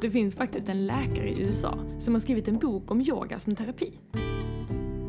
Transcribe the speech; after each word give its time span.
att 0.00 0.02
det 0.02 0.10
finns 0.10 0.34
faktiskt 0.34 0.68
en 0.68 0.86
läkare 0.86 1.28
i 1.28 1.42
USA 1.42 1.78
som 1.98 2.14
har 2.14 2.20
skrivit 2.20 2.48
en 2.48 2.58
bok 2.58 2.90
om 2.90 3.00
yoga 3.00 3.38
som 3.38 3.56
terapi. 3.56 3.98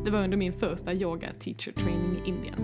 Det 0.04 0.10
var 0.10 0.24
under 0.24 0.36
min 0.36 0.52
första 0.52 0.94
yoga 0.94 1.32
teacher 1.38 1.72
training 1.72 2.22
i 2.24 2.28
Indien. 2.28 2.54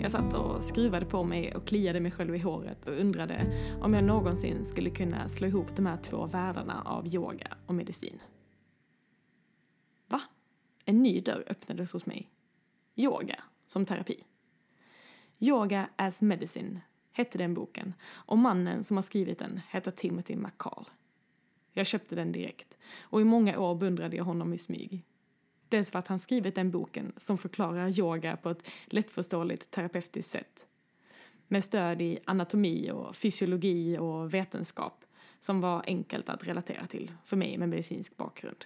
Jag 0.00 0.10
satt 0.10 0.34
och 0.34 0.64
skruvade 0.64 1.06
på 1.06 1.24
mig 1.24 1.54
och 1.54 1.66
kliade 1.66 2.00
mig 2.00 2.12
själv 2.12 2.34
i 2.34 2.38
håret 2.38 2.86
och 2.86 3.00
undrade 3.00 3.46
om 3.82 3.94
jag 3.94 4.04
någonsin 4.04 4.64
skulle 4.64 4.90
kunna 4.90 5.28
slå 5.28 5.46
ihop 5.46 5.76
de 5.76 5.86
här 5.86 5.96
två 5.96 6.26
världarna 6.26 6.82
av 6.82 7.14
yoga 7.14 7.48
och 7.66 7.74
medicin. 7.74 8.20
Va? 10.08 10.20
En 10.84 11.02
ny 11.02 11.20
dörr 11.20 11.44
öppnades 11.46 11.92
hos 11.92 12.06
mig. 12.06 12.28
Yoga 12.96 13.42
som 13.68 13.84
terapi. 13.84 14.24
Yoga 15.38 15.88
as 15.96 16.20
Medicine 16.20 16.80
hette 17.12 17.38
den 17.38 17.54
boken 17.54 17.94
och 18.10 18.38
mannen 18.38 18.84
som 18.84 18.96
har 18.96 19.02
skrivit 19.02 19.38
den 19.38 19.60
heter 19.70 19.90
Timothy 19.90 20.36
McCall. 20.36 20.86
Jag 21.76 21.86
köpte 21.86 22.14
den 22.14 22.32
direkt 22.32 22.76
och 23.00 23.20
i 23.20 23.24
många 23.24 23.58
år 23.58 23.74
beundrade 23.74 24.16
jag 24.16 24.24
honom 24.24 24.52
i 24.52 24.58
smyg. 24.58 25.04
Dels 25.68 25.90
för 25.90 25.98
att 25.98 26.08
han 26.08 26.18
skrivit 26.18 26.54
den 26.54 26.70
boken 26.70 27.12
som 27.16 27.38
förklarar 27.38 27.98
yoga 27.98 28.36
på 28.36 28.50
ett 28.50 28.62
lättförståeligt 28.86 29.70
terapeutiskt 29.70 30.30
sätt. 30.30 30.66
Med 31.48 31.64
stöd 31.64 32.02
i 32.02 32.18
anatomi 32.24 32.90
och 32.90 33.16
fysiologi 33.16 33.98
och 33.98 34.34
vetenskap 34.34 35.04
som 35.38 35.60
var 35.60 35.82
enkelt 35.86 36.28
att 36.28 36.46
relatera 36.46 36.86
till 36.86 37.12
för 37.24 37.36
mig 37.36 37.58
med 37.58 37.68
medicinsk 37.68 38.16
bakgrund. 38.16 38.64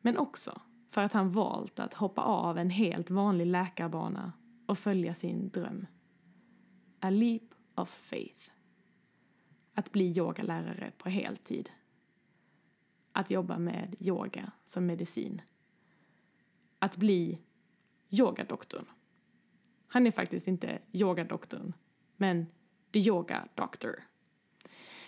Men 0.00 0.18
också 0.18 0.60
för 0.90 1.00
att 1.00 1.12
han 1.12 1.30
valt 1.30 1.78
att 1.78 1.94
hoppa 1.94 2.22
av 2.22 2.58
en 2.58 2.70
helt 2.70 3.10
vanlig 3.10 3.46
läkarbana 3.46 4.32
och 4.66 4.78
följa 4.78 5.14
sin 5.14 5.48
dröm. 5.48 5.86
A 7.00 7.10
leap 7.10 7.42
of 7.74 7.90
faith. 7.90 8.53
Att 9.74 9.92
bli 9.92 10.18
yogalärare 10.18 10.92
på 10.98 11.08
heltid. 11.08 11.70
Att 13.12 13.30
jobba 13.30 13.58
med 13.58 13.96
yoga 14.00 14.52
som 14.64 14.86
medicin. 14.86 15.42
Att 16.78 16.96
bli 16.96 17.38
yogadoktorn. 18.10 18.84
Han 19.86 20.06
är 20.06 20.10
faktiskt 20.10 20.48
inte 20.48 20.78
yogadoktorn, 20.92 21.72
men 22.16 22.46
the 22.92 22.98
yoga 22.98 23.48
doctor. 23.54 24.02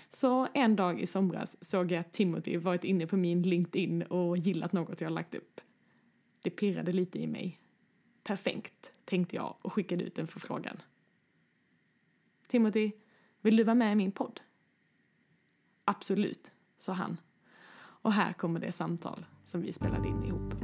Så 0.09 0.49
en 0.55 0.77
dag 0.77 1.01
i 1.01 1.07
somras 1.07 1.65
såg 1.65 1.93
jag 1.93 2.01
att 2.01 2.13
Timothy 2.13 2.57
varit 2.57 2.85
inne 2.85 3.07
på 3.07 3.17
min 3.17 3.43
LinkedIn 3.43 4.03
och 4.03 4.37
gillat 4.37 4.73
något 4.73 5.01
jag 5.01 5.13
lagt 5.13 5.35
upp. 5.35 5.61
Det 6.43 6.51
pirrade 6.51 6.93
lite 6.93 7.19
i 7.19 7.27
mig. 7.27 7.61
Perfekt, 8.23 8.93
tänkte 9.05 9.37
jag 9.37 9.57
och 9.63 9.73
skickade 9.73 10.05
ut 10.05 10.19
en 10.19 10.27
förfrågan. 10.27 10.83
Timothy, 12.47 12.93
vill 13.41 13.57
du 13.57 13.65
vara 13.65 13.75
med 13.75 13.93
i 13.93 13.97
min 13.97 14.13
podd? 14.13 14.41
Absolut, 15.89 16.51
sa 16.79 16.93
han. 16.93 17.17
Och 18.03 18.13
här 18.13 18.33
kommer 18.33 18.61
det 18.61 18.73
samtal 18.73 19.27
som 19.45 19.63
vi 19.63 19.73
spelade 19.73 20.09
in 20.09 20.25
ihop. 20.25 20.55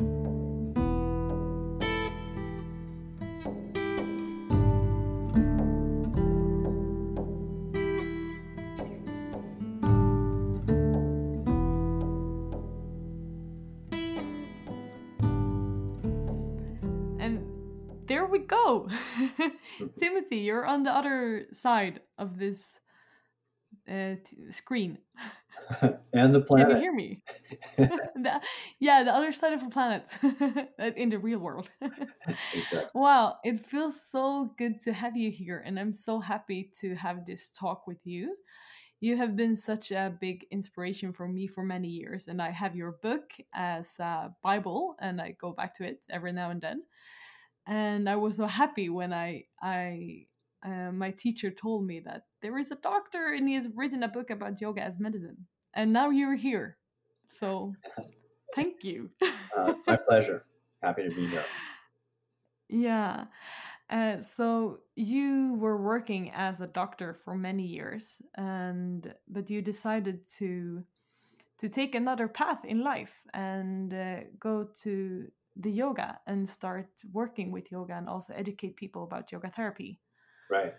there 18.13 18.27
we 18.27 18.39
go. 18.41 18.89
Timothy, 19.97 20.45
you're 20.47 20.67
on 20.67 20.83
the 20.83 20.91
other 20.91 21.47
side 21.51 22.01
of 22.19 22.39
this 22.39 22.79
uh, 23.91 24.17
screen. 24.51 24.99
and 26.13 26.35
the 26.35 26.41
planet. 26.41 26.69
Can 26.69 26.77
you 26.77 26.83
hear 26.83 26.95
me? 26.95 27.23
the, 27.77 28.41
yeah, 28.81 29.03
the 29.03 29.13
other 29.13 29.33
side 29.33 29.53
of 29.53 29.61
the 29.61 29.71
planet 29.71 30.19
in 30.97 31.09
the 31.09 31.19
real 31.19 31.39
world. 31.39 31.69
exactly. 31.81 32.89
Wow, 32.95 33.37
it 33.45 33.65
feels 33.65 34.01
so 34.01 34.53
good 34.57 34.81
to 34.81 34.93
have 34.93 35.17
you 35.17 35.31
here, 35.31 35.63
and 35.65 35.79
I'm 35.79 35.93
so 35.93 36.21
happy 36.21 36.71
to 36.81 36.95
have 36.95 37.27
this 37.27 37.51
talk 37.51 37.87
with 37.87 37.99
you. 38.05 38.37
You 39.01 39.17
have 39.17 39.35
been 39.35 39.57
such 39.57 39.91
a 39.91 40.17
big 40.21 40.47
inspiration 40.53 41.13
for 41.13 41.27
me 41.27 41.49
for 41.49 41.65
many 41.65 41.89
years, 41.89 42.29
and 42.29 42.41
I 42.41 42.51
have 42.51 42.77
your 42.77 42.93
book 43.03 43.33
as 43.53 43.99
a 43.99 44.35
Bible, 44.43 44.95
and 45.01 45.21
I 45.21 45.33
go 45.33 45.53
back 45.53 45.75
to 45.75 45.85
it 45.85 46.05
every 46.11 46.33
now 46.33 46.51
and 46.51 46.61
then 46.61 46.83
and 47.67 48.09
I 48.09 48.17
was 48.17 48.37
so 48.37 48.47
happy 48.47 48.89
when 48.89 49.13
I 49.13 49.45
I 49.61 50.27
uh, 50.65 50.93
my 50.93 51.11
teacher 51.11 51.51
told 51.51 51.87
me 51.87 52.01
that 52.01 52.27
there 52.41 52.59
is 52.59 52.71
a 52.71 52.77
doctor 52.77 53.33
and 53.33 53.49
he 53.49 53.55
has 53.55 53.69
written 53.75 54.03
a 54.03 54.09
book 54.09 54.31
about 54.31 54.61
yoga 54.61 54.83
as 54.83 54.99
medicine, 54.99 55.47
and 55.75 55.93
now 55.93 56.11
you're 56.11 56.37
here. 56.37 56.79
So, 57.29 57.75
thank 58.55 58.85
you. 58.85 59.11
uh, 59.57 59.75
my 59.87 59.97
pleasure. 59.97 60.45
Happy 60.83 61.09
to 61.09 61.15
be 61.15 61.27
here. 61.27 61.45
Yeah. 62.69 63.25
Uh, 63.91 64.19
so 64.19 64.79
you 64.97 65.55
were 65.59 65.77
working 65.77 66.31
as 66.35 66.61
a 66.61 66.67
doctor 66.67 67.13
for 67.13 67.35
many 67.37 67.65
years, 67.65 68.23
and 68.37 69.15
but 69.29 69.51
you 69.51 69.61
decided 69.61 70.27
to 70.39 70.83
to 71.59 71.69
take 71.69 71.95
another 71.95 72.27
path 72.27 72.65
in 72.65 72.83
life 72.83 73.23
and 73.35 73.93
uh, 73.95 74.17
go 74.41 74.65
to 74.83 75.29
the 75.57 75.71
yoga 75.71 76.19
and 76.27 76.49
start 76.49 76.89
working 77.13 77.53
with 77.53 77.71
yoga 77.71 77.95
and 77.95 78.09
also 78.09 78.33
educate 78.35 78.77
people 78.77 79.05
about 79.05 79.31
yoga 79.31 79.49
therapy. 79.49 80.01
Right. 80.53 80.75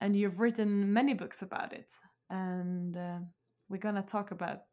And 0.00 0.14
you've 0.14 0.40
written 0.40 0.92
many 0.92 1.14
books 1.14 1.40
about 1.40 1.72
it. 1.72 1.90
And 2.28 2.96
uh, 2.96 3.18
we're 3.68 3.78
going 3.78 3.94
to 3.94 4.02
talk 4.02 4.30
about 4.30 4.64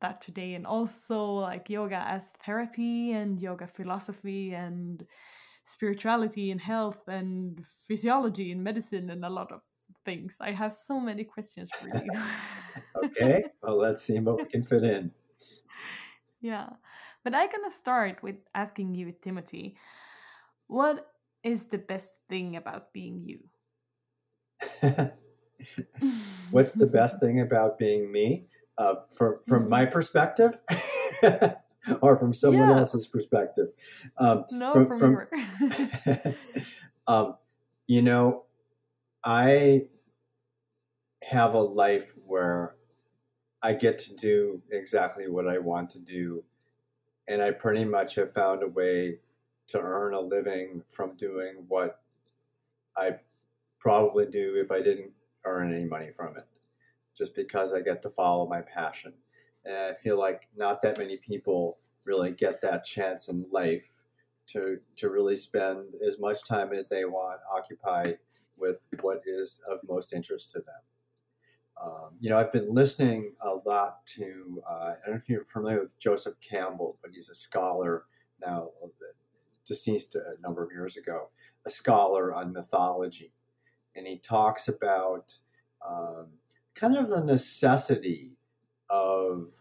that 0.00 0.20
today 0.20 0.54
and 0.54 0.66
also 0.66 1.22
like 1.24 1.68
yoga 1.68 2.02
as 2.06 2.32
therapy 2.44 3.12
and 3.12 3.40
yoga 3.40 3.66
philosophy 3.66 4.52
and 4.52 5.04
spirituality 5.64 6.50
and 6.50 6.60
health 6.60 7.02
and 7.06 7.64
physiology 7.86 8.50
and 8.50 8.64
medicine 8.64 9.10
and 9.10 9.24
a 9.24 9.30
lot 9.30 9.52
of 9.52 9.60
things. 10.04 10.38
I 10.40 10.52
have 10.52 10.72
so 10.72 10.98
many 10.98 11.24
questions 11.24 11.70
for 11.78 11.88
you. 11.88 12.10
okay. 13.04 13.44
Well, 13.62 13.78
let's 13.78 14.02
see 14.02 14.18
what 14.18 14.38
we 14.38 14.44
can 14.46 14.62
fit 14.62 14.84
in. 14.84 15.12
Yeah. 16.44 16.70
But 17.22 17.36
I'm 17.36 17.48
gonna 17.52 17.70
start 17.70 18.20
with 18.20 18.34
asking 18.52 18.96
you, 18.96 19.12
Timothy, 19.22 19.76
what 20.66 21.11
is 21.42 21.66
the 21.66 21.78
best 21.78 22.18
thing 22.28 22.56
about 22.56 22.92
being 22.92 23.22
you? 23.24 23.40
What's 26.50 26.72
the 26.72 26.86
best 26.86 27.20
thing 27.20 27.40
about 27.40 27.78
being 27.78 28.10
me? 28.10 28.46
Uh, 28.78 28.94
from 29.10 29.38
from 29.46 29.68
my 29.68 29.84
mm-hmm. 29.84 29.92
perspective, 29.92 30.58
or 32.00 32.16
from 32.16 32.32
someone 32.32 32.68
yeah. 32.68 32.78
else's 32.78 33.06
perspective? 33.06 33.68
Um, 34.18 34.44
no, 34.50 34.72
from, 34.72 34.98
from, 34.98 35.26
from 36.02 36.34
um, 37.06 37.36
you 37.86 38.02
know, 38.02 38.44
I 39.22 39.88
have 41.22 41.54
a 41.54 41.60
life 41.60 42.14
where 42.24 42.76
I 43.62 43.74
get 43.74 43.98
to 44.00 44.16
do 44.16 44.62
exactly 44.70 45.28
what 45.28 45.46
I 45.46 45.58
want 45.58 45.90
to 45.90 45.98
do 45.98 46.44
and 47.28 47.42
I 47.42 47.50
pretty 47.52 47.84
much 47.84 48.16
have 48.16 48.32
found 48.32 48.62
a 48.62 48.68
way 48.68 49.18
to 49.72 49.80
earn 49.80 50.14
a 50.14 50.20
living 50.20 50.84
from 50.88 51.16
doing 51.16 51.64
what 51.68 52.02
I 52.96 53.16
probably 53.78 54.26
do 54.26 54.54
if 54.56 54.70
I 54.70 54.80
didn't 54.80 55.12
earn 55.44 55.72
any 55.72 55.84
money 55.84 56.10
from 56.12 56.36
it, 56.36 56.46
just 57.16 57.34
because 57.34 57.72
I 57.72 57.80
get 57.80 58.02
to 58.02 58.10
follow 58.10 58.46
my 58.46 58.60
passion. 58.62 59.14
And 59.64 59.76
I 59.76 59.94
feel 59.94 60.18
like 60.18 60.48
not 60.56 60.82
that 60.82 60.98
many 60.98 61.16
people 61.16 61.78
really 62.04 62.32
get 62.32 62.60
that 62.60 62.84
chance 62.84 63.28
in 63.28 63.46
life 63.50 64.04
to 64.48 64.80
to 64.96 65.08
really 65.08 65.36
spend 65.36 65.94
as 66.06 66.18
much 66.18 66.44
time 66.46 66.72
as 66.72 66.88
they 66.88 67.04
want 67.04 67.40
occupied 67.50 68.18
with 68.56 68.86
what 69.00 69.22
is 69.24 69.60
of 69.70 69.80
most 69.88 70.12
interest 70.12 70.50
to 70.50 70.58
them. 70.58 70.82
Um, 71.82 72.10
you 72.20 72.28
know, 72.30 72.38
I've 72.38 72.52
been 72.52 72.72
listening 72.72 73.34
a 73.40 73.54
lot 73.66 74.06
to, 74.06 74.62
uh, 74.68 74.72
I 74.72 75.06
don't 75.06 75.14
know 75.14 75.20
if 75.20 75.28
you're 75.28 75.44
familiar 75.46 75.80
with 75.80 75.98
Joseph 75.98 76.38
Campbell, 76.40 76.98
but 77.02 77.10
he's 77.12 77.28
a 77.28 77.34
scholar 77.34 78.04
now, 78.40 78.70
deceased 79.66 80.14
a 80.14 80.40
number 80.40 80.62
of 80.62 80.70
years 80.72 80.96
ago, 80.96 81.30
a 81.66 81.70
scholar 81.70 82.34
on 82.34 82.52
mythology. 82.52 83.32
And 83.94 84.06
he 84.06 84.18
talks 84.18 84.68
about 84.68 85.34
um, 85.86 86.28
kind 86.74 86.96
of 86.96 87.08
the 87.08 87.24
necessity 87.24 88.32
of 88.88 89.52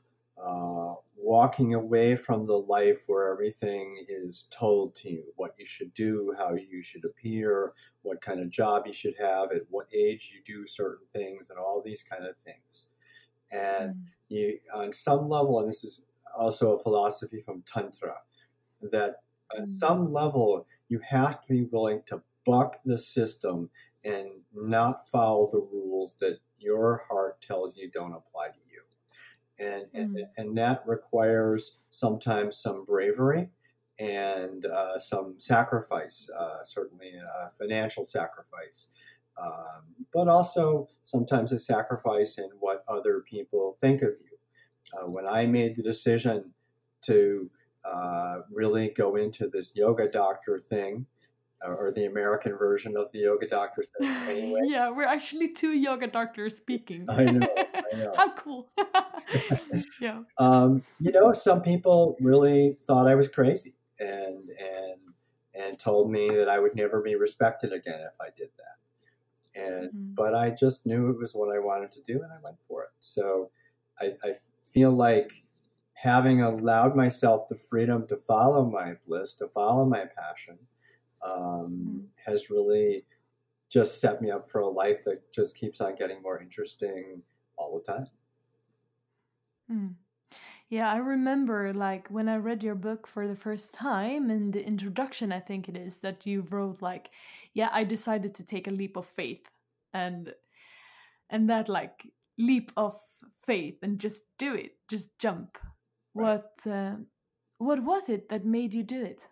uh, 0.42 0.95
walking 1.15 1.74
away 1.74 2.15
from 2.15 2.48
the 2.48 2.57
life 2.57 3.03
where 3.07 3.31
everything 3.31 4.06
is 4.09 4.48
told 4.50 4.95
to 4.95 5.09
you 5.09 5.24
what 5.36 5.53
you 5.57 5.65
should 5.65 5.94
do, 5.94 6.33
how 6.38 6.53
you 6.53 6.81
should 6.81 7.06
appear, 7.06 7.74
what 8.01 8.21
kind 8.21 8.39
of 8.39 8.50
job 8.50 8.88
you 8.88 8.94
should 8.94 9.13
have, 9.19 9.51
at 9.51 9.62
what 9.69 9.88
age 9.94 10.33
you 10.33 10.42
do 10.44 10.65
certain 10.65 11.06
things, 11.13 11.50
and 11.50 11.59
all 11.59 11.81
these 11.83 12.03
kind 12.03 12.25
of 12.25 12.36
things. 12.38 12.88
And 13.51 13.95
mm. 13.95 14.03
you, 14.30 14.59
on 14.74 14.92
some 14.94 15.30
level, 15.30 15.59
and 15.59 15.69
this 15.69 15.83
is 15.83 16.06
also 16.36 16.71
a 16.71 16.81
philosophy 16.81 17.39
from 17.39 17.63
Tantra, 17.71 18.15
that 18.81 19.18
on 19.57 19.65
mm. 19.65 19.69
some 19.69 20.12
level, 20.12 20.65
you 20.89 21.00
have 21.00 21.42
to 21.42 21.48
be 21.48 21.63
willing 21.63 22.01
to 22.07 22.21
buck 22.45 22.77
the 22.86 22.98
system 22.98 23.69
and 24.03 24.30
not 24.53 25.07
follow 25.07 25.48
the 25.51 25.59
rules 25.59 26.18
that 26.19 26.39
your 26.59 27.06
heart 27.09 27.42
tells 27.42 27.77
you 27.77 27.89
don't 27.89 28.13
apply 28.13 28.48
to 28.48 28.59
you 28.71 28.81
and 29.62 29.86
and, 29.94 30.18
and 30.38 30.57
that 30.57 30.83
requires 30.86 31.77
sometimes 31.89 32.57
some 32.57 32.83
bravery 32.83 33.50
and 34.00 34.65
uh, 34.65 34.98
some 34.98 35.36
sacrifice, 35.38 36.27
uh, 36.38 36.63
certainly 36.63 37.13
a 37.45 37.50
financial 37.51 38.03
sacrifice, 38.03 38.88
um, 39.39 39.83
but 40.12 40.27
also 40.27 40.89
sometimes 41.03 41.51
a 41.51 41.59
sacrifice 41.59 42.38
in 42.38 42.50
what 42.59 42.83
other 42.88 43.19
people 43.19 43.77
think 43.80 44.01
of 44.01 44.09
you. 44.09 44.38
Uh, 44.98 45.07
when 45.07 45.27
I 45.27 45.45
made 45.45 45.75
the 45.75 45.83
decision 45.83 46.53
to 47.03 47.51
uh, 47.83 48.42
really 48.51 48.89
go 48.89 49.16
into 49.16 49.48
this 49.48 49.75
yoga 49.75 50.07
doctor 50.07 50.60
thing, 50.60 51.06
or 51.63 51.92
the 51.92 52.06
American 52.06 52.57
version 52.57 52.98
of 52.98 53.12
the 53.12 53.19
yoga 53.19 53.48
doctor 53.48 53.83
thing, 53.83 54.10
anyway. 54.28 54.62
yeah, 54.66 54.89
we're 54.89 55.07
actually 55.07 55.54
two 55.54 55.74
yoga 55.74 56.07
doctors 56.07 56.56
speaking. 56.56 57.06
I 57.10 57.24
know. 57.25 57.48
I 57.57 57.98
know. 57.98 58.13
How 58.16 58.31
cool. 58.33 58.69
yeah. 60.01 60.22
Um, 60.38 60.83
you 61.00 61.12
know, 61.12 61.33
some 61.33 61.62
people 61.62 62.18
really 62.19 62.78
thought 62.86 63.07
I 63.07 63.16
was 63.16 63.28
crazy 63.28 63.75
and 64.00 64.50
and 64.50 65.00
and 65.54 65.80
told 65.80 66.12
me 66.12 66.30
that 66.30 66.50
I 66.50 66.60
would 66.60 66.75
never 66.75 67.01
be 67.01 67.16
respected 67.16 67.74
again 67.74 68.00
if 68.01 68.19
I 68.19 68.30
did 68.36 68.50
that. 68.57 69.62
And 69.62 69.89
mm-hmm. 69.89 70.13
but 70.16 70.34
I 70.34 70.50
just 70.50 70.86
knew 70.86 71.10
it 71.10 71.18
was 71.18 71.34
what 71.34 71.54
I 71.54 71.60
wanted 71.60 71.92
to 71.92 72.01
do, 72.01 72.22
and 72.22 72.31
I 72.31 72.38
went 72.44 72.57
for 72.68 72.84
it. 72.84 72.89
So 73.00 73.51
I, 74.00 74.13
I 74.24 74.34
feel 74.63 74.92
like 74.92 75.44
having 76.01 76.42
allowed 76.42 76.95
myself 76.95 77.48
the 77.48 77.56
freedom 77.56 78.07
to 78.07 78.18
follow 78.18 78.65
my 78.68 78.95
bliss, 79.07 79.36
to 79.36 79.48
follow 79.48 79.86
my 79.86 80.03
passion, 80.18 80.57
um, 81.24 81.31
mm-hmm. 81.36 82.00
has 82.25 82.50
really 82.50 83.06
just 83.69 84.01
set 84.01 84.19
me 84.19 84.31
up 84.31 84.50
for 84.50 84.62
a 84.62 84.68
life 84.68 85.03
that 85.03 85.31
just 85.31 85.56
keeps 85.56 85.80
on 85.80 85.95
getting 85.95 86.19
more 86.24 86.42
interesting 86.42 87.21
all 87.56 87.77
the 87.77 87.94
time. 87.94 88.07
Mm. 89.71 89.94
Yeah, 90.69 90.92
I 90.92 90.98
remember 90.98 91.71
like 91.71 92.07
when 92.07 92.27
I 92.27 92.38
read 92.38 92.63
your 92.63 92.74
book 92.74 93.06
for 93.06 93.27
the 93.27 93.36
first 93.36 93.71
time 93.71 94.31
in 94.31 94.50
the 94.50 94.65
introduction, 94.65 95.31
I 95.31 95.39
think 95.39 95.69
it 95.69 95.77
is, 95.77 96.00
that 96.00 96.25
you 96.25 96.42
wrote 96.50 96.81
like, 96.81 97.12
yeah, 97.53 97.69
I 97.71 97.83
decided 97.83 98.33
to 98.36 98.45
take 98.45 98.68
a 98.68 98.71
leap 98.74 98.98
of 98.98 99.06
faith 99.06 99.48
and 99.94 100.33
and 101.30 101.48
that 101.51 101.69
like 101.69 102.07
leap 102.39 102.71
of 102.75 103.00
faith 103.45 103.77
and 103.83 104.00
just 104.00 104.24
do 104.39 104.56
it, 104.56 104.77
just 104.89 105.19
jump. 105.19 105.59
Right. 106.13 106.24
What 106.24 106.68
uh, 106.68 106.98
what 107.58 107.84
was 107.84 108.10
it 108.10 108.30
that 108.30 108.46
made 108.46 108.74
you 108.74 108.84
do 108.84 109.04
it? 109.04 109.30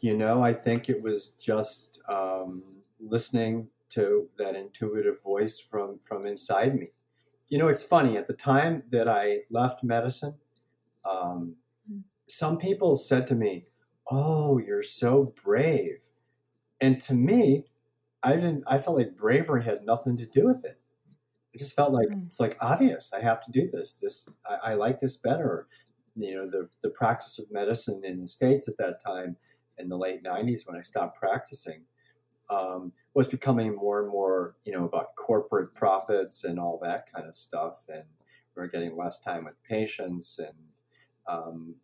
You 0.00 0.16
know, 0.16 0.42
I 0.42 0.52
think 0.52 0.88
it 0.88 1.02
was 1.02 1.30
just 1.30 2.00
um, 2.08 2.82
listening 3.00 3.68
to 3.90 4.28
that 4.38 4.54
intuitive 4.56 5.22
voice 5.22 5.60
from 5.60 6.00
from 6.00 6.26
inside 6.26 6.74
me 6.74 6.90
you 7.48 7.58
know, 7.58 7.68
it's 7.68 7.82
funny. 7.82 8.16
At 8.16 8.26
the 8.26 8.32
time 8.32 8.82
that 8.90 9.08
I 9.08 9.42
left 9.50 9.84
medicine, 9.84 10.34
um, 11.08 11.56
hmm. 11.88 12.00
some 12.28 12.58
people 12.58 12.96
said 12.96 13.26
to 13.28 13.34
me, 13.34 13.66
"Oh, 14.10 14.58
you're 14.58 14.82
so 14.82 15.34
brave," 15.44 16.02
and 16.80 17.00
to 17.02 17.14
me, 17.14 17.66
I 18.22 18.34
didn't. 18.34 18.64
I 18.66 18.78
felt 18.78 18.98
like 18.98 19.16
bravery 19.16 19.64
had 19.64 19.84
nothing 19.84 20.16
to 20.18 20.26
do 20.26 20.44
with 20.46 20.64
it. 20.64 20.80
It 21.56 21.60
just 21.60 21.74
felt 21.74 21.94
like 21.94 22.08
mm. 22.08 22.26
it's 22.26 22.38
like 22.38 22.58
obvious. 22.60 23.14
I 23.14 23.20
have 23.20 23.40
to 23.40 23.50
do 23.50 23.66
this. 23.72 23.94
This 23.94 24.28
I, 24.46 24.72
I 24.72 24.74
like 24.74 25.00
this 25.00 25.16
better. 25.16 25.68
You 26.14 26.34
know, 26.34 26.50
the 26.50 26.68
the 26.82 26.90
practice 26.90 27.38
of 27.38 27.50
medicine 27.50 28.02
in 28.04 28.20
the 28.20 28.26
states 28.26 28.68
at 28.68 28.76
that 28.76 29.02
time 29.02 29.36
in 29.78 29.88
the 29.88 29.96
late 29.96 30.22
'90s 30.22 30.66
when 30.66 30.76
I 30.76 30.82
stopped 30.82 31.18
practicing 31.18 31.84
um, 32.50 32.92
was 33.14 33.26
becoming 33.26 33.74
more 33.74 34.02
and 34.02 34.10
more, 34.10 34.56
you 34.64 34.72
know, 34.72 34.84
about 34.84 35.16
corporate 35.16 35.74
profits 35.74 36.44
and 36.44 36.60
all 36.60 36.78
that 36.82 37.10
kind 37.10 37.26
of 37.26 37.34
stuff. 37.34 37.84
And 37.88 38.04
we 38.54 38.62
are 38.62 38.68
getting 38.68 38.94
less 38.94 39.18
time 39.18 39.44
with 39.44 39.62
patients. 39.62 40.38
And 40.38 40.58
um, 41.26 41.76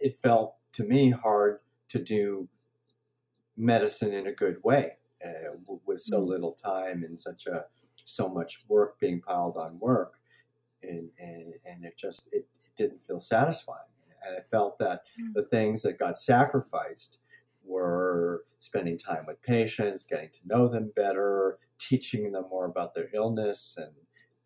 it 0.00 0.16
felt 0.16 0.56
to 0.72 0.82
me 0.82 1.10
hard 1.10 1.60
to 1.90 2.00
do 2.00 2.48
medicine 3.56 4.12
in 4.12 4.26
a 4.26 4.32
good 4.32 4.56
way 4.64 4.94
uh, 5.24 5.54
with 5.86 6.00
so 6.00 6.20
mm. 6.20 6.26
little 6.26 6.52
time 6.52 7.04
and 7.04 7.18
such 7.20 7.46
a 7.46 7.66
so 8.10 8.28
much 8.28 8.64
work 8.68 8.98
being 9.00 9.20
piled 9.20 9.56
on 9.56 9.78
work 9.80 10.14
and 10.82 11.10
and, 11.18 11.54
and 11.64 11.84
it 11.84 11.96
just 11.96 12.28
it, 12.32 12.46
it 12.58 12.70
didn't 12.76 13.00
feel 13.00 13.20
satisfying 13.20 13.78
and 14.26 14.36
i 14.36 14.40
felt 14.40 14.78
that 14.78 15.02
mm. 15.20 15.32
the 15.34 15.42
things 15.42 15.82
that 15.82 15.98
got 15.98 16.18
sacrificed 16.18 17.18
were 17.64 18.44
spending 18.58 18.98
time 18.98 19.24
with 19.26 19.40
patients, 19.42 20.04
getting 20.04 20.28
to 20.30 20.40
know 20.44 20.68
them 20.68 20.92
better, 20.94 21.58
teaching 21.78 22.32
them 22.32 22.44
more 22.50 22.66
about 22.66 22.94
their 22.94 23.08
illness 23.14 23.74
and 23.78 23.92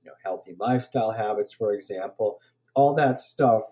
you 0.02 0.10
know, 0.10 0.16
healthy 0.22 0.54
lifestyle 0.58 1.12
habits, 1.12 1.52
for 1.52 1.72
example. 1.72 2.38
All 2.74 2.94
that 2.94 3.18
stuff 3.18 3.62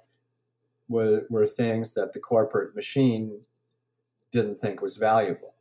were, 0.88 1.26
were 1.28 1.46
things 1.46 1.94
that 1.94 2.12
the 2.12 2.20
corporate 2.20 2.74
machine 2.74 3.40
didn't 4.30 4.60
think 4.60 4.80
was 4.80 4.96
valuable. 4.96 5.54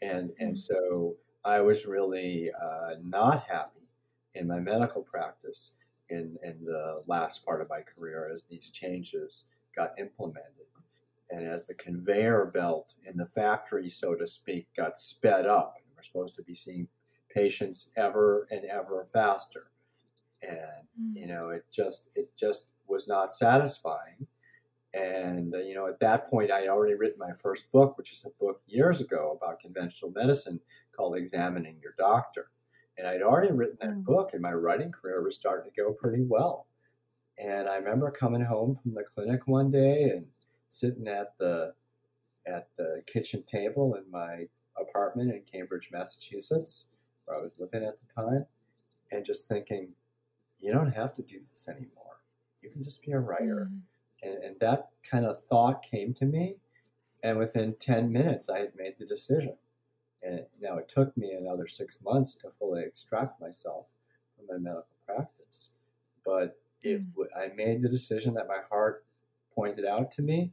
And, 0.00 0.32
and 0.38 0.56
mm-hmm. 0.56 0.74
so 0.88 1.16
I 1.44 1.60
was 1.60 1.86
really 1.86 2.50
uh, 2.50 2.94
not 3.02 3.44
happy 3.48 3.88
in 4.34 4.46
my 4.46 4.60
medical 4.60 5.02
practice 5.02 5.72
in, 6.08 6.36
in 6.42 6.64
the 6.64 7.02
last 7.06 7.44
part 7.44 7.60
of 7.60 7.68
my 7.68 7.80
career 7.80 8.30
as 8.32 8.44
these 8.44 8.70
changes 8.70 9.46
got 9.74 9.98
implemented 9.98 10.62
and 11.32 11.46
as 11.46 11.66
the 11.66 11.74
conveyor 11.74 12.50
belt 12.52 12.94
in 13.04 13.16
the 13.16 13.26
factory, 13.26 13.88
so 13.88 14.14
to 14.14 14.26
speak, 14.26 14.68
got 14.76 14.98
sped 14.98 15.46
up, 15.46 15.76
and 15.78 15.86
we're 15.96 16.02
supposed 16.02 16.36
to 16.36 16.42
be 16.42 16.54
seeing 16.54 16.88
patients 17.34 17.90
ever 17.96 18.46
and 18.50 18.64
ever 18.66 19.06
faster, 19.12 19.70
and 20.42 20.86
mm. 21.00 21.14
you 21.14 21.26
know, 21.26 21.48
it 21.48 21.64
just 21.72 22.10
it 22.14 22.30
just 22.36 22.66
was 22.86 23.08
not 23.08 23.32
satisfying. 23.32 24.26
And 24.92 25.54
uh, 25.54 25.58
you 25.58 25.74
know, 25.74 25.88
at 25.88 26.00
that 26.00 26.28
point, 26.28 26.50
I 26.50 26.60
had 26.60 26.68
already 26.68 26.94
written 26.94 27.18
my 27.18 27.32
first 27.42 27.72
book, 27.72 27.96
which 27.96 28.12
is 28.12 28.26
a 28.26 28.44
book 28.44 28.60
years 28.66 29.00
ago 29.00 29.38
about 29.40 29.60
conventional 29.60 30.12
medicine 30.14 30.60
called 30.96 31.16
"Examining 31.16 31.78
Your 31.82 31.94
Doctor." 31.98 32.46
And 32.98 33.06
I'd 33.06 33.22
already 33.22 33.52
written 33.52 33.78
that 33.80 33.90
mm. 33.90 34.04
book, 34.04 34.30
and 34.32 34.42
my 34.42 34.52
writing 34.52 34.92
career 34.92 35.22
was 35.22 35.34
starting 35.34 35.70
to 35.70 35.82
go 35.82 35.92
pretty 35.92 36.22
well. 36.22 36.66
And 37.42 37.68
I 37.68 37.76
remember 37.76 38.10
coming 38.10 38.44
home 38.44 38.74
from 38.74 38.94
the 38.94 39.02
clinic 39.02 39.46
one 39.46 39.70
day 39.70 40.04
and 40.04 40.26
sitting 40.68 41.08
at 41.08 41.36
the 41.38 41.74
at 42.46 42.68
the 42.76 43.02
kitchen 43.06 43.44
table 43.44 43.94
in 43.94 44.10
my 44.10 44.46
apartment 44.78 45.30
in 45.30 45.42
Cambridge, 45.42 45.90
Massachusetts, 45.92 46.88
where 47.24 47.38
I 47.38 47.42
was 47.42 47.52
living 47.58 47.84
at 47.84 47.96
the 47.96 48.12
time, 48.12 48.46
and 49.10 49.24
just 49.24 49.48
thinking, 49.48 49.90
you 50.58 50.72
don't 50.72 50.92
have 50.92 51.12
to 51.14 51.22
do 51.22 51.38
this 51.38 51.68
anymore. 51.68 52.22
You 52.60 52.70
can 52.70 52.82
just 52.82 53.02
be 53.02 53.12
a 53.12 53.18
writer. 53.18 53.70
Mm. 53.70 53.80
And, 54.22 54.44
and 54.44 54.60
that 54.60 54.88
kind 55.08 55.24
of 55.24 55.42
thought 55.44 55.82
came 55.82 56.14
to 56.14 56.24
me, 56.24 56.56
and 57.22 57.38
within 57.38 57.76
10 57.78 58.12
minutes, 58.12 58.48
I 58.48 58.58
had 58.58 58.76
made 58.76 58.94
the 58.98 59.06
decision. 59.06 59.56
And 60.22 60.46
now 60.60 60.78
it 60.78 60.88
took 60.88 61.16
me 61.16 61.32
another 61.32 61.66
six 61.66 61.98
months 62.02 62.36
to 62.36 62.50
fully 62.50 62.82
extract 62.82 63.40
myself 63.40 63.88
from 64.36 64.46
my 64.46 64.58
medical 64.58 64.86
practice. 65.06 65.70
But 66.24 66.58
it, 66.82 67.02
mm. 67.14 67.26
I 67.36 67.48
made 67.54 67.82
the 67.82 67.88
decision 67.88 68.34
that 68.34 68.46
my 68.46 68.60
heart 68.70 69.04
pointed 69.54 69.84
out 69.84 70.10
to 70.12 70.22
me, 70.22 70.52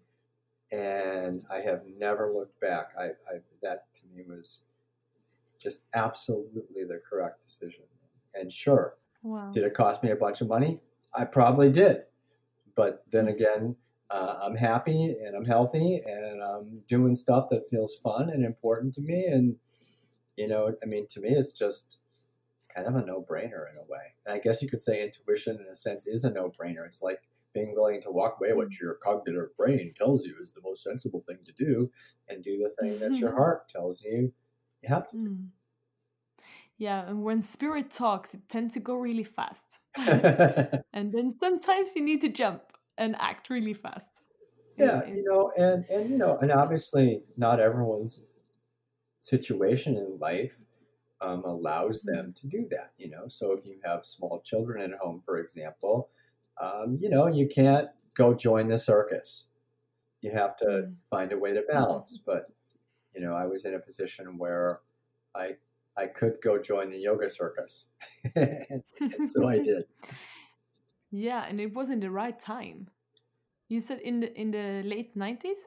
and 0.72 1.44
I 1.52 1.60
have 1.62 1.84
never 1.98 2.32
looked 2.34 2.60
back. 2.60 2.92
I, 2.98 3.06
I, 3.06 3.40
that 3.62 3.94
to 3.96 4.02
me 4.14 4.24
was 4.28 4.60
just 5.60 5.82
absolutely 5.94 6.84
the 6.84 7.02
correct 7.08 7.46
decision. 7.46 7.84
And 8.34 8.52
sure, 8.52 8.96
wow. 9.24 9.52
did 9.52 9.64
it 9.64 9.74
cost 9.74 10.04
me 10.04 10.10
a 10.10 10.16
bunch 10.16 10.42
of 10.42 10.48
money? 10.48 10.82
I 11.14 11.26
probably 11.26 11.72
did, 11.72 12.04
but 12.76 13.04
then 13.12 13.26
mm. 13.26 13.34
again, 13.34 13.76
uh, 14.12 14.36
I'm 14.42 14.56
happy 14.56 15.16
and 15.24 15.36
I'm 15.36 15.46
healthy 15.46 16.02
and 16.06 16.42
I'm 16.42 16.82
doing 16.88 17.16
stuff 17.16 17.50
that 17.50 17.70
feels 17.70 17.96
fun 17.96 18.30
and 18.30 18.44
important 18.44 18.94
to 18.96 19.02
me. 19.02 19.26
And 19.26 19.58
you 20.36 20.48
know, 20.48 20.74
I 20.82 20.86
mean, 20.86 21.06
to 21.12 21.20
me, 21.20 21.30
it's 21.30 21.52
just 21.52 21.98
it's 22.60 22.68
kind 22.68 22.88
of 22.88 22.96
a 22.96 23.06
no-brainer 23.06 23.70
in 23.72 23.78
a 23.78 23.88
way. 23.88 24.16
And 24.26 24.34
I 24.34 24.40
guess 24.40 24.62
you 24.62 24.70
could 24.70 24.82
say 24.82 25.04
intuition, 25.04 25.58
in 25.58 25.68
a 25.72 25.76
sense, 25.76 26.08
is 26.08 26.24
a 26.24 26.32
no-brainer. 26.32 26.86
It's 26.86 27.02
like 27.02 27.20
being 27.54 27.74
willing 27.76 28.02
to 28.04 28.12
walk 28.12 28.38
away 28.40 28.54
what 28.54 28.70
mm. 28.70 28.80
your 28.80 28.96
cognitive 28.96 29.56
brain 29.58 29.94
tells 29.98 30.26
you 30.26 30.36
is 30.42 30.52
the 30.52 30.62
most 30.64 30.84
sensible 30.84 31.24
thing 31.28 31.40
to 31.46 31.52
do 31.52 31.92
and 32.30 32.44
do 32.44 32.58
the 32.58 32.70
thing 32.82 33.00
that 33.00 33.18
your 33.18 33.30
mm-hmm. 33.30 33.40
heart 33.40 33.68
tells 33.70 34.04
you 34.04 34.32
you 34.82 34.90
have 34.90 35.10
to 35.10 35.18
do. 35.18 35.30
Mm. 35.30 35.48
Yeah, 36.78 37.10
and 37.10 37.24
when 37.24 37.42
spirit 37.42 37.92
talks, 37.92 38.34
it 38.34 38.48
tends 38.48 38.76
to 38.76 38.80
go 38.80 38.96
really 38.96 39.26
fast. 39.26 39.82
and 39.98 40.84
then 41.12 41.30
sometimes 41.38 41.92
you 41.96 42.02
need 42.02 42.22
to 42.22 42.30
jump 42.30 42.62
and 43.00 43.16
act 43.20 43.50
really 43.50 43.74
fast. 43.74 44.10
Yeah, 44.78 45.06
you 45.08 45.24
know, 45.24 45.52
and 45.58 45.86
and 45.90 46.10
you 46.10 46.18
know, 46.18 46.38
and 46.38 46.52
obviously 46.52 47.22
not 47.36 47.60
everyone's 47.60 48.24
situation 49.20 49.98
in 49.98 50.20
life 50.20 50.58
um, 51.22 51.44
allows 51.44 52.04
mm-hmm. 52.04 52.16
them 52.16 52.34
to 52.34 52.48
do 52.48 52.68
that. 52.70 52.92
You 52.98 53.10
know, 53.10 53.28
so 53.28 53.52
if 53.54 53.66
you 53.66 53.78
have 53.84 54.06
small 54.06 54.42
children 54.42 54.82
at 54.82 55.00
home, 55.00 55.22
for 55.26 55.40
example, 55.40 56.10
um, 56.62 56.98
you 57.02 57.10
know, 57.10 57.28
you 57.28 57.48
can't 57.48 57.90
go 58.14 58.34
join 58.34 58.68
the 58.68 58.78
circus. 58.78 59.48
You 60.22 60.32
have 60.32 60.56
to 60.58 60.66
mm. 60.66 60.94
find 61.10 61.32
a 61.32 61.38
way 61.38 61.54
to 61.54 61.64
balance. 61.70 62.20
But, 62.24 62.52
you 63.16 63.22
know, 63.22 63.34
I 63.34 63.46
was 63.46 63.66
in 63.66 63.74
a 63.74 63.80
position 63.80 64.38
where 64.38 64.82
I, 65.34 65.52
I 65.96 66.08
could 66.08 66.36
go 66.44 66.62
join 66.62 66.90
the 66.90 66.98
yoga 66.98 67.30
circus. 67.30 67.86
so 68.36 69.48
I 69.48 69.60
did. 69.60 69.84
Yeah, 71.12 71.46
and 71.48 71.60
it 71.60 71.74
was 71.74 71.90
in 71.90 72.00
the 72.00 72.12
right 72.12 72.38
time. 72.40 72.90
You 73.68 73.80
said 73.80 74.00
in 74.02 74.20
the 74.20 74.34
in 74.40 74.52
the 74.52 74.84
late 74.84 75.16
nineties. 75.16 75.58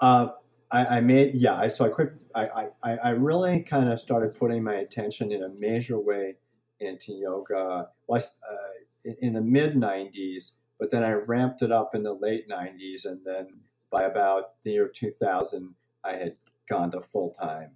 Uh, 0.00 0.28
I, 0.70 0.96
I 0.96 1.00
made 1.00 1.34
yeah. 1.34 1.54
I 1.54 1.68
so 1.68 1.84
I 1.84 1.88
quit. 1.88 2.14
I 2.34 2.68
I, 2.82 2.96
I 2.96 3.10
really 3.10 3.62
kind 3.62 3.92
of 3.92 4.00
started 4.00 4.34
putting 4.34 4.64
my 4.64 4.74
attention 4.74 5.30
in 5.30 5.42
a 5.42 5.48
major 5.48 5.98
way 5.98 6.36
into 6.80 7.12
yoga. 7.12 7.88
Was 8.08 8.36
uh, 8.50 9.12
in, 9.20 9.34
the 9.34 9.40
mid 9.40 9.74
'90s, 9.74 10.52
but 10.78 10.90
then 10.90 11.04
I 11.04 11.12
ramped 11.12 11.62
it 11.62 11.70
up 11.70 11.94
in 11.94 12.02
the 12.02 12.14
late 12.14 12.48
'90s, 12.48 13.04
and 13.04 13.20
then 13.24 13.48
by 13.90 14.02
about 14.02 14.62
the 14.62 14.72
year 14.72 14.88
2000, 14.88 15.74
I 16.02 16.14
had 16.14 16.36
gone 16.68 16.90
to 16.92 17.00
full 17.00 17.30
time. 17.30 17.72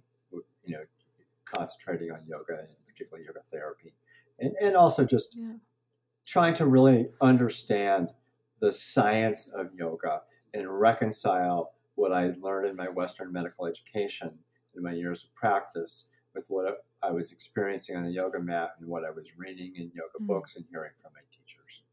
You 0.65 0.73
know, 0.73 0.83
concentrating 1.45 2.11
on 2.11 2.25
yoga 2.27 2.59
and 2.59 2.67
particularly 2.85 3.25
yoga 3.25 3.39
therapy, 3.49 3.93
and 4.39 4.53
and 4.61 4.75
also 4.75 5.05
just 5.05 5.37
yeah. 5.37 5.53
Trying 6.27 6.53
to 6.53 6.67
really 6.67 7.07
understand 7.21 8.11
the 8.59 8.71
science 8.71 9.47
of 9.47 9.73
yoga 9.73 10.21
and 10.53 10.79
reconcile 10.79 11.71
what 11.95 12.11
I 12.11 12.33
learned 12.41 12.67
in 12.67 12.75
my 12.75 12.89
Western 12.89 13.31
medical 13.31 13.65
education 13.65 14.31
in 14.75 14.83
my 14.83 14.91
years 14.91 15.23
of 15.23 15.33
practice 15.33 16.05
with 16.35 16.45
what 16.49 16.85
I 17.01 17.11
was 17.11 17.31
experiencing 17.31 17.95
on 17.95 18.03
the 18.03 18.11
yoga 18.11 18.39
mat 18.39 18.71
and 18.79 18.87
what 18.87 19.03
I 19.05 19.09
was 19.09 19.37
reading 19.37 19.73
in 19.75 19.91
yoga 19.95 20.19
mm. 20.21 20.27
books 20.27 20.55
and 20.55 20.65
hearing 20.69 20.91
from 21.01 21.11
my 21.15 21.21
teachers. 21.31 21.83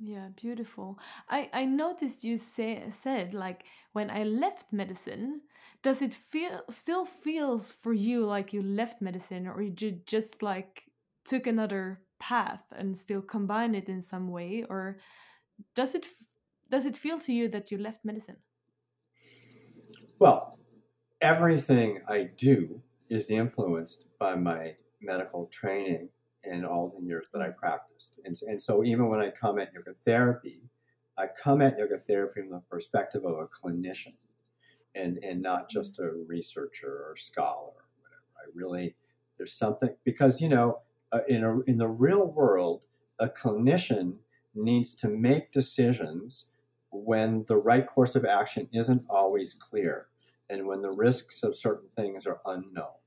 Yeah, 0.00 0.28
beautiful. 0.36 0.98
I, 1.30 1.48
I 1.52 1.64
noticed 1.64 2.24
you 2.24 2.36
say, 2.36 2.82
said 2.90 3.32
like 3.32 3.64
when 3.92 4.10
I 4.10 4.24
left 4.24 4.72
medicine, 4.72 5.42
does 5.82 6.02
it 6.02 6.12
feel 6.12 6.62
still 6.68 7.04
feels 7.04 7.70
for 7.70 7.92
you 7.92 8.26
like 8.26 8.52
you 8.52 8.60
left 8.60 9.00
medicine 9.00 9.46
or 9.46 9.62
you 9.62 9.70
just 10.04 10.42
like 10.42 10.84
took 11.24 11.46
another 11.46 12.00
path 12.28 12.64
and 12.78 12.96
still 12.96 13.22
combine 13.22 13.74
it 13.74 13.88
in 13.88 14.00
some 14.00 14.26
way 14.28 14.64
or 14.68 14.98
does 15.74 15.94
it 15.94 16.06
does 16.70 16.86
it 16.86 16.96
feel 16.96 17.18
to 17.18 17.32
you 17.32 17.48
that 17.48 17.70
you 17.70 17.78
left 17.78 18.04
medicine? 18.04 18.38
Well, 20.18 20.58
everything 21.20 22.00
I 22.08 22.30
do 22.36 22.82
is 23.08 23.30
influenced 23.30 24.06
by 24.18 24.36
my 24.36 24.76
medical 25.00 25.46
training 25.46 26.08
and 26.44 26.64
all 26.64 26.94
the 26.96 27.04
years 27.06 27.26
that 27.32 27.42
I 27.42 27.48
mm-hmm. 27.48 27.58
practiced. 27.58 28.18
And, 28.24 28.36
and 28.48 28.60
so 28.60 28.84
even 28.84 29.08
when 29.08 29.20
I 29.20 29.30
come 29.30 29.58
at 29.58 29.72
yoga 29.74 29.94
therapy, 30.04 30.62
I 31.16 31.26
come 31.42 31.60
at 31.62 31.78
yoga 31.78 31.98
therapy 31.98 32.40
from 32.40 32.50
the 32.50 32.62
perspective 32.70 33.24
of 33.24 33.36
a 33.38 33.46
clinician 33.46 34.16
and, 34.94 35.18
and 35.18 35.42
not 35.42 35.68
mm-hmm. 35.68 35.78
just 35.78 35.98
a 35.98 36.10
researcher 36.26 36.92
or 37.08 37.14
scholar 37.16 37.72
or 37.72 37.88
whatever. 38.00 38.28
I 38.38 38.44
really, 38.54 38.96
there's 39.36 39.52
something, 39.52 39.94
because, 40.04 40.40
you 40.40 40.48
know, 40.48 40.80
uh, 41.14 41.20
in, 41.28 41.44
a, 41.44 41.60
in 41.60 41.78
the 41.78 41.88
real 41.88 42.26
world, 42.26 42.82
a 43.18 43.28
clinician 43.28 44.16
needs 44.54 44.94
to 44.96 45.08
make 45.08 45.52
decisions 45.52 46.46
when 46.90 47.44
the 47.46 47.56
right 47.56 47.86
course 47.86 48.16
of 48.16 48.24
action 48.24 48.68
isn't 48.72 49.04
always 49.08 49.54
clear 49.54 50.08
and 50.50 50.66
when 50.66 50.82
the 50.82 50.90
risks 50.90 51.42
of 51.42 51.54
certain 51.54 51.88
things 51.94 52.26
are 52.26 52.40
unknown. 52.44 52.98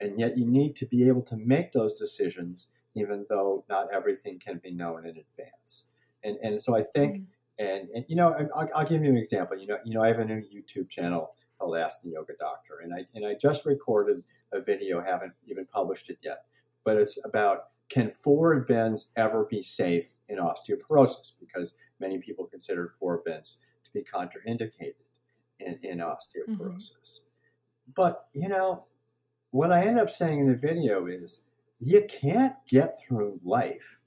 And 0.00 0.18
yet 0.18 0.36
you 0.36 0.46
need 0.46 0.76
to 0.76 0.86
be 0.86 1.06
able 1.08 1.22
to 1.22 1.36
make 1.36 1.72
those 1.72 1.94
decisions 1.94 2.68
even 2.94 3.26
though 3.28 3.64
not 3.68 3.92
everything 3.92 4.38
can 4.38 4.58
be 4.58 4.70
known 4.70 5.04
in 5.04 5.18
advance. 5.18 5.84
And, 6.24 6.38
and 6.42 6.60
so 6.60 6.74
I 6.74 6.82
think, 6.82 7.18
mm. 7.18 7.26
and, 7.58 7.88
and 7.94 8.04
you 8.08 8.16
know, 8.16 8.34
I'll, 8.54 8.68
I'll, 8.74 8.86
give 8.86 9.04
you 9.04 9.10
an 9.10 9.18
example. 9.18 9.58
You 9.58 9.66
know, 9.66 9.78
you 9.84 9.94
know, 9.94 10.02
I 10.02 10.08
have 10.08 10.18
a 10.18 10.24
new 10.24 10.42
YouTube 10.42 10.88
channel 10.88 11.34
called 11.58 11.76
Ask 11.76 12.00
the 12.02 12.10
Yoga 12.10 12.32
Doctor, 12.38 12.80
and 12.82 12.94
I 12.94 13.06
and 13.14 13.26
I 13.26 13.34
just 13.34 13.66
recorded 13.66 14.22
a 14.52 14.60
video, 14.60 15.02
haven't 15.02 15.34
even 15.46 15.66
published 15.66 16.08
it 16.08 16.18
yet, 16.22 16.44
but 16.86 16.96
it's 16.96 17.18
about 17.24 17.64
can 17.88 18.10
forward 18.10 18.66
bends 18.66 19.12
ever 19.16 19.44
be 19.44 19.60
safe 19.60 20.14
in 20.28 20.38
osteoporosis? 20.38 21.32
Because 21.38 21.76
many 22.00 22.18
people 22.18 22.46
consider 22.46 22.88
forward 22.88 23.24
bends 23.24 23.58
to 23.84 23.90
be 23.92 24.02
contraindicated 24.02 24.94
in, 25.60 25.78
in 25.82 25.98
osteoporosis. 25.98 26.88
Mm-hmm. 26.88 27.92
But, 27.94 28.26
you 28.32 28.48
know, 28.48 28.86
what 29.50 29.72
I 29.72 29.84
end 29.84 29.98
up 29.98 30.10
saying 30.10 30.40
in 30.40 30.46
the 30.46 30.56
video 30.56 31.06
is 31.06 31.42
you 31.78 32.06
can't 32.08 32.54
get 32.68 32.94
through 33.06 33.40
life 33.44 34.00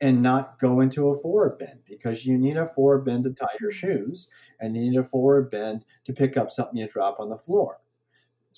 and 0.00 0.22
not 0.22 0.58
go 0.58 0.80
into 0.80 1.08
a 1.08 1.20
forward 1.20 1.58
bend 1.58 1.80
because 1.88 2.26
you 2.26 2.36
need 2.38 2.56
a 2.56 2.66
forward 2.66 3.04
bend 3.04 3.24
to 3.24 3.32
tie 3.32 3.46
your 3.60 3.70
mm-hmm. 3.70 3.86
shoes 3.86 4.28
and 4.60 4.76
you 4.76 4.90
need 4.90 4.98
a 4.98 5.04
forward 5.04 5.50
bend 5.50 5.84
to 6.04 6.12
pick 6.12 6.36
up 6.36 6.50
something 6.50 6.76
you 6.76 6.88
drop 6.88 7.18
on 7.18 7.28
the 7.28 7.36
floor. 7.36 7.80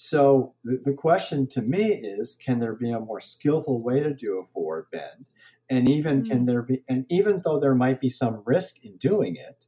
So 0.01 0.55
the, 0.63 0.81
the 0.85 0.93
question 0.93 1.49
to 1.49 1.61
me 1.61 1.87
is, 1.87 2.37
can 2.37 2.61
there 2.61 2.77
be 2.77 2.93
a 2.93 3.01
more 3.01 3.21
skillful 3.21 3.83
way 3.83 4.01
to 4.01 4.15
do 4.15 4.39
a 4.39 4.45
forward 4.45 4.87
bend? 4.93 5.27
And 5.69 5.89
even 5.89 6.23
mm-hmm. 6.23 6.31
can 6.31 6.45
there 6.45 6.63
be, 6.63 6.85
and 6.89 7.05
even 7.11 7.43
though 7.45 7.59
there 7.59 7.75
might 7.75 8.01
be 8.01 8.09
some 8.09 8.45
risk 8.47 8.85
in 8.85 8.97
doing 8.99 9.35
it, 9.35 9.67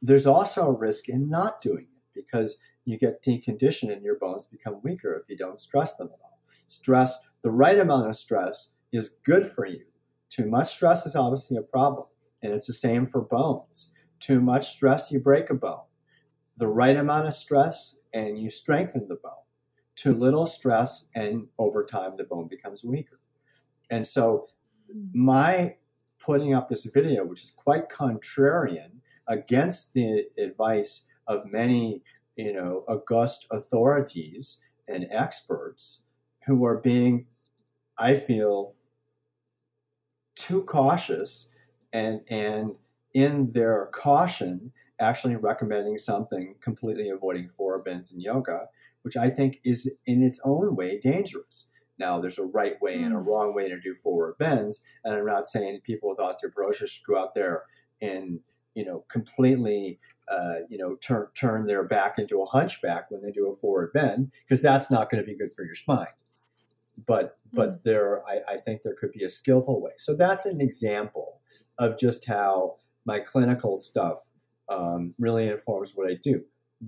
there's 0.00 0.28
also 0.28 0.68
a 0.68 0.78
risk 0.78 1.08
in 1.08 1.28
not 1.28 1.60
doing 1.60 1.88
it 1.90 2.14
because 2.14 2.58
you 2.84 2.96
get 2.96 3.24
deconditioned 3.24 3.92
and 3.92 4.04
your 4.04 4.16
bones 4.16 4.46
become 4.46 4.80
weaker 4.84 5.20
if 5.20 5.28
you 5.28 5.36
don't 5.36 5.58
stress 5.58 5.96
them 5.96 6.10
at 6.12 6.20
all. 6.22 6.38
Stress, 6.68 7.18
the 7.42 7.50
right 7.50 7.80
amount 7.80 8.08
of 8.08 8.14
stress 8.14 8.74
is 8.92 9.16
good 9.24 9.48
for 9.48 9.66
you. 9.66 9.86
Too 10.28 10.46
much 10.46 10.72
stress 10.72 11.04
is 11.04 11.16
obviously 11.16 11.56
a 11.56 11.62
problem, 11.62 12.06
and 12.40 12.52
it's 12.52 12.68
the 12.68 12.72
same 12.72 13.06
for 13.06 13.22
bones. 13.22 13.88
Too 14.20 14.40
much 14.40 14.70
stress, 14.70 15.10
you 15.10 15.18
break 15.18 15.50
a 15.50 15.54
bone. 15.54 15.80
The 16.58 16.68
right 16.68 16.96
amount 16.96 17.26
of 17.26 17.34
stress 17.34 17.98
and 18.16 18.38
you 18.38 18.48
strengthen 18.48 19.08
the 19.08 19.16
bone. 19.16 19.44
Too 19.94 20.14
little 20.14 20.46
stress, 20.46 21.06
and 21.14 21.48
over 21.58 21.84
time, 21.84 22.16
the 22.16 22.24
bone 22.24 22.48
becomes 22.48 22.82
weaker. 22.82 23.20
And 23.90 24.06
so, 24.06 24.48
my 25.12 25.76
putting 26.18 26.54
up 26.54 26.68
this 26.68 26.86
video, 26.86 27.24
which 27.24 27.42
is 27.42 27.50
quite 27.50 27.90
contrarian 27.90 29.00
against 29.28 29.92
the 29.92 30.24
advice 30.38 31.06
of 31.26 31.44
many, 31.44 32.02
you 32.36 32.52
know, 32.52 32.84
august 32.88 33.46
authorities 33.50 34.58
and 34.88 35.06
experts 35.10 36.00
who 36.46 36.64
are 36.64 36.78
being, 36.78 37.26
I 37.98 38.14
feel, 38.14 38.74
too 40.36 40.62
cautious 40.62 41.48
and 41.92 42.20
and 42.28 42.76
in 43.12 43.52
their 43.52 43.86
caution 43.92 44.72
actually 44.98 45.36
recommending 45.36 45.98
something 45.98 46.54
completely 46.60 47.08
avoiding 47.08 47.48
forward 47.48 47.84
bends 47.84 48.10
in 48.10 48.20
yoga, 48.20 48.68
which 49.02 49.16
I 49.16 49.30
think 49.30 49.60
is 49.64 49.90
in 50.06 50.22
its 50.22 50.40
own 50.44 50.74
way 50.74 50.98
dangerous. 50.98 51.68
Now, 51.98 52.20
there's 52.20 52.38
a 52.38 52.44
right 52.44 52.80
way 52.80 52.94
and 52.94 53.14
a 53.14 53.18
hmm. 53.18 53.28
wrong 53.28 53.54
way 53.54 53.68
to 53.68 53.80
do 53.80 53.94
forward 53.94 54.36
bends, 54.38 54.82
and 55.04 55.14
I'm 55.14 55.26
not 55.26 55.46
saying 55.46 55.80
people 55.82 56.10
with 56.10 56.18
osteoporosis 56.18 56.88
should 56.88 57.06
go 57.06 57.18
out 57.18 57.34
there 57.34 57.64
and 58.00 58.40
you 58.74 58.84
know 58.84 59.04
completely 59.08 59.98
uh, 60.30 60.56
you 60.68 60.76
know 60.76 60.96
turn 60.96 61.28
turn 61.34 61.66
their 61.66 61.82
back 61.82 62.18
into 62.18 62.40
a 62.40 62.46
hunchback 62.46 63.10
when 63.10 63.22
they 63.22 63.30
do 63.30 63.50
a 63.50 63.54
forward 63.54 63.92
bend 63.94 64.32
because 64.44 64.60
that's 64.60 64.90
not 64.90 65.08
going 65.08 65.22
to 65.22 65.26
be 65.26 65.36
good 65.36 65.54
for 65.54 65.64
your 65.64 65.74
spine. 65.74 66.06
But 67.06 67.38
but 67.52 67.70
mm. 67.70 67.82
there, 67.84 68.22
I, 68.28 68.54
I 68.54 68.56
think 68.58 68.82
there 68.82 68.94
could 68.94 69.12
be 69.12 69.24
a 69.24 69.30
skillful 69.30 69.80
way. 69.80 69.92
So 69.96 70.14
that's 70.14 70.44
an 70.44 70.60
example 70.60 71.40
of 71.78 71.98
just 71.98 72.26
how 72.26 72.76
my 73.06 73.20
clinical 73.20 73.76
stuff 73.76 74.28
um, 74.68 75.14
really 75.18 75.48
informs 75.48 75.92
what 75.94 76.10
I 76.10 76.14
do. 76.14 76.44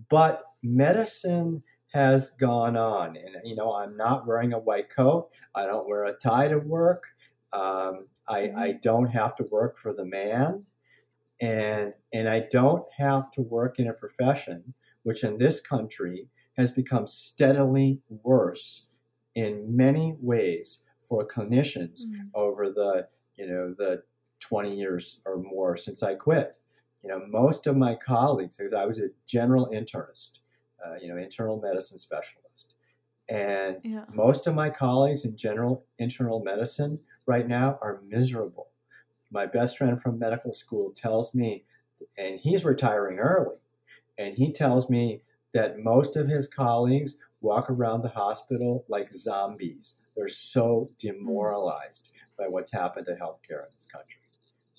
But 0.09 0.43
medicine 0.63 1.63
has 1.93 2.31
gone 2.31 2.77
on, 2.77 3.17
and 3.17 3.37
you 3.45 3.57
know, 3.57 3.75
I'm 3.75 3.97
not 3.97 4.27
wearing 4.27 4.53
a 4.53 4.59
white 4.59 4.91
coat. 4.91 5.29
I 5.55 5.65
don't 5.67 5.89
wear 5.89 6.05
a 6.05 6.13
tie 6.13 6.49
to 6.49 6.59
work. 6.59 7.05
Um, 7.53 8.09
I, 8.29 8.41
mm-hmm. 8.43 8.59
I 8.59 8.73
don't 8.73 9.09
have 9.09 9.35
to 9.37 9.45
work 9.45 9.79
for 9.79 9.93
the 9.93 10.05
man, 10.05 10.67
and 11.41 11.95
and 12.13 12.29
I 12.29 12.41
don't 12.41 12.85
have 12.99 13.31
to 13.33 13.43
work 13.43 13.79
in 13.79 13.89
a 13.89 13.95
profession 13.95 14.75
which 15.03 15.25
in 15.25 15.39
this 15.39 15.61
country 15.61 16.29
has 16.59 16.71
become 16.71 17.07
steadily 17.07 18.03
worse 18.11 18.89
in 19.35 19.75
many 19.75 20.15
ways 20.21 20.85
for 21.01 21.27
clinicians 21.27 22.03
mm-hmm. 22.05 22.27
over 22.35 22.69
the 22.69 23.09
you 23.37 23.47
know 23.47 23.73
the 23.77 24.03
20 24.41 24.77
years 24.77 25.21
or 25.25 25.39
more 25.39 25.77
since 25.77 26.03
I 26.03 26.15
quit 26.15 26.59
you 27.03 27.09
know, 27.09 27.23
most 27.29 27.67
of 27.67 27.77
my 27.77 27.95
colleagues, 27.95 28.57
because 28.57 28.73
I 28.73 28.85
was 28.85 28.99
a 28.99 29.11
general 29.27 29.69
internist, 29.73 30.41
uh, 30.85 30.95
you 31.01 31.09
know, 31.09 31.17
internal 31.17 31.61
medicine 31.61 31.99
specialist, 31.99 32.75
and 33.29 33.79
yeah. 33.85 34.05
most 34.13 34.47
of 34.47 34.55
my 34.55 34.71
colleagues 34.71 35.25
in 35.25 35.37
general 35.37 35.85
internal 35.99 36.43
medicine 36.43 37.01
right 37.27 37.47
now 37.47 37.79
are 37.83 38.03
miserable. 38.07 38.69
My 39.31 39.47
best 39.47 39.77
friend 39.77 40.01
from 40.01 40.19
medical 40.19 40.53
school 40.53 40.91
tells 40.91 41.35
me, 41.35 41.65
and 42.17 42.41
he's 42.41 42.65
retiring 42.65 43.19
early, 43.19 43.59
and 44.17 44.35
he 44.35 44.53
tells 44.53 44.89
me 44.89 45.23
that 45.53 45.79
most 45.79 46.17
of 46.17 46.29
his 46.29 46.49
colleagues 46.49 47.17
walk 47.41 47.71
around 47.71 48.03
the 48.03 48.09
hospital 48.09 48.85
like 48.89 49.13
zombies. 49.13 49.95
They're 50.17 50.29
so 50.29 50.91
hmm. 50.91 50.95
demoralized 50.99 52.11
by 52.39 52.49
what's 52.49 52.73
happened 52.73 53.07
to 53.07 53.13
healthcare 53.13 53.65
in 53.65 53.73
this 53.75 53.87
country. 53.87 54.18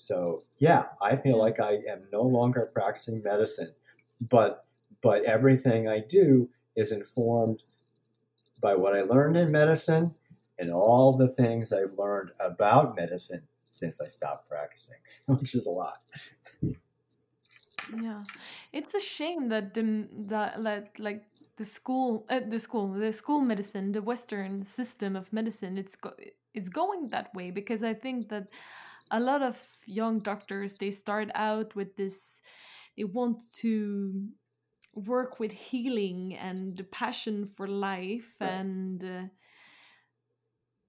So 0.00 0.44
yeah, 0.56 0.86
I 1.02 1.14
feel 1.14 1.36
like 1.36 1.60
I 1.60 1.72
am 1.86 2.08
no 2.10 2.22
longer 2.22 2.70
practicing 2.72 3.22
medicine, 3.22 3.74
but 4.18 4.64
but 5.02 5.24
everything 5.24 5.88
I 5.88 6.00
do 6.00 6.48
is 6.74 6.90
informed 6.90 7.64
by 8.58 8.76
what 8.76 8.96
I 8.96 9.02
learned 9.02 9.36
in 9.36 9.50
medicine 9.50 10.14
and 10.58 10.72
all 10.72 11.12
the 11.12 11.28
things 11.28 11.70
I've 11.70 11.98
learned 11.98 12.30
about 12.40 12.96
medicine 12.96 13.42
since 13.68 14.00
I 14.00 14.08
stopped 14.08 14.48
practicing, 14.48 15.00
which 15.26 15.54
is 15.54 15.66
a 15.66 15.70
lot. 15.70 16.00
Yeah, 18.02 18.24
it's 18.72 18.94
a 18.94 19.00
shame 19.00 19.50
that 19.50 19.74
the 19.74 20.08
that, 20.28 20.64
that 20.64 20.98
like 20.98 21.24
the 21.56 21.66
school 21.66 22.24
uh, 22.30 22.40
the 22.48 22.58
school 22.58 22.88
the 22.94 23.12
school 23.12 23.42
medicine 23.42 23.92
the 23.92 24.00
Western 24.00 24.64
system 24.64 25.14
of 25.14 25.30
medicine 25.30 25.76
it's 25.76 25.96
go 25.96 26.14
it's 26.54 26.70
going 26.70 27.10
that 27.10 27.34
way 27.34 27.50
because 27.50 27.82
I 27.82 27.92
think 27.92 28.30
that 28.30 28.48
a 29.10 29.20
lot 29.20 29.42
of 29.42 29.60
young 29.86 30.20
doctors 30.20 30.76
they 30.76 30.90
start 30.90 31.30
out 31.34 31.74
with 31.74 31.96
this 31.96 32.40
they 32.96 33.04
want 33.04 33.42
to 33.58 34.28
work 34.94 35.38
with 35.38 35.52
healing 35.52 36.36
and 36.36 36.76
the 36.76 36.84
passion 36.84 37.44
for 37.44 37.66
life 37.66 38.36
and 38.40 39.04
uh, 39.04 39.22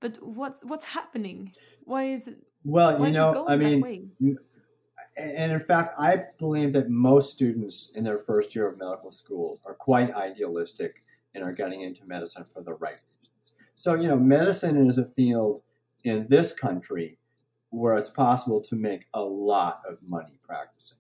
but 0.02 0.18
what's 0.22 0.66
what's 0.66 0.84
happening? 0.84 1.54
Why 1.84 2.06
is 2.06 2.28
it 2.28 2.40
well 2.64 3.04
you 3.04 3.12
know 3.12 3.46
i 3.48 3.56
mean 3.56 3.84
and 5.18 5.52
in 5.52 5.60
fact 5.60 5.98
i 5.98 6.16
believe 6.38 6.74
that 6.74 6.92
most 6.92 7.32
students 7.32 7.92
in 7.96 8.04
their 8.04 8.20
first 8.20 8.54
year 8.54 8.68
of 8.68 8.78
medical 8.78 9.12
school 9.12 9.60
are 9.66 9.74
quite 9.74 10.14
idealistic 10.14 11.02
and 11.34 11.44
are 11.44 11.52
getting 11.52 11.82
into 11.82 12.06
medicine 12.06 12.46
for 12.54 12.62
the 12.62 12.74
right 12.74 13.00
reasons. 13.20 13.54
So 13.74 13.96
you 13.96 14.08
know 14.08 14.18
medicine 14.18 14.88
is 14.88 14.98
a 14.98 15.06
field 15.06 15.64
in 16.04 16.28
this 16.30 16.54
country 16.54 17.18
where 17.72 17.98
it's 17.98 18.10
possible 18.10 18.62
to 18.62 18.76
make 18.76 19.08
a 19.14 19.22
lot 19.22 19.82
of 19.90 19.98
money 20.08 20.40
practicing 20.46 20.98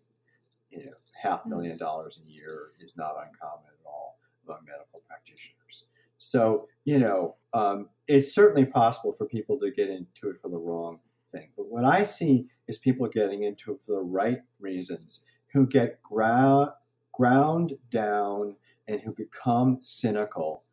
you 0.72 0.86
know 0.86 0.92
half 1.22 1.46
million 1.46 1.78
dollars 1.78 2.20
a 2.26 2.32
year 2.32 2.72
is 2.80 2.98
not 2.98 3.12
uncommon 3.12 3.66
at 3.68 3.86
all 3.86 4.18
among 4.46 4.60
medical 4.66 5.02
practitioners. 5.08 5.86
So, 6.18 6.68
you 6.84 7.00
know, 7.00 7.36
um, 7.54 7.90
it's 8.08 8.34
certainly 8.34 8.66
possible 8.66 9.12
for 9.12 9.26
people 9.26 9.60
to 9.60 9.72
get 9.72 9.90
into 9.90 10.30
it 10.30 10.38
for 10.42 10.50
the 10.50 10.58
wrong 10.58 11.00
thing. 11.32 11.50
But 11.56 11.68
what 11.70 11.86
I 11.86 12.04
see 12.04 12.48
is 12.68 12.78
people 12.78 13.08
getting 13.08 13.44
into 13.44 13.74
it 13.74 13.82
for 13.86 13.94
the 13.94 14.04
right 14.04 14.42
reasons 14.60 15.22
who 15.54 15.68
get 15.68 16.02
ground, 16.02 16.70
ground 17.14 17.74
down 17.90 18.56
and 18.88 19.02
who 19.02 19.14
become 19.14 19.80
cynical 19.82 20.64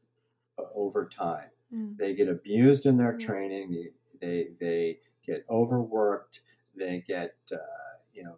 over 0.75 1.07
time. 1.07 1.50
Mm. 1.75 1.97
They 1.99 2.14
get 2.14 2.28
abused 2.28 2.87
in 2.87 2.97
their 2.97 3.14
mm. 3.14 3.21
training, 3.21 3.90
they, 4.21 4.26
they, 4.26 4.49
they, 4.61 4.99
get 5.28 5.44
overworked, 5.49 6.40
they 6.76 7.02
get, 7.06 7.37
uh, 7.52 7.56
you 8.12 8.25
know, 8.25 8.37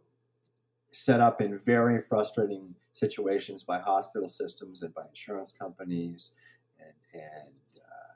set 0.91 1.21
up 1.21 1.41
in 1.41 1.59
very 1.59 2.01
frustrating 2.01 2.75
situations 2.93 3.63
by 3.63 3.79
hospital 3.79 4.29
systems 4.29 4.83
and 4.83 4.93
by 4.93 5.03
insurance 5.09 5.53
companies, 5.53 6.33
and, 6.79 7.23
and 7.23 7.71
uh, 7.77 8.15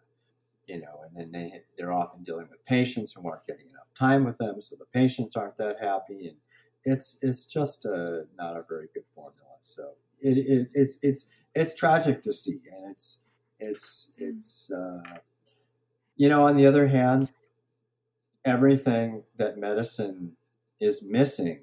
you 0.66 0.80
know, 0.80 0.96
and 1.04 1.16
then 1.16 1.30
they 1.32 1.62
they're 1.76 1.92
often 1.92 2.22
dealing 2.24 2.48
with 2.50 2.64
patients 2.64 3.12
who 3.12 3.28
aren't 3.28 3.46
getting 3.46 3.68
enough 3.68 3.92
time 3.94 4.24
with 4.24 4.38
them, 4.38 4.60
so 4.60 4.76
the 4.76 4.86
patients 5.00 5.36
aren't 5.36 5.56
that 5.58 5.76
happy, 5.80 6.26
and 6.28 6.36
it's 6.84 7.18
it's 7.22 7.44
just 7.44 7.84
a, 7.84 8.24
not 8.36 8.56
a 8.56 8.64
very 8.68 8.88
good 8.92 9.06
formula. 9.14 9.56
So 9.60 9.92
it, 10.20 10.38
it 10.38 10.68
it's 10.74 10.98
it's 11.02 11.26
it's 11.54 11.74
tragic 11.74 12.22
to 12.24 12.32
see, 12.32 12.60
and 12.72 12.90
it's 12.90 13.20
it's 13.60 14.12
it's 14.18 14.72
uh, 14.72 15.18
you 16.16 16.28
know, 16.28 16.46
on 16.46 16.56
the 16.56 16.66
other 16.66 16.88
hand, 16.88 17.30
everything 18.44 19.24
that 19.36 19.58
medicine 19.58 20.36
is 20.80 21.02
missing 21.02 21.60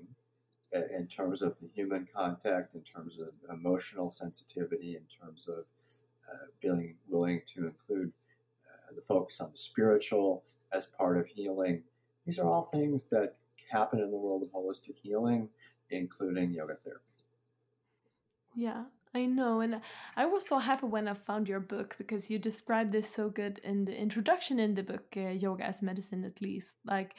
in 0.72 1.08
terms 1.08 1.41
of 1.41 1.60
the 1.60 1.70
human 1.74 2.08
contact, 2.15 2.76
in 2.76 2.82
terms 2.82 3.20
of 3.20 3.30
emotional 3.54 4.10
sensitivity, 4.10 4.96
in 4.96 5.04
terms 5.04 5.48
of 5.48 5.65
uh, 6.32 6.46
being 6.62 6.96
willing 7.10 7.41
to 7.46 7.65
include 7.65 8.12
uh, 8.65 8.96
the 8.96 9.02
focus 9.02 9.41
on 9.41 9.52
the 9.52 9.58
spiritual 9.58 10.44
as 10.72 10.86
part 10.86 11.17
of 11.17 11.28
healing. 11.28 11.84
These 12.26 12.39
are 12.39 12.48
all 12.48 12.63
things 12.63 13.06
that 13.12 13.36
happen 13.70 14.00
in 14.00 14.12
the 14.12 14.17
world 14.17 14.44
of 14.44 14.50
holistic 14.50 14.96
healing, 15.02 15.50
including 15.89 16.54
yoga 16.54 16.76
therapy. 16.84 17.04
Yeah, 18.56 18.84
I 19.13 19.26
know, 19.26 19.60
and 19.60 19.82
I 20.15 20.26
was 20.26 20.47
so 20.47 20.58
happy 20.58 20.86
when 20.86 21.10
I 21.10 21.13
found 21.15 21.50
your 21.50 21.60
book 21.60 21.95
because 21.97 22.32
you 22.32 22.39
described 22.39 22.93
this 22.93 23.10
so 23.10 23.30
good 23.30 23.60
in 23.62 23.84
the 23.84 23.93
introduction 23.93 24.58
in 24.58 24.74
the 24.74 24.84
book, 24.84 25.04
uh, 25.17 25.32
Yoga 25.32 25.65
as 25.65 25.82
Medicine, 25.82 26.24
at 26.24 26.41
least, 26.41 26.78
like 26.86 27.15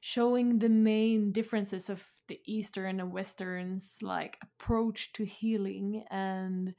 showing 0.00 0.58
the 0.58 0.68
main 0.68 1.30
differences 1.30 1.88
of 1.88 2.04
the 2.26 2.40
Eastern 2.46 2.98
and 2.98 3.12
Western's 3.12 3.98
like 4.02 4.38
approach 4.42 5.12
to 5.12 5.24
healing, 5.24 6.04
and 6.10 6.74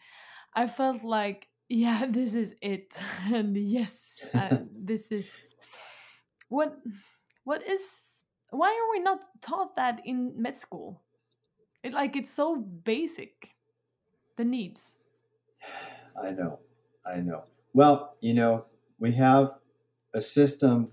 I 0.54 0.68
felt 0.68 1.02
like, 1.02 1.48
yeah, 1.70 2.06
this 2.10 2.36
is 2.36 2.56
it, 2.62 3.00
and 3.34 3.56
yes, 3.56 4.20
uh, 4.34 4.58
this 4.76 5.14
is 5.14 5.56
what 6.50 6.76
what 7.46 7.66
is 7.66 8.24
why 8.50 8.68
are 8.68 8.92
we 8.92 9.02
not 9.02 9.20
taught 9.42 9.76
that 9.76 10.02
in 10.04 10.34
med 10.36 10.58
school? 10.58 11.04
It 11.84 11.94
like 11.94 12.18
it's 12.18 12.34
so 12.34 12.58
basic 12.58 13.54
the 14.38 14.46
needs. 14.46 14.96
I 16.22 16.32
know, 16.32 16.60
I 17.06 17.18
know. 17.18 17.44
Well, 17.74 18.16
you 18.22 18.34
know, 18.34 18.66
we 18.98 19.14
have 19.14 19.52
a 20.14 20.22
system 20.22 20.92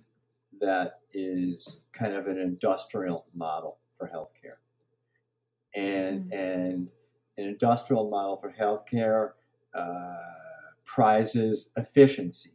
that 0.61 1.01
is 1.13 1.85
kind 1.93 2.15
of 2.15 2.27
an 2.27 2.39
industrial 2.39 3.27
model 3.35 3.79
for 3.97 4.11
healthcare. 4.13 4.59
And, 5.75 6.25
mm-hmm. 6.25 6.33
and 6.33 6.91
an 7.37 7.45
industrial 7.45 8.09
model 8.11 8.37
for 8.37 8.53
healthcare 8.53 9.31
uh, 9.75 10.15
prizes 10.85 11.71
efficiency. 11.77 12.51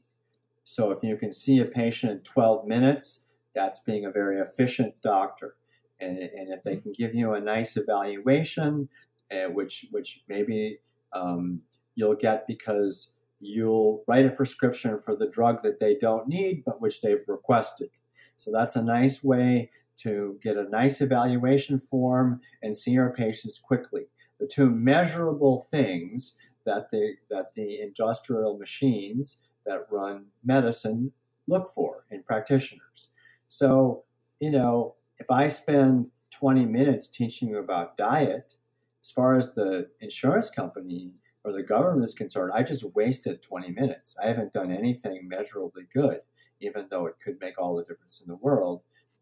So 0.63 0.91
if 0.91 0.99
you 1.04 1.17
can 1.17 1.34
see 1.34 1.60
a 1.60 1.65
patient 1.65 2.12
in 2.12 2.19
12 2.19 2.67
minutes, 2.67 3.25
that's 3.56 3.80
being 3.80 4.06
a 4.06 4.12
very 4.12 4.39
efficient 4.39 5.02
doctor. 5.02 5.56
And, 5.99 6.17
and 6.17 6.54
if 6.54 6.63
they 6.63 6.73
mm-hmm. 6.73 6.82
can 6.82 6.91
give 6.93 7.15
you 7.15 7.34
a 7.34 7.41
nice 7.41 7.75
evaluation, 7.75 8.89
uh, 9.32 9.50
which 9.50 9.88
which 9.92 10.24
maybe 10.28 10.80
um, 11.13 11.62
you'll 11.96 12.15
get 12.15 12.48
because 12.48 13.13
you'll 13.39 14.04
write 14.08 14.26
a 14.26 14.32
prescription 14.32 15.00
for 15.00 15.15
the 15.15 15.30
drug 15.30 15.63
that 15.63 15.80
they 15.80 15.96
don't 15.96 16.28
need 16.28 16.63
but 16.65 16.82
which 16.82 17.02
they've 17.02 17.24
requested. 17.28 17.89
So 18.38 18.52
that's 18.52 18.76
a 18.76 18.84
nice 18.84 19.24
way 19.24 19.72
to 19.98 20.39
get 20.42 20.58
a 20.58 20.70
nice 20.70 21.02
evaluation 21.02 21.80
form 21.80 22.42
and 22.62 22.76
see 22.76 22.98
our 22.98 23.13
patients 23.13 23.60
quickly. 23.60 24.04
The 24.39 24.48
two 24.48 24.70
measurable 24.70 25.68
things 25.70 26.36
that 26.65 26.92
the 26.92 27.15
that 27.30 27.56
the 27.56 27.82
industrial 27.82 28.58
machines 28.58 29.42
that 29.65 29.88
run 29.92 30.28
medicine 30.44 31.12
look 31.48 31.70
for 31.74 32.06
in 32.10 32.24
practitioners. 32.24 33.10
So, 33.48 34.04
you 34.39 34.52
know, 34.52 34.96
if 35.18 35.30
I 35.30 35.48
spend 35.48 36.08
20 36.32 36.65
minutes 36.65 37.08
teaching 37.08 37.50
you 37.50 37.58
about 37.58 37.98
diet, 37.98 38.56
as 39.01 39.12
far 39.12 39.35
as 39.35 39.53
the 39.53 39.89
insurance 39.99 40.49
company 40.49 41.13
or 41.43 41.53
the 41.53 41.63
government 41.63 42.03
is 42.03 42.13
concerned, 42.13 42.51
I 42.53 42.63
just 42.63 42.95
wasted 42.95 43.41
20 43.41 43.71
minutes. 43.71 44.15
I 44.21 44.27
haven't 44.27 44.53
done 44.53 44.71
anything 44.71 45.27
measurably 45.27 45.83
good, 45.93 46.21
even 46.59 46.88
though 46.89 47.05
it 47.05 47.19
could 47.23 47.39
make 47.39 47.59
all 47.59 47.75
the 47.75 47.83
difference 47.83 48.21
in 48.21 48.27
the 48.27 48.35
world. 48.35 48.81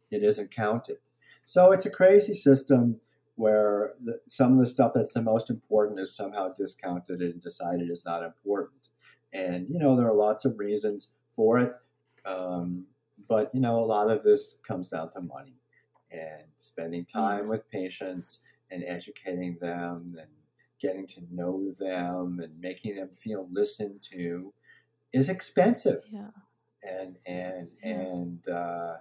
It 0.09 0.23
isn't 0.23 0.51
counted. 0.51 0.97
So 1.45 1.71
it's 1.71 1.85
a 1.85 1.91
crazy 1.91 2.33
system 2.33 2.99
where 3.35 3.93
the, 4.03 4.19
some 4.27 4.53
of 4.53 4.59
the 4.59 4.65
stuff 4.65 4.93
that's 4.95 5.13
the 5.13 5.21
most 5.21 5.49
important 5.49 5.99
is 5.99 6.15
somehow 6.15 6.51
discounted 6.53 7.21
and 7.21 7.41
decided 7.41 7.89
is 7.89 8.03
not 8.03 8.23
important. 8.23 8.89
And, 9.31 9.67
you 9.69 9.77
know, 9.77 9.95
there 9.95 10.07
are 10.07 10.15
lots 10.15 10.43
of 10.43 10.57
reasons 10.57 11.11
for 11.35 11.59
it. 11.59 11.73
Um, 12.25 12.87
but, 13.29 13.53
you 13.53 13.61
know, 13.61 13.79
a 13.79 13.85
lot 13.85 14.09
of 14.09 14.23
this 14.23 14.57
comes 14.67 14.89
down 14.89 15.11
to 15.11 15.21
money 15.21 15.53
and 16.11 16.47
spending 16.57 17.05
time 17.05 17.47
with 17.47 17.69
patients 17.69 18.41
and 18.69 18.83
educating 18.85 19.57
them 19.59 20.15
and 20.19 20.29
getting 20.79 21.07
to 21.07 21.21
know 21.31 21.71
them 21.79 22.39
and 22.41 22.59
making 22.59 22.95
them 22.95 23.09
feel 23.09 23.47
listened 23.51 24.01
to 24.11 24.53
is 25.13 25.29
expensive. 25.29 26.03
Yeah. 26.11 26.29
And 26.83 27.17
and 27.25 27.69
yeah. 27.83 27.91
and 27.91 28.47
uh, 28.47 28.93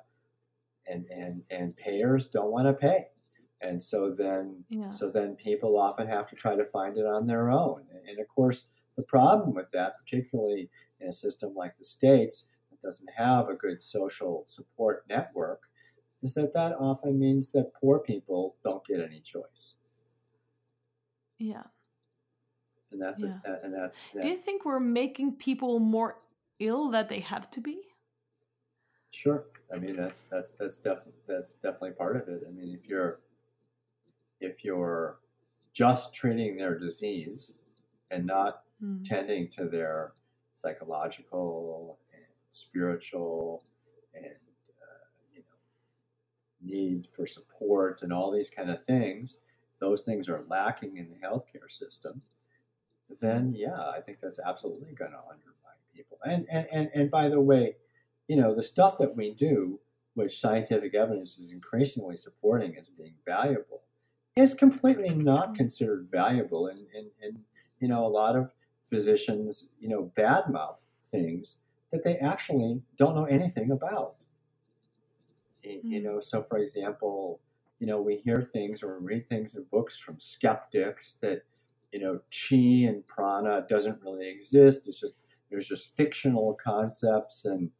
and 0.86 1.06
and 1.10 1.42
and 1.50 1.76
payers 1.76 2.28
don't 2.28 2.50
want 2.50 2.66
to 2.66 2.72
pay. 2.72 3.08
And 3.60 3.82
so 3.82 4.10
then 4.10 4.64
yeah. 4.68 4.88
so 4.88 5.10
then 5.10 5.36
people 5.36 5.78
often 5.78 6.06
have 6.06 6.28
to 6.30 6.36
try 6.36 6.56
to 6.56 6.64
find 6.64 6.96
it 6.96 7.06
on 7.06 7.26
their 7.26 7.50
own. 7.50 7.82
And 8.08 8.18
of 8.18 8.28
course 8.28 8.68
the 8.96 9.02
problem 9.02 9.54
with 9.54 9.70
that, 9.72 9.98
particularly 9.98 10.70
in 11.00 11.08
a 11.08 11.12
system 11.12 11.54
like 11.54 11.76
the 11.78 11.84
States 11.84 12.48
that 12.70 12.80
doesn't 12.80 13.10
have 13.16 13.48
a 13.48 13.54
good 13.54 13.82
social 13.82 14.44
support 14.46 15.04
network, 15.08 15.65
is 16.22 16.34
that 16.34 16.52
that 16.54 16.72
often 16.78 17.18
means 17.18 17.50
that 17.50 17.72
poor 17.80 17.98
people 17.98 18.56
don't 18.64 18.84
get 18.86 19.00
any 19.00 19.20
choice. 19.20 19.76
Yeah. 21.38 21.64
And 22.92 23.00
that's 23.00 23.22
yeah. 23.22 23.38
A, 23.44 23.64
and 23.64 23.74
that, 23.74 23.92
that. 24.14 24.22
Do 24.22 24.28
you 24.28 24.38
think 24.38 24.64
we're 24.64 24.80
making 24.80 25.36
people 25.36 25.78
more 25.78 26.18
ill 26.58 26.90
that 26.90 27.08
they 27.08 27.20
have 27.20 27.50
to 27.52 27.60
be? 27.60 27.80
Sure. 29.10 29.44
I 29.74 29.78
mean 29.78 29.96
that's 29.96 30.24
that's 30.24 30.52
that's 30.52 30.78
definitely 30.78 31.14
that's 31.26 31.54
definitely 31.54 31.92
part 31.92 32.16
of 32.16 32.28
it. 32.28 32.42
I 32.46 32.50
mean 32.50 32.74
if 32.74 32.88
you're 32.88 33.20
if 34.40 34.64
you're 34.64 35.18
just 35.72 36.14
treating 36.14 36.56
their 36.56 36.78
disease 36.78 37.52
and 38.10 38.26
not 38.26 38.62
mm. 38.82 39.02
tending 39.04 39.48
to 39.48 39.66
their 39.66 40.12
psychological 40.54 41.98
and 42.14 42.24
spiritual 42.50 43.64
and 44.14 44.34
need 46.66 47.06
for 47.14 47.26
support 47.26 48.02
and 48.02 48.12
all 48.12 48.30
these 48.30 48.50
kind 48.50 48.70
of 48.70 48.84
things 48.84 49.38
those 49.80 50.02
things 50.02 50.28
are 50.28 50.44
lacking 50.48 50.96
in 50.96 51.08
the 51.08 51.26
healthcare 51.26 51.70
system 51.70 52.22
then 53.20 53.52
yeah 53.54 53.88
i 53.90 54.00
think 54.00 54.18
that's 54.20 54.40
absolutely 54.44 54.92
going 54.92 55.12
to 55.12 55.18
undermine 55.18 55.56
people. 55.96 56.18
And, 56.24 56.46
and 56.50 56.66
and 56.70 56.90
and 56.94 57.10
by 57.10 57.28
the 57.28 57.40
way 57.40 57.76
you 58.28 58.36
know 58.36 58.54
the 58.54 58.62
stuff 58.62 58.98
that 58.98 59.16
we 59.16 59.32
do 59.32 59.80
which 60.14 60.40
scientific 60.40 60.94
evidence 60.94 61.38
is 61.38 61.52
increasingly 61.52 62.16
supporting 62.16 62.76
as 62.76 62.88
being 62.88 63.14
valuable 63.24 63.82
is 64.34 64.54
completely 64.54 65.10
not 65.10 65.48
mm-hmm. 65.48 65.54
considered 65.54 66.08
valuable. 66.10 66.66
And 66.66 66.86
and, 66.94 67.10
and 67.22 67.38
you 67.80 67.88
know 67.88 68.04
a 68.04 68.08
lot 68.08 68.36
of 68.36 68.52
physicians 68.88 69.68
you 69.80 69.88
know 69.88 70.12
badmouth 70.16 70.80
things 71.10 71.58
that 71.92 72.04
they 72.04 72.16
actually 72.16 72.82
don't 72.96 73.14
know 73.14 73.24
anything 73.24 73.70
about. 73.70 74.25
Mm-hmm. 75.66 75.90
You 75.90 76.02
know, 76.02 76.20
so 76.20 76.42
for 76.42 76.58
example, 76.58 77.40
you 77.78 77.86
know, 77.86 78.00
we 78.00 78.16
hear 78.16 78.42
things 78.42 78.82
or 78.82 78.98
read 78.98 79.28
things 79.28 79.54
in 79.54 79.64
books 79.70 79.98
from 79.98 80.18
skeptics 80.18 81.18
that, 81.22 81.42
you 81.92 82.00
know, 82.00 82.20
chi 82.30 82.88
and 82.88 83.06
prana 83.06 83.66
doesn't 83.68 84.02
really 84.02 84.28
exist. 84.28 84.88
It's 84.88 85.00
just, 85.00 85.22
there's 85.50 85.68
just 85.68 85.94
fictional 85.96 86.54
concepts 86.54 87.44
and, 87.44 87.70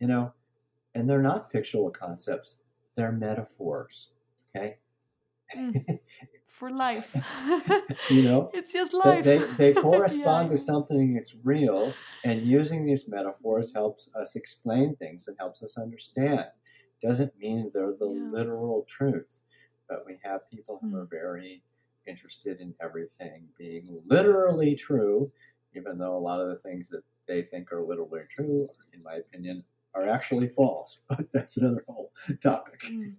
you 0.00 0.06
know, 0.06 0.32
and 0.94 1.08
they're 1.08 1.22
not 1.22 1.50
fictional 1.50 1.90
concepts, 1.90 2.58
they're 2.96 3.12
metaphors. 3.12 4.12
Okay. 4.56 4.78
Mm. 5.56 5.98
for 6.54 6.70
life. 6.70 7.14
you 8.10 8.22
know, 8.22 8.50
it's 8.54 8.72
just 8.72 8.94
life. 8.94 9.24
They, 9.24 9.38
they, 9.38 9.44
they 9.72 9.74
correspond 9.74 10.50
yeah. 10.50 10.56
to 10.56 10.58
something 10.58 11.14
that's 11.14 11.34
real, 11.42 11.92
and 12.24 12.42
using 12.42 12.86
these 12.86 13.08
metaphors 13.08 13.74
helps 13.74 14.08
us 14.14 14.36
explain 14.36 14.94
things 14.96 15.26
and 15.26 15.36
helps 15.38 15.62
us 15.62 15.76
understand. 15.76 16.46
Doesn't 17.04 17.38
mean 17.38 17.70
they're 17.74 17.92
the 17.92 18.10
yeah. 18.10 18.30
literal 18.32 18.86
truth, 18.88 19.42
but 19.88 20.04
we 20.06 20.18
have 20.24 20.50
people 20.50 20.80
who 20.80 20.96
are 20.96 21.04
very 21.04 21.62
interested 22.06 22.60
in 22.60 22.74
everything 22.80 23.48
being 23.58 24.00
literally 24.06 24.74
true, 24.74 25.30
even 25.74 25.98
though 25.98 26.16
a 26.16 26.18
lot 26.18 26.40
of 26.40 26.48
the 26.48 26.56
things 26.56 26.88
that 26.88 27.02
they 27.28 27.42
think 27.42 27.72
are 27.72 27.84
literally 27.84 28.22
true, 28.30 28.68
in 28.92 29.02
my 29.02 29.16
opinion, 29.16 29.64
are 29.94 30.08
actually 30.08 30.48
false. 30.48 31.00
But 31.08 31.26
that's 31.32 31.56
another 31.56 31.84
whole 31.86 32.12
topic. 32.42 32.80
Mm 32.84 33.16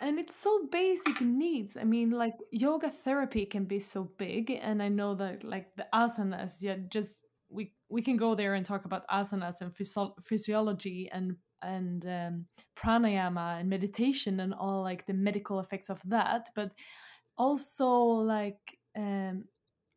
and 0.00 0.18
it's 0.18 0.34
so 0.34 0.66
basic 0.70 1.20
needs 1.20 1.76
i 1.76 1.84
mean 1.84 2.10
like 2.10 2.34
yoga 2.50 2.90
therapy 2.90 3.46
can 3.46 3.64
be 3.64 3.78
so 3.78 4.04
big 4.18 4.50
and 4.50 4.82
i 4.82 4.88
know 4.88 5.14
that 5.14 5.42
like 5.42 5.74
the 5.76 5.86
asanas 5.94 6.58
yeah 6.60 6.76
just 6.88 7.24
we 7.48 7.72
we 7.88 8.02
can 8.02 8.16
go 8.16 8.34
there 8.34 8.54
and 8.54 8.66
talk 8.66 8.84
about 8.84 9.06
asanas 9.08 9.60
and 9.60 9.74
physio- 9.74 10.14
physiology 10.20 11.08
and 11.12 11.36
and 11.62 12.04
um, 12.06 12.46
pranayama 12.76 13.60
and 13.60 13.68
meditation 13.68 14.40
and 14.40 14.54
all 14.54 14.82
like 14.82 15.06
the 15.06 15.14
medical 15.14 15.60
effects 15.60 15.90
of 15.90 16.00
that 16.04 16.48
but 16.54 16.70
also 17.38 17.90
like 17.90 18.78
um, 18.96 19.44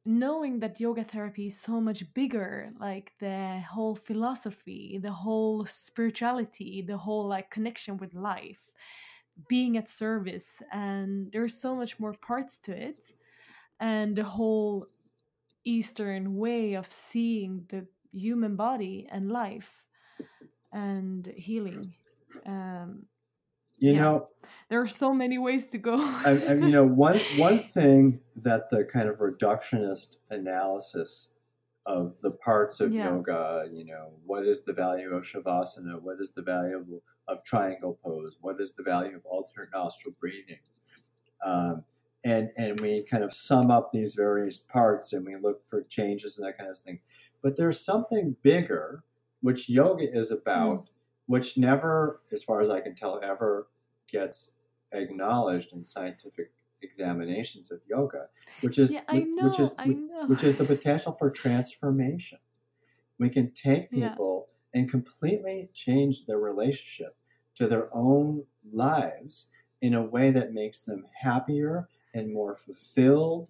knowing 0.05 0.59
that 0.59 0.79
yoga 0.79 1.03
therapy 1.03 1.47
is 1.47 1.59
so 1.59 1.79
much 1.79 2.11
bigger 2.13 2.71
like 2.79 3.13
the 3.19 3.63
whole 3.69 3.95
philosophy 3.95 4.99
the 5.01 5.11
whole 5.11 5.65
spirituality 5.65 6.81
the 6.81 6.97
whole 6.97 7.27
like 7.27 7.51
connection 7.51 7.97
with 7.97 8.13
life 8.13 8.73
being 9.47 9.77
at 9.77 9.87
service 9.87 10.61
and 10.71 11.31
there's 11.31 11.59
so 11.59 11.75
much 11.75 11.99
more 11.99 12.13
parts 12.13 12.59
to 12.59 12.71
it 12.71 13.13
and 13.79 14.15
the 14.15 14.23
whole 14.23 14.87
eastern 15.65 16.35
way 16.35 16.73
of 16.73 16.89
seeing 16.89 17.65
the 17.69 17.85
human 18.11 18.55
body 18.55 19.07
and 19.11 19.31
life 19.31 19.83
and 20.71 21.27
healing 21.37 21.93
um 22.45 23.05
you 23.77 23.93
yeah. 23.93 24.01
know 24.01 24.27
there 24.69 24.81
are 24.81 24.87
so 24.87 25.13
many 25.13 25.37
ways 25.37 25.67
to 25.67 25.77
go 25.77 25.95
I, 26.25 26.43
I, 26.49 26.53
you 26.53 26.71
know 26.71 26.85
one 27.05 27.19
one 27.37 27.59
thing 27.59 28.21
that 28.35 28.69
the 28.69 28.83
kind 28.85 29.09
of 29.09 29.19
reductionist 29.19 30.17
analysis 30.29 31.29
of 31.89 32.21
the 32.21 32.31
parts 32.31 32.79
of 32.79 32.93
yeah. 32.93 33.05
yoga. 33.09 33.67
You 33.71 33.83
know, 33.85 34.11
what 34.25 34.45
is 34.45 34.63
the 34.63 34.73
value 34.73 35.13
of 35.15 35.23
shavasana? 35.23 36.01
What 36.01 36.17
is 36.21 36.31
the 36.31 36.43
value 36.43 36.77
of, 36.77 36.87
of 37.27 37.43
triangle 37.43 37.99
pose? 38.03 38.37
What 38.39 38.61
is 38.61 38.75
the 38.75 38.83
value 38.83 39.15
of 39.15 39.25
alternate 39.25 39.69
nostril 39.73 40.13
breathing? 40.19 40.59
Um, 41.43 41.83
and 42.23 42.51
and 42.57 42.79
we 42.79 43.03
kind 43.09 43.23
of 43.23 43.33
sum 43.33 43.71
up 43.71 43.91
these 43.91 44.13
various 44.13 44.59
parts 44.59 45.13
and 45.13 45.25
we 45.25 45.35
look 45.35 45.67
for 45.67 45.81
changes 45.83 46.37
and 46.37 46.45
that 46.47 46.57
kind 46.57 46.69
of 46.69 46.77
thing. 46.77 46.99
But 47.41 47.57
there's 47.57 47.83
something 47.83 48.35
bigger, 48.43 49.03
which 49.41 49.69
yoga 49.69 50.11
is 50.11 50.31
about, 50.31 50.85
mm. 50.85 50.87
which 51.27 51.57
never, 51.57 52.21
as 52.31 52.43
far 52.43 52.61
as 52.61 52.69
I 52.69 52.81
can 52.81 52.95
tell, 52.95 53.19
ever 53.23 53.67
gets 54.11 54.53
acknowledged 54.91 55.73
in 55.73 55.83
scientific 55.83 56.51
examinations 56.81 57.71
of 57.71 57.81
yoga, 57.87 58.27
which 58.61 58.77
is 58.77 58.91
yeah, 58.91 59.01
know, 59.11 59.47
which 59.47 59.59
is 59.59 59.75
which 60.27 60.43
is 60.43 60.55
the 60.55 60.63
potential 60.63 61.11
for 61.11 61.29
transformation. 61.29 62.39
We 63.17 63.29
can 63.29 63.51
take 63.51 63.91
people 63.91 64.47
yeah. 64.73 64.79
and 64.79 64.89
completely 64.89 65.69
change 65.73 66.25
their 66.25 66.39
relationship 66.39 67.17
to 67.55 67.67
their 67.67 67.93
own 67.93 68.45
lives 68.71 69.49
in 69.81 69.93
a 69.93 70.03
way 70.03 70.31
that 70.31 70.53
makes 70.53 70.83
them 70.83 71.05
happier 71.21 71.89
and 72.13 72.33
more 72.33 72.55
fulfilled 72.55 73.49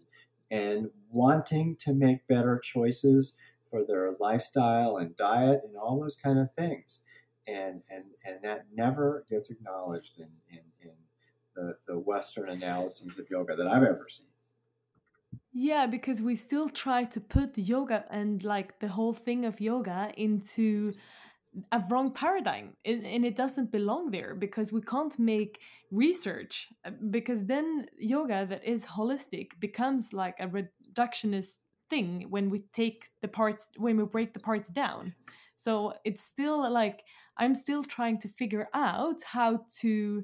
and 0.51 0.89
wanting 1.11 1.75
to 1.75 1.93
make 1.93 2.27
better 2.27 2.59
choices 2.59 3.35
for 3.69 3.85
their 3.85 4.15
lifestyle 4.19 4.97
and 4.97 5.15
diet 5.15 5.61
and 5.63 5.75
all 5.75 5.99
those 5.99 6.15
kind 6.15 6.39
of 6.39 6.51
things. 6.51 7.01
And, 7.47 7.81
and, 7.89 8.05
and 8.25 8.37
that 8.43 8.67
never 8.73 9.25
gets 9.29 9.49
acknowledged 9.49 10.19
in, 10.19 10.29
in, 10.51 10.61
in 10.81 10.91
the, 11.55 11.77
the 11.87 11.99
Western 11.99 12.49
analyses 12.49 13.17
of 13.17 13.29
yoga 13.29 13.55
that 13.55 13.67
I've 13.67 13.83
ever 13.83 14.07
seen. 14.09 14.27
Yeah, 15.51 15.87
because 15.87 16.21
we 16.21 16.35
still 16.35 16.69
try 16.69 17.03
to 17.05 17.19
put 17.19 17.57
yoga 17.57 18.05
and 18.09 18.43
like 18.43 18.79
the 18.79 18.87
whole 18.87 19.13
thing 19.13 19.45
of 19.45 19.59
yoga 19.59 20.11
into 20.15 20.93
a 21.71 21.83
wrong 21.89 22.11
paradigm 22.11 22.75
and, 22.85 23.25
it 23.25 23.35
doesn't 23.35 23.71
belong 23.71 24.11
there 24.11 24.35
because 24.35 24.71
we 24.71 24.81
can't 24.81 25.17
make 25.17 25.59
research 25.91 26.67
uh, 26.85 26.91
because 27.09 27.45
then 27.45 27.87
yoga 27.97 28.45
that 28.45 28.63
is 28.63 28.85
holistic 28.85 29.59
becomes 29.59 30.13
like 30.13 30.39
a 30.39 30.47
reductionist 30.47 31.57
thing 31.89 32.27
when 32.29 32.49
we 32.49 32.63
take 32.73 33.05
the 33.21 33.27
parts 33.27 33.69
when 33.77 33.97
we 33.97 34.05
break 34.05 34.33
the 34.33 34.39
parts 34.39 34.69
down. 34.69 35.13
So 35.55 35.93
it's 36.05 36.21
still 36.21 36.71
like 36.71 37.03
i'm 37.37 37.55
still 37.55 37.83
trying 37.83 38.19
to 38.19 38.27
figure 38.27 38.67
out 38.73 39.21
how 39.23 39.65
to 39.81 40.23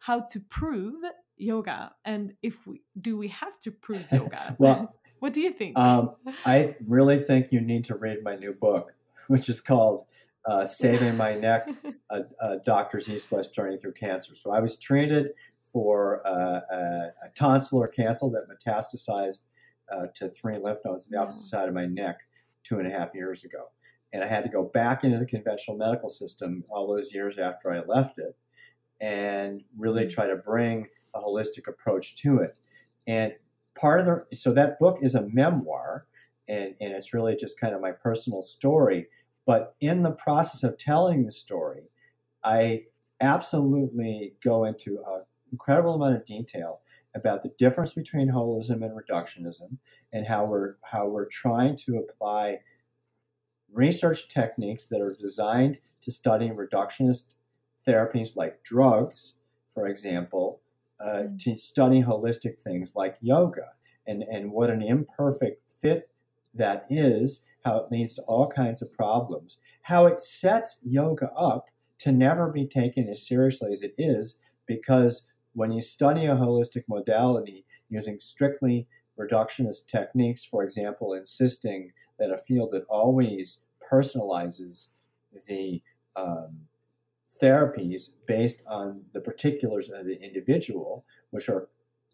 how 0.00 0.20
to 0.30 0.40
prove 0.40 1.02
yoga. 1.36 1.92
And 2.04 2.34
if 2.42 2.66
we 2.66 2.82
do 3.00 3.16
we 3.16 3.28
have 3.28 3.58
to 3.60 3.70
prove 3.70 4.06
yoga? 4.12 4.56
Well 4.58 4.94
what 5.20 5.32
do 5.32 5.40
you 5.40 5.50
think? 5.50 5.76
um, 5.76 6.14
i 6.46 6.76
really 6.86 7.18
think 7.18 7.50
you 7.50 7.60
need 7.60 7.84
to 7.84 7.96
read 7.96 8.22
my 8.22 8.36
new 8.36 8.52
book 8.52 8.94
which 9.26 9.48
is 9.48 9.60
called 9.60 10.04
uh, 10.48 10.64
saving 10.64 11.16
my 11.16 11.34
neck 11.34 11.68
a, 12.10 12.20
a, 12.40 12.58
doctor's 12.64 13.08
east-west 13.08 13.52
journey 13.52 13.76
through 13.76 13.92
cancer. 13.92 14.34
So 14.34 14.50
i 14.50 14.60
was 14.60 14.78
treated 14.78 15.32
for 15.72 16.26
uh, 16.26 16.60
a, 16.70 16.78
a, 17.26 17.30
tonsillar 17.38 17.92
cancer 17.92 18.26
that 18.30 18.46
metastasized 18.48 19.42
uh, 19.92 20.06
to 20.14 20.28
three 20.28 20.58
lymph 20.58 20.78
nodes 20.84 21.06
on 21.06 21.10
the 21.12 21.18
opposite 21.18 21.48
side 21.48 21.68
of 21.68 21.74
my 21.74 21.86
neck 21.86 22.20
two 22.62 22.78
and 22.78 22.86
a 22.86 22.90
half 22.90 23.14
years 23.14 23.44
ago 23.44 23.66
and 24.12 24.22
i 24.22 24.26
had 24.26 24.42
to 24.42 24.50
go 24.50 24.62
back 24.62 25.04
into 25.04 25.18
the 25.18 25.26
conventional 25.26 25.76
medical 25.76 26.08
system 26.08 26.64
all 26.68 26.86
those 26.86 27.14
years 27.14 27.38
after 27.38 27.72
i 27.72 27.80
left 27.80 28.18
it 28.18 28.36
and 29.00 29.62
really 29.76 30.04
mm. 30.04 30.12
try 30.12 30.26
to 30.26 30.36
bring 30.36 30.88
a 31.14 31.20
holistic 31.20 31.68
approach 31.68 32.16
to 32.16 32.38
it. 32.38 32.56
And 33.06 33.34
part 33.78 34.00
of 34.00 34.06
the 34.06 34.36
so 34.36 34.52
that 34.52 34.78
book 34.78 34.98
is 35.00 35.14
a 35.14 35.26
memoir, 35.28 36.06
and, 36.48 36.74
and 36.80 36.92
it's 36.92 37.14
really 37.14 37.36
just 37.36 37.60
kind 37.60 37.74
of 37.74 37.80
my 37.80 37.92
personal 37.92 38.42
story. 38.42 39.06
But 39.46 39.74
in 39.80 40.02
the 40.02 40.10
process 40.10 40.62
of 40.62 40.76
telling 40.76 41.24
the 41.24 41.32
story, 41.32 41.90
I 42.44 42.84
absolutely 43.20 44.34
go 44.44 44.64
into 44.64 45.02
an 45.06 45.22
incredible 45.50 45.94
amount 45.94 46.16
of 46.16 46.26
detail 46.26 46.80
about 47.14 47.42
the 47.42 47.52
difference 47.58 47.94
between 47.94 48.30
holism 48.30 48.82
and 48.84 48.92
reductionism 48.96 49.78
and 50.12 50.26
how 50.26 50.44
we're 50.44 50.76
how 50.90 51.06
we're 51.06 51.26
trying 51.26 51.74
to 51.74 51.96
apply 51.96 52.58
research 53.72 54.28
techniques 54.28 54.88
that 54.88 55.00
are 55.00 55.14
designed 55.18 55.78
to 56.00 56.10
study 56.10 56.50
reductionist 56.50 57.34
therapies 57.86 58.36
like 58.36 58.62
drugs, 58.62 59.34
for 59.72 59.86
example, 59.86 60.60
uh, 61.00 61.24
mm. 61.24 61.38
to 61.38 61.58
study 61.58 62.02
holistic 62.02 62.58
things 62.58 62.92
like 62.94 63.16
yoga 63.20 63.72
and, 64.06 64.22
and 64.22 64.52
what 64.52 64.70
an 64.70 64.82
imperfect 64.82 65.62
fit 65.80 66.10
that 66.54 66.84
is, 66.88 67.44
how 67.64 67.76
it 67.78 67.90
leads 67.90 68.14
to 68.14 68.22
all 68.22 68.48
kinds 68.48 68.82
of 68.82 68.92
problems, 68.92 69.58
how 69.82 70.06
it 70.06 70.20
sets 70.20 70.80
yoga 70.82 71.30
up 71.32 71.66
to 71.98 72.12
never 72.12 72.50
be 72.50 72.66
taken 72.66 73.08
as 73.08 73.26
seriously 73.26 73.72
as 73.72 73.82
it 73.82 73.94
is, 73.98 74.38
because 74.66 75.28
when 75.58 75.72
you 75.72 75.82
study 75.82 76.24
a 76.24 76.36
holistic 76.36 76.84
modality 76.88 77.66
using 77.88 78.16
strictly 78.20 78.86
reductionist 79.18 79.88
techniques, 79.88 80.44
for 80.44 80.62
example, 80.62 81.14
insisting 81.14 81.90
that 82.20 82.30
a 82.30 82.38
field 82.38 82.70
that 82.70 82.84
always 82.88 83.58
personalizes 83.92 84.86
the 85.48 85.82
um, 86.14 86.60
therapies 87.42 88.10
based 88.24 88.62
on 88.68 89.02
the 89.12 89.20
particulars 89.20 89.90
of 89.90 90.06
the 90.06 90.22
individual, 90.22 91.04
which 91.30 91.48
are 91.48 91.68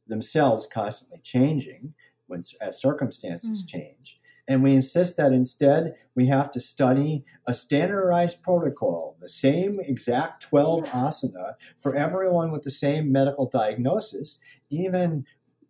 themselves 0.07 0.67
constantly 0.67 1.19
changing 1.23 1.93
when 2.29 2.43
as 2.63 2.81
circumstances 2.81 3.63
mm. 3.63 3.69
change. 3.69 4.21
And 4.47 4.63
we 4.63 4.75
insist 4.75 5.17
that 5.17 5.33
instead 5.33 5.95
we 6.15 6.27
have 6.27 6.51
to 6.53 6.61
study 6.61 7.25
a 7.47 7.55
standardized 7.55 8.43
protocol, 8.43 9.17
the 9.21 9.29
same 9.29 9.81
exact 9.81 10.43
12 10.43 10.85
asana 10.85 11.55
for 11.77 11.97
everyone 11.97 12.53
with 12.53 12.63
the 12.63 12.71
same 12.71 13.11
medical 13.11 13.49
diagnosis, 13.49 14.41
even 14.69 15.25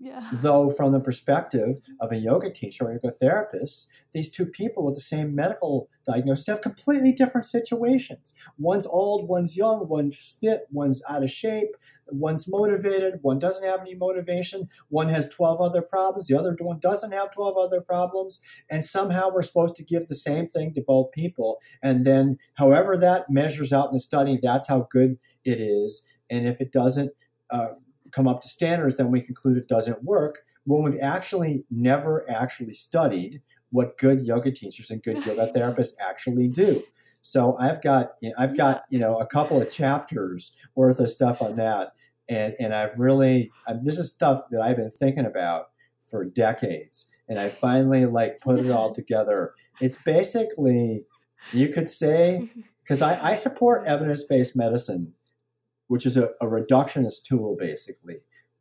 yeah. 0.04 0.28
Though, 0.32 0.68
from 0.68 0.92
the 0.92 1.00
perspective 1.00 1.76
of 1.98 2.12
a 2.12 2.16
yoga 2.16 2.50
teacher 2.50 2.84
or 2.84 2.92
yoga 2.92 3.10
therapist, 3.10 3.88
these 4.12 4.28
two 4.28 4.44
people 4.44 4.84
with 4.84 4.96
the 4.96 5.00
same 5.00 5.34
medical 5.34 5.88
diagnosis 6.06 6.46
have 6.46 6.60
completely 6.60 7.10
different 7.10 7.46
situations. 7.46 8.34
One's 8.58 8.86
old, 8.86 9.26
one's 9.26 9.56
young, 9.56 9.88
one's 9.88 10.36
fit, 10.38 10.66
one's 10.70 11.02
out 11.08 11.22
of 11.22 11.30
shape, 11.30 11.70
one's 12.08 12.46
motivated, 12.46 13.20
one 13.22 13.38
doesn't 13.38 13.66
have 13.66 13.80
any 13.80 13.94
motivation, 13.94 14.68
one 14.90 15.08
has 15.08 15.26
12 15.30 15.58
other 15.62 15.80
problems, 15.80 16.26
the 16.26 16.38
other 16.38 16.54
one 16.60 16.80
doesn't 16.80 17.12
have 17.12 17.32
12 17.32 17.56
other 17.56 17.80
problems. 17.80 18.42
And 18.68 18.84
somehow 18.84 19.30
we're 19.32 19.40
supposed 19.40 19.74
to 19.76 19.84
give 19.84 20.08
the 20.08 20.14
same 20.14 20.48
thing 20.48 20.74
to 20.74 20.82
both 20.82 21.12
people. 21.12 21.62
And 21.82 22.04
then, 22.04 22.36
however 22.56 22.98
that 22.98 23.30
measures 23.30 23.72
out 23.72 23.88
in 23.88 23.94
the 23.94 24.00
study, 24.00 24.38
that's 24.40 24.68
how 24.68 24.86
good 24.90 25.16
it 25.46 25.60
is. 25.60 26.02
And 26.28 26.46
if 26.46 26.60
it 26.60 26.72
doesn't, 26.72 27.12
uh, 27.48 27.68
come 28.14 28.28
up 28.28 28.40
to 28.42 28.48
standards, 28.48 28.96
then 28.96 29.10
we 29.10 29.20
conclude 29.20 29.56
it 29.56 29.68
doesn't 29.68 30.04
work 30.04 30.44
when 30.64 30.82
we've 30.82 31.00
actually 31.00 31.64
never 31.70 32.28
actually 32.30 32.72
studied 32.72 33.42
what 33.70 33.98
good 33.98 34.20
yoga 34.20 34.50
teachers 34.50 34.90
and 34.90 35.02
good 35.02 35.24
yoga 35.26 35.52
therapists 35.56 35.94
actually 36.00 36.48
do. 36.48 36.82
So 37.20 37.56
I've 37.58 37.82
got 37.82 38.12
I've 38.38 38.56
got 38.56 38.84
you 38.90 38.98
know 38.98 39.18
a 39.18 39.26
couple 39.26 39.60
of 39.60 39.70
chapters 39.70 40.54
worth 40.74 40.98
of 41.00 41.08
stuff 41.10 41.40
on 41.40 41.56
that, 41.56 41.92
and 42.28 42.54
and 42.60 42.74
I've 42.74 42.98
really 42.98 43.50
um, 43.66 43.80
this 43.82 43.98
is 43.98 44.10
stuff 44.10 44.42
that 44.50 44.60
I've 44.60 44.76
been 44.76 44.90
thinking 44.90 45.26
about 45.26 45.70
for 46.02 46.24
decades, 46.24 47.06
and 47.28 47.38
I 47.38 47.48
finally 47.48 48.04
like 48.04 48.40
put 48.40 48.58
it 48.58 48.70
all 48.70 48.92
together. 48.92 49.54
It's 49.80 49.96
basically 49.96 51.04
you 51.52 51.68
could 51.70 51.88
say 51.90 52.50
because 52.82 53.00
I, 53.00 53.30
I 53.30 53.34
support 53.34 53.86
evidence 53.86 54.22
based 54.22 54.54
medicine 54.54 55.14
which 55.88 56.06
is 56.06 56.16
a, 56.16 56.30
a 56.40 56.46
reductionist 56.46 57.24
tool 57.24 57.56
basically 57.58 58.18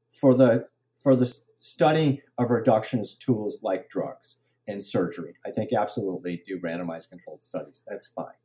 for 0.10 0.34
the 0.34 0.68
for 0.96 1.16
the 1.16 1.38
study 1.60 2.22
of 2.38 2.50
reductionist 2.50 3.20
tools 3.20 3.60
like 3.64 3.90
drugs 3.90 4.38
and 4.68 4.84
surgery. 4.84 5.36
I 5.46 5.52
think 5.52 5.74
absolutely 5.74 6.42
do 6.46 6.60
randomized 6.60 7.10
controlled 7.10 7.44
studies. 7.44 7.84
That's 7.88 8.08
fine. 8.08 8.36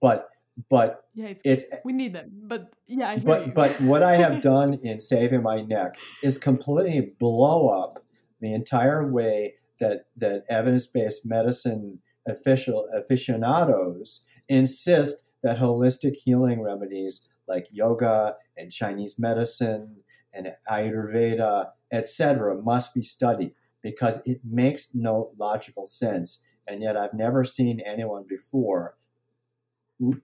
But 0.00 0.28
but 0.70 1.04
yeah, 1.14 1.26
it's, 1.26 1.42
it's 1.44 1.64
we 1.84 1.92
need 1.92 2.14
them. 2.14 2.30
But 2.32 2.72
yeah, 2.86 3.18
but 3.18 3.46
you. 3.46 3.52
but 3.52 3.80
what 3.80 4.02
I 4.02 4.16
have 4.16 4.40
done 4.54 4.74
in 4.82 5.00
saving 5.00 5.42
my 5.42 5.60
neck 5.60 5.96
is 6.22 6.38
completely 6.38 7.12
blow 7.18 7.68
up 7.68 8.04
the 8.40 8.52
entire 8.54 9.10
way 9.10 9.54
that 9.80 10.06
that 10.16 10.44
evidence 10.48 10.86
based 10.86 11.26
medicine 11.26 12.00
official 12.26 12.88
aficionados 12.94 14.24
insist 14.48 15.24
that 15.42 15.58
holistic 15.58 16.16
healing 16.16 16.60
remedies 16.60 17.28
like 17.48 17.66
yoga 17.70 18.36
and 18.56 18.70
Chinese 18.70 19.18
medicine 19.18 19.98
and 20.32 20.52
Ayurveda, 20.70 21.70
etc., 21.92 22.60
must 22.62 22.94
be 22.94 23.02
studied 23.02 23.52
because 23.82 24.26
it 24.26 24.40
makes 24.44 24.88
no 24.94 25.32
logical 25.38 25.86
sense. 25.86 26.42
And 26.66 26.82
yet, 26.82 26.96
I've 26.96 27.14
never 27.14 27.44
seen 27.44 27.80
anyone 27.80 28.24
before 28.28 28.96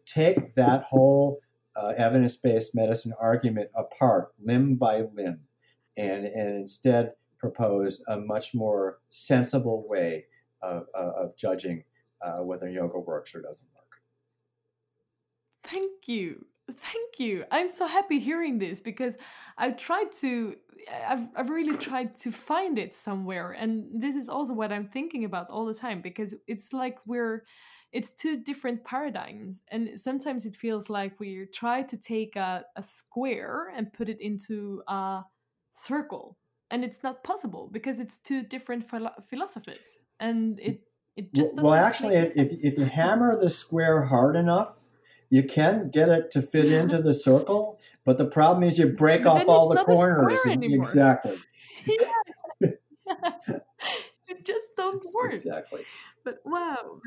take 0.04 0.54
that 0.54 0.85
whole 0.85 1.38
uh, 1.76 1.94
evidence 1.96 2.37
based 2.37 2.74
medicine 2.74 3.14
argument 3.18 3.70
apart, 3.74 4.32
limb 4.42 4.76
by 4.76 5.02
limb, 5.14 5.40
and, 5.96 6.26
and 6.26 6.56
instead 6.56 7.12
propose 7.38 8.02
a 8.08 8.18
much 8.18 8.54
more 8.54 8.98
sensible 9.08 9.87
way 9.88 10.26
of, 10.61 10.87
of 10.94 11.37
judging 11.37 11.85
uh, 12.22 12.38
whether 12.38 12.68
yoga 12.68 12.98
works 12.98 13.35
or 13.35 13.42
doesn't 13.42 13.68
work. 13.74 14.00
Thank 15.64 16.06
you. 16.06 16.46
Thank 16.70 17.18
you. 17.18 17.44
I'm 17.51 17.68
so 17.68 17.87
happy 17.87 18.18
hearing 18.18 18.59
this 18.59 18.81
because 18.81 19.16
I've 19.59 19.77
tried 19.77 20.12
to, 20.20 20.55
I've, 21.07 21.29
I've 21.37 21.51
really 21.51 21.77
tried 21.77 22.14
to 22.16 22.31
find 22.31 22.79
it 22.79 22.94
somewhere. 22.94 23.53
And 23.53 24.01
this 24.01 24.16
is 24.16 24.29
also 24.29 24.55
what 24.55 24.72
I'm 24.72 24.87
thinking 24.87 25.25
about 25.25 25.51
all 25.51 25.66
the 25.66 25.75
time 25.75 26.01
because 26.01 26.35
it's 26.46 26.72
like 26.72 26.98
we're, 27.05 27.44
it's 27.90 28.12
two 28.12 28.42
different 28.42 28.85
paradigms. 28.85 29.62
And 29.68 29.98
sometimes 29.98 30.46
it 30.46 30.57
feels 30.57 30.88
like 30.88 31.18
we 31.18 31.46
try 31.53 31.83
to 31.83 31.96
take 31.96 32.37
a, 32.37 32.64
a 32.77 32.83
square 32.83 33.72
and 33.75 33.92
put 33.92 34.09
it 34.09 34.20
into 34.20 34.83
a 34.87 35.22
circle. 35.72 36.38
And 36.70 36.85
it's 36.85 37.03
not 37.03 37.22
possible 37.25 37.68
because 37.70 38.01
it's 38.01 38.18
two 38.18 38.42
different 38.42 38.85
philo- 38.85 39.12
philosophies. 39.29 39.98
And 40.20 40.59
it, 40.61 40.81
it 41.16 41.35
just 41.35 41.57
well, 41.57 41.72
well 41.72 41.85
actually, 41.85 42.14
if, 42.14 42.35
if 42.37 42.79
you 42.79 42.85
hammer 42.85 43.38
the 43.38 43.51
square 43.51 44.05
hard 44.05 44.37
enough, 44.37 44.79
you 45.33 45.42
can 45.42 45.88
get 45.88 46.11
it 46.11 46.31
to 46.31 46.42
fit 46.42 46.66
yeah. 46.66 46.83
into 46.83 47.01
the 47.01 47.14
circle, 47.14 47.81
but 48.05 48.18
the 48.18 48.27
problem 48.27 48.62
is 48.62 48.79
you 48.79 48.87
break 48.87 49.25
off 49.25 49.49
all 49.49 49.71
the 49.71 49.83
corners. 49.83 50.38
exactly. 50.45 51.38
yeah. 52.61 52.68
it 54.29 54.45
just 54.45 54.77
don't 54.77 55.03
work. 55.14 55.33
Exactly. 55.33 55.81
But 56.23 56.40
wow. 56.45 57.01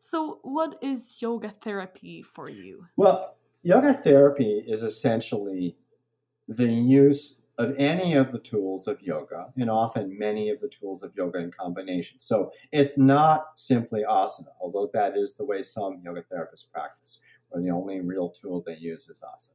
So, 0.00 0.40
what 0.42 0.80
is 0.82 1.22
yoga 1.22 1.48
therapy 1.48 2.22
for 2.22 2.48
you? 2.48 2.86
Well, 2.96 3.36
yoga 3.62 3.94
therapy 3.94 4.64
is 4.66 4.82
essentially 4.82 5.76
the 6.48 6.72
use 6.72 7.40
of 7.56 7.76
any 7.78 8.14
of 8.14 8.32
the 8.32 8.40
tools 8.40 8.88
of 8.88 9.00
yoga, 9.00 9.52
and 9.56 9.70
often 9.70 10.18
many 10.18 10.48
of 10.48 10.58
the 10.58 10.68
tools 10.68 11.04
of 11.04 11.12
yoga 11.16 11.38
in 11.38 11.52
combination. 11.52 12.18
So, 12.18 12.50
it's 12.72 12.98
not 12.98 13.52
simply 13.54 14.02
asana, 14.02 14.54
although 14.60 14.90
that 14.92 15.16
is 15.16 15.34
the 15.34 15.44
way 15.44 15.62
some 15.62 16.00
yoga 16.02 16.22
therapists 16.22 16.68
practice 16.68 17.20
or 17.50 17.60
the 17.60 17.70
only 17.70 18.00
real 18.00 18.30
tool 18.30 18.62
they 18.64 18.76
use 18.76 19.08
is 19.08 19.22
asana. 19.22 19.54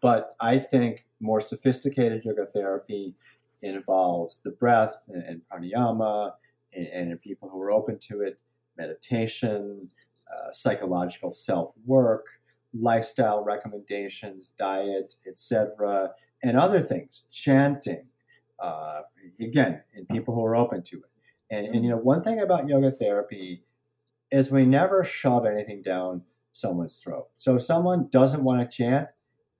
But 0.00 0.34
I 0.40 0.58
think 0.58 1.06
more 1.20 1.40
sophisticated 1.40 2.24
yoga 2.24 2.46
therapy 2.46 3.14
involves 3.60 4.40
the 4.42 4.50
breath 4.50 4.94
and, 5.08 5.22
and 5.22 5.40
pranayama, 5.50 6.32
and, 6.74 6.86
and, 6.88 7.20
people 7.20 7.48
who 7.48 7.60
are 7.60 7.70
open 7.70 7.98
to 7.98 8.22
it, 8.22 8.38
meditation, 8.76 9.88
uh, 10.32 10.50
psychological 10.50 11.30
self 11.30 11.72
work, 11.84 12.26
lifestyle 12.72 13.44
recommendations, 13.44 14.52
diet, 14.58 15.14
etc., 15.26 16.10
and 16.42 16.56
other 16.56 16.80
things, 16.80 17.24
chanting. 17.30 18.06
Uh, 18.58 19.02
again, 19.40 19.82
in 19.94 20.06
people 20.06 20.34
who 20.34 20.44
are 20.44 20.56
open 20.56 20.82
to 20.82 20.96
it. 20.96 21.10
And, 21.50 21.66
and 21.66 21.84
you 21.84 21.90
know, 21.90 21.98
one 21.98 22.22
thing 22.22 22.40
about 22.40 22.68
yoga 22.68 22.90
therapy 22.90 23.64
is 24.30 24.50
we 24.50 24.64
never 24.64 25.04
shove 25.04 25.44
anything 25.44 25.82
down 25.82 26.22
someone's 26.52 26.98
throat. 26.98 27.28
So 27.36 27.56
if 27.56 27.62
someone 27.62 28.08
doesn't 28.10 28.44
want 28.44 28.60
to 28.60 28.76
chant, 28.76 29.08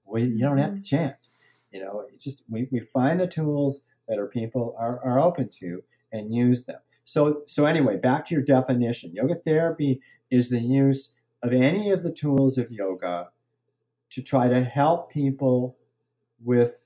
we, 0.07 0.23
you 0.23 0.41
don't 0.41 0.59
have 0.59 0.75
to 0.75 0.81
mm-hmm. 0.81 0.97
chant. 0.97 1.17
You 1.71 1.81
know, 1.81 2.05
it's 2.13 2.23
just 2.23 2.45
we, 2.49 2.69
we 2.71 2.81
find 2.81 3.19
the 3.19 3.27
tools 3.27 3.83
that 4.09 4.19
our 4.19 4.29
people 4.29 4.77
are, 4.79 5.01
are 5.05 5.21
open 5.21 5.49
to 5.61 5.83
and 6.13 6.35
use 6.35 6.65
them. 6.65 6.81
So 7.05 7.43
so 7.47 7.65
anyway, 7.65 7.97
back 7.97 8.27
to 8.27 8.35
your 8.35 8.45
definition. 8.45 9.15
Yoga 9.15 9.35
therapy 9.35 10.01
is 10.31 10.51
the 10.51 10.61
use 10.61 11.15
of 11.43 11.53
any 11.53 11.91
of 11.91 12.03
the 12.03 12.13
tools 12.13 12.59
of 12.59 12.71
yoga 12.71 13.31
to 14.11 14.23
try 14.23 14.49
to 14.49 14.63
help 14.63 15.11
people 15.11 15.77
with 16.43 16.85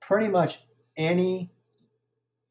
pretty 0.00 0.28
much 0.28 0.60
any 0.96 1.50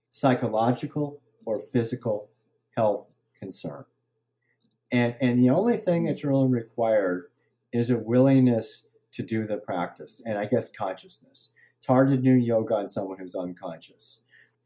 psychological 0.09 1.21
or 1.45 1.59
physical 1.59 2.29
health 2.75 3.07
concern. 3.39 3.85
And, 4.91 5.15
and 5.19 5.39
the 5.39 5.49
only 5.49 5.77
thing 5.77 6.05
that's 6.05 6.23
really 6.23 6.47
required 6.47 7.25
is 7.73 7.89
a 7.89 7.97
willingness 7.97 8.87
to 9.13 9.23
do 9.23 9.45
the 9.45 9.57
practice 9.57 10.21
and 10.25 10.37
I 10.37 10.45
guess 10.45 10.69
consciousness. 10.69 11.51
It's 11.77 11.85
hard 11.85 12.09
to 12.09 12.17
do 12.17 12.31
yoga 12.31 12.75
on 12.75 12.87
someone 12.87 13.19
who's 13.19 13.35
unconscious. 13.35 14.21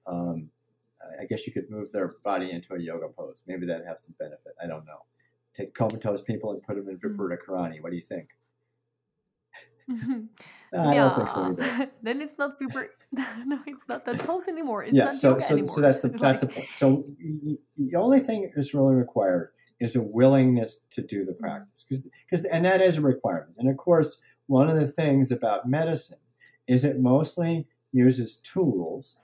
Um, 0.06 0.50
I 1.20 1.26
guess 1.26 1.48
you 1.48 1.54
could 1.54 1.70
move 1.70 1.92
their 1.92 2.16
body 2.24 2.52
into 2.52 2.74
a 2.74 2.80
yoga 2.80 3.08
pose. 3.08 3.44
Maybe 3.48 3.66
that'd 3.66 3.86
have 3.86 4.00
some 4.00 4.16
benefit. 4.20 4.54
I 4.62 4.68
don't 4.68 4.86
know. 4.86 5.06
Take 5.54 5.74
comatose 5.74 6.22
people 6.22 6.52
and 6.52 6.62
put 6.62 6.76
them 6.76 6.88
in 6.88 6.98
mm. 6.98 7.18
Viparita 7.18 7.38
Karani. 7.46 7.82
What 7.82 7.92
do 7.92 7.98
you 7.98 8.04
think? 8.04 8.30
I 10.74 10.94
yeah. 10.94 10.94
don't 10.94 11.16
think 11.16 11.30
so 11.30 11.46
either. 11.46 11.92
then 12.04 12.22
it's 12.22 12.38
not 12.38 12.60
Viparita. 12.60 12.88
no, 13.46 13.60
it's 13.68 13.84
not 13.90 14.06
that 14.06 14.20
pose 14.20 14.48
anymore. 14.48 14.84
It's 14.84 14.94
yeah, 14.94 15.12
so 15.12 15.40
so, 15.40 15.66
so 15.66 15.82
that's 15.82 16.02
the 16.02 16.10
that's 16.10 16.40
the 16.40 16.48
point. 16.48 16.68
So 16.72 17.04
the 17.20 17.96
only 17.96 18.22
thing 18.22 18.50
that's 18.56 18.74
really 18.74 18.96
required 18.96 19.52
is 19.82 19.96
a 19.96 20.02
willingness 20.02 20.86
to 20.91 21.02
do 21.02 21.26
the 21.26 21.34
mm-hmm. 21.34 21.44
practice 21.44 21.86
because 21.89 22.46
and 22.46 22.63
that 22.63 22.82
is 22.82 22.98
a 22.98 23.02
requirement 23.02 23.56
and 23.58 23.70
of 23.70 23.76
course 23.76 24.22
one 24.48 24.70
of 24.70 24.80
the 24.80 24.88
things 24.88 25.32
about 25.32 25.67
medicine 25.67 26.20
is 26.67 26.86
it 26.86 27.00
mostly 27.00 27.67
uses 27.91 28.38
tools 28.38 29.17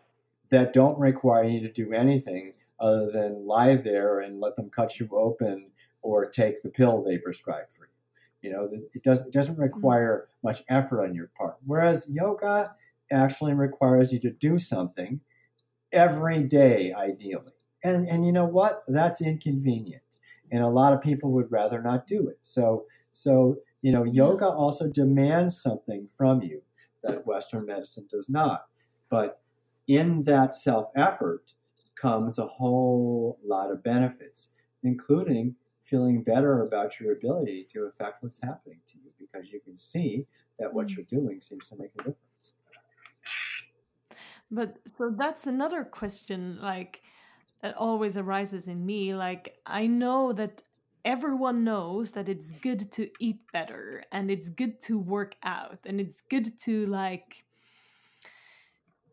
that 0.49 0.73
don't 0.73 0.99
require 0.99 1.43
you 1.43 1.59
to 1.61 1.71
do 1.71 1.93
anything 1.93 2.53
other 2.79 3.11
than 3.11 3.45
lie 3.45 3.75
there 3.75 4.19
and 4.19 4.39
let 4.39 4.55
them 4.55 4.69
cut 4.69 4.99
you 4.99 5.09
open 5.13 5.71
or 6.01 6.29
take 6.29 6.61
the 6.61 6.69
pill 6.69 7.03
they 7.03 7.17
prescribe 7.17 7.69
for 7.69 7.85
you. 7.85 8.49
You 8.49 8.55
know, 8.55 8.69
it 8.93 9.03
doesn't 9.03 9.27
it 9.27 9.33
doesn't 9.33 9.55
mm-hmm. 9.55 9.63
require 9.63 10.29
much 10.43 10.61
effort 10.69 11.03
on 11.03 11.15
your 11.15 11.29
part. 11.37 11.57
Whereas 11.65 12.07
yoga 12.09 12.75
actually 13.11 13.53
requires 13.53 14.13
you 14.13 14.19
to 14.19 14.29
do 14.29 14.57
something 14.57 15.21
every 15.91 16.43
day, 16.43 16.93
ideally. 16.93 17.53
And 17.83 18.07
and 18.07 18.25
you 18.25 18.31
know 18.31 18.45
what? 18.45 18.83
That's 18.87 19.21
inconvenient. 19.21 20.03
And 20.51 20.63
a 20.63 20.69
lot 20.69 20.93
of 20.93 21.01
people 21.01 21.31
would 21.31 21.51
rather 21.51 21.81
not 21.81 22.07
do 22.07 22.27
it. 22.27 22.37
So 22.41 22.85
so 23.11 23.57
you 23.81 23.91
know, 23.91 24.03
yoga 24.03 24.47
also 24.47 24.89
demands 24.89 25.61
something 25.61 26.09
from 26.17 26.41
you 26.41 26.63
that 27.03 27.25
Western 27.25 27.65
medicine 27.65 28.07
does 28.11 28.27
not. 28.27 28.65
But 29.09 29.39
in 29.87 30.23
that 30.23 30.53
self 30.53 30.89
effort 30.95 31.53
comes 31.95 32.37
a 32.37 32.45
whole 32.45 33.39
lot 33.45 33.71
of 33.71 33.83
benefits, 33.83 34.53
including 34.83 35.55
feeling 35.81 36.21
better 36.21 36.61
about 36.61 36.99
your 36.99 37.13
ability 37.13 37.65
to 37.71 37.83
affect 37.83 38.21
what's 38.21 38.41
happening 38.43 38.79
to 38.91 38.97
you 38.97 39.11
because 39.17 39.49
you 39.51 39.59
can 39.61 39.77
see 39.77 40.25
that 40.59 40.73
what 40.73 40.87
mm. 40.87 40.97
you're 40.97 41.21
doing 41.21 41.39
seems 41.39 41.69
to 41.69 41.77
make 41.77 41.91
a 41.95 41.97
difference. 41.99 42.53
But 44.51 44.77
so 44.97 45.13
that's 45.17 45.47
another 45.47 45.83
question 45.83 46.59
like 46.61 47.01
that 47.61 47.75
always 47.75 48.17
arises 48.17 48.67
in 48.67 48.85
me 48.85 49.15
like 49.15 49.57
I 49.65 49.87
know 49.87 50.33
that 50.33 50.63
everyone 51.05 51.63
knows 51.63 52.11
that 52.11 52.29
it's 52.29 52.51
good 52.51 52.91
to 52.93 53.09
eat 53.19 53.39
better 53.53 54.03
and 54.11 54.29
it's 54.29 54.49
good 54.49 54.81
to 54.81 54.99
work 54.99 55.35
out 55.43 55.79
and 55.85 56.01
it's 56.01 56.21
good 56.21 56.59
to 56.61 56.85
like 56.87 57.45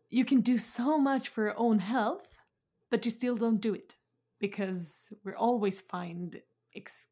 you 0.09 0.25
can 0.25 0.41
do 0.41 0.57
so 0.57 0.97
much 0.97 1.29
for 1.29 1.45
your 1.45 1.59
own 1.59 1.79
health 1.79 2.41
but 2.89 3.05
you 3.05 3.11
still 3.11 3.35
don't 3.35 3.61
do 3.61 3.73
it 3.73 3.95
because 4.39 5.09
we 5.23 5.33
always 5.33 5.81
find 5.81 6.41
ex- 6.75 7.07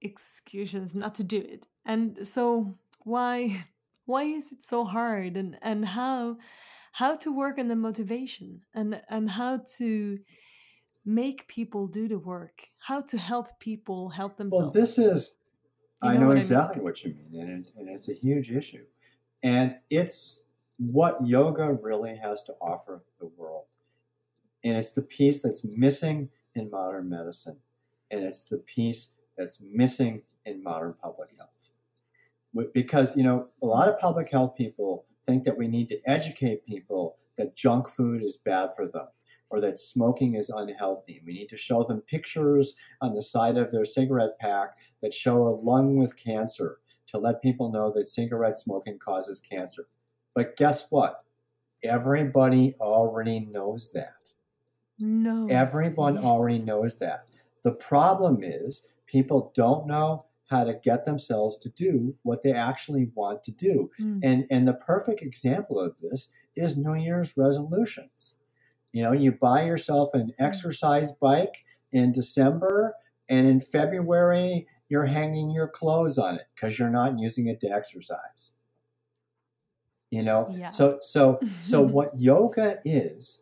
excuses 0.00 0.94
not 0.94 1.14
to 1.16 1.24
do 1.24 1.38
it. 1.38 1.66
And 1.84 2.26
so 2.26 2.78
why 3.00 3.64
why 4.04 4.24
is 4.24 4.52
it 4.52 4.62
so 4.62 4.84
hard 4.84 5.36
and 5.36 5.56
and 5.62 5.84
how 5.84 6.36
how 6.92 7.14
to 7.14 7.32
work 7.32 7.58
on 7.58 7.68
the 7.68 7.76
motivation 7.76 8.62
and 8.74 9.00
and 9.08 9.30
how 9.30 9.60
to 9.76 10.18
make 11.04 11.48
people 11.48 11.86
do 11.88 12.06
the 12.06 12.18
work 12.18 12.68
how 12.78 13.00
to 13.00 13.18
help 13.18 13.58
people 13.58 14.10
help 14.10 14.36
themselves. 14.36 14.64
well 14.64 14.72
this 14.72 14.98
is 14.98 15.36
you 16.02 16.08
know 16.08 16.14
i 16.14 16.16
know 16.16 16.28
what 16.28 16.38
exactly 16.38 16.76
I 16.76 16.78
mean? 16.78 16.84
what 16.84 17.04
you 17.04 17.14
mean 17.14 17.40
and, 17.40 17.66
it, 17.66 17.72
and 17.76 17.88
it's 17.88 18.08
a 18.08 18.14
huge 18.14 18.50
issue. 18.50 18.84
And 19.42 19.76
it's 19.90 20.44
what 20.76 21.26
yoga 21.26 21.72
really 21.72 22.16
has 22.16 22.44
to 22.44 22.52
offer 22.60 23.04
the 23.18 23.26
world. 23.26 23.64
And 24.64 24.76
it's 24.76 24.92
the 24.92 25.02
piece 25.02 25.42
that's 25.42 25.64
missing 25.64 26.30
in 26.54 26.70
modern 26.70 27.08
medicine 27.08 27.56
and 28.10 28.22
it's 28.22 28.44
the 28.44 28.58
piece 28.58 29.10
that's 29.36 29.60
missing 29.60 30.22
in 30.44 30.62
modern 30.62 30.94
public 30.94 31.30
health. 31.36 31.48
Because 32.72 33.16
you 33.16 33.22
know 33.22 33.48
a 33.62 33.66
lot 33.66 33.88
of 33.88 33.98
public 33.98 34.30
health 34.30 34.56
people 34.56 35.06
think 35.26 35.44
that 35.44 35.58
we 35.58 35.68
need 35.68 35.88
to 35.88 36.00
educate 36.06 36.66
people 36.66 37.16
that 37.36 37.56
junk 37.56 37.88
food 37.88 38.22
is 38.22 38.36
bad 38.36 38.70
for 38.76 38.86
them 38.86 39.08
or 39.50 39.60
that 39.60 39.78
smoking 39.78 40.34
is 40.34 40.48
unhealthy. 40.48 41.20
We 41.26 41.34
need 41.34 41.48
to 41.48 41.56
show 41.56 41.84
them 41.84 42.00
pictures 42.00 42.74
on 43.00 43.14
the 43.14 43.22
side 43.22 43.58
of 43.58 43.70
their 43.70 43.84
cigarette 43.84 44.38
pack 44.40 44.76
that 45.02 45.12
show 45.12 45.46
a 45.46 45.50
lung 45.50 45.96
with 45.96 46.16
cancer 46.16 46.78
to 47.08 47.18
let 47.18 47.42
people 47.42 47.70
know 47.70 47.92
that 47.94 48.08
cigarette 48.08 48.58
smoking 48.58 48.98
causes 48.98 49.40
cancer. 49.40 49.86
But 50.34 50.56
guess 50.56 50.86
what? 50.88 51.24
Everybody 51.84 52.74
already 52.80 53.40
knows 53.40 53.92
that. 53.92 54.30
No. 54.98 55.48
Everyone 55.50 56.14
yes. 56.14 56.24
already 56.24 56.58
knows 56.60 56.98
that. 56.98 57.26
The 57.62 57.72
problem 57.72 58.42
is 58.42 58.86
people 59.06 59.52
don't 59.54 59.86
know 59.86 60.24
how 60.52 60.64
to 60.64 60.74
get 60.74 61.04
themselves 61.04 61.58
to 61.58 61.68
do 61.70 62.14
what 62.22 62.42
they 62.42 62.52
actually 62.52 63.10
want 63.14 63.42
to 63.44 63.50
do. 63.50 63.90
Mm. 63.98 64.20
And 64.22 64.46
and 64.50 64.68
the 64.68 64.74
perfect 64.74 65.22
example 65.22 65.80
of 65.80 65.98
this 65.98 66.28
is 66.54 66.76
New 66.76 66.94
Year's 66.94 67.34
resolutions. 67.36 68.36
You 68.92 69.02
know, 69.02 69.12
you 69.12 69.32
buy 69.32 69.64
yourself 69.64 70.10
an 70.12 70.32
hmm. 70.36 70.44
exercise 70.44 71.12
bike 71.12 71.64
in 71.90 72.12
December 72.12 72.94
and 73.28 73.46
in 73.46 73.58
February 73.58 74.66
you're 74.90 75.06
hanging 75.06 75.50
your 75.50 75.68
clothes 75.68 76.18
on 76.18 76.34
it 76.34 76.46
because 76.54 76.78
you're 76.78 76.90
not 76.90 77.18
using 77.18 77.46
it 77.46 77.58
to 77.62 77.66
exercise. 77.66 78.52
You 80.10 80.22
know, 80.22 80.54
yeah. 80.54 80.66
so 80.66 80.98
so 81.00 81.40
so 81.62 81.80
what 81.96 82.10
yoga 82.18 82.78
is 82.84 83.40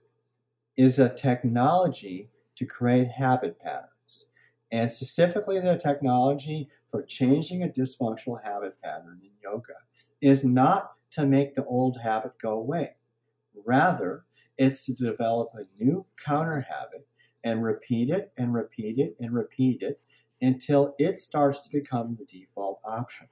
is 0.77 1.01
a 1.01 1.13
technology 1.13 2.31
to 2.55 2.65
create 2.67 3.09
habit 3.09 3.59
patterns. 3.59 4.27
And 4.71 4.93
specifically 4.93 5.59
the 5.59 5.77
technology 5.77 6.69
for 6.91 7.03
changing 7.03 7.63
a 7.63 7.69
dysfunctional 7.69 8.43
habit 8.43 8.81
pattern 8.83 9.21
in 9.23 9.31
yoga 9.43 9.75
is 10.21 10.45
not 10.45 10.93
to 11.13 11.27
make 11.27 11.55
the 11.55 11.65
old 11.65 11.99
habit 12.03 12.33
go 12.41 12.53
away. 12.53 12.91
Rather, 13.67 14.25
it's 14.59 14.85
to 14.87 14.95
develop 14.95 15.51
a 15.55 15.83
new 15.83 16.05
counter 16.23 16.61
habit 16.61 17.07
and 17.43 17.65
repeat 17.65 18.11
it 18.11 18.33
and 18.37 18.53
repeat 18.53 18.99
it 18.99 19.17
and 19.19 19.33
repeat 19.33 19.83
it 19.83 20.01
until 20.41 20.95
it 20.99 21.19
starts 21.19 21.63
to 21.63 21.71
become 21.71 22.17
the 22.19 22.25
default 22.25 22.81
option. 22.85 23.29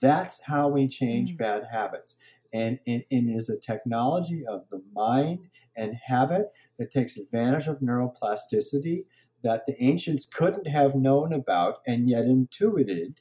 That's 0.00 0.42
how 0.42 0.68
we 0.68 0.86
change 0.88 1.34
mm. 1.34 1.38
bad 1.38 1.64
habits. 1.70 2.16
And 2.52 2.78
it 2.86 3.06
is 3.10 3.50
a 3.50 3.58
technology 3.58 4.44
of 4.46 4.68
the 4.70 4.82
mind 4.94 5.48
and 5.76 5.94
habit 6.06 6.50
that 6.78 6.90
takes 6.90 7.16
advantage 7.16 7.66
of 7.66 7.80
neuroplasticity 7.80 9.04
that 9.42 9.66
the 9.66 9.82
ancients 9.82 10.26
couldn't 10.26 10.66
have 10.66 10.94
known 10.94 11.32
about 11.32 11.76
and 11.86 12.08
yet 12.08 12.24
intuited 12.24 13.20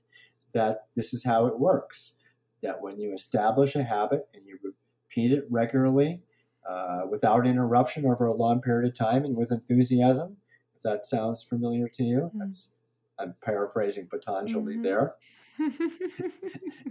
that 0.54 0.88
this 0.96 1.14
is 1.14 1.24
how 1.24 1.46
it 1.46 1.60
works. 1.60 2.16
That 2.64 2.82
when 2.82 3.00
you 3.00 3.14
establish 3.14 3.76
a 3.76 3.84
habit 3.84 4.28
and 4.34 4.46
you 4.46 4.58
repeat 4.64 5.32
it 5.32 5.46
regularly 5.50 6.22
uh, 6.68 7.02
without 7.10 7.46
interruption 7.46 8.06
over 8.06 8.26
a 8.26 8.34
long 8.34 8.62
period 8.62 8.90
of 8.90 8.98
time 8.98 9.24
and 9.24 9.36
with 9.36 9.52
enthusiasm, 9.52 10.38
if 10.76 10.82
that 10.82 11.06
sounds 11.06 11.44
familiar 11.44 11.88
to 11.90 12.04
you, 12.04 12.18
mm-hmm. 12.22 12.40
that's 12.40 12.72
I'm 13.20 13.36
paraphrasing 13.44 14.08
Patanjali 14.08 14.74
mm-hmm. 14.74 14.84
there. 14.84 15.16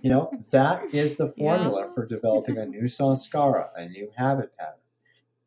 you 0.03 0.11
know, 0.11 0.31
that 0.51 0.93
is 0.93 1.17
the 1.17 1.29
formula 1.29 1.85
yeah. 1.87 1.95
for 1.95 2.05
developing 2.05 2.59
a 2.59 2.67
new 2.67 2.83
sanskara, 2.85 3.69
a 3.77 3.89
new 3.89 4.11
habit 4.17 4.57
pattern. 4.57 4.75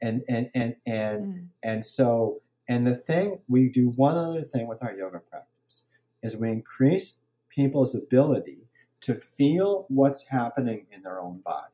And 0.02 0.24
and 0.30 0.50
and 0.56 0.76
and 0.88 1.26
mm. 1.26 1.48
and 1.62 1.86
so 1.86 2.42
and 2.70 2.86
the 2.86 2.96
thing, 2.96 3.42
we 3.48 3.68
do 3.68 3.90
one 3.90 4.16
other 4.16 4.44
thing 4.44 4.68
with 4.68 4.84
our 4.84 4.96
yoga 4.96 5.20
practice 5.20 5.84
is 6.22 6.38
we 6.38 6.52
increase 6.52 7.18
people's 7.50 7.96
ability 7.96 8.60
to 9.02 9.16
feel 9.16 9.86
what's 9.90 10.28
happening 10.28 10.86
in 10.92 11.02
their 11.02 11.20
own 11.20 11.40
body. 11.40 11.74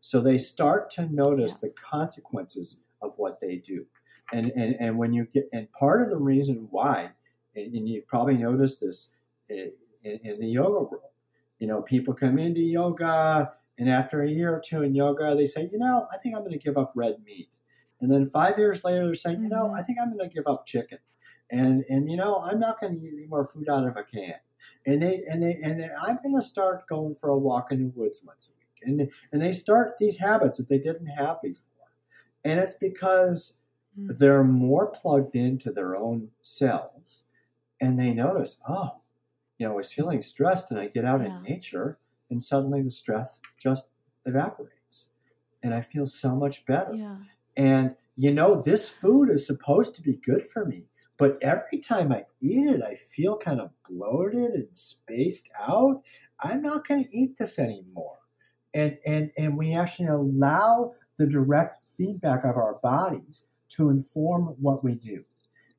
So 0.00 0.20
they 0.20 0.38
start 0.38 0.88
to 0.92 1.12
notice 1.12 1.54
the 1.56 1.70
consequences 1.70 2.80
of 3.02 3.14
what 3.16 3.40
they 3.40 3.56
do. 3.56 3.86
And, 4.32 4.52
and, 4.54 4.76
and 4.78 4.96
when 4.96 5.12
you 5.12 5.24
get, 5.24 5.48
and 5.52 5.70
part 5.72 6.00
of 6.00 6.10
the 6.10 6.16
reason 6.16 6.68
why, 6.70 7.10
and, 7.56 7.74
and 7.74 7.88
you've 7.88 8.06
probably 8.06 8.36
noticed 8.36 8.80
this 8.80 9.08
eh, 9.50 9.70
in, 10.04 10.20
in 10.22 10.40
the 10.40 10.46
yoga 10.46 10.88
world, 10.88 11.10
you 11.58 11.66
know, 11.66 11.82
people 11.82 12.14
come 12.14 12.38
into 12.38 12.60
yoga 12.60 13.52
and 13.78 13.88
after 13.88 14.22
a 14.22 14.30
year 14.30 14.54
or 14.54 14.60
two 14.60 14.82
in 14.82 14.94
yoga, 14.94 15.34
they 15.34 15.46
say, 15.46 15.68
you 15.72 15.78
know, 15.78 16.06
I 16.12 16.18
think 16.18 16.36
I'm 16.36 16.42
going 16.42 16.52
to 16.52 16.58
give 16.58 16.78
up 16.78 16.92
red 16.94 17.16
meat. 17.24 17.56
And 18.00 18.10
then 18.10 18.26
five 18.26 18.58
years 18.58 18.84
later, 18.84 19.04
they're 19.06 19.14
saying, 19.14 19.42
you 19.42 19.48
know, 19.48 19.66
mm-hmm. 19.66 19.76
I 19.76 19.82
think 19.82 19.98
I'm 20.00 20.16
going 20.16 20.28
to 20.28 20.34
give 20.34 20.46
up 20.46 20.66
chicken, 20.66 20.98
and 21.50 21.84
and 21.88 22.10
you 22.10 22.16
know, 22.16 22.40
I'm 22.42 22.58
not 22.58 22.80
going 22.80 22.98
to 22.98 23.06
eat 23.06 23.12
any 23.14 23.26
more 23.26 23.44
food 23.44 23.68
out 23.68 23.86
of 23.86 23.96
a 23.96 24.02
can. 24.02 24.34
And 24.86 25.02
they 25.02 25.22
and 25.28 25.42
they 25.42 25.58
and 25.62 25.80
they, 25.80 25.90
I'm 26.00 26.18
going 26.22 26.36
to 26.36 26.42
start 26.42 26.86
going 26.86 27.14
for 27.14 27.28
a 27.28 27.38
walk 27.38 27.70
in 27.70 27.82
the 27.82 27.92
woods 27.94 28.22
once 28.26 28.48
a 28.48 28.52
week. 28.58 28.88
And 28.88 29.00
they, 29.00 29.10
and 29.30 29.42
they 29.42 29.52
start 29.52 29.98
these 29.98 30.18
habits 30.18 30.56
that 30.56 30.68
they 30.68 30.78
didn't 30.78 31.08
have 31.08 31.42
before, 31.42 31.88
and 32.42 32.58
it's 32.58 32.74
because 32.74 33.58
mm-hmm. 33.98 34.16
they're 34.18 34.44
more 34.44 34.86
plugged 34.86 35.36
into 35.36 35.70
their 35.70 35.96
own 35.96 36.28
selves, 36.40 37.24
and 37.78 37.98
they 37.98 38.14
notice, 38.14 38.58
oh, 38.66 39.00
you 39.58 39.66
know, 39.66 39.74
I 39.74 39.76
was 39.76 39.92
feeling 39.92 40.22
stressed, 40.22 40.70
and 40.70 40.80
I 40.80 40.86
get 40.86 41.04
out 41.04 41.20
yeah. 41.20 41.26
in 41.26 41.42
nature, 41.42 41.98
and 42.30 42.42
suddenly 42.42 42.80
the 42.80 42.90
stress 42.90 43.38
just 43.58 43.88
evaporates, 44.24 45.10
and 45.62 45.74
I 45.74 45.82
feel 45.82 46.06
so 46.06 46.34
much 46.34 46.64
better. 46.64 46.94
Yeah. 46.94 47.16
And 47.60 47.94
you 48.16 48.32
know, 48.32 48.62
this 48.62 48.88
food 48.88 49.28
is 49.28 49.46
supposed 49.46 49.94
to 49.94 50.02
be 50.02 50.14
good 50.14 50.46
for 50.46 50.64
me, 50.64 50.84
but 51.18 51.36
every 51.42 51.78
time 51.78 52.10
I 52.10 52.24
eat 52.40 52.66
it, 52.66 52.82
I 52.82 52.94
feel 52.94 53.36
kind 53.36 53.60
of 53.60 53.70
bloated 53.86 54.52
and 54.52 54.68
spaced 54.72 55.50
out. 55.60 56.02
I'm 56.42 56.62
not 56.62 56.88
going 56.88 57.04
to 57.04 57.16
eat 57.16 57.36
this 57.36 57.58
anymore. 57.58 58.16
And, 58.72 58.96
and, 59.04 59.30
and 59.36 59.58
we 59.58 59.74
actually 59.74 60.08
allow 60.08 60.94
the 61.18 61.26
direct 61.26 61.82
feedback 61.98 62.44
of 62.44 62.56
our 62.56 62.78
bodies 62.82 63.46
to 63.70 63.90
inform 63.90 64.54
what 64.58 64.82
we 64.82 64.94
do. 64.94 65.24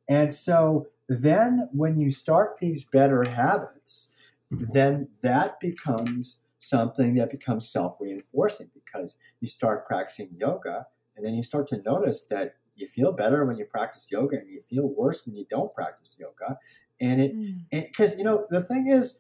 And 0.08 0.32
so 0.32 0.86
then 1.10 1.68
when 1.72 1.98
you 1.98 2.12
start 2.12 2.60
these 2.60 2.84
better 2.84 3.28
habits, 3.28 4.14
then 4.52 5.08
that 5.24 5.60
becomes 5.60 6.42
something 6.60 7.16
that 7.16 7.32
becomes 7.32 7.68
self 7.68 7.98
reinforcing 8.00 8.70
because 8.76 9.18
you 9.40 9.48
start 9.48 9.88
practicing 9.88 10.30
yoga 10.38 10.86
and 11.22 11.28
then 11.28 11.36
you 11.36 11.44
start 11.44 11.68
to 11.68 11.80
notice 11.84 12.24
that 12.32 12.56
you 12.76 12.88
feel 12.88 13.12
better 13.12 13.46
when 13.46 13.56
you 13.56 13.66
practice 13.66 14.12
yoga 14.12 14.38
and 14.38 14.50
you 14.50 14.60
feel 14.60 14.88
worse 14.88 15.24
when 15.24 15.36
you 15.36 15.46
don't 15.48 15.72
practice 15.72 16.18
yoga. 16.20 16.58
And 17.00 17.22
it 17.22 17.36
because 17.70 18.16
mm. 18.16 18.20
you 18.20 18.24
know 18.24 18.48
the 18.50 18.64
thing 18.64 18.88
is 18.88 19.20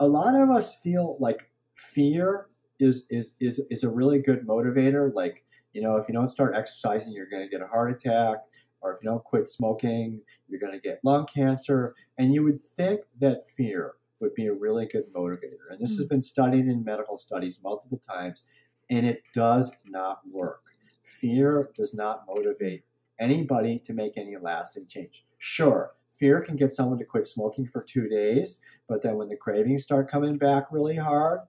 a 0.00 0.06
lot 0.06 0.34
of 0.34 0.48
us 0.48 0.74
feel 0.78 1.18
like 1.20 1.50
fear 1.74 2.46
is 2.80 3.04
is 3.10 3.32
is 3.38 3.60
is 3.68 3.84
a 3.84 3.90
really 3.90 4.18
good 4.18 4.46
motivator. 4.46 5.12
Like 5.12 5.44
you 5.74 5.82
know 5.82 5.96
if 5.96 6.08
you 6.08 6.14
don't 6.14 6.28
start 6.28 6.56
exercising 6.56 7.12
you're 7.12 7.28
going 7.28 7.42
to 7.42 7.50
get 7.50 7.60
a 7.60 7.66
heart 7.66 7.90
attack. 7.90 8.38
Or 8.80 8.92
if 8.92 8.98
you 9.00 9.08
don't 9.08 9.22
quit 9.22 9.48
smoking 9.48 10.22
you're 10.48 10.58
going 10.58 10.72
to 10.72 10.80
get 10.80 11.00
lung 11.04 11.26
cancer. 11.26 11.94
And 12.16 12.32
you 12.34 12.42
would 12.44 12.60
think 12.60 13.02
that 13.20 13.46
fear 13.46 13.92
would 14.20 14.34
be 14.34 14.46
a 14.46 14.54
really 14.54 14.86
good 14.86 15.12
motivator. 15.14 15.70
And 15.70 15.80
this 15.80 15.94
mm. 15.94 15.98
has 15.98 16.06
been 16.06 16.22
studied 16.22 16.66
in 16.66 16.82
medical 16.82 17.18
studies 17.18 17.60
multiple 17.62 17.98
times 17.98 18.42
and 18.90 19.06
it 19.06 19.22
does 19.34 19.72
not 19.86 20.20
work 20.30 20.71
fear 21.20 21.70
does 21.76 21.94
not 21.94 22.24
motivate 22.26 22.84
anybody 23.18 23.78
to 23.80 23.92
make 23.92 24.16
any 24.16 24.36
lasting 24.36 24.86
change. 24.86 25.24
Sure, 25.38 25.92
fear 26.10 26.40
can 26.40 26.56
get 26.56 26.72
someone 26.72 26.98
to 26.98 27.04
quit 27.04 27.26
smoking 27.26 27.66
for 27.66 27.82
two 27.82 28.08
days, 28.08 28.60
but 28.88 29.02
then 29.02 29.16
when 29.16 29.28
the 29.28 29.36
cravings 29.36 29.82
start 29.82 30.10
coming 30.10 30.38
back 30.38 30.64
really 30.70 30.96
hard, 30.96 31.40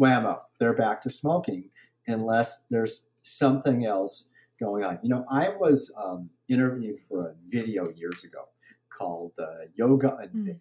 whammo, 0.00 0.40
they're 0.58 0.74
back 0.74 1.02
to 1.02 1.10
smoking 1.10 1.70
unless 2.06 2.64
there's 2.70 3.06
something 3.22 3.84
else 3.84 4.28
going 4.58 4.84
on. 4.84 4.98
You 5.02 5.08
know, 5.10 5.24
I 5.30 5.50
was 5.50 5.92
um, 5.96 6.30
interviewed 6.48 7.00
for 7.00 7.28
a 7.28 7.34
video 7.44 7.90
years 7.90 8.24
ago 8.24 8.48
called 8.90 9.32
uh, 9.38 9.66
Yoga 9.74 10.08
hmm. 10.08 10.22
Unveiled, 10.22 10.56
mm. 10.56 10.60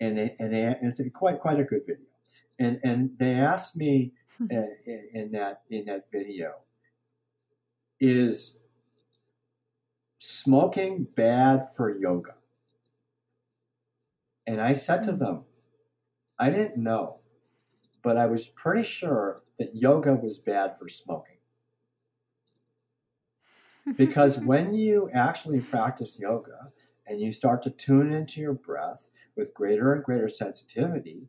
and, 0.00 0.18
they, 0.18 0.36
and, 0.38 0.52
they, 0.52 0.62
and 0.62 0.76
it's 0.82 1.00
a 1.00 1.08
quite 1.10 1.38
quite 1.40 1.60
a 1.60 1.64
good 1.64 1.82
video. 1.86 2.06
And 2.58 2.80
and 2.82 3.10
they 3.18 3.32
asked 3.32 3.76
me 3.76 4.12
uh, 4.40 4.62
in 5.12 5.30
that 5.32 5.62
in 5.70 5.84
that 5.86 6.10
video, 6.10 6.54
is 8.00 8.58
smoking 10.18 11.06
bad 11.14 11.66
for 11.74 11.96
yoga? 11.96 12.34
And 14.46 14.60
I 14.60 14.74
said 14.74 15.02
to 15.04 15.12
hmm. 15.12 15.18
them, 15.18 15.44
I 16.38 16.50
didn't 16.50 16.76
know, 16.76 17.20
but 18.02 18.16
I 18.16 18.26
was 18.26 18.48
pretty 18.48 18.82
sure 18.82 19.42
that 19.58 19.74
yoga 19.74 20.14
was 20.14 20.38
bad 20.38 20.78
for 20.78 20.88
smoking. 20.88 21.36
Because 23.96 24.38
when 24.44 24.74
you 24.74 25.10
actually 25.12 25.60
practice 25.60 26.20
yoga 26.20 26.72
and 27.06 27.20
you 27.20 27.32
start 27.32 27.62
to 27.62 27.70
tune 27.70 28.12
into 28.12 28.40
your 28.40 28.52
breath 28.52 29.08
with 29.36 29.54
greater 29.54 29.92
and 29.92 30.04
greater 30.04 30.28
sensitivity, 30.28 31.28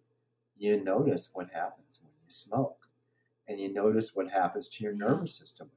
you 0.57 0.83
notice 0.83 1.29
what 1.33 1.51
happens 1.53 1.99
when 2.01 2.11
you 2.25 2.29
smoke. 2.29 2.87
And 3.47 3.61
you 3.61 3.73
notice 3.73 4.13
what 4.13 4.31
happens 4.31 4.67
to 4.69 4.83
your 4.83 4.93
nervous 4.93 5.33
system 5.33 5.67
when 5.67 5.76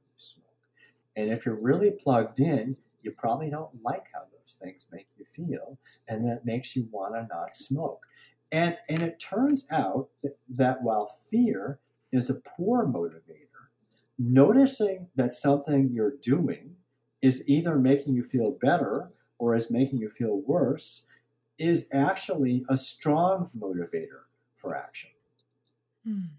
And 1.15 1.29
if 1.29 1.45
you're 1.45 1.59
really 1.59 1.91
plugged 1.91 2.39
in, 2.39 2.77
you 3.01 3.11
probably 3.11 3.49
don't 3.49 3.83
like 3.83 4.05
how 4.13 4.21
those 4.31 4.57
things 4.61 4.85
make 4.91 5.07
you 5.17 5.25
feel, 5.25 5.79
and 6.07 6.25
that 6.25 6.45
makes 6.45 6.75
you 6.75 6.87
want 6.91 7.15
to 7.15 7.27
not 7.33 7.53
smoke. 7.53 8.05
And, 8.51 8.77
and 8.89 9.01
it 9.01 9.19
turns 9.19 9.67
out 9.71 10.09
that, 10.23 10.37
that 10.49 10.83
while 10.83 11.11
fear 11.29 11.79
is 12.11 12.29
a 12.29 12.41
poor 12.41 12.85
motivator, 12.85 13.69
noticing 14.19 15.07
that 15.15 15.33
something 15.33 15.89
you're 15.91 16.15
doing 16.21 16.75
is 17.21 17.43
either 17.47 17.77
making 17.77 18.13
you 18.13 18.23
feel 18.23 18.57
better 18.61 19.11
or 19.37 19.55
is 19.55 19.71
making 19.71 19.99
you 19.99 20.09
feel 20.09 20.41
worse 20.45 21.03
is 21.57 21.87
actually 21.93 22.65
a 22.69 22.77
strong 22.77 23.49
motivator 23.57 24.23
for 24.55 24.75
action. 24.75 25.11
Mm. 26.07 26.29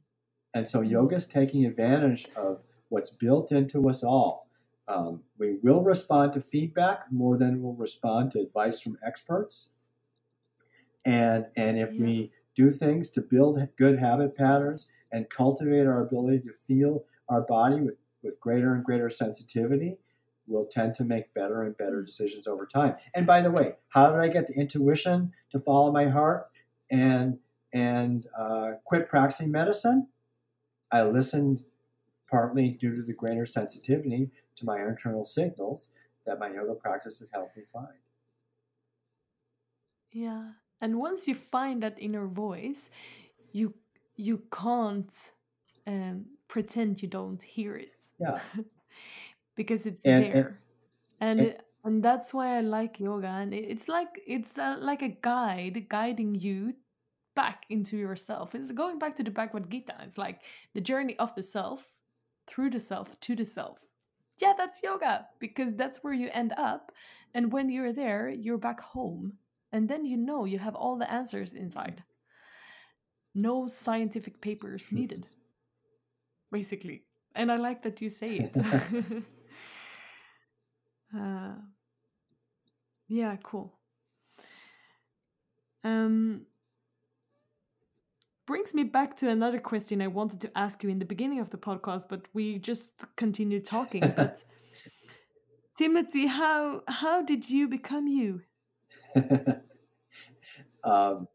And 0.55 0.69
so 0.69 0.81
yoga 0.81 1.17
is 1.17 1.27
taking 1.27 1.65
advantage 1.65 2.29
of 2.37 2.63
what's 2.89 3.11
built 3.11 3.51
into 3.53 3.89
us 3.89 4.03
all 4.03 4.49
um, 4.89 5.23
we 5.39 5.59
will 5.63 5.83
respond 5.83 6.33
to 6.35 6.41
feedback 6.41 7.05
more 7.11 7.37
than 7.37 7.63
we'll 7.63 7.75
respond 7.75 8.33
to 8.33 8.41
advice 8.41 8.81
from 8.81 8.99
experts. 9.05 9.69
And, 11.05 11.47
and 11.57 11.79
if 11.79 11.93
yeah. 11.93 12.05
we 12.05 12.33
do 12.55 12.71
things 12.71 13.09
to 13.11 13.21
build 13.21 13.69
good 13.77 13.99
habit 13.99 14.37
patterns 14.37 14.89
and 15.11 15.31
cultivate 15.31 15.87
our 15.87 16.03
ability 16.03 16.41
to 16.41 16.53
feel 16.53 17.05
our 17.29 17.43
body 17.43 17.81
with, 17.81 17.97
with 18.23 18.41
greater 18.41 18.75
and 18.75 18.85
greater 18.85 19.09
sensitivity, 19.09 19.99
we'll 20.47 20.67
tend 20.67 20.95
to 20.97 21.05
make 21.05 21.35
better 21.35 21.63
and 21.63 21.77
better 21.77 22.03
decisions 22.03 22.47
over 22.47 22.67
time. 22.67 22.97
And 23.15 23.27
by 23.27 23.41
the 23.41 23.51
way, 23.51 23.75
how 23.91 24.11
did 24.11 24.21
I 24.21 24.29
get 24.29 24.49
the 24.49 24.55
intuition 24.55 25.33
to 25.51 25.59
follow 25.59 25.93
my 25.93 26.09
heart 26.09 26.49
and 26.91 27.39
and 27.75 28.27
uh, 28.39 28.73
quit 28.85 29.09
practicing 29.09 29.51
medicine? 29.51 30.09
I 30.91 31.05
listened 31.05 31.65
partly 32.31 32.71
due 32.71 32.97
to 32.97 33.03
the 33.03 33.15
greater 33.15 33.47
sensitivity 33.47 34.31
to 34.57 34.65
my 34.65 34.81
internal 34.81 35.25
signals 35.25 35.91
that 36.27 36.39
my 36.39 36.53
yoga 36.53 36.75
practice 36.75 37.19
has 37.19 37.29
helped 37.33 37.57
me 37.57 37.65
find. 37.73 38.03
Yeah. 40.13 40.51
And 40.81 40.99
once 40.99 41.27
you 41.27 41.35
find 41.35 41.83
that 41.83 41.97
inner 41.99 42.27
voice, 42.27 42.91
you 43.53 43.75
you 44.17 44.43
can't 44.53 45.13
um, 45.87 46.27
pretend 46.49 47.03
you 47.03 47.09
don't 47.09 47.43
hear 47.43 47.77
it. 47.77 48.05
Yeah. 48.19 48.41
because 49.57 49.87
it's 49.87 50.05
and, 50.05 50.25
there. 50.25 50.61
And 51.21 51.41
and, 51.41 51.49
and 51.49 51.57
and 51.85 52.03
that's 52.03 52.33
why 52.33 52.57
I 52.57 52.61
like 52.61 53.01
yoga 53.01 53.27
and 53.27 53.53
it's 53.53 53.89
like 53.89 54.21
it's 54.27 54.57
a, 54.57 54.77
like 54.77 55.03
a 55.03 55.09
guide 55.09 55.87
guiding 55.89 56.35
you 56.35 56.75
back 57.35 57.65
into 57.71 57.97
yourself. 57.97 58.55
It's 58.55 58.71
going 58.71 58.99
back 58.99 59.15
to 59.17 59.25
the 59.25 59.31
Bhagavad 59.31 59.71
Gita. 59.71 59.95
It's 60.05 60.19
like 60.19 60.43
the 60.75 60.81
journey 60.81 61.17
of 61.19 61.35
the 61.35 61.43
self 61.43 61.97
through 62.49 62.71
the 62.71 62.81
self 62.81 63.19
to 63.21 63.35
the 63.35 63.45
self 63.45 63.83
yeah, 64.43 64.53
that's 64.59 64.83
yoga 64.83 65.27
because 65.39 65.75
that's 65.77 66.03
where 66.03 66.13
you 66.13 66.29
end 66.33 66.53
up. 66.59 66.91
And 67.33 67.53
when 67.53 67.71
you're 67.71 67.93
there, 67.93 68.29
you're 68.29 68.59
back 68.59 68.81
home. 68.81 69.35
And 69.73 69.89
then 69.89 70.05
you 70.05 70.17
know 70.17 70.45
you 70.45 70.59
have 70.59 70.75
all 70.75 70.99
the 70.99 71.11
answers 71.11 71.53
inside. 71.53 72.03
No 73.35 73.69
scientific 73.69 74.41
papers 74.43 74.91
needed, 74.91 75.29
basically. 76.51 77.05
And 77.35 77.51
I 77.51 77.57
like 77.57 77.83
that 77.85 78.03
you 78.03 78.11
say 78.11 78.37
it. 78.37 78.57
uh, 81.17 81.55
yeah, 83.09 83.37
cool. 83.43 83.79
Um, 85.85 86.47
brings 88.47 88.75
me 88.75 88.85
back 88.85 89.17
to 89.17 89.29
another 89.29 89.59
question 89.59 90.03
I 90.03 90.09
wanted 90.09 90.41
to 90.43 90.59
ask 90.59 90.83
you 90.83 90.91
in 90.91 90.99
the 90.99 91.05
beginning 91.05 91.41
of 91.41 91.51
the 91.51 91.59
podcast, 91.59 92.07
but 92.09 92.23
we 92.33 92.59
just 92.59 93.05
continued 93.17 93.65
talking. 93.65 94.03
But 94.17 94.45
Timothy, 95.77 96.27
how 96.27 96.83
how 96.87 97.23
did 97.23 97.49
you 97.49 97.69
become 97.69 98.07
you? 98.07 98.43
um, 100.85 101.29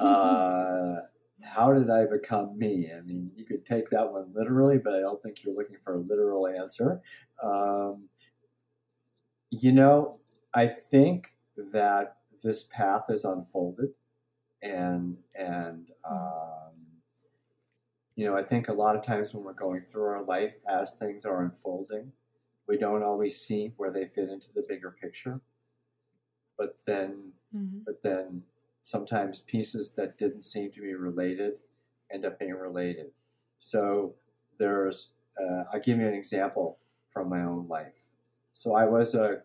uh, 0.00 0.96
how 1.44 1.72
did 1.72 1.90
I 1.90 2.06
become 2.06 2.58
me? 2.58 2.90
I 2.96 3.00
mean, 3.02 3.30
you 3.36 3.44
could 3.44 3.64
take 3.64 3.90
that 3.90 4.12
one 4.12 4.32
literally, 4.34 4.78
but 4.78 4.94
I 4.94 5.00
don't 5.00 5.22
think 5.22 5.44
you're 5.44 5.54
looking 5.54 5.76
for 5.84 5.94
a 5.94 5.98
literal 5.98 6.46
answer. 6.48 7.00
Um, 7.42 8.08
you 9.50 9.72
know, 9.72 10.18
I 10.52 10.66
think 10.66 11.36
that 11.72 12.16
this 12.42 12.64
path 12.64 13.04
is 13.08 13.24
unfolded 13.24 13.90
and 14.64 15.18
and 15.34 15.86
hmm. 16.04 16.12
um, 16.12 16.72
you 18.16 18.26
know 18.26 18.36
I 18.36 18.42
think 18.42 18.68
a 18.68 18.72
lot 18.72 18.96
of 18.96 19.04
times 19.04 19.32
when 19.32 19.44
we're 19.44 19.52
going 19.52 19.82
through 19.82 20.04
our 20.04 20.24
life 20.24 20.54
as 20.68 20.94
things 20.94 21.24
are 21.24 21.42
unfolding, 21.42 22.12
we 22.66 22.78
don't 22.78 23.02
always 23.02 23.40
see 23.40 23.72
where 23.76 23.92
they 23.92 24.06
fit 24.06 24.30
into 24.30 24.48
the 24.54 24.64
bigger 24.66 24.90
picture. 24.90 25.40
But 26.56 26.78
then, 26.86 27.32
mm-hmm. 27.54 27.78
but 27.84 28.02
then 28.02 28.42
sometimes 28.82 29.40
pieces 29.40 29.94
that 29.96 30.16
didn't 30.16 30.42
seem 30.42 30.70
to 30.72 30.80
be 30.80 30.94
related 30.94 31.54
end 32.12 32.24
up 32.24 32.38
being 32.38 32.54
related. 32.54 33.10
So 33.58 34.14
there's 34.58 35.12
uh, 35.40 35.64
I'll 35.72 35.80
give 35.80 35.98
you 35.98 36.06
an 36.06 36.14
example 36.14 36.78
from 37.12 37.28
my 37.28 37.42
own 37.42 37.68
life. 37.68 37.98
So 38.52 38.74
I 38.74 38.84
was 38.84 39.14
a 39.14 39.42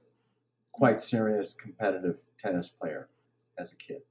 quite 0.72 1.01
serious 1.01 1.53
competitive 1.53 2.20
tennis 2.38 2.70
player 2.70 3.09
as 3.57 3.74
a 3.74 3.76
kid 3.76 4.01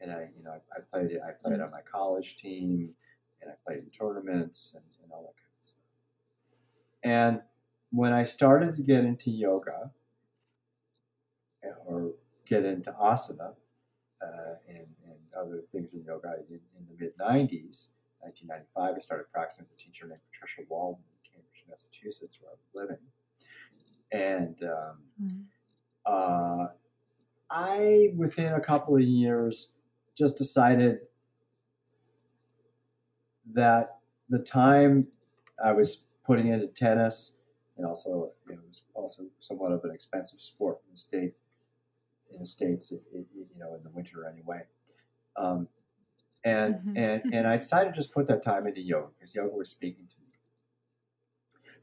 and 0.00 0.12
I, 0.12 0.28
you 0.36 0.42
know, 0.44 0.52
I, 0.52 0.78
I 0.78 0.80
played 0.90 1.18
I 1.18 1.32
played 1.32 1.54
mm-hmm. 1.54 1.62
on 1.62 1.70
my 1.70 1.80
college 1.90 2.36
team, 2.36 2.90
and 3.40 3.50
I 3.50 3.54
played 3.66 3.78
in 3.78 3.90
tournaments 3.90 4.74
and, 4.74 4.84
and 5.02 5.12
all 5.12 5.22
that 5.22 5.36
kind 5.36 5.52
of 5.58 5.66
stuff. 5.66 5.80
And 7.02 7.40
when 7.90 8.12
I 8.12 8.24
started 8.24 8.76
to 8.76 8.82
get 8.82 9.04
into 9.04 9.30
yoga 9.30 9.90
eh, 11.64 11.68
or 11.86 12.12
get 12.46 12.64
into 12.64 12.92
asana 12.92 13.54
uh, 14.22 14.54
and, 14.68 14.86
and 15.06 15.18
other 15.38 15.62
things 15.72 15.92
in 15.92 16.04
yoga 16.04 16.34
in, 16.48 16.60
in 16.78 16.86
the 16.88 17.04
mid 17.04 17.16
90s, 17.18 17.88
1995, 18.20 18.94
I 18.94 18.98
started 18.98 19.24
practicing 19.32 19.64
with 19.64 19.78
a 19.78 19.82
teacher 19.82 20.06
named 20.06 20.20
Patricia 20.30 20.62
Walden 20.68 21.02
in 21.24 21.32
Cambridge, 21.32 21.64
Massachusetts, 21.68 22.38
where 22.40 22.52
I 22.52 22.54
was 22.54 22.68
living. 22.74 23.04
And 24.12 24.62
um, 24.62 24.98
mm-hmm. 25.22 25.42
uh, 26.04 26.66
I, 27.50 28.12
within 28.14 28.52
a 28.52 28.60
couple 28.60 28.94
of 28.96 29.02
years, 29.02 29.72
just 30.20 30.36
decided 30.38 31.00
that 33.52 34.00
the 34.28 34.38
time 34.38 35.08
I 35.62 35.72
was 35.72 36.04
putting 36.24 36.48
into 36.48 36.66
tennis 36.68 37.36
and 37.76 37.86
also 37.86 38.32
it 38.48 38.58
was 38.66 38.82
also 38.94 39.24
somewhat 39.38 39.72
of 39.72 39.82
an 39.84 39.90
expensive 39.92 40.40
sport 40.40 40.78
in 40.86 40.92
the 40.92 40.96
state 40.98 41.34
in 42.32 42.38
the 42.40 42.46
states, 42.46 42.92
if, 42.92 43.02
if, 43.12 43.26
you 43.34 43.46
know, 43.58 43.74
in 43.74 43.82
the 43.82 43.90
winter 43.90 44.26
anyway. 44.26 44.62
Um, 45.36 45.68
and 46.44 46.76
Mhm. 46.76 46.96
and 46.96 47.34
and 47.34 47.46
I 47.46 47.56
decided 47.58 47.90
to 47.94 47.96
just 47.96 48.12
put 48.12 48.26
that 48.28 48.42
time 48.42 48.66
into 48.66 48.80
yoga 48.80 49.08
because 49.14 49.34
yoga 49.34 49.54
was 49.56 49.70
speaking 49.70 50.06
to 50.08 50.20
me. 50.20 50.26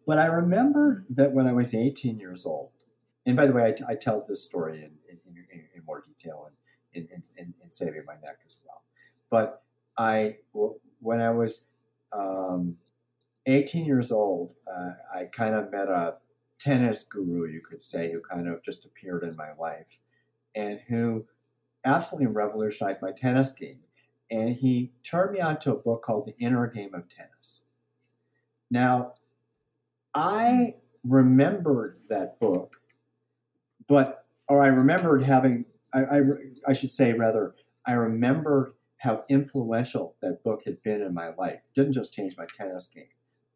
But 0.05 0.19
I 0.19 0.27
remember 0.27 1.05
that 1.09 1.33
when 1.33 1.47
I 1.47 1.53
was 1.53 1.73
18 1.75 2.19
years 2.19 2.45
old, 2.45 2.71
and 3.25 3.35
by 3.35 3.45
the 3.45 3.53
way, 3.53 3.65
I, 3.65 3.71
t- 3.73 3.83
I 3.87 3.95
tell 3.95 4.25
this 4.27 4.43
story 4.43 4.77
in, 4.83 4.97
in, 5.09 5.19
in, 5.51 5.67
in 5.75 5.85
more 5.85 6.01
detail 6.01 6.49
in, 6.97 7.07
in, 7.13 7.23
in, 7.37 7.53
in 7.63 7.69
Saving 7.69 8.03
My 8.05 8.15
Neck 8.15 8.39
as 8.45 8.57
well. 8.65 8.83
But 9.29 9.63
I, 9.97 10.37
when 10.99 11.21
I 11.21 11.31
was 11.31 11.65
um, 12.11 12.77
18 13.45 13.85
years 13.85 14.11
old, 14.11 14.53
uh, 14.69 14.91
I 15.13 15.25
kind 15.25 15.55
of 15.55 15.71
met 15.71 15.87
a 15.87 16.15
tennis 16.59 17.03
guru, 17.03 17.47
you 17.47 17.61
could 17.61 17.81
say, 17.81 18.11
who 18.11 18.19
kind 18.19 18.47
of 18.47 18.63
just 18.63 18.85
appeared 18.85 19.23
in 19.23 19.35
my 19.35 19.53
life 19.59 19.99
and 20.55 20.79
who 20.87 21.25
absolutely 21.85 22.27
revolutionized 22.27 23.01
my 23.01 23.11
tennis 23.11 23.51
game. 23.51 23.79
And 24.29 24.55
he 24.55 24.91
turned 25.03 25.31
me 25.33 25.39
on 25.39 25.59
to 25.59 25.71
a 25.71 25.77
book 25.77 26.03
called 26.03 26.25
The 26.25 26.43
Inner 26.43 26.67
Game 26.67 26.93
of 26.93 27.07
Tennis. 27.07 27.61
Now, 28.69 29.13
I 30.13 30.75
remembered 31.03 31.97
that 32.09 32.39
book, 32.39 32.75
but, 33.87 34.25
or 34.49 34.63
I 34.63 34.67
remembered 34.67 35.23
having, 35.23 35.65
I, 35.93 35.99
I, 35.99 36.21
I 36.67 36.73
should 36.73 36.91
say 36.91 37.13
rather, 37.13 37.55
I 37.85 37.93
remembered 37.93 38.73
how 38.97 39.23
influential 39.29 40.15
that 40.21 40.43
book 40.43 40.63
had 40.65 40.83
been 40.83 41.01
in 41.01 41.13
my 41.13 41.29
life. 41.33 41.61
It 41.65 41.73
didn't 41.73 41.93
just 41.93 42.13
change 42.13 42.35
my 42.37 42.45
tennis 42.45 42.87
game. 42.87 43.09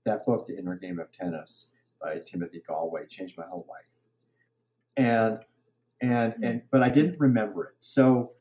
That 0.05 0.25
book, 0.25 0.47
The 0.47 0.57
Inner 0.57 0.75
Game 0.75 0.99
of 0.99 1.11
Tennis 1.11 1.71
by 2.01 2.19
Timothy 2.19 2.61
Gallwey, 2.67 3.09
changed 3.09 3.37
my 3.37 3.45
whole 3.45 3.67
life. 3.69 3.85
And 4.95 5.39
and 6.01 6.33
and 6.43 6.63
but 6.71 6.81
I 6.83 6.89
didn't 6.89 7.19
remember 7.19 7.65
it. 7.65 7.75
So 7.79 8.31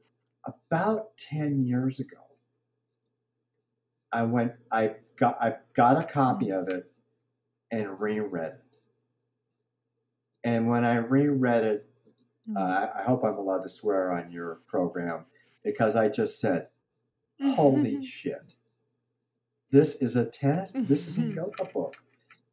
about 0.46 1.16
10 1.18 1.64
years 1.64 2.00
ago, 2.00 2.16
I 4.12 4.22
went 4.22 4.52
I 4.70 4.96
got 5.16 5.36
I 5.40 5.56
got 5.74 5.98
a 5.98 6.04
copy 6.04 6.50
of 6.50 6.68
it 6.68 6.90
and 7.70 8.00
reread 8.00 8.52
it. 8.52 8.64
And 10.42 10.68
when 10.68 10.84
I 10.84 10.96
reread 10.96 11.64
it, 11.64 11.89
Uh, 12.56 12.88
I 12.94 13.02
hope 13.04 13.22
I'm 13.24 13.36
allowed 13.36 13.62
to 13.62 13.68
swear 13.68 14.12
on 14.12 14.32
your 14.32 14.60
program 14.66 15.26
because 15.62 15.96
I 15.96 16.08
just 16.08 16.40
said, 16.40 16.68
"Holy 17.40 18.04
shit! 18.04 18.54
This 19.70 19.96
is 19.96 20.16
a 20.16 20.24
tennis. 20.24 20.72
This 20.74 21.06
is 21.06 21.18
a 21.18 21.26
yoga 21.26 21.64
book." 21.64 21.96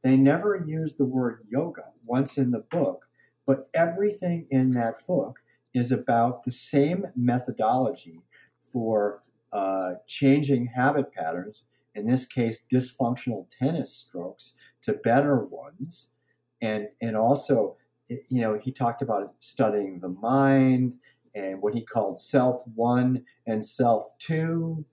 They 0.03 0.15
never 0.15 0.55
use 0.55 0.95
the 0.95 1.05
word 1.05 1.45
yoga 1.49 1.85
once 2.05 2.37
in 2.37 2.51
the 2.51 2.59
book, 2.59 3.07
but 3.45 3.69
everything 3.73 4.47
in 4.49 4.71
that 4.71 5.05
book 5.07 5.39
is 5.73 5.91
about 5.91 6.43
the 6.43 6.51
same 6.51 7.07
methodology 7.15 8.21
for 8.59 9.23
uh, 9.51 9.93
changing 10.07 10.67
habit 10.67 11.11
patterns. 11.11 11.65
In 11.95 12.05
this 12.05 12.25
case, 12.25 12.65
dysfunctional 12.71 13.47
tennis 13.49 13.93
strokes 13.93 14.53
to 14.83 14.93
better 14.93 15.43
ones, 15.43 16.11
and 16.61 16.89
and 17.01 17.17
also 17.17 17.77
you 18.09 18.41
know, 18.41 18.59
he 18.61 18.71
talked 18.71 19.01
about 19.01 19.33
studying 19.39 19.99
the 19.99 20.09
mind 20.09 20.95
and 21.35 21.61
what 21.61 21.73
he 21.73 21.83
called 21.83 22.19
self 22.19 22.61
one 22.73 23.23
and 23.45 23.65
self 23.65 24.09
two, 24.19 24.85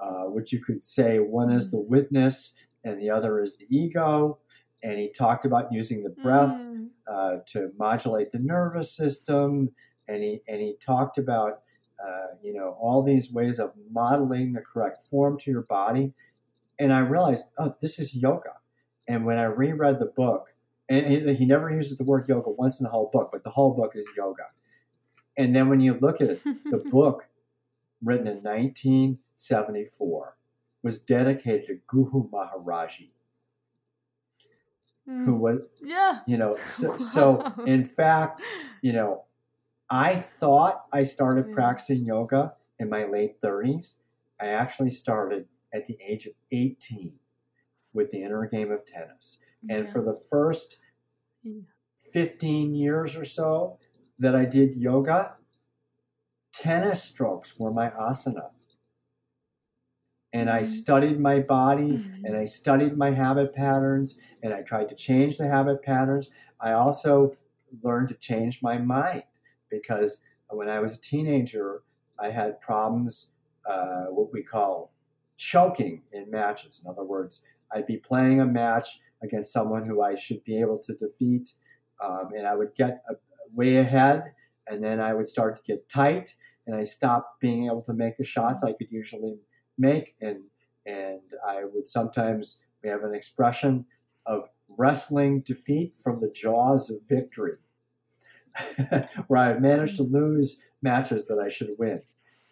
uh, 0.00 0.24
which 0.24 0.52
you 0.52 0.62
could 0.62 0.84
say 0.84 1.18
one 1.18 1.50
is 1.50 1.70
the 1.70 1.80
witness 1.80 2.54
and 2.84 3.00
the 3.00 3.10
other 3.10 3.40
is 3.40 3.56
the 3.58 3.66
ego. 3.68 4.38
And 4.82 4.98
he 4.98 5.10
talked 5.10 5.44
about 5.44 5.72
using 5.72 6.02
the 6.04 6.10
breath 6.10 6.52
Mm. 6.52 6.90
uh, 7.06 7.36
to 7.46 7.72
modulate 7.76 8.30
the 8.32 8.38
nervous 8.38 8.92
system. 8.92 9.72
And 10.06 10.22
he, 10.22 10.40
and 10.48 10.60
he 10.60 10.76
talked 10.80 11.18
about, 11.18 11.62
uh, 12.02 12.36
you 12.42 12.52
know, 12.54 12.76
all 12.78 13.02
these 13.02 13.32
ways 13.32 13.58
of 13.58 13.72
modeling 13.90 14.52
the 14.52 14.60
correct 14.60 15.02
form 15.02 15.36
to 15.40 15.50
your 15.50 15.62
body. 15.62 16.12
And 16.78 16.92
I 16.92 17.00
realized, 17.00 17.46
oh, 17.58 17.74
this 17.82 17.98
is 17.98 18.14
yoga. 18.14 18.54
And 19.08 19.24
when 19.26 19.38
I 19.38 19.44
reread 19.44 19.98
the 19.98 20.06
book, 20.06 20.54
and 20.88 21.06
he, 21.06 21.34
he 21.34 21.44
never 21.46 21.70
uses 21.70 21.96
the 21.98 22.04
word 22.04 22.28
yoga 22.28 22.50
once 22.50 22.80
in 22.80 22.84
the 22.84 22.90
whole 22.90 23.10
book, 23.12 23.30
but 23.32 23.44
the 23.44 23.50
whole 23.50 23.74
book 23.74 23.92
is 23.94 24.06
yoga. 24.16 24.44
And 25.36 25.54
then 25.54 25.68
when 25.68 25.80
you 25.80 25.94
look 25.94 26.20
at 26.20 26.30
it, 26.30 26.42
the 26.44 26.82
book, 26.90 27.28
written 28.02 28.26
in 28.26 28.42
1974, 28.42 30.36
was 30.82 30.98
dedicated 30.98 31.66
to 31.66 31.78
Guru 31.86 32.28
Maharaj 32.30 32.98
Ji, 32.98 33.12
who 35.06 35.36
Mm. 35.36 35.38
was, 35.38 35.58
yeah. 35.82 36.20
you 36.26 36.36
know, 36.36 36.56
so, 36.64 36.96
so 36.98 37.52
in 37.66 37.84
fact, 37.84 38.42
you 38.82 38.92
know, 38.92 39.24
I 39.90 40.16
thought 40.16 40.84
I 40.92 41.02
started 41.04 41.52
practicing 41.52 42.04
yoga 42.04 42.54
in 42.78 42.90
my 42.90 43.04
late 43.06 43.40
30s. 43.40 43.96
I 44.40 44.46
actually 44.48 44.90
started 44.90 45.46
at 45.72 45.86
the 45.86 45.96
age 46.06 46.26
of 46.26 46.32
18 46.52 47.18
with 47.94 48.10
the 48.10 48.22
inner 48.22 48.46
game 48.46 48.70
of 48.70 48.84
tennis. 48.84 49.38
And 49.68 49.86
Yeah. 49.86 49.90
for 49.90 50.02
the 50.02 50.14
first 50.14 50.78
15 52.12 52.74
years 52.74 53.16
or 53.16 53.24
so 53.24 53.78
that 54.18 54.34
I 54.36 54.44
did 54.44 54.76
yoga, 54.76 55.36
tennis 56.52 57.02
strokes 57.02 57.58
were 57.58 57.70
my 57.72 57.88
asana. 57.88 58.50
And 60.32 60.50
I 60.50 60.60
Mhm. 60.60 60.62
studied 60.62 61.18
my 61.18 61.40
body 61.40 62.04
Mhm. 62.06 62.24
and 62.24 62.36
I 62.36 62.44
studied 62.44 62.96
my 62.98 63.12
habit 63.12 63.54
patterns 63.54 64.18
and 64.42 64.52
I 64.52 64.62
tried 64.62 64.88
to 64.90 64.94
change 64.94 65.38
the 65.38 65.48
habit 65.48 65.82
patterns. 65.82 66.30
I 66.60 66.72
also 66.72 67.34
learned 67.82 68.08
to 68.08 68.14
change 68.14 68.62
my 68.62 68.76
mind 68.78 69.22
because 69.70 70.22
when 70.50 70.68
I 70.68 70.80
was 70.80 70.94
a 70.94 71.00
teenager, 71.00 71.82
I 72.18 72.30
had 72.30 72.60
problems, 72.60 73.32
uh, 73.64 74.06
what 74.06 74.32
we 74.32 74.42
call 74.42 74.92
choking 75.36 76.02
in 76.12 76.30
matches. 76.30 76.80
In 76.84 76.90
other 76.90 77.04
words, 77.04 77.42
I'd 77.70 77.86
be 77.86 77.96
playing 77.96 78.40
a 78.40 78.46
match 78.46 79.00
against 79.22 79.52
someone 79.52 79.86
who 79.86 80.02
I 80.02 80.14
should 80.14 80.44
be 80.44 80.60
able 80.60 80.78
to 80.78 80.94
defeat, 80.94 81.54
um, 82.02 82.30
and 82.36 82.46
I 82.46 82.54
would 82.54 82.74
get 82.74 83.02
a, 83.08 83.14
way 83.52 83.76
ahead, 83.76 84.34
and 84.66 84.82
then 84.82 85.00
I 85.00 85.14
would 85.14 85.28
start 85.28 85.56
to 85.56 85.62
get 85.62 85.88
tight, 85.88 86.34
and 86.66 86.76
I 86.76 86.84
stopped 86.84 87.40
being 87.40 87.66
able 87.66 87.82
to 87.82 87.94
make 87.94 88.16
the 88.16 88.24
shots 88.24 88.62
I 88.62 88.72
could 88.72 88.90
usually 88.90 89.38
make, 89.76 90.14
and 90.20 90.44
and 90.86 91.20
I 91.46 91.64
would 91.64 91.86
sometimes 91.86 92.60
we 92.82 92.88
have 92.88 93.02
an 93.02 93.14
expression 93.14 93.86
of 94.26 94.48
wrestling 94.68 95.40
defeat 95.40 95.94
from 96.02 96.20
the 96.20 96.30
jaws 96.30 96.90
of 96.90 97.06
victory, 97.08 97.56
where 99.26 99.40
I've 99.40 99.60
managed 99.60 99.96
to 99.96 100.02
lose 100.02 100.58
matches 100.82 101.26
that 101.26 101.38
I 101.38 101.48
should 101.48 101.70
win, 101.78 102.02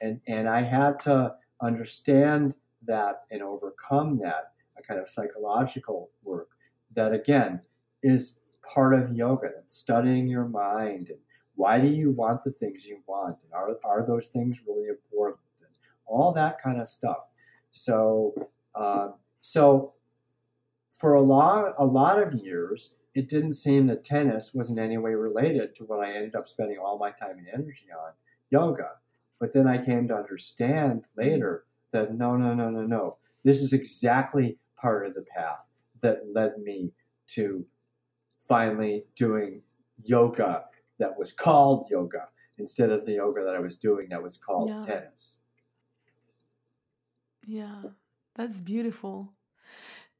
and 0.01 0.21
and 0.27 0.49
I 0.49 0.63
had 0.63 1.01
to 1.01 1.37
understand 1.61 2.55
that 2.87 3.23
and 3.31 3.43
overcome 3.43 4.19
that 4.19 4.53
a 4.79 4.83
kind 4.83 5.01
of 5.01 5.09
psychological 5.09 6.11
work 6.23 6.49
that 6.97 7.13
again 7.13 7.61
is 8.03 8.41
part 8.63 8.95
of 8.95 9.15
yoga 9.15 9.51
studying 9.69 10.27
your 10.27 10.47
mind 10.49 11.09
and 11.09 11.19
why 11.55 11.81
do 11.81 11.87
you 11.87 12.11
want 12.11 12.45
the 12.45 12.51
things 12.51 12.87
you 12.87 12.99
want 13.07 13.39
and 13.43 13.53
are, 13.53 13.77
are 13.85 14.07
those 14.07 14.29
things 14.29 14.61
really 14.67 14.89
important 14.89 15.39
and 15.61 15.71
all 16.07 16.33
that 16.33 16.61
kind 16.61 16.81
of 16.81 16.89
stuff. 16.89 17.29
So 17.71 18.35
um, 18.75 19.15
so 19.41 19.95
for 20.91 21.15
a 21.15 21.23
lot 21.23 21.75
a 21.79 21.85
lot 21.85 22.23
of 22.23 22.35
years 22.35 22.95
it 23.15 23.29
didn't 23.29 23.55
seem 23.55 23.87
that 23.87 24.05
tennis 24.05 24.53
was 24.53 24.69
in 24.69 24.79
any 24.79 24.99
way 24.99 25.15
related 25.15 25.75
to 25.75 25.85
what 25.85 26.07
i 26.07 26.13
ended 26.13 26.35
up 26.35 26.47
spending 26.47 26.79
all 26.79 26.99
my 26.99 27.11
time 27.11 27.39
and 27.39 27.49
energy 27.53 27.87
on 27.91 28.13
yoga. 28.51 28.93
But 29.39 29.53
then 29.53 29.67
i 29.67 29.83
came 29.83 30.09
to 30.09 30.15
understand 30.17 31.07
later 31.17 31.65
that 31.93 32.15
no 32.15 32.37
no 32.37 32.55
no 32.55 32.71
no 32.71 32.83
no 32.83 33.17
this 33.45 33.61
is 33.61 33.73
exactly 33.73 34.59
part 34.77 35.07
of 35.07 35.15
the 35.15 35.23
path 35.23 35.67
that 36.01 36.33
led 36.33 36.59
me 36.59 36.93
to 37.29 37.67
finally 38.39 39.07
doing 39.15 39.63
yoga 40.05 40.67
that 40.99 41.19
was 41.19 41.33
called 41.33 41.91
yoga 41.91 42.29
instead 42.59 42.91
of 42.91 43.07
the 43.07 43.15
yoga 43.15 43.45
that 43.45 43.55
I 43.57 43.61
was 43.61 43.77
doing 43.77 44.09
that 44.11 44.23
was 44.23 44.37
called 44.37 44.73
Yeah. 44.73 44.83
tennis. 44.83 45.41
Yeah, 47.47 47.83
that's 48.35 48.61
beautiful. 48.61 49.33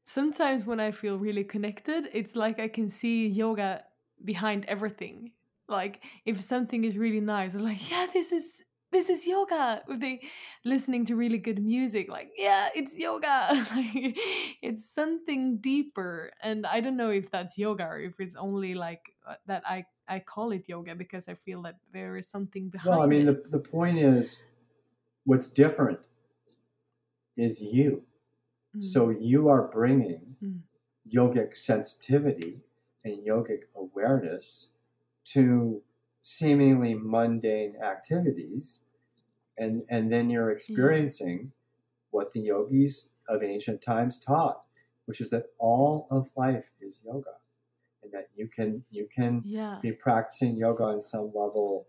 Sometimes 0.05 0.65
when 0.65 0.79
I 0.79 0.91
feel 0.91 1.19
really 1.19 1.45
connected, 1.45 2.09
it's 2.13 2.35
like 2.35 2.59
I 2.59 2.67
can 2.69 2.89
see 2.89 3.27
yoga 3.27 3.85
behind 4.23 4.65
everything. 4.65 5.33
Like 5.67 6.03
if 6.25 6.41
something 6.41 6.85
is 6.85 6.97
really 6.97 7.21
nice, 7.21 7.55
I'm 7.55 7.63
like, 7.63 7.91
yeah, 7.91 8.07
this 8.13 8.31
is 8.33 8.63
this 8.91 9.09
is 9.09 9.27
yoga. 9.27 9.83
with 9.87 9.99
the 9.99 10.19
listening 10.65 11.05
to 11.05 11.15
really 11.15 11.37
good 11.37 11.61
music, 11.61 12.09
like, 12.09 12.31
yeah, 12.37 12.69
it's 12.75 12.97
yoga. 12.97 13.47
like 13.75 14.17
it's 14.61 14.89
something 14.89 15.57
deeper. 15.57 16.31
And 16.41 16.65
I 16.65 16.79
don't 16.79 16.97
know 16.97 17.09
if 17.09 17.29
that's 17.31 17.57
yoga 17.57 17.83
or 17.85 17.99
if 17.99 18.19
it's 18.19 18.35
only 18.35 18.75
like 18.75 19.13
uh, 19.27 19.35
that 19.47 19.63
I 19.65 19.85
I 20.07 20.19
call 20.19 20.51
it 20.51 20.63
yoga 20.67 20.95
because 20.95 21.27
I 21.27 21.35
feel 21.35 21.61
that 21.63 21.75
there 21.91 22.15
is 22.17 22.29
something 22.29 22.69
behind 22.69 22.95
Well, 22.95 23.03
I 23.03 23.07
mean, 23.07 23.25
the, 23.25 23.43
the 23.51 23.59
point 23.59 23.99
is 23.99 24.39
what's 25.25 25.47
different 25.47 25.99
is 27.35 27.61
you. 27.61 28.03
Mm. 28.75 28.83
So 28.83 29.09
you 29.09 29.47
are 29.49 29.67
bringing 29.67 30.35
Mm. 30.43 30.61
yogic 31.11 31.55
sensitivity 31.57 32.61
and 33.03 33.25
yogic 33.25 33.63
awareness 33.75 34.69
to 35.33 35.81
seemingly 36.29 36.93
mundane 36.93 37.73
activities 37.81 38.81
and 39.57 39.83
and 39.89 40.11
then 40.11 40.29
you're 40.29 40.51
experiencing 40.51 41.53
what 42.11 42.31
the 42.33 42.41
yogis 42.41 43.07
of 43.29 43.41
ancient 43.41 43.81
times 43.81 44.19
taught 44.19 44.63
which 45.05 45.21
is 45.21 45.29
that 45.29 45.45
all 45.57 46.05
of 46.11 46.29
life 46.35 46.69
is 46.81 47.01
yoga 47.05 47.35
and 48.03 48.11
that 48.11 48.27
you 48.35 48.45
can 48.45 48.83
you 48.91 49.07
can 49.15 49.41
Yeah. 49.45 49.79
be 49.81 49.93
practicing 49.93 50.57
yoga 50.57 50.83
on 50.83 50.99
some 50.99 51.31
level 51.33 51.87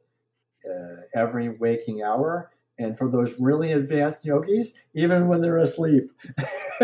uh, 0.69 1.03
every 1.15 1.49
waking 1.49 2.03
hour. 2.03 2.51
And 2.79 2.97
for 2.97 3.11
those 3.11 3.41
really 3.41 3.73
advanced 3.73 4.25
yogis 4.25 4.75
even 4.95 5.27
when 5.27 5.41
they're 5.41 5.59
asleep 5.59 6.11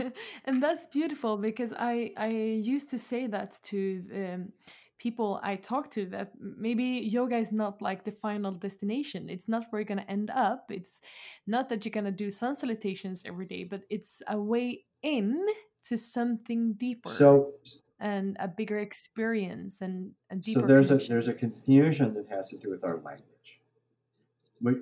and 0.44 0.62
that's 0.62 0.86
beautiful 0.86 1.36
because 1.36 1.72
i 1.78 2.10
i 2.16 2.28
used 2.28 2.88
to 2.90 2.98
say 2.98 3.26
that 3.26 3.58
to 3.62 4.04
um, 4.14 4.52
people 4.98 5.40
i 5.42 5.56
talk 5.56 5.90
to 5.90 6.06
that 6.06 6.32
maybe 6.38 6.84
yoga 6.84 7.36
is 7.36 7.52
not 7.52 7.82
like 7.82 8.04
the 8.04 8.12
final 8.12 8.52
destination. 8.52 9.28
It's 9.28 9.48
not 9.48 9.64
where 9.70 9.80
you're 9.80 9.92
going 9.94 9.98
to 10.06 10.10
end 10.10 10.30
up. 10.30 10.70
It's 10.70 11.00
not 11.46 11.68
that 11.68 11.84
you're 11.84 11.90
going 12.00 12.04
to 12.04 12.24
do 12.24 12.30
sun 12.30 12.54
salutations 12.54 13.22
every 13.26 13.46
day 13.46 13.64
but 13.64 13.82
it's 13.90 14.22
a 14.28 14.38
way 14.38 14.84
in 15.02 15.44
to 15.88 15.96
something 15.96 16.74
deeper 16.74 17.10
so 17.10 17.52
and 18.02 18.36
a 18.40 18.48
bigger 18.48 18.78
experience 18.78 19.80
and 19.80 20.12
a 20.30 20.36
deeper 20.36 20.60
so 20.60 20.66
there's 20.66 20.90
a 20.90 20.96
there's 20.96 21.28
a 21.28 21.34
confusion 21.34 22.14
that 22.14 22.26
has 22.28 22.50
to 22.50 22.58
do 22.58 22.68
with 22.70 22.84
our 22.84 22.96
language. 22.96 23.60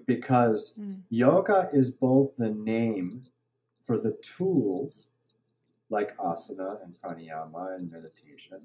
Because 0.06 0.74
Mm. 0.78 1.02
yoga 1.08 1.70
is 1.72 1.90
both 1.90 2.36
the 2.36 2.50
name 2.50 3.24
for 3.83 3.99
the 3.99 4.12
tools 4.22 5.09
like 5.89 6.16
asana 6.18 6.83
and 6.83 6.95
pranayama 7.03 7.76
and 7.76 7.91
meditation 7.91 8.61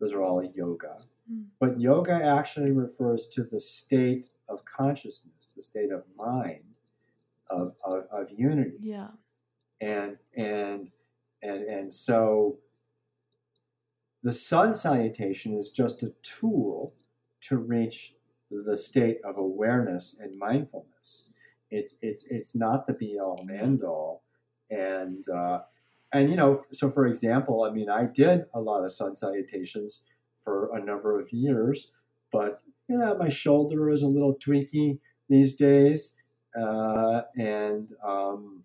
those 0.00 0.12
are 0.14 0.22
all 0.22 0.42
yoga 0.54 0.96
Mm. 1.30 1.44
but 1.60 1.80
yoga 1.80 2.14
actually 2.14 2.72
refers 2.72 3.28
to 3.28 3.44
the 3.44 3.60
state 3.60 4.26
of 4.48 4.64
consciousness 4.64 5.52
the 5.56 5.62
state 5.62 5.92
of 5.92 6.02
mind 6.16 6.64
of, 7.48 7.76
of, 7.84 8.06
of 8.10 8.28
unity 8.36 8.78
yeah 8.80 9.06
and 9.80 10.16
and 10.36 10.90
and 11.42 11.62
and 11.62 11.94
so 11.94 12.58
the 14.24 14.32
sun 14.32 14.74
salutation 14.74 15.54
is 15.56 15.70
just 15.70 16.02
a 16.02 16.12
tool 16.22 16.94
to 17.42 17.56
reach 17.56 18.14
the 18.50 18.76
state 18.76 19.18
of 19.24 19.36
awareness 19.36 20.16
and 20.20 20.38
mindfulness. 20.38 21.24
It's 21.72 21.94
it's 22.02 22.24
it's 22.28 22.54
not 22.54 22.86
the 22.86 22.92
be 22.92 23.18
all 23.18 23.38
and 23.40 23.50
end 23.50 23.82
all, 23.82 24.22
and 24.70 25.24
uh, 25.28 25.60
and 26.12 26.30
you 26.30 26.36
know 26.36 26.64
so 26.72 26.90
for 26.90 27.06
example, 27.06 27.64
I 27.64 27.70
mean 27.70 27.88
I 27.88 28.04
did 28.04 28.44
a 28.54 28.60
lot 28.60 28.84
of 28.84 28.92
sun 28.92 29.14
salutations 29.14 30.02
for 30.44 30.76
a 30.76 30.84
number 30.84 31.18
of 31.18 31.32
years, 31.32 31.90
but 32.30 32.60
you 32.88 32.98
know 32.98 33.16
my 33.16 33.30
shoulder 33.30 33.90
is 33.90 34.02
a 34.02 34.06
little 34.06 34.34
tweaky 34.34 34.98
these 35.28 35.56
days, 35.56 36.14
uh, 36.58 37.22
and 37.36 37.88
um, 38.04 38.64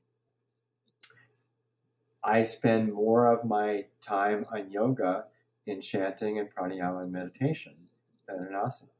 I 2.24 2.44
spend 2.44 2.94
more 2.94 3.32
of 3.32 3.46
my 3.46 3.86
time 4.02 4.46
on 4.52 4.70
yoga 4.70 5.26
in 5.66 5.80
chanting 5.80 6.40
and 6.40 6.54
pranayama 6.54 7.04
and 7.04 7.12
meditation 7.12 7.76
than 8.28 8.48
in 8.48 8.54
asana. 8.54 8.97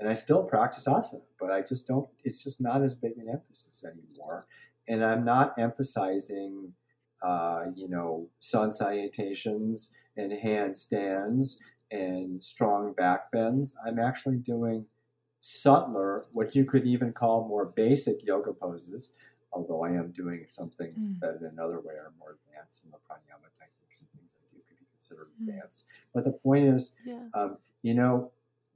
And 0.00 0.08
I 0.08 0.14
still 0.14 0.42
practice 0.42 0.86
asana, 0.86 1.20
but 1.38 1.50
I 1.52 1.60
just 1.60 1.86
don't, 1.86 2.08
it's 2.24 2.42
just 2.42 2.60
not 2.60 2.82
as 2.82 2.94
big 2.94 3.18
an 3.18 3.28
emphasis 3.28 3.84
anymore. 3.84 4.46
And 4.88 5.04
I'm 5.04 5.24
not 5.26 5.54
emphasizing, 5.58 6.72
uh, 7.22 7.66
you 7.76 7.86
know, 7.86 8.28
sun 8.40 8.72
salutations 8.72 9.92
and 10.16 10.32
handstands 10.32 11.56
and 11.90 12.42
strong 12.42 12.94
back 12.94 13.30
bends. 13.30 13.76
I'm 13.86 13.98
actually 13.98 14.38
doing 14.38 14.86
subtler, 15.38 16.26
what 16.32 16.54
you 16.54 16.64
could 16.64 16.86
even 16.86 17.12
call 17.12 17.46
more 17.46 17.66
basic 17.66 18.24
yoga 18.24 18.52
poses, 18.54 19.12
although 19.52 19.84
I 19.84 19.90
am 19.90 20.12
doing 20.12 20.46
some 20.46 20.70
things 20.70 21.12
Mm. 21.12 21.20
that 21.20 21.36
in 21.40 21.44
another 21.46 21.80
way 21.80 21.94
are 21.94 22.12
more 22.18 22.36
advanced, 22.38 22.84
in 22.84 22.90
the 22.90 22.98
pranayama 22.98 23.48
techniques 23.58 24.00
and 24.00 24.10
things 24.12 24.34
that 24.34 24.48
you 24.56 24.62
could 24.66 24.78
be 24.78 24.86
considered 24.92 25.28
Mm. 25.40 25.48
advanced. 25.48 25.84
But 26.14 26.24
the 26.24 26.32
point 26.32 26.64
is, 26.66 26.94
yeah 27.04 27.20
um, 27.34 27.58
you 27.82 27.94
know, 27.94 28.32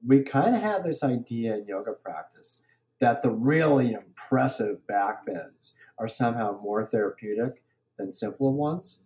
we 0.06 0.22
kind 0.22 0.54
of 0.54 0.62
have 0.62 0.84
this 0.84 1.02
idea 1.02 1.56
in 1.56 1.66
yoga 1.66 1.92
practice 1.92 2.60
that 3.00 3.22
the 3.22 3.30
really 3.30 3.92
impressive 3.92 4.86
back 4.86 5.26
bends 5.26 5.74
are 5.98 6.08
somehow 6.08 6.58
more 6.60 6.84
therapeutic 6.84 7.62
than 7.98 8.12
simpler 8.12 8.50
ones, 8.50 9.02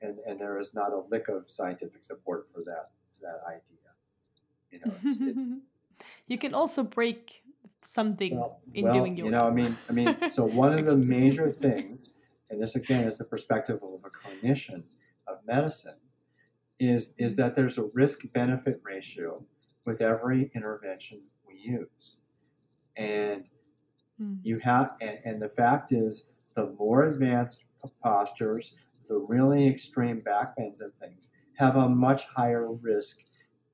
and 0.00 0.18
and 0.26 0.40
there 0.40 0.58
is 0.58 0.74
not 0.74 0.92
a 0.92 1.02
lick 1.10 1.28
of 1.28 1.50
scientific 1.50 2.04
support 2.04 2.48
for 2.52 2.62
that 2.64 2.90
that 3.20 3.40
idea. 3.46 3.62
You 4.70 4.80
know, 4.84 5.60
it, 5.98 6.04
you 6.26 6.38
can 6.38 6.54
also 6.54 6.82
break 6.82 7.42
something 7.82 8.38
well, 8.38 8.60
in 8.74 8.84
well, 8.84 8.94
doing 8.94 9.16
yoga. 9.16 9.26
you 9.26 9.30
know, 9.32 9.46
I 9.46 9.50
mean, 9.50 9.76
I 9.88 9.92
mean, 9.92 10.28
so 10.28 10.44
one 10.44 10.78
of 10.78 10.86
the 10.86 10.96
major 11.16 11.50
things, 11.50 12.10
and 12.48 12.62
this 12.62 12.76
again 12.76 13.06
is 13.06 13.18
the 13.18 13.24
perspective 13.24 13.82
of 13.82 14.04
a 14.04 14.10
clinician 14.10 14.84
of 15.26 15.38
medicine, 15.46 15.96
is 16.78 17.12
is 17.18 17.32
mm-hmm. 17.32 17.42
that 17.42 17.56
there's 17.56 17.78
a 17.78 17.84
risk 17.94 18.20
benefit 18.32 18.80
ratio 18.84 19.44
with 19.84 20.00
every 20.00 20.50
intervention 20.54 21.22
we 21.46 21.56
use, 21.58 22.16
and 22.96 23.44
Mm. 24.20 24.38
you 24.42 24.58
have, 24.58 24.96
and, 25.00 25.18
and 25.24 25.42
the 25.42 25.48
fact 25.48 25.92
is, 25.92 26.30
the 26.54 26.66
more 26.78 27.04
advanced 27.04 27.64
postures, 28.02 28.76
the 29.08 29.16
really 29.16 29.66
extreme 29.66 30.20
back 30.20 30.56
bends 30.56 30.80
and 30.80 30.94
things, 30.96 31.30
have 31.56 31.76
a 31.76 31.88
much 31.88 32.24
higher 32.26 32.70
risk, 32.72 33.18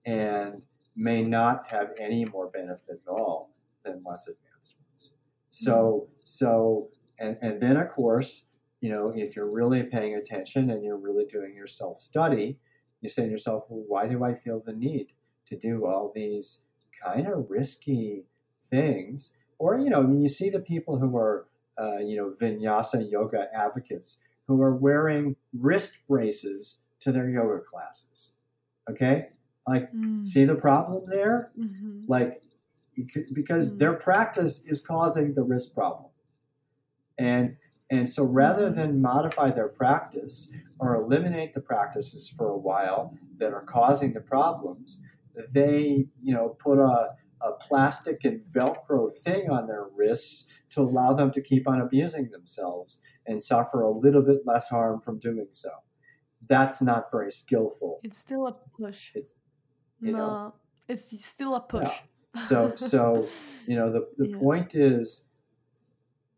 and 0.05 0.63
may 0.95 1.23
not 1.23 1.71
have 1.71 1.91
any 1.99 2.25
more 2.25 2.49
benefit 2.49 3.01
at 3.07 3.11
all 3.11 3.55
than 3.85 4.03
less 4.07 4.29
advanced 4.29 4.77
ones. 4.89 5.11
So, 5.51 6.09
so, 6.25 6.91
and, 7.19 7.37
and 7.43 7.61
then 7.61 7.77
of 7.77 7.89
course, 7.89 8.45
you 8.81 8.89
know, 8.91 9.11
if 9.11 9.35
you're 9.35 9.51
really 9.51 9.83
paying 9.83 10.15
attention 10.15 10.71
and 10.71 10.85
you're 10.85 10.97
really 10.99 11.25
doing 11.25 11.55
your 11.55 11.67
self 11.67 11.99
study, 11.99 12.61
you 13.01 13.09
say 13.09 13.25
to 13.25 13.31
yourself, 13.31 13.65
well, 13.69 13.85
why 13.89 14.07
do 14.07 14.23
I 14.23 14.35
feel 14.35 14.61
the 14.61 14.73
need 14.73 15.13
to 15.47 15.57
do 15.57 15.87
all 15.87 16.13
these 16.15 16.63
kind 17.03 17.27
of 17.27 17.51
risky 17.51 18.25
things? 18.63 19.37
Or, 19.59 19.79
you 19.79 19.91
know, 19.91 20.01
I 20.03 20.07
mean, 20.07 20.21
you 20.21 20.29
see 20.29 20.51
the 20.51 20.61
people 20.61 20.99
who 20.99 21.17
are, 21.17 21.47
uh, 21.79 21.99
you 21.99 22.17
know, 22.17 22.31
vinyasa 22.31 23.11
yoga 23.11 23.49
advocates 23.55 24.19
who 24.47 24.61
are 24.63 24.75
wearing 24.75 25.37
wrist 25.53 26.07
braces 26.09 26.83
to 27.01 27.13
their 27.13 27.29
yoga 27.29 27.61
classes. 27.61 28.33
Okay? 28.89 29.31
Like, 29.67 29.93
Mm. 29.93 30.25
see 30.27 30.45
the 30.45 30.55
problem 30.55 31.05
there? 31.09 31.53
Mhm. 31.59 32.05
like 32.09 32.43
because 33.35 33.73
Mm. 33.75 33.79
their 33.79 33.93
practice 33.93 34.65
is 34.67 34.81
causing 34.81 35.35
the 35.35 35.43
risk 35.43 35.75
problem 35.75 36.11
and 37.19 37.57
and 37.91 38.09
so 38.09 38.25
rather 38.25 38.71
Mhm. 38.71 38.75
than 38.75 39.01
modify 39.03 39.51
their 39.51 39.69
practice 39.69 40.51
or 40.81 40.95
eliminate 40.97 41.53
the 41.55 41.61
practices 41.61 42.27
for 42.29 42.49
a 42.49 42.57
while 42.57 43.15
that 43.37 43.53
are 43.53 43.61
causing 43.61 44.13
the 44.15 44.21
problems 44.21 45.01
they 45.53 46.07
you 46.23 46.33
know 46.35 46.51
put 46.51 46.79
a, 46.79 47.15
a 47.43 47.53
plastic 47.61 48.25
and 48.25 48.41
velcro 48.43 49.11
thing 49.13 49.51
on 49.51 49.67
their 49.67 49.87
wrists 49.95 50.47
to 50.71 50.81
allow 50.81 51.13
them 51.13 51.31
to 51.31 51.41
keep 51.41 51.69
on 51.69 51.81
abusing 51.81 52.31
themselves 52.31 53.01
and 53.27 53.43
suffer 53.43 53.83
a 53.83 53.91
little 53.91 54.23
bit 54.23 54.39
less 54.47 54.69
harm 54.69 55.01
from 55.01 55.19
doing 55.19 55.49
so 55.51 55.71
that's 56.49 56.81
not 56.83 57.11
very 57.11 57.31
skillful 57.31 58.01
It's 58.05 58.19
still 58.19 58.47
a 58.47 58.53
push. 58.53 59.13
It's- 59.17 59.33
you 60.01 60.13
no, 60.13 60.19
know. 60.19 60.55
it's 60.89 61.25
still 61.25 61.55
a 61.57 61.61
push. 61.61 61.89
So- 62.49 62.75
so, 62.77 63.27
you 63.67 63.75
know 63.77 63.91
the, 63.91 64.09
the 64.19 64.29
Yeah. 64.29 64.39
point 64.39 64.75
is 64.75 65.27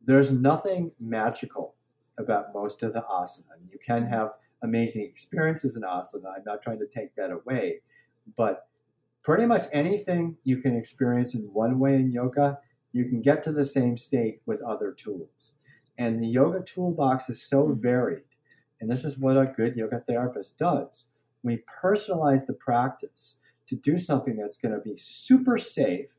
there's 0.01 0.31
nothing 0.31 0.93
magical 1.01 1.75
about 2.19 2.53
most 2.55 2.83
of 2.83 2.93
the 2.93 3.03
asana 3.03 3.55
you 3.69 3.79
can 3.79 4.07
have 4.07 4.33
amazing 4.63 5.05
experiences 5.05 5.77
in 5.77 5.83
asana 5.83 6.29
i'm 6.37 6.45
not 6.47 6.63
trying 6.63 6.79
to 6.79 6.87
take 6.87 7.15
that 7.17 7.31
away 7.31 7.81
but 8.37 8.69
pretty 9.23 9.47
much 9.47 9.65
anything 9.73 10.37
you 10.45 10.59
can 10.59 10.77
experience 10.77 11.35
in 11.35 11.43
one 11.53 11.79
way 11.79 11.97
in 11.97 12.13
yoga 12.13 12.59
you 12.93 13.05
can 13.05 13.21
get 13.21 13.43
to 13.43 13.53
the 13.53 13.67
same 13.67 13.97
state 13.97 14.41
with 14.47 14.63
other 14.63 14.93
tools 14.93 15.55
and 15.99 16.21
the 16.21 16.27
yoga 16.29 16.63
toolbox 16.63 17.29
is 17.29 17.43
so 17.43 17.69
Mhm. 17.69 17.81
varied 17.81 18.25
and 18.81 18.91
this 18.91 19.05
is 19.05 19.19
what 19.19 19.37
a 19.37 19.47
good 19.47 19.77
yoga 19.77 20.01
therapist 20.01 20.59
does 20.59 21.07
we 21.43 21.65
personalize 21.83 22.47
the 22.47 22.55
practice 22.55 23.37
to 23.67 23.77
do 23.77 23.99
something 23.99 24.37
that's 24.37 24.57
going 24.57 24.75
to 24.75 24.81
be 24.81 24.97
super 24.97 25.59
safe 25.59 26.19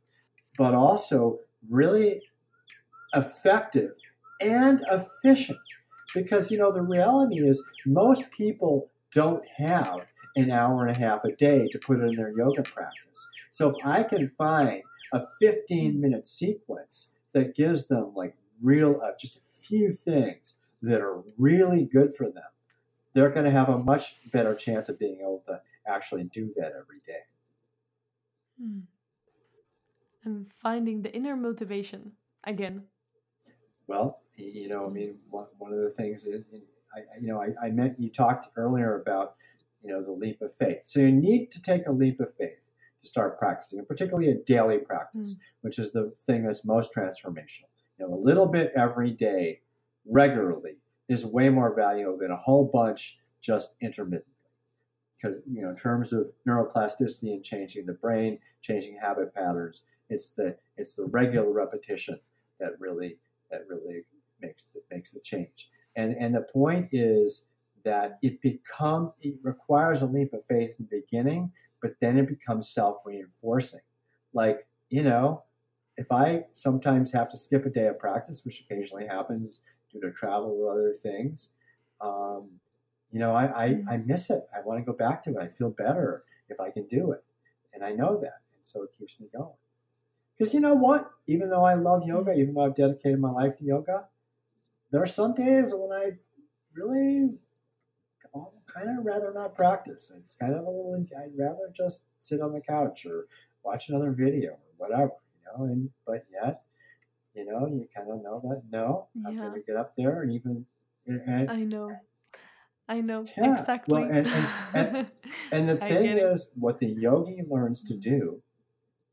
but 0.57 0.73
also 0.73 1.39
really 1.69 2.21
effective 3.13 3.91
and 4.41 4.81
efficient. 4.91 5.59
Because, 6.13 6.49
you 6.51 6.57
know, 6.57 6.71
the 6.71 6.81
reality 6.81 7.47
is 7.47 7.63
most 7.85 8.31
people 8.31 8.89
don't 9.11 9.45
have 9.57 10.07
an 10.35 10.51
hour 10.51 10.85
and 10.85 10.95
a 10.95 10.99
half 10.99 11.23
a 11.23 11.31
day 11.31 11.67
to 11.67 11.79
put 11.79 11.99
in 11.99 12.15
their 12.15 12.31
yoga 12.35 12.63
practice. 12.63 13.27
So 13.49 13.69
if 13.69 13.85
I 13.85 14.03
can 14.03 14.29
find 14.29 14.83
a 15.11 15.21
15 15.39 15.99
minute 15.99 16.25
sequence 16.25 17.13
that 17.33 17.55
gives 17.55 17.87
them 17.87 18.13
like 18.15 18.35
real, 18.61 18.99
uh, 19.03 19.11
just 19.19 19.37
a 19.37 19.41
few 19.41 19.93
things 19.93 20.55
that 20.81 21.01
are 21.01 21.23
really 21.37 21.85
good 21.85 22.13
for 22.15 22.25
them, 22.25 22.43
they're 23.13 23.29
going 23.29 23.45
to 23.45 23.51
have 23.51 23.69
a 23.69 23.77
much 23.77 24.17
better 24.31 24.55
chance 24.55 24.89
of 24.89 24.99
being 24.99 25.19
able 25.21 25.43
to 25.47 25.61
actually 25.87 26.23
do 26.23 26.53
that 26.55 26.73
every 26.79 27.01
day. 27.05 27.23
Hmm. 28.61 28.79
And 30.23 30.47
finding 30.47 31.01
the 31.01 31.13
inner 31.13 31.35
motivation 31.35 32.13
again. 32.43 32.83
Well, 33.87 34.19
you 34.35 34.69
know, 34.69 34.85
I 34.85 34.89
mean, 34.89 35.17
one, 35.29 35.47
one 35.57 35.73
of 35.73 35.79
the 35.79 35.89
things 35.89 36.23
that, 36.23 36.43
I, 36.93 36.99
you 37.19 37.27
know, 37.27 37.41
I, 37.41 37.67
I 37.67 37.71
meant 37.71 37.99
you 37.99 38.09
talked 38.09 38.47
earlier 38.55 38.99
about, 38.99 39.35
you 39.83 39.91
know, 39.91 40.03
the 40.03 40.11
leap 40.11 40.41
of 40.41 40.53
faith. 40.53 40.81
So 40.83 40.99
you 40.99 41.11
need 41.11 41.51
to 41.51 41.61
take 41.61 41.87
a 41.87 41.91
leap 41.91 42.19
of 42.19 42.33
faith 42.33 42.69
to 43.01 43.07
start 43.07 43.39
practicing, 43.39 43.79
and 43.79 43.87
particularly 43.87 44.29
a 44.29 44.35
daily 44.35 44.77
practice, 44.77 45.33
mm. 45.33 45.39
which 45.61 45.79
is 45.79 45.93
the 45.93 46.13
thing 46.25 46.43
that's 46.43 46.65
most 46.65 46.93
transformational. 46.95 47.69
You 47.97 48.07
know, 48.07 48.13
a 48.13 48.19
little 48.19 48.45
bit 48.45 48.71
every 48.75 49.11
day, 49.11 49.61
regularly, 50.05 50.77
is 51.07 51.25
way 51.25 51.49
more 51.49 51.73
valuable 51.73 52.17
than 52.17 52.31
a 52.31 52.37
whole 52.37 52.69
bunch 52.71 53.17
just 53.41 53.75
intermittently. 53.81 54.33
Because, 55.15 55.41
you 55.49 55.61
know, 55.61 55.69
in 55.69 55.75
terms 55.75 56.13
of 56.13 56.31
neuroplasticity 56.47 57.33
and 57.33 57.43
changing 57.43 57.85
the 57.85 57.93
brain, 57.93 58.39
changing 58.61 58.99
habit 59.01 59.33
patterns, 59.33 59.83
it's 60.09 60.31
the 60.31 60.57
it's 60.77 60.95
the 60.95 61.05
regular 61.05 61.51
repetition 61.51 62.19
that 62.59 62.79
really 62.79 63.17
that 63.51 63.65
really 63.67 64.05
makes 64.41 64.65
the, 64.73 64.81
makes 64.89 65.11
the 65.11 65.19
change. 65.19 65.69
And 65.95 66.15
and 66.15 66.33
the 66.35 66.41
point 66.41 66.89
is 66.93 67.47
that 67.83 68.17
it 68.21 68.41
become 68.41 69.13
it 69.21 69.35
requires 69.43 70.01
a 70.01 70.05
leap 70.05 70.33
of 70.33 70.45
faith 70.45 70.75
in 70.79 70.87
the 70.89 71.01
beginning, 71.01 71.51
but 71.81 71.95
then 72.01 72.17
it 72.17 72.27
becomes 72.27 72.69
self 72.69 72.97
reinforcing. 73.05 73.81
Like 74.33 74.67
you 74.89 75.03
know, 75.03 75.43
if 75.97 76.11
I 76.11 76.45
sometimes 76.53 77.11
have 77.13 77.29
to 77.31 77.37
skip 77.37 77.65
a 77.65 77.69
day 77.69 77.87
of 77.87 77.99
practice, 77.99 78.43
which 78.45 78.61
occasionally 78.61 79.07
happens 79.07 79.61
due 79.91 80.01
to 80.01 80.11
travel 80.11 80.57
or 80.59 80.71
other 80.71 80.93
things, 80.93 81.49
um, 82.01 82.59
you 83.11 83.19
know, 83.19 83.35
I, 83.35 83.65
I, 83.65 83.69
mm-hmm. 83.69 83.89
I 83.89 83.97
miss 83.97 84.29
it. 84.29 84.43
I 84.55 84.61
want 84.61 84.79
to 84.79 84.85
go 84.85 84.97
back 84.97 85.21
to 85.23 85.31
it. 85.31 85.37
I 85.37 85.47
feel 85.47 85.69
better 85.69 86.23
if 86.47 86.59
I 86.59 86.69
can 86.69 86.87
do 86.87 87.11
it. 87.11 87.23
And 87.73 87.83
I 87.83 87.91
know 87.91 88.19
that. 88.19 88.41
And 88.55 88.63
so 88.63 88.83
it 88.83 88.91
keeps 88.97 89.19
me 89.19 89.27
going. 89.35 89.55
Because 90.37 90.53
you 90.53 90.59
know 90.59 90.73
what? 90.73 91.11
Even 91.27 91.49
though 91.49 91.65
I 91.65 91.73
love 91.73 92.03
yoga, 92.05 92.33
even 92.33 92.53
though 92.53 92.65
I've 92.65 92.75
dedicated 92.75 93.19
my 93.19 93.31
life 93.31 93.57
to 93.57 93.65
yoga, 93.65 94.05
there 94.91 95.03
are 95.03 95.07
some 95.07 95.33
days 95.33 95.73
when 95.75 95.91
I 95.91 96.11
really 96.73 97.31
kind 98.73 98.97
of 98.97 99.05
rather 99.05 99.33
not 99.33 99.55
practice. 99.55 100.11
It's 100.17 100.35
kind 100.35 100.53
of 100.53 100.65
a 100.65 100.69
little, 100.69 101.05
I'd 101.17 101.37
rather 101.37 101.71
just 101.75 102.01
sit 102.19 102.41
on 102.41 102.53
the 102.53 102.61
couch 102.61 103.05
or 103.05 103.27
watch 103.63 103.89
another 103.89 104.11
video 104.11 104.51
or 104.51 104.59
whatever, 104.77 105.11
you 105.35 105.45
know, 105.45 105.65
and, 105.65 105.89
but 106.05 106.25
yet, 106.31 106.61
you 107.33 107.45
know, 107.45 107.67
you 107.67 107.87
kind 107.95 108.09
of 108.11 108.21
know 108.21 108.41
that, 108.43 108.63
no, 108.71 109.07
I'm 109.25 109.37
going 109.37 109.53
to 109.53 109.61
get 109.61 109.75
up 109.75 109.93
there 109.95 110.21
and 110.21 110.31
even, 110.31 110.65
and, 111.05 111.49
I 111.49 111.63
know. 111.63 111.91
I 112.87 113.01
know 113.01 113.25
yeah. 113.37 113.59
exactly. 113.59 114.01
Well, 114.01 114.09
and, 114.11 114.27
and, 114.27 114.47
and, 114.73 115.07
and 115.51 115.69
the 115.69 115.77
thing 115.77 116.17
is, 116.17 116.51
what 116.55 116.79
the 116.79 116.87
yogi 116.87 117.43
learns 117.47 117.83
to 117.83 117.95
do 117.95 118.41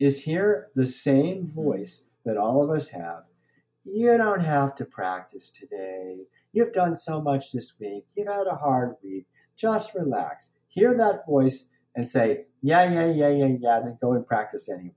is 0.00 0.24
hear 0.24 0.68
the 0.74 0.86
same 0.86 1.44
mm-hmm. 1.44 1.54
voice 1.54 2.02
that 2.24 2.36
all 2.36 2.62
of 2.62 2.70
us 2.70 2.90
have. 2.90 3.24
You 3.84 4.16
don't 4.16 4.40
have 4.40 4.74
to 4.76 4.84
practice 4.84 5.50
today. 5.50 6.22
You've 6.52 6.72
done 6.72 6.96
so 6.96 7.20
much 7.20 7.52
this 7.52 7.74
week. 7.78 8.04
You've 8.16 8.26
had 8.26 8.46
a 8.46 8.56
hard 8.56 8.96
week. 9.02 9.26
Just 9.56 9.94
relax. 9.94 10.50
Hear 10.68 10.96
that 10.96 11.26
voice 11.26 11.68
and 11.94 12.06
say, 12.06 12.44
yeah, 12.60 12.84
yeah, 12.90 13.06
yeah, 13.10 13.28
yeah, 13.28 13.56
yeah, 13.58 13.80
then 13.80 13.98
go 14.00 14.12
and 14.12 14.26
practice 14.26 14.68
anyway. 14.68 14.92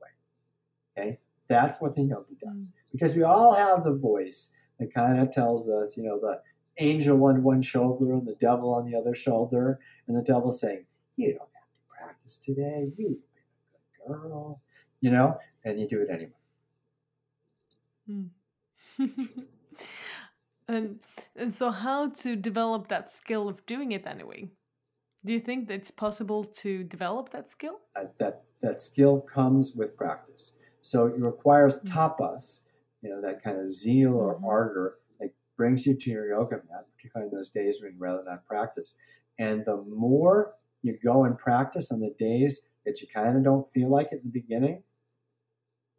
Okay? 0.98 1.20
That's 1.48 1.80
what 1.82 1.96
the 1.96 2.04
yogi 2.04 2.36
does. 2.40 2.68
Mm. 2.68 2.72
Because 2.92 3.16
we 3.16 3.24
all 3.24 3.54
have 3.56 3.84
the 3.84 3.96
voice 3.96 4.52
that 4.80 4.94
kind 4.94 5.20
of 5.20 5.32
tells 5.32 5.70
us, 5.70 5.96
you 5.96 6.04
know, 6.04 6.20
the 6.20 6.42
angel 6.78 7.24
on 7.26 7.44
one 7.44 7.62
shoulder 7.62 8.14
and 8.14 8.28
the 8.28 8.36
devil 8.36 8.74
on 8.74 8.90
the 8.90 8.98
other 8.98 9.14
shoulder, 9.16 9.80
and 10.08 10.16
the 10.16 10.22
devil 10.22 10.52
saying, 10.52 10.86
You 11.16 11.34
don't 11.34 11.50
have 11.54 11.70
to 11.70 12.04
practice 12.04 12.38
today. 12.38 12.92
You've 12.98 12.98
been 12.98 13.06
a 13.08 14.08
good 14.08 14.22
girl, 14.22 14.62
you 15.02 15.12
know, 15.12 15.38
and 15.64 15.80
you 15.80 15.88
do 15.88 16.02
it 16.02 16.10
anyway. 16.10 16.32
Mm. 18.10 19.46
And, 20.70 21.00
and 21.36 21.52
so, 21.52 21.72
how 21.72 22.10
to 22.10 22.36
develop 22.36 22.90
that 22.90 23.10
skill 23.10 23.50
of 23.50 23.66
doing 23.66 23.92
it 23.92 24.06
anyway? 24.06 24.52
Do 25.26 25.34
you 25.34 25.40
think 25.40 25.68
that 25.68 25.74
it's 25.74 25.90
possible 25.90 26.44
to 26.44 26.84
develop 26.84 27.32
that 27.32 27.50
skill? 27.50 27.80
Uh, 27.96 28.06
that 28.20 28.44
that 28.62 28.80
skill 28.80 29.20
comes 29.20 29.74
with 29.76 29.98
practice. 29.98 30.54
So 30.82 31.08
it 31.08 31.20
requires 31.20 31.80
mm-hmm. 31.80 31.98
tapas, 31.98 32.62
you 33.02 33.10
know, 33.10 33.20
that 33.22 33.44
kind 33.44 33.60
of 33.60 33.68
zeal 33.68 34.14
or 34.14 34.36
mm-hmm. 34.36 34.46
ardor 34.46 34.96
that 35.20 35.32
brings 35.58 35.88
you 35.88 35.96
to 35.96 36.10
your 36.12 36.30
yoga 36.30 36.58
mat, 36.70 36.86
particularly 36.96 37.32
in 37.32 37.36
those 37.36 37.50
days 37.50 37.82
when 37.82 37.94
you 37.94 37.98
rather 38.00 38.24
not 38.24 38.46
practice. 38.46 38.96
And 39.40 39.66
the 39.66 39.78
more 39.78 40.54
you 40.84 40.98
go 41.04 41.24
and 41.24 41.38
practice 41.38 41.92
on 41.92 42.00
the 42.00 42.14
days 42.20 42.62
that 42.86 43.02
you 43.02 43.08
kind 43.14 43.38
of 43.38 43.44
don't 43.44 43.70
feel 43.70 43.90
like 43.90 44.08
it 44.12 44.22
in 44.24 44.32
the 44.32 44.40
beginning, 44.40 44.84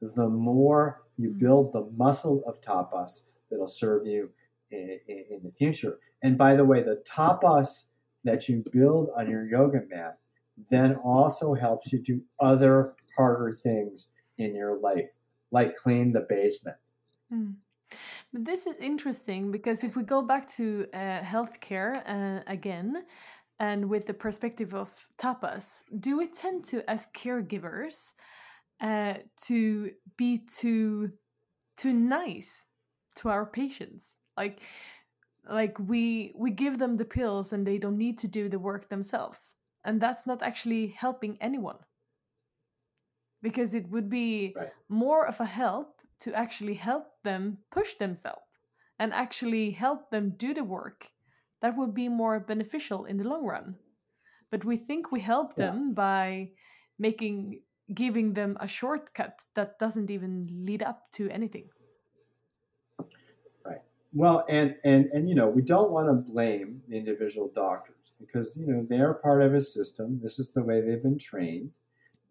the 0.00 0.28
more 0.28 1.02
you 1.16 1.30
mm-hmm. 1.30 1.38
build 1.38 1.72
the 1.72 1.90
muscle 1.96 2.44
of 2.46 2.60
tapas 2.60 3.22
that'll 3.50 3.66
serve 3.66 4.06
you 4.06 4.30
in, 4.70 5.40
the 5.42 5.50
future. 5.50 5.98
And 6.22 6.36
by 6.36 6.54
the 6.54 6.64
way, 6.64 6.82
the 6.82 7.02
tapas 7.08 7.86
that 8.24 8.48
you 8.48 8.62
build 8.72 9.10
on 9.16 9.30
your 9.30 9.46
yoga 9.46 9.82
mat 9.88 10.18
then 10.70 10.96
also 10.96 11.54
helps 11.54 11.92
you 11.92 11.98
do 11.98 12.20
other 12.38 12.94
harder 13.16 13.58
things 13.62 14.08
in 14.38 14.54
your 14.54 14.78
life, 14.78 15.10
like 15.50 15.76
clean 15.76 16.12
the 16.12 16.26
basement. 16.28 16.76
Mm. 17.32 17.54
But 18.32 18.44
this 18.44 18.66
is 18.66 18.76
interesting 18.78 19.50
because 19.50 19.82
if 19.82 19.96
we 19.96 20.02
go 20.02 20.22
back 20.22 20.46
to 20.56 20.86
uh, 20.92 21.20
healthcare 21.20 22.02
uh, 22.06 22.42
again, 22.46 23.04
and 23.58 23.90
with 23.90 24.06
the 24.06 24.14
perspective 24.14 24.74
of 24.74 24.90
tapas, 25.18 25.82
do 25.98 26.16
we 26.16 26.28
tend 26.28 26.64
to, 26.66 26.88
as 26.90 27.08
caregivers, 27.14 28.14
uh, 28.80 29.14
to 29.46 29.90
be 30.16 30.40
too 30.58 31.10
too 31.76 31.92
nice 31.92 32.64
to 33.16 33.28
our 33.28 33.46
patients? 33.46 34.14
Like 34.40 34.56
like 35.58 35.76
we 35.92 36.32
we 36.42 36.50
give 36.64 36.76
them 36.78 36.94
the 36.96 37.10
pills 37.18 37.52
and 37.52 37.62
they 37.66 37.78
don't 37.78 38.02
need 38.04 38.16
to 38.18 38.28
do 38.28 38.48
the 38.48 38.58
work 38.68 38.88
themselves 38.88 39.52
and 39.84 40.00
that's 40.00 40.26
not 40.30 40.42
actually 40.42 40.84
helping 41.04 41.36
anyone 41.40 41.80
because 43.42 43.74
it 43.74 43.86
would 43.92 44.08
be 44.08 44.52
right. 44.56 44.72
more 44.88 45.26
of 45.26 45.40
a 45.40 45.52
help 45.62 45.88
to 46.22 46.28
actually 46.34 46.74
help 46.74 47.06
them 47.24 47.58
push 47.76 47.94
themselves 47.94 48.50
and 48.98 49.12
actually 49.12 49.70
help 49.84 50.10
them 50.10 50.34
do 50.36 50.52
the 50.54 50.64
work 50.78 51.08
that 51.62 51.76
would 51.76 51.94
be 51.94 52.08
more 52.08 52.36
beneficial 52.52 53.00
in 53.10 53.16
the 53.16 53.28
long 53.32 53.44
run 53.54 53.76
but 54.50 54.64
we 54.64 54.76
think 54.76 55.02
we 55.10 55.20
help 55.20 55.48
yeah. 55.52 55.66
them 55.66 55.94
by 55.94 56.50
making 56.98 57.60
giving 58.02 58.34
them 58.34 58.56
a 58.60 58.68
shortcut 58.68 59.44
that 59.54 59.78
doesn't 59.78 60.10
even 60.10 60.46
lead 60.66 60.82
up 60.82 61.00
to 61.16 61.28
anything 61.30 61.66
well, 64.12 64.44
and 64.48 64.76
and 64.84 65.06
and 65.12 65.28
you 65.28 65.34
know, 65.34 65.48
we 65.48 65.62
don't 65.62 65.90
want 65.90 66.08
to 66.08 66.32
blame 66.32 66.82
the 66.88 66.96
individual 66.96 67.50
doctors 67.54 68.12
because 68.18 68.56
you 68.56 68.66
know 68.66 68.86
they 68.88 68.98
are 69.00 69.14
part 69.14 69.42
of 69.42 69.54
a 69.54 69.60
system. 69.60 70.20
This 70.22 70.38
is 70.38 70.52
the 70.52 70.62
way 70.62 70.80
they've 70.80 71.02
been 71.02 71.18
trained. 71.18 71.70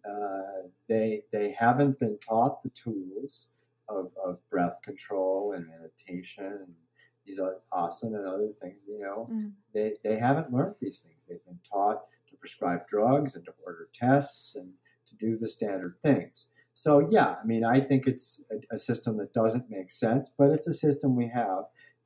Uh, 0.08 0.68
they 0.88 1.24
they 1.32 1.52
haven't 1.52 2.00
been 2.00 2.18
taught 2.20 2.64
the 2.64 2.70
tools 2.70 3.48
of, 3.88 4.12
of 4.24 4.38
breath 4.50 4.80
control 4.84 5.54
and 5.54 5.68
meditation 5.68 6.46
and 6.46 6.74
these 7.26 7.40
are 7.40 7.58
asana 7.72 8.18
and 8.18 8.28
other 8.28 8.50
things. 8.60 8.82
You 8.88 9.00
know, 9.00 9.30
mm. 9.32 9.52
they 9.74 9.94
they 10.04 10.18
haven't 10.18 10.52
learned 10.52 10.76
these 10.82 11.00
things. 11.00 11.26
They've 11.28 11.46
been 11.46 11.60
taught 11.70 12.02
to 12.30 12.36
prescribe 12.38 12.88
drugs 12.88 13.36
and 13.36 13.46
to 13.46 13.54
order 13.64 13.88
tests 13.94 14.56
and 14.56 14.74
to 15.08 15.16
do 15.16 15.38
the 15.38 15.48
standard 15.48 15.98
things. 16.02 16.48
So 16.80 17.10
yeah, 17.12 17.36
I 17.44 17.46
mean, 17.46 17.66
I 17.66 17.82
think 17.82 18.08
it's 18.08 18.42
a, 18.50 18.76
a, 18.76 18.78
system 18.78 19.18
that 19.18 19.34
doesn't 19.34 19.70
make 19.70 19.92
sense, 19.92 20.32
but 20.38 20.50
it's 20.50 20.66
a 20.66 20.74
system 20.74 21.14
we 21.14 21.28
have, 21.28 21.66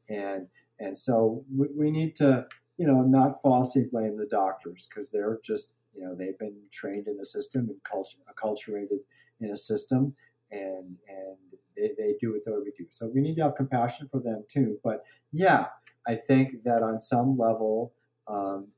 and 0.09 0.47
and 0.80 0.97
so 0.97 1.45
we, 1.55 1.67
we 1.78 1.91
need 1.91 2.15
to 2.15 2.47
you 2.78 2.88
know 2.88 3.03
not 3.03 3.39
falsely 3.43 3.84
blame 3.91 4.17
the 4.17 4.26
doctors 4.26 4.88
because 4.89 5.11
they're 5.11 5.39
just 5.45 5.74
you 5.95 6.03
know 6.03 6.15
they've 6.15 6.39
been 6.39 6.57
trained 6.71 7.07
in 7.07 7.19
a 7.21 7.24
system 7.24 7.69
and 7.69 7.84
culture 7.84 8.17
acculturated 8.28 9.01
in 9.39 9.51
a 9.51 9.57
system, 9.57 10.15
and 10.49 10.97
and 11.07 11.38
they, 11.78 11.91
they 11.95 12.15
do 12.19 12.32
what 12.43 12.65
we 12.65 12.71
do. 12.76 12.88
So 12.89 13.11
we 13.13 13.21
need 13.21 13.36
to 13.36 13.43
have 13.43 13.55
compassion 13.55 14.07
for 14.11 14.21
them 14.21 14.43
too. 14.49 14.80
But 14.84 15.03
yeah, 15.32 15.67
I 16.07 16.15
think 16.15 16.63
that 16.63 16.82
on 16.82 16.97
some 16.97 17.38
level, 17.38 17.93
um, 18.28 18.69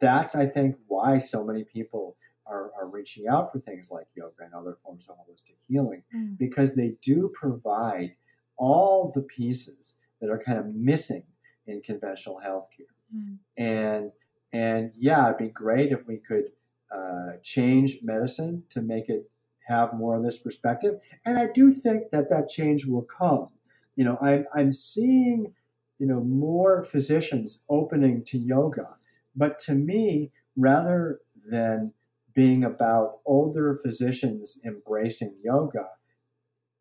that's 0.00 0.34
I 0.34 0.46
think 0.46 0.76
why 0.86 1.18
so 1.18 1.44
many 1.44 1.62
people 1.62 2.16
are, 2.46 2.70
are 2.78 2.88
reaching 2.88 3.26
out 3.28 3.52
for 3.52 3.58
things 3.58 3.90
like 3.90 4.06
yoga 4.14 4.44
and 4.44 4.54
other 4.54 4.76
forms 4.84 5.08
of 5.08 5.16
holistic 5.16 5.56
healing 5.68 6.02
mm. 6.14 6.36
because 6.38 6.74
they 6.74 6.94
do 7.02 7.30
provide 7.32 8.14
all 8.56 9.10
the 9.14 9.22
pieces 9.22 9.96
that 10.20 10.30
are 10.30 10.38
kind 10.38 10.58
of 10.58 10.74
missing 10.74 11.24
in 11.66 11.80
conventional 11.80 12.40
healthcare. 12.44 12.92
Mm. 13.14 13.38
And 13.56 14.12
and 14.52 14.92
yeah, 14.94 15.26
it'd 15.26 15.38
be 15.38 15.48
great 15.48 15.92
if 15.92 16.06
we 16.06 16.18
could 16.18 16.52
uh, 16.94 17.38
change 17.42 17.98
medicine 18.02 18.64
to 18.68 18.82
make 18.82 19.08
it 19.08 19.30
have 19.68 19.94
more 19.94 20.16
of 20.16 20.22
this 20.22 20.38
perspective. 20.38 20.96
And 21.24 21.38
I 21.38 21.48
do 21.54 21.72
think 21.72 22.10
that 22.10 22.28
that 22.28 22.48
change 22.50 22.84
will 22.84 23.02
come. 23.02 23.48
You 23.96 24.04
know, 24.04 24.18
I'm 24.20 24.46
I'm 24.54 24.72
seeing 24.72 25.54
you 25.98 26.06
know 26.06 26.20
more 26.20 26.84
physicians 26.84 27.62
opening 27.68 28.24
to 28.24 28.38
yoga 28.38 28.96
but 29.34 29.58
to 29.60 29.74
me, 29.74 30.30
rather 30.56 31.20
than 31.48 31.92
being 32.34 32.64
about 32.64 33.18
older 33.24 33.78
physicians 33.82 34.58
embracing 34.64 35.36
yoga, 35.42 35.86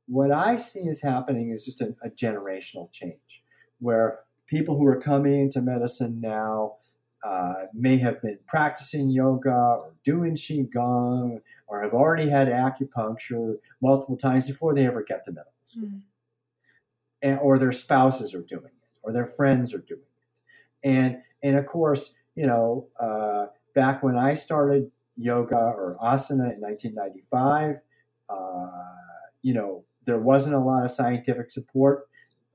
what 0.07 0.31
I 0.31 0.57
see 0.57 0.81
is 0.81 1.01
happening 1.01 1.51
is 1.51 1.65
just 1.65 1.81
a, 1.81 1.95
a 2.03 2.09
generational 2.09 2.91
change 2.91 3.43
where 3.79 4.19
people 4.47 4.77
who 4.77 4.85
are 4.85 4.99
coming 4.99 5.39
into 5.39 5.61
medicine 5.61 6.19
now 6.21 6.75
uh, 7.23 7.65
may 7.73 7.97
have 7.97 8.21
been 8.21 8.39
practicing 8.47 9.09
yoga 9.09 9.51
or 9.51 9.93
doing 10.03 10.35
qigong 10.35 11.41
or 11.67 11.81
have 11.81 11.93
already 11.93 12.29
had 12.29 12.47
acupuncture 12.47 13.55
multiple 13.81 14.17
times 14.17 14.47
before 14.47 14.73
they 14.73 14.85
ever 14.85 15.03
get 15.03 15.23
to 15.23 15.31
medical 15.31 15.53
school, 15.63 15.87
mm. 15.87 16.01
and, 17.21 17.39
or 17.39 17.57
their 17.57 17.71
spouses 17.71 18.33
are 18.33 18.41
doing 18.41 18.65
it, 18.65 18.89
or 19.03 19.13
their 19.13 19.25
friends 19.25 19.73
are 19.73 19.79
doing 19.79 20.01
it, 20.01 20.87
and 20.87 21.17
and 21.41 21.55
of 21.55 21.65
course, 21.65 22.13
you 22.35 22.45
know, 22.45 22.87
uh, 22.99 23.45
back 23.73 24.03
when 24.03 24.17
I 24.17 24.33
started 24.33 24.91
yoga 25.21 25.55
or 25.55 25.97
asana 26.01 26.53
in 26.53 26.61
1995, 26.61 27.81
uh, 28.29 28.67
you 29.41 29.53
know, 29.53 29.85
there 30.05 30.19
wasn't 30.19 30.55
a 30.55 30.59
lot 30.59 30.83
of 30.83 30.91
scientific 30.91 31.49
support 31.49 32.07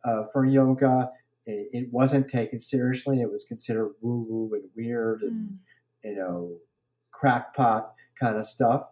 uh, 0.05 0.25
for 0.33 0.45
yoga. 0.45 1.11
It, 1.45 1.69
it, 1.73 1.89
wasn't 1.93 2.29
taken 2.29 2.59
seriously. 2.59 3.21
It 3.21 3.31
was 3.31 3.45
considered 3.45 3.95
woo 4.01 4.27
woo 4.29 4.55
and 4.55 4.65
weird 4.77 5.23
and, 5.23 5.51
mm. 5.51 5.57
you 6.05 6.17
know, 6.17 6.59
crackpot 7.13 7.93
kind 8.19 8.37
of 8.37 8.45
stuff. 8.45 8.89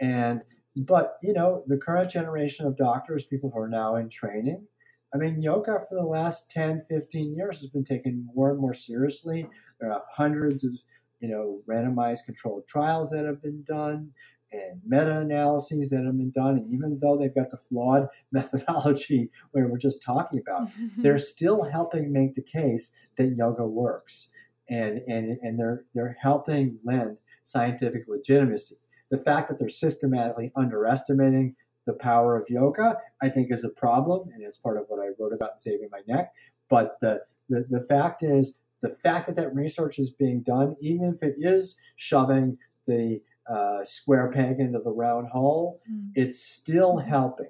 And, 0.00 0.42
but, 0.76 1.18
you 1.22 1.32
know, 1.32 1.62
the 1.68 1.76
current 1.76 2.10
generation 2.10 2.66
of 2.66 2.76
doctors, 2.76 3.24
people 3.24 3.50
who 3.50 3.60
are 3.60 3.68
now 3.68 3.94
in 3.94 4.08
training, 4.08 4.66
I 5.14 5.18
mean, 5.18 5.40
yoga 5.40 5.78
for 5.88 5.94
the 5.94 6.04
last 6.04 6.50
10, 6.50 6.86
15 6.88 7.36
years 7.36 7.60
has 7.60 7.70
been 7.70 7.84
taken 7.84 8.28
more 8.34 8.50
and 8.50 8.58
more 8.58 8.74
seriously. 8.74 9.46
There 9.80 9.92
are 9.92 10.02
hundreds 10.16 10.64
of, 10.64 10.72
you 11.20 11.28
know, 11.28 11.60
randomized 11.68 12.24
controlled 12.26 12.66
trials 12.66 13.10
that 13.10 13.24
have 13.24 13.42
been 13.42 13.62
done 13.62 14.12
and 14.52 14.80
meta-analyses 14.86 15.90
that 15.90 16.04
have 16.04 16.16
been 16.16 16.30
done. 16.30 16.56
And 16.56 16.72
even 16.72 16.98
though 17.00 17.16
they've 17.16 17.34
got 17.34 17.50
the 17.50 17.56
flawed 17.56 18.08
methodology 18.32 19.30
where 19.50 19.68
we're 19.68 19.78
just 19.78 20.02
talking 20.02 20.40
about, 20.40 20.70
they're 20.96 21.18
still 21.18 21.64
helping 21.64 22.12
make 22.12 22.34
the 22.34 22.42
case 22.42 22.92
that 23.16 23.34
yoga 23.36 23.66
works. 23.66 24.30
And, 24.68 24.98
and, 25.06 25.38
and 25.42 25.58
they're, 25.58 25.84
they're 25.94 26.16
helping 26.20 26.78
lend 26.84 27.18
scientific 27.42 28.04
legitimacy. 28.08 28.76
The 29.10 29.18
fact 29.18 29.48
that 29.48 29.58
they're 29.58 29.68
systematically 29.68 30.50
underestimating 30.56 31.56
the 31.86 31.92
power 31.92 32.36
of 32.36 32.46
yoga, 32.48 32.96
I 33.20 33.28
think, 33.28 33.52
is 33.52 33.62
a 33.62 33.68
problem, 33.68 34.30
and 34.32 34.42
it's 34.42 34.56
part 34.56 34.78
of 34.78 34.86
what 34.88 35.00
I 35.00 35.10
wrote 35.18 35.34
about 35.34 35.52
in 35.52 35.58
Saving 35.58 35.88
My 35.92 36.00
Neck. 36.06 36.32
But 36.70 36.96
the, 37.00 37.20
the, 37.50 37.66
the 37.68 37.86
fact 37.86 38.22
is, 38.22 38.58
the 38.84 38.96
fact 39.02 39.26
that 39.26 39.36
that 39.36 39.54
research 39.54 39.98
is 39.98 40.10
being 40.10 40.42
done, 40.42 40.76
even 40.80 41.14
if 41.14 41.22
it 41.22 41.36
is 41.38 41.76
shoving 41.96 42.58
the 42.86 43.20
uh, 43.48 43.82
square 43.84 44.30
peg 44.30 44.60
into 44.60 44.78
the 44.78 44.92
round 44.92 45.28
hole, 45.28 45.80
mm. 45.90 46.10
it's 46.14 46.44
still 46.44 46.96
mm-hmm. 46.96 47.08
helping. 47.08 47.48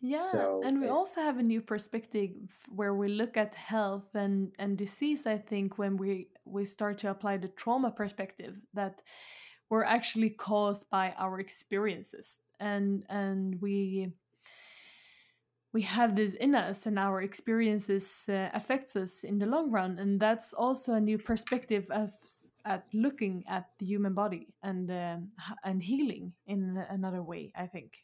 Yeah, 0.00 0.20
so, 0.30 0.60
and 0.62 0.80
we 0.80 0.86
it, 0.86 0.90
also 0.90 1.22
have 1.22 1.38
a 1.38 1.42
new 1.42 1.62
perspective 1.62 2.32
where 2.68 2.94
we 2.94 3.08
look 3.08 3.38
at 3.38 3.54
health 3.54 4.14
and, 4.14 4.52
and 4.58 4.76
disease. 4.76 5.26
I 5.26 5.38
think 5.38 5.78
when 5.78 5.96
we 5.96 6.28
we 6.44 6.66
start 6.66 6.98
to 6.98 7.10
apply 7.10 7.38
the 7.38 7.48
trauma 7.48 7.90
perspective 7.90 8.54
that 8.74 9.00
we're 9.70 9.84
actually 9.84 10.28
caused 10.28 10.90
by 10.90 11.14
our 11.16 11.40
experiences, 11.40 12.38
and 12.60 13.06
and 13.08 13.62
we 13.62 14.12
we 15.74 15.82
have 15.82 16.14
this 16.14 16.34
in 16.34 16.54
us 16.54 16.86
and 16.86 16.98
our 16.98 17.20
experiences 17.20 18.26
uh, 18.28 18.48
affects 18.54 18.94
us 18.94 19.24
in 19.24 19.40
the 19.40 19.46
long 19.46 19.72
run. 19.72 19.98
And 19.98 20.20
that's 20.20 20.54
also 20.54 20.94
a 20.94 21.00
new 21.00 21.18
perspective 21.18 21.88
of 21.90 22.12
at 22.64 22.86
looking 22.94 23.42
at 23.48 23.66
the 23.78 23.84
human 23.84 24.14
body 24.14 24.54
and 24.62 24.90
uh, 24.90 25.16
and 25.64 25.82
healing 25.82 26.32
in 26.46 26.82
another 26.88 27.22
way 27.22 27.52
i 27.56 27.66
think. 27.66 27.98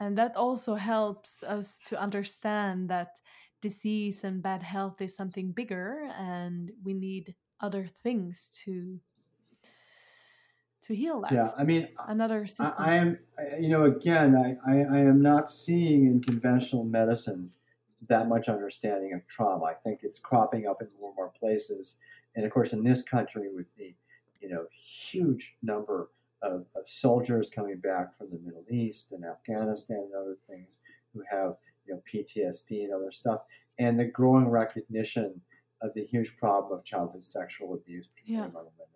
And 0.00 0.16
that 0.16 0.36
also 0.36 0.74
helps 0.74 1.42
us 1.42 1.80
to 1.86 2.00
understand 2.00 2.88
that 2.88 3.20
disease 3.60 4.24
and 4.24 4.42
bad 4.42 4.62
health 4.62 5.00
is 5.00 5.16
something 5.16 5.52
bigger 5.52 6.08
and 6.18 6.70
we 6.84 6.94
need 6.94 7.34
other 7.60 7.88
things 8.02 8.50
to 8.64 9.00
to 10.86 10.94
heal 10.94 11.20
that 11.20 11.32
yeah 11.32 11.50
i 11.58 11.64
mean 11.64 11.88
another 12.06 12.46
system. 12.46 12.72
I, 12.78 12.92
I 12.92 12.94
am 12.96 13.18
you 13.60 13.68
know 13.68 13.84
again 13.84 14.36
I, 14.36 14.70
I 14.70 14.76
i 14.80 14.98
am 14.98 15.20
not 15.20 15.50
seeing 15.50 16.06
in 16.06 16.20
conventional 16.20 16.84
medicine 16.84 17.50
that 18.08 18.28
much 18.28 18.48
understanding 18.48 19.12
of 19.12 19.26
trauma 19.26 19.64
i 19.64 19.74
think 19.74 20.00
it's 20.02 20.18
cropping 20.18 20.66
up 20.66 20.80
in 20.80 20.88
more 21.00 21.10
and 21.10 21.16
more 21.16 21.32
places 21.38 21.96
and 22.34 22.44
of 22.44 22.52
course 22.52 22.72
in 22.72 22.84
this 22.84 23.02
country 23.02 23.48
with 23.52 23.74
the 23.76 23.94
you 24.46 24.54
know, 24.54 24.66
huge 24.72 25.56
number 25.62 26.10
of, 26.42 26.66
of, 26.76 26.88
soldiers 26.88 27.50
coming 27.50 27.78
back 27.78 28.16
from 28.16 28.30
the 28.30 28.38
Middle 28.38 28.64
East 28.70 29.12
and 29.12 29.24
Afghanistan 29.24 30.04
and 30.04 30.14
other 30.14 30.36
things 30.48 30.78
who 31.12 31.22
have 31.30 31.56
you 31.86 31.94
know 31.94 32.02
PTSD 32.12 32.84
and 32.84 32.92
other 32.92 33.10
stuff, 33.10 33.40
and 33.78 33.98
the 33.98 34.04
growing 34.04 34.48
recognition 34.48 35.40
of 35.82 35.94
the 35.94 36.04
huge 36.04 36.36
problem 36.36 36.78
of 36.78 36.84
childhood 36.84 37.24
sexual 37.24 37.74
abuse, 37.74 38.06
particularly 38.06 38.46
yeah. 38.46 38.50
among 38.50 38.70
women. 38.78 38.95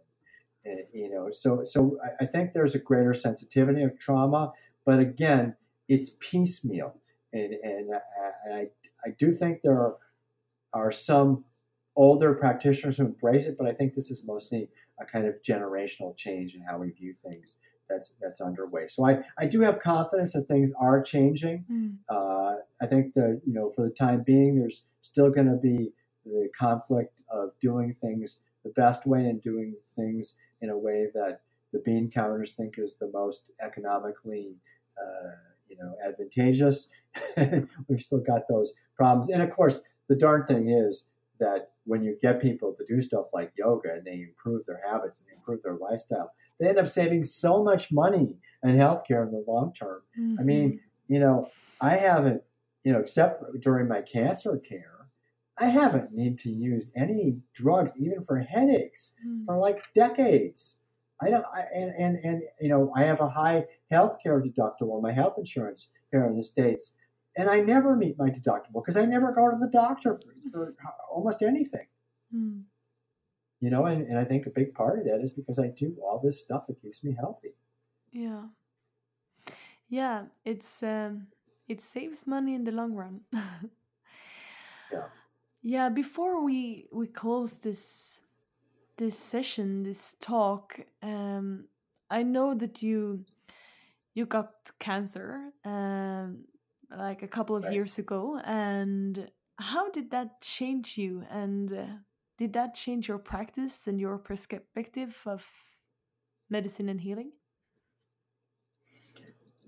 You 0.64 1.10
know, 1.10 1.30
so 1.30 1.64
so 1.64 1.98
I, 2.04 2.24
I 2.24 2.26
think 2.26 2.52
there's 2.52 2.74
a 2.74 2.78
greater 2.78 3.14
sensitivity 3.14 3.82
of 3.82 3.98
trauma, 3.98 4.52
but 4.84 4.98
again, 4.98 5.56
it's 5.88 6.10
piecemeal, 6.20 6.94
and 7.32 7.54
and 7.54 7.90
I, 7.94 8.54
I, 8.54 8.66
I 9.06 9.10
do 9.18 9.32
think 9.32 9.62
there 9.62 9.78
are 9.78 9.96
are 10.72 10.92
some 10.92 11.44
older 11.96 12.34
practitioners 12.34 12.96
who 12.96 13.06
embrace 13.06 13.46
it, 13.46 13.56
but 13.58 13.66
I 13.66 13.72
think 13.72 13.94
this 13.94 14.10
is 14.10 14.24
mostly 14.24 14.68
a 15.00 15.04
kind 15.04 15.26
of 15.26 15.34
generational 15.42 16.16
change 16.16 16.54
in 16.54 16.62
how 16.62 16.78
we 16.78 16.90
view 16.90 17.14
things 17.14 17.56
that's 17.90 18.14
that's 18.20 18.40
underway. 18.40 18.86
So 18.86 19.06
I, 19.06 19.20
I 19.38 19.46
do 19.46 19.60
have 19.62 19.80
confidence 19.80 20.32
that 20.32 20.46
things 20.46 20.70
are 20.80 21.02
changing. 21.02 21.64
Mm. 21.70 21.96
Uh, 22.08 22.60
I 22.80 22.86
think 22.86 23.14
that 23.14 23.42
you 23.44 23.52
know 23.52 23.70
for 23.70 23.82
the 23.82 23.94
time 23.94 24.22
being, 24.24 24.58
there's 24.58 24.84
still 25.00 25.30
going 25.30 25.48
to 25.48 25.56
be 25.56 25.92
the 26.24 26.48
conflict 26.58 27.22
of 27.30 27.50
doing 27.60 27.94
things 28.00 28.38
the 28.64 28.70
best 28.70 29.06
way 29.06 29.20
and 29.20 29.40
doing 29.40 29.74
things 29.96 30.36
in 30.60 30.70
a 30.70 30.78
way 30.78 31.08
that 31.14 31.40
the 31.72 31.80
bean 31.84 32.10
counters 32.10 32.52
think 32.52 32.78
is 32.78 32.96
the 32.98 33.10
most 33.12 33.50
economically 33.62 34.56
uh, 35.00 35.30
you 35.68 35.76
know 35.76 35.94
advantageous. 36.04 36.88
We've 37.88 38.00
still 38.00 38.20
got 38.20 38.42
those 38.48 38.74
problems, 38.96 39.30
and 39.30 39.42
of 39.42 39.50
course, 39.50 39.82
the 40.08 40.16
darn 40.16 40.46
thing 40.46 40.68
is 40.68 41.10
that 41.38 41.70
when 41.84 42.02
you 42.02 42.16
get 42.20 42.40
people 42.40 42.74
to 42.74 42.84
do 42.84 43.00
stuff 43.00 43.26
like 43.32 43.52
yoga 43.56 43.94
and 43.94 44.04
they 44.04 44.22
improve 44.22 44.66
their 44.66 44.80
habits 44.86 45.20
and 45.20 45.36
improve 45.36 45.62
their 45.62 45.76
lifestyle, 45.76 46.32
they 46.58 46.68
end 46.68 46.78
up 46.78 46.88
saving 46.88 47.24
so 47.24 47.64
much 47.64 47.90
money 47.90 48.36
in 48.62 48.76
healthcare 48.76 49.26
in 49.26 49.32
the 49.32 49.42
long 49.48 49.72
term. 49.72 50.02
Mm-hmm. 50.18 50.36
I 50.38 50.42
mean, 50.42 50.68
mm-hmm. 50.68 51.14
you 51.14 51.20
know, 51.20 51.48
I 51.80 51.96
haven't, 51.96 52.42
you 52.84 52.92
know, 52.92 53.00
except 53.00 53.42
during 53.60 53.88
my 53.88 54.02
cancer 54.02 54.58
care, 54.58 54.99
I 55.60 55.66
haven't 55.66 56.12
need 56.12 56.38
to 56.40 56.50
use 56.50 56.90
any 56.96 57.38
drugs, 57.52 57.92
even 57.98 58.24
for 58.24 58.38
headaches, 58.38 59.12
mm-hmm. 59.24 59.44
for 59.44 59.58
like 59.58 59.92
decades. 59.94 60.76
I 61.22 61.28
don't, 61.30 61.44
I, 61.54 61.64
and, 61.74 61.94
and, 61.98 62.16
and, 62.24 62.42
you 62.60 62.70
know, 62.70 62.92
I 62.96 63.02
have 63.02 63.20
a 63.20 63.28
high 63.28 63.66
healthcare 63.92 64.42
deductible 64.42 64.94
on 64.94 65.02
my 65.02 65.12
health 65.12 65.34
insurance 65.36 65.88
here 66.10 66.24
in 66.24 66.34
the 66.34 66.42
States 66.42 66.96
and 67.36 67.48
I 67.48 67.60
never 67.60 67.96
meet 67.96 68.18
my 68.18 68.30
deductible 68.30 68.82
because 68.82 68.96
I 68.96 69.04
never 69.04 69.32
go 69.32 69.50
to 69.50 69.56
the 69.56 69.68
doctor 69.68 70.14
for, 70.14 70.32
for 70.50 70.74
almost 71.10 71.42
anything. 71.42 71.86
Hmm. 72.32 72.60
You 73.60 73.70
know, 73.70 73.86
and, 73.86 74.06
and 74.06 74.18
I 74.18 74.24
think 74.24 74.46
a 74.46 74.50
big 74.50 74.74
part 74.74 74.98
of 74.98 75.04
that 75.04 75.20
is 75.22 75.30
because 75.30 75.58
I 75.58 75.68
do 75.68 75.96
all 76.02 76.20
this 76.22 76.40
stuff 76.40 76.66
that 76.66 76.80
keeps 76.80 77.04
me 77.04 77.14
healthy. 77.18 77.54
Yeah. 78.10 78.44
Yeah, 79.88 80.24
it's 80.44 80.82
um, 80.82 81.26
it 81.68 81.80
saves 81.80 82.26
money 82.26 82.54
in 82.54 82.64
the 82.64 82.70
long 82.70 82.94
run. 82.94 83.20
yeah. 84.92 85.06
Yeah, 85.62 85.88
before 85.88 86.42
we 86.44 86.86
we 86.92 87.06
close 87.06 87.58
this 87.58 88.20
this 88.96 89.18
session, 89.18 89.82
this 89.82 90.14
talk, 90.20 90.80
um, 91.02 91.66
I 92.10 92.22
know 92.22 92.54
that 92.54 92.82
you 92.82 93.24
you 94.14 94.26
got 94.26 94.70
cancer. 94.78 95.52
Um, 95.64 96.44
like 96.96 97.22
a 97.22 97.28
couple 97.28 97.56
of 97.56 97.64
right. 97.64 97.72
years 97.72 97.98
ago 97.98 98.40
and 98.44 99.30
how 99.58 99.90
did 99.90 100.10
that 100.10 100.40
change 100.40 100.98
you 100.98 101.24
and 101.30 101.72
uh, 101.72 101.84
did 102.38 102.52
that 102.54 102.74
change 102.74 103.08
your 103.08 103.18
practice 103.18 103.86
and 103.86 104.00
your 104.00 104.18
perspective 104.18 105.22
of 105.26 105.46
medicine 106.48 106.88
and 106.88 107.00
healing 107.00 107.32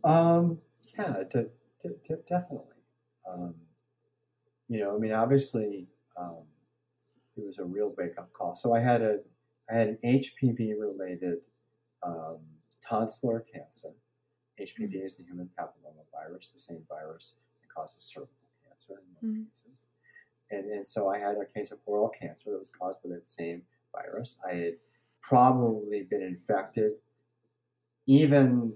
um 0.05 0.59
yeah 0.99 1.22
definitely 2.28 2.82
um, 3.28 3.55
you 4.73 4.81
know 4.81 4.95
i 4.95 4.99
mean 4.99 5.12
obviously 5.12 5.87
um, 6.16 6.45
it 7.37 7.45
was 7.45 7.59
a 7.59 7.64
real 7.64 7.95
wake-up 7.97 8.33
call 8.33 8.55
so 8.55 8.75
i 8.75 8.81
had 8.81 9.03
a 9.03 9.18
i 9.70 9.75
had 9.75 9.89
an 9.89 9.99
hpv 10.05 10.75
related 10.79 11.39
um, 12.05 12.39
tonsillar 12.89 13.43
cancer 13.53 13.91
HPV 14.61 15.05
is 15.05 15.16
the 15.16 15.25
human 15.25 15.49
papillomavirus, 15.59 16.53
the 16.53 16.59
same 16.59 16.83
virus 16.89 17.37
that 17.61 17.75
causes 17.75 18.03
cervical 18.03 18.35
cancer 18.66 19.01
in 19.01 19.29
most 19.29 19.35
mm-hmm. 19.35 19.45
cases. 19.49 19.83
And, 20.51 20.70
and 20.70 20.87
so 20.87 21.09
I 21.09 21.18
had 21.18 21.37
a 21.37 21.47
case 21.47 21.73
of 21.73 21.79
oral 21.87 22.09
cancer 22.09 22.51
that 22.51 22.59
was 22.59 22.70
caused 22.70 23.03
by 23.03 23.11
that 23.11 23.27
same 23.27 23.62
virus. 23.95 24.39
I 24.47 24.55
had 24.55 24.75
probably 25.23 26.03
been 26.03 26.23
infected 26.23 26.93
even 28.07 28.75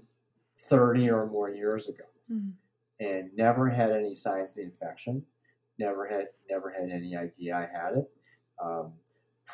30 0.57 1.09
or 1.11 1.27
more 1.27 1.49
years 1.49 1.89
ago 1.89 2.03
Mm. 2.29 2.51
and 2.99 3.29
never 3.37 3.69
had 3.69 3.93
any 3.93 4.13
signs 4.13 4.49
of 4.49 4.55
the 4.57 4.63
infection 4.63 5.25
never 5.79 6.07
had 6.07 6.25
never 6.49 6.69
had 6.69 6.89
any 6.89 7.15
idea 7.15 7.55
i 7.55 7.61
had 7.61 7.97
it. 7.97 8.09
Um, 8.63 8.93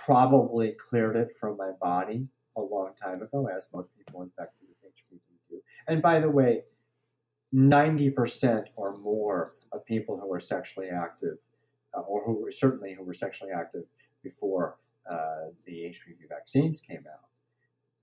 probably 0.06 0.72
cleared 0.72 1.16
it 1.16 1.36
from 1.40 1.58
my 1.58 1.72
body 1.82 2.28
a 2.58 2.62
long 2.62 2.92
time 3.02 3.22
ago 3.22 3.48
as 3.56 3.68
most 3.74 3.90
people 3.98 4.22
infected 4.22 4.68
with 4.68 4.92
hpv 4.92 5.20
do 5.50 5.62
and 5.88 6.02
by 6.02 6.20
the 6.20 6.30
way 6.30 6.64
90% 7.54 8.66
or 8.76 8.98
more 8.98 9.54
of 9.72 9.86
people 9.86 10.20
who 10.20 10.32
are 10.34 10.40
sexually 10.40 10.90
active 10.90 11.38
uh, 11.96 12.02
or 12.02 12.24
who 12.26 12.42
were 12.42 12.52
certainly 12.52 12.96
who 12.96 13.04
were 13.04 13.14
sexually 13.14 13.52
active 13.52 13.84
before 14.24 14.78
uh, 15.10 15.50
the 15.66 15.74
hpv 15.74 16.28
vaccines 16.30 16.82
came 16.82 17.04
out 17.12 17.30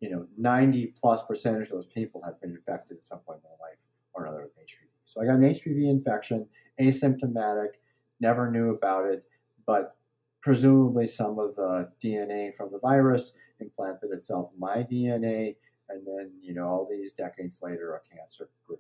you 0.01 0.11
know 0.11 0.27
90 0.37 0.95
plus 1.01 1.25
percentage 1.27 1.69
of 1.69 1.73
those 1.73 1.87
people 1.87 2.23
have 2.25 2.41
been 2.41 2.51
infected 2.51 2.99
at 2.99 3.05
some 3.05 3.19
point 3.21 3.39
in 3.39 3.49
their 3.49 3.69
life 3.69 3.81
or 4.15 4.25
another 4.25 4.43
with 4.43 4.57
hpv 4.57 4.89
so 5.05 5.21
i 5.21 5.27
got 5.27 5.35
an 5.35 5.43
hpv 5.43 5.91
infection 5.91 6.47
asymptomatic 6.81 7.80
never 8.21 8.51
knew 8.51 8.71
about 8.71 9.07
it, 9.07 9.25
but 9.67 9.97
presumably 10.41 11.07
some 11.07 11.39
of 11.39 11.57
the 11.57 11.91
DNA 12.03 12.55
from 12.55 12.71
the 12.73 12.79
virus 12.79 13.37
implanted 13.61 14.11
itself 14.11 14.51
in 14.55 14.61
my 14.61 14.79
DNA, 14.79 15.57
and 15.89 16.07
then, 16.07 16.33
you 16.43 16.55
know, 16.55 16.67
all 16.67 16.89
these 16.91 17.13
decades 17.13 17.61
later, 17.63 17.95
a 17.95 18.17
cancer 18.17 18.49
grew. 18.67 18.79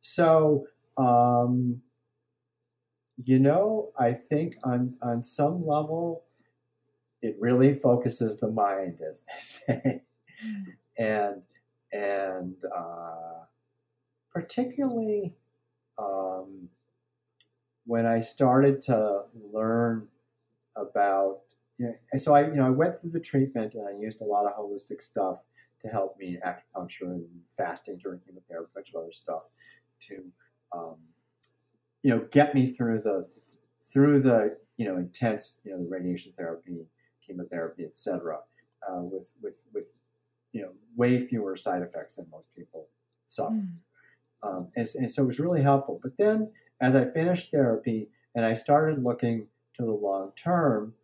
So, 0.00 0.66
um, 0.98 1.82
you 3.24 3.38
know, 3.38 3.92
I 3.98 4.12
think 4.12 4.56
on, 4.64 4.96
on 5.00 5.22
some 5.22 5.66
level, 5.66 6.24
it 7.20 7.36
really 7.38 7.72
focuses 7.74 8.38
the 8.38 8.50
mind, 8.50 9.00
as 9.00 9.20
they 9.20 9.40
say. 9.40 10.02
And, 10.98 11.42
and 11.92 12.56
uh, 12.76 13.44
particularly, 14.32 15.34
um, 15.98 16.68
when 17.84 18.06
I 18.06 18.20
started 18.20 18.80
to 18.82 19.22
learn 19.52 20.08
about, 20.76 21.40
you 21.78 21.86
know, 21.86 22.18
so 22.18 22.34
I, 22.34 22.42
you 22.46 22.54
know, 22.54 22.66
I 22.66 22.70
went 22.70 22.98
through 22.98 23.10
the 23.10 23.20
treatment 23.20 23.74
and 23.74 23.86
I 23.86 24.00
used 24.00 24.20
a 24.20 24.24
lot 24.24 24.46
of 24.46 24.52
holistic 24.56 25.02
stuff 25.02 25.44
to 25.80 25.88
help 25.88 26.16
me, 26.18 26.38
acupuncture 26.46 27.02
and 27.02 27.26
fasting 27.56 27.98
during 27.98 28.20
chemotherapy, 28.20 28.70
a 28.72 28.74
bunch 28.74 28.90
of 28.90 29.02
other 29.02 29.12
stuff 29.12 29.42
to, 30.00 30.24
um, 30.72 30.96
you 32.02 32.10
know, 32.10 32.26
get 32.30 32.54
me 32.54 32.66
through 32.66 33.00
the, 33.00 33.28
through 33.92 34.22
the, 34.22 34.56
you 34.76 34.84
know, 34.86 34.96
intense, 34.96 35.60
you 35.64 35.72
know, 35.72 35.82
the 35.82 35.88
radiation 35.88 36.32
therapy, 36.36 36.86
chemotherapy, 37.26 37.84
etc., 37.84 38.38
uh, 38.88 39.00
with, 39.00 39.30
with, 39.42 39.64
with, 39.74 39.92
you 40.52 40.62
know, 40.62 40.70
way 40.96 41.18
fewer 41.18 41.56
side 41.56 41.82
effects 41.82 42.16
than 42.16 42.26
most 42.30 42.54
people 42.54 42.88
suffer. 43.26 43.54
Mm. 43.54 43.74
Um, 44.44 44.68
and, 44.76 44.88
and 44.94 45.10
so 45.10 45.22
it 45.22 45.26
was 45.26 45.40
really 45.40 45.62
helpful. 45.62 46.00
But 46.02 46.16
then 46.16 46.50
as 46.82 46.96
I 46.96 47.04
finished 47.04 47.52
therapy 47.52 48.08
and 48.34 48.44
I 48.44 48.54
started 48.54 49.02
looking 49.02 49.46
to 49.76 49.84
the 49.84 49.92
long 49.92 50.32
term, 50.36 50.94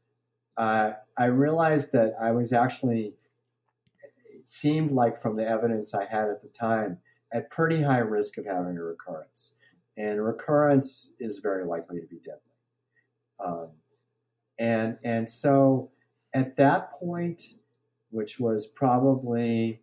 uh, 0.57 0.93
I 1.17 1.27
realized 1.27 1.93
that 1.93 2.15
I 2.21 2.33
was 2.33 2.53
actually, 2.53 3.15
it 4.35 4.49
seemed 4.49 4.91
like 4.91 5.23
from 5.23 5.37
the 5.37 5.49
evidence 5.49 5.95
I 5.95 6.07
had 6.07 6.29
at 6.29 6.43
the 6.43 6.49
time, 6.49 6.99
at 7.33 7.49
pretty 7.49 7.83
high 7.83 7.99
risk 7.99 8.39
of 8.39 8.45
having 8.45 8.77
a 8.77 8.83
recurrence. 8.83 9.55
And 9.97 10.25
recurrence 10.25 11.13
is 11.21 11.39
very 11.39 11.65
likely 11.65 12.01
to 12.01 12.07
be 12.07 12.17
deadly. 12.17 12.41
Um, 13.45 13.69
and, 14.59 14.99
and 15.05 15.31
so 15.31 15.93
at 16.35 16.57
that 16.57 16.91
point, 16.91 17.43
which 18.11 18.41
was 18.41 18.67
probably 18.67 19.83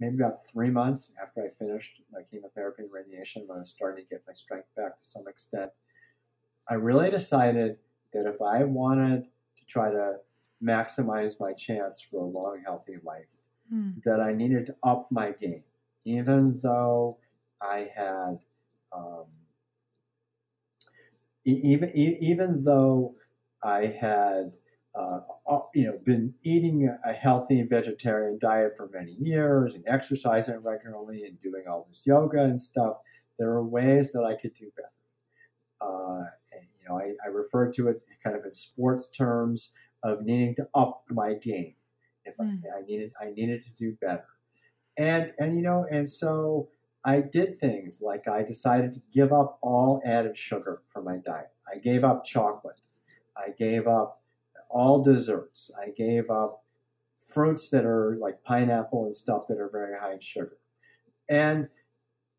maybe 0.00 0.16
about 0.16 0.46
three 0.46 0.70
months 0.70 1.12
after 1.22 1.44
I 1.44 1.48
finished 1.48 2.00
my 2.12 2.22
chemotherapy 2.22 2.82
and 2.82 2.92
radiation, 2.92 3.44
when 3.46 3.58
I 3.58 3.60
was 3.60 3.70
starting 3.70 4.04
to 4.04 4.08
get 4.10 4.24
my 4.26 4.32
strength 4.32 4.68
back 4.76 4.98
to 4.98 5.04
some 5.06 5.28
extent, 5.28 5.70
I 6.68 6.74
really 6.74 7.10
decided 7.10 7.78
that 8.12 8.26
if 8.26 8.40
I 8.42 8.64
wanted 8.64 9.24
to 9.58 9.64
try 9.66 9.90
to 9.90 10.18
maximize 10.62 11.40
my 11.40 11.52
chance 11.52 12.00
for 12.00 12.22
a 12.22 12.26
long, 12.26 12.62
healthy 12.64 12.96
life, 13.02 13.30
Mm. 13.72 14.02
that 14.04 14.20
I 14.20 14.32
needed 14.32 14.66
to 14.66 14.76
up 14.82 15.10
my 15.10 15.30
game, 15.32 15.64
even 16.04 16.58
though 16.60 17.18
I 17.60 17.90
had, 17.94 18.40
um, 18.92 19.26
even 21.44 21.90
even 21.94 22.64
though 22.64 23.16
I 23.62 23.86
had, 23.86 24.56
uh, 24.94 25.20
uh, 25.46 25.60
you 25.74 25.84
know, 25.84 25.98
been 25.98 26.34
eating 26.42 26.94
a 27.04 27.12
healthy 27.12 27.62
vegetarian 27.62 28.38
diet 28.38 28.76
for 28.76 28.88
many 28.92 29.12
years 29.12 29.74
and 29.74 29.84
exercising 29.86 30.56
regularly 30.56 31.24
and 31.24 31.40
doing 31.40 31.64
all 31.68 31.86
this 31.88 32.06
yoga 32.06 32.42
and 32.42 32.60
stuff. 32.60 32.98
There 33.38 33.50
are 33.50 33.64
ways 33.66 34.12
that 34.12 34.24
I 34.24 34.34
could 34.34 34.54
do 34.54 34.70
better. 34.76 34.88
Uh, 35.80 36.24
and, 36.52 36.66
you 36.80 36.88
know, 36.88 36.98
I, 36.98 37.14
I 37.24 37.28
refer 37.28 37.70
to 37.72 37.88
it 37.88 38.02
kind 38.22 38.36
of 38.36 38.44
in 38.44 38.52
sports 38.52 39.10
terms 39.10 39.74
of 40.02 40.22
needing 40.22 40.54
to 40.56 40.68
up 40.74 41.04
my 41.10 41.34
game. 41.34 41.74
If 42.24 42.36
Mm. 42.38 42.62
I, 42.64 42.78
I 42.78 42.82
needed, 42.82 43.12
I 43.20 43.30
needed 43.30 43.62
to 43.64 43.74
do 43.74 43.96
better. 44.00 44.26
And 44.96 45.32
and 45.38 45.56
you 45.56 45.62
know, 45.62 45.86
and 45.90 46.08
so 46.08 46.70
I 47.04 47.20
did 47.20 47.58
things 47.58 48.00
like 48.00 48.28
I 48.28 48.42
decided 48.42 48.92
to 48.94 49.02
give 49.12 49.32
up 49.32 49.58
all 49.62 50.00
added 50.04 50.36
sugar 50.36 50.82
from 50.92 51.04
my 51.04 51.16
diet. 51.18 51.50
I 51.72 51.78
gave 51.78 52.04
up 52.04 52.24
chocolate. 52.24 52.80
I 53.36 53.50
gave 53.50 53.88
up 53.88 54.21
all 54.72 55.02
desserts. 55.02 55.70
I 55.80 55.90
gave 55.90 56.30
up 56.30 56.64
fruits 57.18 57.70
that 57.70 57.84
are 57.84 58.16
like 58.20 58.42
pineapple 58.44 59.04
and 59.04 59.14
stuff 59.16 59.46
that 59.48 59.58
are 59.58 59.70
very 59.70 59.98
high 59.98 60.14
in 60.14 60.20
sugar. 60.20 60.58
And 61.28 61.68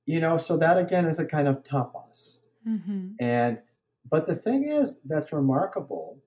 you 0.05 0.19
know, 0.19 0.37
so 0.37 0.57
that 0.57 0.77
again 0.77 1.05
is 1.05 1.19
a 1.19 1.25
kind 1.25 1.47
of 1.47 1.63
tapas. 1.63 2.39
hmm 2.63 3.11
And 3.19 3.59
but 4.09 4.27
the 4.27 4.35
thing 4.35 4.63
is 4.63 5.01
that's 5.01 5.31
remarkable 5.31 6.19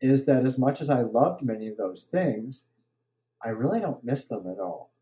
is 0.00 0.26
that 0.26 0.44
as 0.44 0.58
much 0.58 0.80
as 0.80 0.90
I 0.90 1.00
loved 1.00 1.42
many 1.42 1.68
of 1.68 1.76
those 1.76 2.02
things, 2.02 2.66
I 3.42 3.48
really 3.48 3.80
don't 3.80 4.04
miss 4.04 4.26
them 4.26 4.46
at 4.46 4.58
all. 4.58 4.92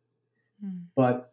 Mm. 0.65 0.85
But 0.95 1.33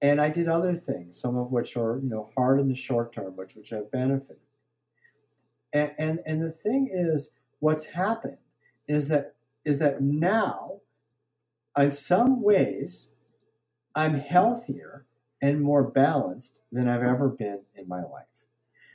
and 0.00 0.20
I 0.20 0.28
did 0.28 0.48
other 0.48 0.74
things, 0.74 1.18
some 1.20 1.36
of 1.36 1.52
which 1.52 1.76
are 1.76 1.98
you 2.02 2.08
know 2.08 2.30
hard 2.36 2.60
in 2.60 2.68
the 2.68 2.74
short 2.74 3.12
term, 3.12 3.36
which 3.36 3.54
which 3.54 3.70
have 3.70 3.90
benefited. 3.90 4.38
And 5.74 5.90
and 5.98 6.20
and 6.24 6.42
the 6.42 6.50
thing 6.50 6.88
is, 6.90 7.30
what's 7.58 7.86
happened 7.86 8.38
is 8.88 9.08
that 9.08 9.34
is 9.64 9.80
that 9.80 10.00
now, 10.00 10.80
in 11.76 11.90
some 11.90 12.42
ways, 12.42 13.12
I'm 13.94 14.14
healthier 14.14 15.06
and 15.42 15.60
more 15.60 15.82
balanced 15.82 16.60
than 16.72 16.88
I've 16.88 17.02
ever 17.02 17.28
been 17.28 17.60
in 17.74 17.88
my 17.88 18.02
life. 18.02 18.24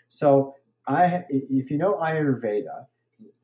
So 0.08 0.56
I, 0.88 1.26
if 1.30 1.70
you 1.70 1.78
know 1.78 1.96
Ayurveda, 1.96 2.88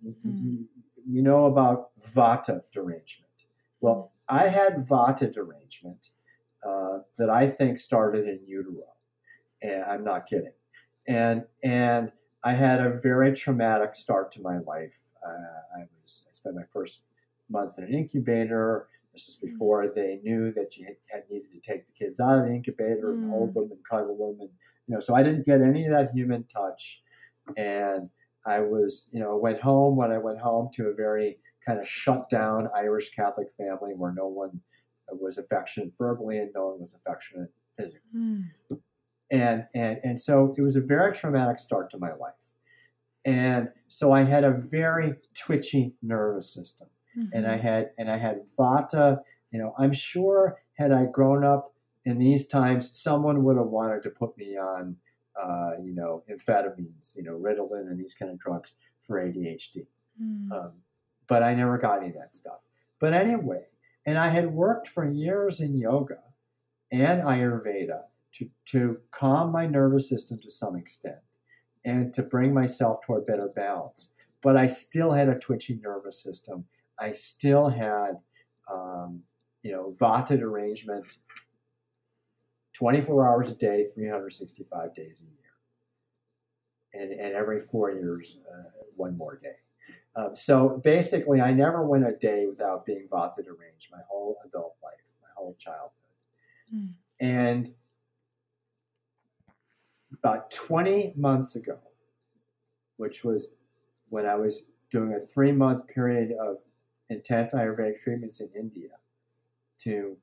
you, 0.01 0.65
you 1.07 1.21
know 1.21 1.45
about 1.45 1.89
Vata 2.01 2.61
derangement. 2.71 3.31
Well, 3.81 4.13
I 4.27 4.47
had 4.47 4.87
Vata 4.87 5.31
derangement 5.31 6.09
uh, 6.65 6.99
that 7.17 7.29
I 7.29 7.47
think 7.47 7.77
started 7.77 8.27
in 8.27 8.39
utero, 8.47 8.95
and 9.61 9.83
I'm 9.83 10.03
not 10.03 10.25
kidding. 10.25 10.53
And 11.07 11.45
and 11.63 12.11
I 12.45 12.53
had 12.53 12.79
a 12.79 12.91
very 12.91 13.33
traumatic 13.33 13.95
start 13.95 14.31
to 14.33 14.41
my 14.41 14.59
life. 14.59 14.99
Uh, 15.25 15.79
I 15.79 15.81
was 16.03 16.27
I 16.29 16.33
spent 16.33 16.55
my 16.55 16.65
first 16.71 17.03
month 17.49 17.77
in 17.79 17.85
an 17.85 17.93
incubator. 17.93 18.87
This 19.13 19.27
is 19.27 19.35
before 19.37 19.87
they 19.93 20.19
knew 20.23 20.51
that 20.53 20.77
you 20.77 20.85
had, 20.85 20.97
had 21.11 21.23
needed 21.29 21.51
to 21.53 21.59
take 21.59 21.85
the 21.87 21.91
kids 21.93 22.19
out 22.19 22.37
of 22.39 22.45
the 22.45 22.53
incubator 22.53 23.11
and 23.13 23.23
Mm. 23.25 23.29
hold 23.31 23.53
them 23.55 23.71
and 23.71 23.83
cuddle 23.89 24.17
them, 24.17 24.41
and 24.41 24.49
you 24.87 24.93
know. 24.93 24.99
So 24.99 25.15
I 25.15 25.23
didn't 25.23 25.45
get 25.45 25.61
any 25.61 25.85
of 25.85 25.91
that 25.91 26.11
human 26.11 26.43
touch, 26.45 27.03
and 27.57 28.09
I 28.45 28.59
was 28.59 29.09
you 29.11 29.19
know 29.19 29.37
went 29.37 29.61
home 29.61 29.95
when 29.95 30.11
I 30.11 30.19
went 30.19 30.39
home 30.39 30.69
to 30.75 30.89
a 30.89 30.93
very 30.93 31.39
kind 31.65 31.79
of 31.79 31.87
shut 31.87 32.29
down 32.29 32.69
Irish 32.75 33.09
Catholic 33.15 33.51
family 33.53 33.93
where 33.95 34.13
no 34.13 34.27
one 34.27 34.61
was 35.11 35.37
affectionate 35.39 35.93
verbally 35.97 36.37
and 36.39 36.51
no 36.53 36.67
one 36.67 36.79
was 36.79 36.93
affectionate 36.93 37.51
physically 37.77 38.09
Mm. 38.15 38.51
And 39.31 39.65
and 39.73 39.99
and 40.03 40.21
so 40.21 40.53
it 40.57 40.61
was 40.61 40.75
a 40.75 40.81
very 40.81 41.13
traumatic 41.13 41.59
start 41.59 41.89
to 41.89 41.97
my 41.97 42.13
life 42.13 42.33
and 43.25 43.69
so 43.87 44.11
i 44.11 44.23
had 44.23 44.43
a 44.43 44.51
very 44.51 45.15
twitchy 45.33 45.95
nervous 46.01 46.53
system 46.53 46.87
and 47.33 47.47
i 47.47 47.57
Mhm. 47.57 47.61
had 47.61 47.91
and 47.97 48.11
i 48.11 48.17
had 48.17 48.41
vata 48.57 49.19
you 49.51 49.59
know 49.59 49.73
i'm 49.77 49.93
sure 49.93 50.61
had 50.73 50.91
i 50.91 51.05
grown 51.05 51.43
up 51.43 51.73
in 52.03 52.19
these 52.19 52.45
times 52.47 52.95
someone 52.97 53.43
would 53.43 53.57
have 53.57 53.67
wanted 53.67 54.03
to 54.03 54.09
put 54.09 54.37
me 54.37 54.57
on 54.57 54.97
uh, 55.41 55.71
you 55.81 55.93
know 55.93 56.23
amphetamines 56.29 57.15
you 57.15 57.23
know 57.23 57.37
ritalin 57.37 57.87
and 57.89 57.99
these 57.99 58.13
kind 58.13 58.31
of 58.31 58.37
drugs 58.39 58.75
for 59.01 59.15
adhd 59.23 59.87
Mm. 60.21 60.49
um, 60.53 60.71
but 61.27 61.43
I 61.43 61.53
never 61.55 61.77
got 61.77 61.97
any 61.99 62.07
of 62.07 62.13
that 62.15 62.33
stuff. 62.33 62.61
But 62.99 63.13
anyway, 63.13 63.65
and 64.05 64.17
I 64.17 64.29
had 64.29 64.53
worked 64.53 64.87
for 64.87 65.03
years 65.03 65.59
in 65.59 65.75
yoga 65.75 66.19
and 66.89 67.21
Ayurveda 67.21 68.03
to, 68.37 68.49
to 68.65 68.97
calm 69.11 69.51
my 69.51 69.65
nervous 69.65 70.09
system 70.09 70.39
to 70.39 70.49
some 70.49 70.75
extent 70.75 71.15
and 71.85 72.13
to 72.13 72.23
bring 72.23 72.53
myself 72.53 73.05
toward 73.05 73.25
better 73.25 73.49
balance. 73.55 74.09
But 74.41 74.57
I 74.57 74.67
still 74.67 75.11
had 75.11 75.29
a 75.29 75.39
twitchy 75.39 75.79
nervous 75.81 76.21
system. 76.21 76.65
I 76.99 77.11
still 77.11 77.69
had, 77.69 78.19
um, 78.71 79.21
you 79.63 79.71
know, 79.71 79.95
vata 79.99 80.37
derangement 80.37 81.17
24 82.73 83.27
hours 83.27 83.51
a 83.51 83.55
day, 83.55 83.87
365 83.93 84.93
days 84.93 85.21
a 85.21 85.23
year. 85.23 85.33
And, 86.93 87.19
and 87.19 87.33
every 87.33 87.59
four 87.59 87.91
years, 87.91 88.39
uh, 88.51 88.69
one 88.95 89.17
more 89.17 89.37
day. 89.41 89.55
Um, 90.15 90.35
so 90.35 90.81
basically, 90.83 91.41
I 91.41 91.51
never 91.51 91.85
went 91.85 92.07
a 92.07 92.13
day 92.13 92.45
without 92.47 92.85
being 92.85 93.07
vata 93.11 93.43
deranged 93.43 93.89
my 93.91 93.99
whole 94.07 94.37
adult 94.45 94.75
life, 94.81 94.93
my 95.21 95.27
whole 95.35 95.55
childhood. 95.59 95.91
Mm. 96.73 96.93
And 97.19 97.73
about 100.19 100.51
20 100.51 101.13
months 101.15 101.55
ago, 101.55 101.77
which 102.97 103.23
was 103.23 103.55
when 104.09 104.25
I 104.25 104.35
was 104.35 104.71
doing 104.89 105.13
a 105.13 105.19
three 105.19 105.51
month 105.51 105.87
period 105.87 106.31
of 106.39 106.57
intense 107.09 107.53
Ayurvedic 107.53 108.01
treatments 108.01 108.39
in 108.39 108.49
India 108.57 108.89
to 109.79 110.17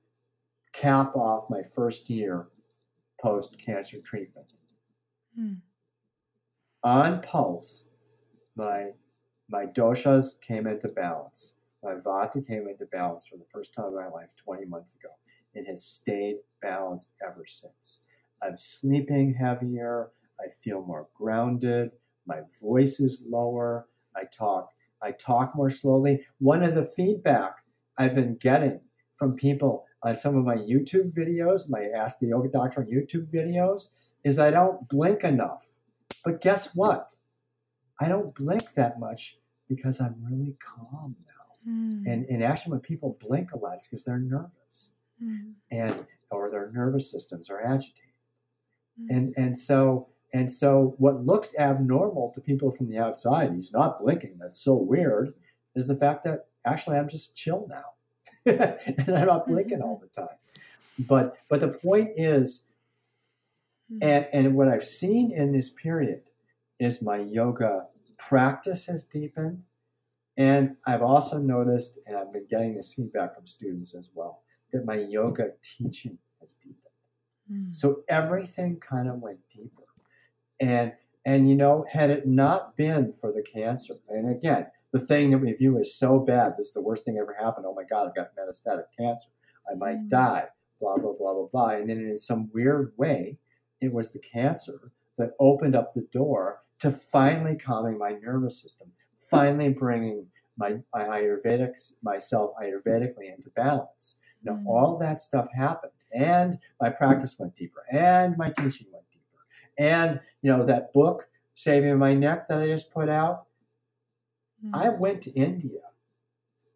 cap 0.73 1.15
off 1.15 1.51
my 1.51 1.63
first 1.75 2.09
year 2.09 2.49
post 3.21 3.59
cancer 3.59 4.01
treatment. 4.01 4.47
Hmm. 5.37 5.55
On 6.83 7.21
pulse, 7.21 7.85
my 8.57 8.91
my 9.49 9.67
doshas 9.67 10.41
came 10.41 10.67
into 10.67 10.89
balance. 10.89 11.55
My 11.83 11.95
vata 11.95 12.47
came 12.47 12.69
into 12.69 12.87
balance 12.87 13.27
for 13.27 13.37
the 13.37 13.45
first 13.53 13.75
time 13.75 13.87
in 13.87 13.95
my 13.95 14.09
life 14.09 14.31
20 14.37 14.65
months 14.67 14.95
ago. 14.95 15.11
It 15.55 15.67
has 15.67 15.85
stayed 15.85 16.37
balanced 16.63 17.11
ever 17.27 17.45
since. 17.47 18.05
I'm 18.43 18.57
sleeping 18.57 19.35
heavier. 19.35 20.11
I 20.41 20.49
feel 20.63 20.83
more 20.83 21.09
grounded. 21.15 21.93
My 22.27 22.41
voice 22.61 23.01
is 23.01 23.25
lower. 23.29 23.87
I 24.17 24.25
talk 24.25 24.71
I 25.03 25.13
talk 25.13 25.57
more 25.57 25.71
slowly. 25.71 26.25
One 26.39 26.63
of 26.63 26.75
the 26.75 26.85
feedback 26.85 27.57
I've 27.99 28.15
been 28.15 28.37
getting 28.37 28.81
from 29.15 29.35
people 29.35 29.85
on 30.03 30.17
some 30.17 30.37
of 30.37 30.45
my 30.45 30.57
YouTube 30.57 31.13
videos, 31.13 31.69
my 31.69 31.89
Ask 31.95 32.19
the 32.21 32.29
Yoga 32.29 32.49
Doctor 32.49 32.81
on 32.81 32.87
YouTube 32.87 33.33
videos, 33.33 33.91
is 34.25 34.39
I 34.39 34.51
don't 34.51 34.89
blink 34.89 35.25
enough. 35.25 35.67
But 36.25 36.41
guess 36.41 36.75
what? 36.75 37.15
I 38.01 38.09
don't 38.09 38.35
blink 38.35 38.75
that 38.75 38.99
much 38.99 39.39
because 39.69 40.01
I'm 40.01 40.17
really 40.29 40.57
calm 40.61 41.17
now. 41.27 41.71
Mm. 41.73 42.07
And, 42.07 42.27
and 42.27 42.43
actually, 42.43 42.73
when 42.73 42.81
people 42.81 43.19
blink 43.21 43.53
a 43.53 43.59
lot, 43.59 43.75
it's 43.75 43.87
because 43.87 44.05
they're 44.05 44.19
nervous, 44.19 44.93
mm. 45.23 45.53
and 45.71 46.07
or 46.31 46.51
their 46.51 46.73
nervous 46.73 47.11
systems 47.11 47.51
are 47.51 47.61
agitated. 47.61 48.12
Mm. 49.01 49.07
And 49.11 49.35
and 49.37 49.59
so 49.59 50.09
and 50.33 50.51
so, 50.51 50.95
what 50.99 51.25
looks 51.27 51.55
abnormal 51.59 52.33
to 52.35 52.41
people 52.41 52.71
from 52.71 52.89
the 52.89 52.99
outside, 52.99 53.53
he's 53.53 53.73
not 53.73 54.01
blinking, 54.01 54.39
that's 54.41 54.61
so 54.61 54.75
weird, 54.75 55.35
is 55.75 55.87
the 55.87 55.95
fact 55.95 56.25
that 56.25 56.47
actually 56.65 56.97
I'm 56.97 57.09
just 57.09 57.37
chill 57.37 57.69
now. 57.69 57.85
and 58.47 59.05
I'm 59.15 59.27
not 59.27 59.47
blinking 59.47 59.83
all 59.83 60.01
the 60.01 60.09
time. 60.09 60.37
But 60.99 61.37
but 61.49 61.61
the 61.61 61.69
point 61.69 62.11
is, 62.17 62.69
hmm. 63.91 63.99
and, 64.01 64.27
and 64.33 64.55
what 64.55 64.69
I've 64.69 64.85
seen 64.85 65.33
in 65.33 65.53
this 65.53 65.69
period 65.69 66.23
is 66.79 67.03
my 67.03 67.19
yoga 67.19 67.87
practice 68.17 68.87
has 68.87 69.05
deepened. 69.05 69.63
And 70.39 70.77
I've 70.87 71.03
also 71.03 71.39
noticed, 71.39 71.99
and 72.07 72.17
I've 72.17 72.33
been 72.33 72.47
getting 72.49 72.75
this 72.75 72.95
feedback 72.95 73.35
from 73.35 73.47
students 73.47 73.95
as 73.95 74.09
well, 74.15 74.43
that 74.73 74.87
my 74.87 74.95
yoga 74.95 75.51
teaching 75.63 76.17
has 76.41 76.55
deepened. 76.55 76.82
Mm. 77.53 77.75
So 77.75 78.03
everything 78.09 78.81
kind 78.81 79.09
of 79.09 79.17
went 79.17 79.39
deeper. 79.49 79.83
And 80.61 80.93
and 81.25 81.49
you 81.49 81.55
know, 81.55 81.85
had 81.91 82.11
it 82.11 82.27
not 82.27 82.77
been 82.77 83.13
for 83.13 83.33
the 83.33 83.43
cancer, 83.43 83.95
and 84.09 84.29
again, 84.29 84.67
the 84.93 84.99
thing 84.99 85.31
that 85.31 85.39
we 85.39 85.53
view 85.53 85.79
as 85.79 85.95
so 85.95 86.19
bad, 86.19 86.55
this 86.57 86.69
is 86.69 86.73
the 86.73 86.83
worst 86.83 87.05
thing 87.05 87.19
ever 87.19 87.37
happened. 87.39 87.67
Oh 87.67 87.75
my 87.75 87.85
God, 87.85 88.09
I've 88.09 88.15
got 88.15 88.35
metastatic 88.37 88.85
cancer. 88.99 89.29
I 89.71 89.75
might 89.75 89.99
mm-hmm. 89.99 90.09
die. 90.09 90.45
Blah 90.81 90.97
blah 90.97 91.13
blah 91.13 91.35
blah 91.35 91.47
blah. 91.53 91.69
And 91.71 91.89
then 91.89 91.99
in 91.99 92.19
some 92.19 92.51
weird 92.53 92.93
way, 92.97 93.39
it 93.81 93.93
was 93.93 94.13
the 94.13 94.19
cancer 94.19 94.93
that 95.19 95.33
opened 95.39 95.77
up 95.77 95.95
the 95.95 96.07
door 96.13 96.61
to 96.81 96.91
finally 96.91 97.57
calming 97.57 97.99
my 97.99 98.13
nervous 98.13 98.61
system, 98.61 98.91
finally 99.21 99.69
bringing 99.69 100.27
my, 100.57 100.79
my 100.93 101.05
Ayurvedic 101.05 101.93
myself 102.03 102.51
Ayurvedically 102.61 103.33
into 103.37 103.51
balance. 103.55 104.19
You 104.43 104.51
know, 104.51 104.59
mm-hmm. 104.59 104.69
all 104.69 104.99
that 104.99 105.21
stuff 105.21 105.49
happened, 105.55 105.93
and 106.13 106.59
my 106.81 106.91
practice 106.91 107.37
went 107.39 107.55
deeper, 107.55 107.85
and 107.91 108.37
my 108.37 108.51
teaching 108.51 108.87
went 108.93 109.05
deeper. 109.11 109.45
and, 109.79 110.21
you 110.43 110.51
know, 110.51 110.65
that 110.65 110.93
book, 110.93 111.29
Saving 111.55 111.99
My 111.99 112.15
Neck, 112.15 112.49
that 112.49 112.59
I 112.59 112.67
just 112.67 112.93
put 112.93 113.09
out, 113.09 113.47
mm-hmm. 114.65 114.75
I 114.75 114.89
went 114.91 115.23
to 115.23 115.33
India 115.33 115.81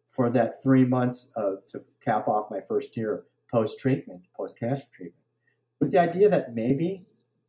for 0.07 0.29
that 0.31 0.61
three 0.63 0.85
months 0.85 1.31
of, 1.35 1.65
to 1.67 1.83
cap 2.03 2.27
off 2.27 2.49
my 2.49 2.59
first 2.59 2.97
year 2.97 3.25
post 3.51 3.79
treatment, 3.79 4.21
post 4.35 4.59
cancer 4.59 4.85
treatment, 4.91 5.23
with 5.79 5.91
the 5.91 5.99
idea 5.99 6.29
that 6.29 6.55
maybe 6.55 7.05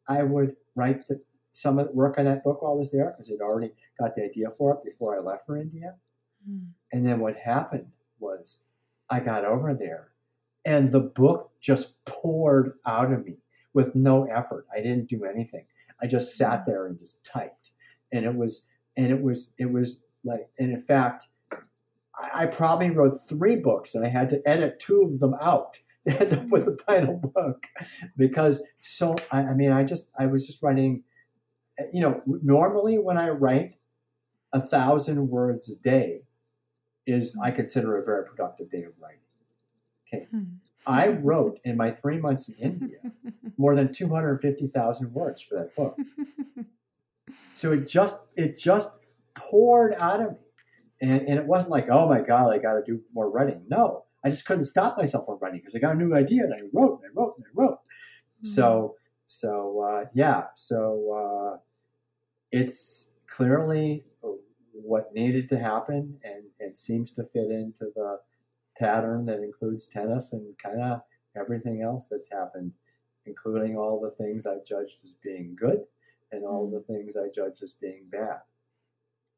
I 0.07 0.23
would 0.23 0.57
write 0.75 1.09
the, 1.09 1.23
some 1.53 1.79
of 1.79 1.89
the 1.89 1.93
work 1.93 2.19
on 2.19 2.27
that 2.27 2.45
book 2.45 2.63
while 2.63 2.73
I 2.73 2.77
was 2.77 2.93
there 2.93 3.11
because 3.17 3.31
I'd 3.31 3.43
already 3.43 3.73
got 3.99 4.15
the 4.15 4.25
idea 4.25 4.51
for 4.51 4.75
it 4.75 4.85
before 4.85 5.17
I 5.17 5.21
left 5.21 5.47
for 5.47 5.57
India. 5.57 5.95
Mm. 6.49 6.69
And 6.93 7.07
then 7.07 7.21
what 7.21 7.37
happened 7.37 7.93
was 8.19 8.59
I 9.11 9.21
got 9.21 9.45
over 9.45 9.75
there 9.75 10.11
and 10.65 10.93
the 10.93 11.01
book 11.01 11.51
just 11.61 12.05
poured 12.05 12.75
out 12.87 13.13
of 13.13 13.25
me 13.25 13.39
with 13.75 13.95
no 13.95 14.25
effort. 14.25 14.67
I 14.75 14.81
didn't 14.81 15.09
do 15.09 15.25
anything. 15.25 15.65
I 16.01 16.07
just 16.07 16.37
sat 16.37 16.61
mm-hmm. 16.61 16.71
there 16.71 16.87
and 16.87 16.99
just 16.99 17.25
typed. 17.25 17.73
And 18.13 18.25
it 18.25 18.35
was, 18.35 18.67
and 18.97 19.11
it 19.11 19.23
was, 19.23 19.55
it 19.59 19.71
was 19.71 20.05
like, 20.25 20.49
and 20.59 20.73
in 20.73 20.81
fact, 20.81 21.27
I, 21.53 22.43
I 22.43 22.47
probably 22.47 22.91
wrote 22.91 23.19
three 23.29 23.57
books 23.57 23.95
and 23.95 24.05
I 24.05 24.09
had 24.09 24.29
to 24.31 24.43
edit 24.47 24.79
two 24.79 25.03
of 25.03 25.21
them 25.21 25.35
out 25.41 25.79
to 26.09 26.21
end 26.21 26.33
up 26.33 26.49
with 26.49 26.65
the 26.65 26.77
final 26.77 27.17
book 27.17 27.67
because 28.17 28.63
so, 28.79 29.17
I, 29.31 29.41
I 29.41 29.55
mean, 29.55 29.73
I 29.73 29.85
just, 29.85 30.11
I 30.19 30.27
was 30.27 30.47
just 30.47 30.63
writing, 30.63 31.05
you 31.93 32.01
know, 32.01 32.23
normally 32.27 32.99
when 32.99 33.19
I 33.19 33.31
write 33.31 33.75
a 34.53 34.61
thousand 34.61 35.29
words 35.29 35.69
a 35.69 35.77
day 35.77 36.23
is 37.07 37.37
I 37.41 37.49
mm-hmm. 37.49 37.57
consider 37.57 37.97
a 37.97 38.05
very 38.05 38.25
productive 38.25 38.71
day 38.71 38.85
of 38.85 38.93
writing. 39.01 39.21
Okay. 40.13 40.27
Hmm. 40.31 40.43
I 40.87 41.09
wrote 41.09 41.61
in 41.65 41.77
my 41.77 41.91
three 41.91 42.19
months 42.19 42.49
in 42.49 42.55
India 42.57 42.99
more 43.59 43.75
than 43.75 43.93
250,000 43.93 45.13
words 45.13 45.43
for 45.43 45.57
that 45.57 45.77
book. 45.77 45.99
so 47.53 47.73
it 47.73 47.87
just 47.87 48.19
it 48.37 48.59
just 48.59 48.91
poured 49.35 49.95
out 49.95 50.21
of 50.21 50.33
me. 50.33 50.39
And, 51.01 51.29
and 51.29 51.39
it 51.39 51.47
wasn't 51.47 51.71
like, 51.71 51.89
oh 51.91 52.09
my 52.09 52.21
God, 52.21 52.53
I 52.53 52.59
got 52.59 52.75
to 52.75 52.83
do 52.85 53.03
more 53.13 53.31
writing. 53.31 53.65
No, 53.69 54.05
I 54.25 54.31
just 54.31 54.47
couldn't 54.47 54.65
stop 54.65 54.97
myself 54.97 55.27
from 55.27 55.39
writing 55.41 55.61
because 55.61 55.75
I 55.75 55.79
got 55.79 55.95
a 55.95 55.99
new 55.99 56.15
idea 56.15 56.45
and 56.45 56.55
I 56.55 56.61
wrote 56.73 57.01
and 57.03 57.11
I 57.11 57.21
wrote 57.21 57.35
and 57.37 57.47
I 57.47 57.51
wrote. 57.55 57.79
Mm-hmm. 57.79 58.49
So, 58.49 58.97
so 59.27 59.81
uh, 59.81 60.05
yeah, 60.13 60.45
so 60.55 61.53
uh, 61.55 61.59
it's 62.51 63.11
clearly 63.29 64.05
what 64.73 65.13
needed 65.15 65.49
to 65.51 65.59
happen 65.59 66.19
and, 66.25 66.45
and 66.59 66.77
seems 66.77 67.13
to 67.13 67.23
fit 67.23 67.51
into 67.51 67.93
the 67.95 68.19
pattern 68.79 69.27
that 69.27 69.41
includes 69.41 69.89
tennis 69.89 70.33
and 70.33 70.57
kind 70.59 70.81
of 70.81 71.01
everything 71.37 71.83
else 71.83 72.07
that's 72.11 72.31
happened, 72.31 72.73
including 73.27 73.77
all 73.77 74.01
the 74.01 74.11
things 74.11 74.47
I've 74.47 74.65
judged 74.65 75.05
as 75.05 75.15
being 75.23 75.57
good 75.59 75.81
and 76.33 76.45
all 76.45 76.69
mm. 76.69 76.73
the 76.73 76.81
things 76.81 77.17
I 77.17 77.29
judged 77.35 77.63
as 77.63 77.75
being 77.75 78.05
bad 78.11 78.41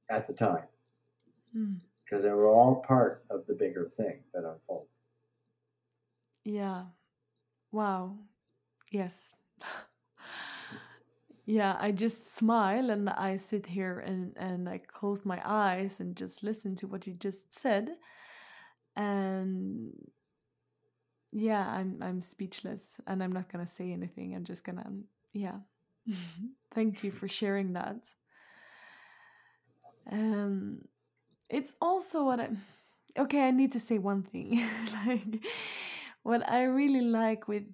at 0.09 0.27
the 0.27 0.33
time. 0.33 0.65
Because 1.53 2.21
mm. 2.21 2.23
they 2.23 2.31
were 2.31 2.49
all 2.49 2.77
part 2.87 3.25
of 3.31 3.47
the 3.47 3.55
bigger 3.55 3.89
thing 3.89 4.21
that 4.35 4.45
unfolded. 4.45 4.89
Yeah. 6.45 6.85
Wow. 7.73 8.17
Yes. 8.91 9.33
yeah, 11.47 11.77
I 11.79 11.93
just 11.93 12.35
smile 12.35 12.91
and 12.91 13.09
I 13.11 13.37
sit 13.37 13.67
here 13.67 14.01
and, 14.01 14.33
and 14.37 14.69
I 14.69 14.79
close 14.79 15.25
my 15.25 15.41
eyes 15.45 16.01
and 16.01 16.17
just 16.17 16.43
listen 16.43 16.75
to 16.77 16.87
what 16.87 17.07
you 17.07 17.15
just 17.15 17.53
said 17.57 17.91
and 19.01 19.93
yeah 21.32 21.66
i'm 21.77 21.97
i'm 22.02 22.20
speechless 22.20 23.01
and 23.06 23.22
i'm 23.22 23.32
not 23.32 23.48
to 23.64 23.70
say 23.70 23.93
anything. 23.93 24.35
I'm 24.35 24.44
just 24.44 24.64
to 24.78 24.86
yeah. 25.32 25.59
Thank 26.74 27.05
you 27.05 27.10
for 27.12 27.28
sharing 27.28 27.72
that. 27.74 28.02
Um 30.10 30.82
it's 31.48 31.74
also 31.81 32.24
what 32.24 32.40
i'm 32.40 32.59
okay 33.18 33.47
i 33.48 33.51
need 33.51 33.72
to 33.72 33.81
say 33.81 33.98
one 33.98 34.22
thing. 34.22 34.60
Like 35.06 35.44
what 36.22 36.48
i 36.51 36.62
really 36.64 37.01
like 37.01 37.48
with 37.48 37.64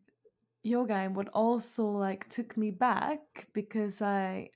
yoga 0.62 0.94
and 0.94 1.16
what 1.16 1.28
also 1.32 1.86
like 1.86 2.28
took 2.28 2.56
me 2.56 2.70
back 2.70 3.48
because 3.52 4.00
i 4.02 4.48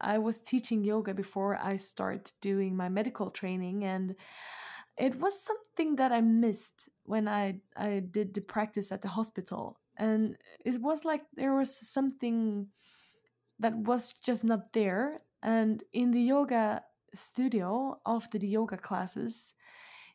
i 0.00 0.16
was 0.18 0.40
teaching 0.40 0.84
yoga 0.84 1.12
before 1.14 1.58
i 1.62 1.76
start 1.76 2.32
doing 2.40 2.76
my 2.76 2.88
medical 2.88 3.30
training 3.30 3.84
and 3.84 4.14
it 4.98 5.18
was 5.20 5.40
something 5.40 5.96
that 5.96 6.12
I 6.12 6.20
missed 6.20 6.88
when 7.04 7.28
I 7.28 7.60
I 7.76 8.00
did 8.00 8.34
the 8.34 8.40
practice 8.42 8.92
at 8.92 9.02
the 9.02 9.08
hospital, 9.08 9.78
and 9.96 10.36
it 10.64 10.80
was 10.80 11.04
like 11.04 11.22
there 11.34 11.54
was 11.54 11.74
something 11.74 12.68
that 13.58 13.76
was 13.76 14.12
just 14.12 14.44
not 14.44 14.72
there. 14.72 15.22
And 15.42 15.82
in 15.92 16.10
the 16.12 16.20
yoga 16.20 16.82
studio 17.14 18.00
after 18.06 18.38
the 18.38 18.48
yoga 18.48 18.76
classes, 18.76 19.54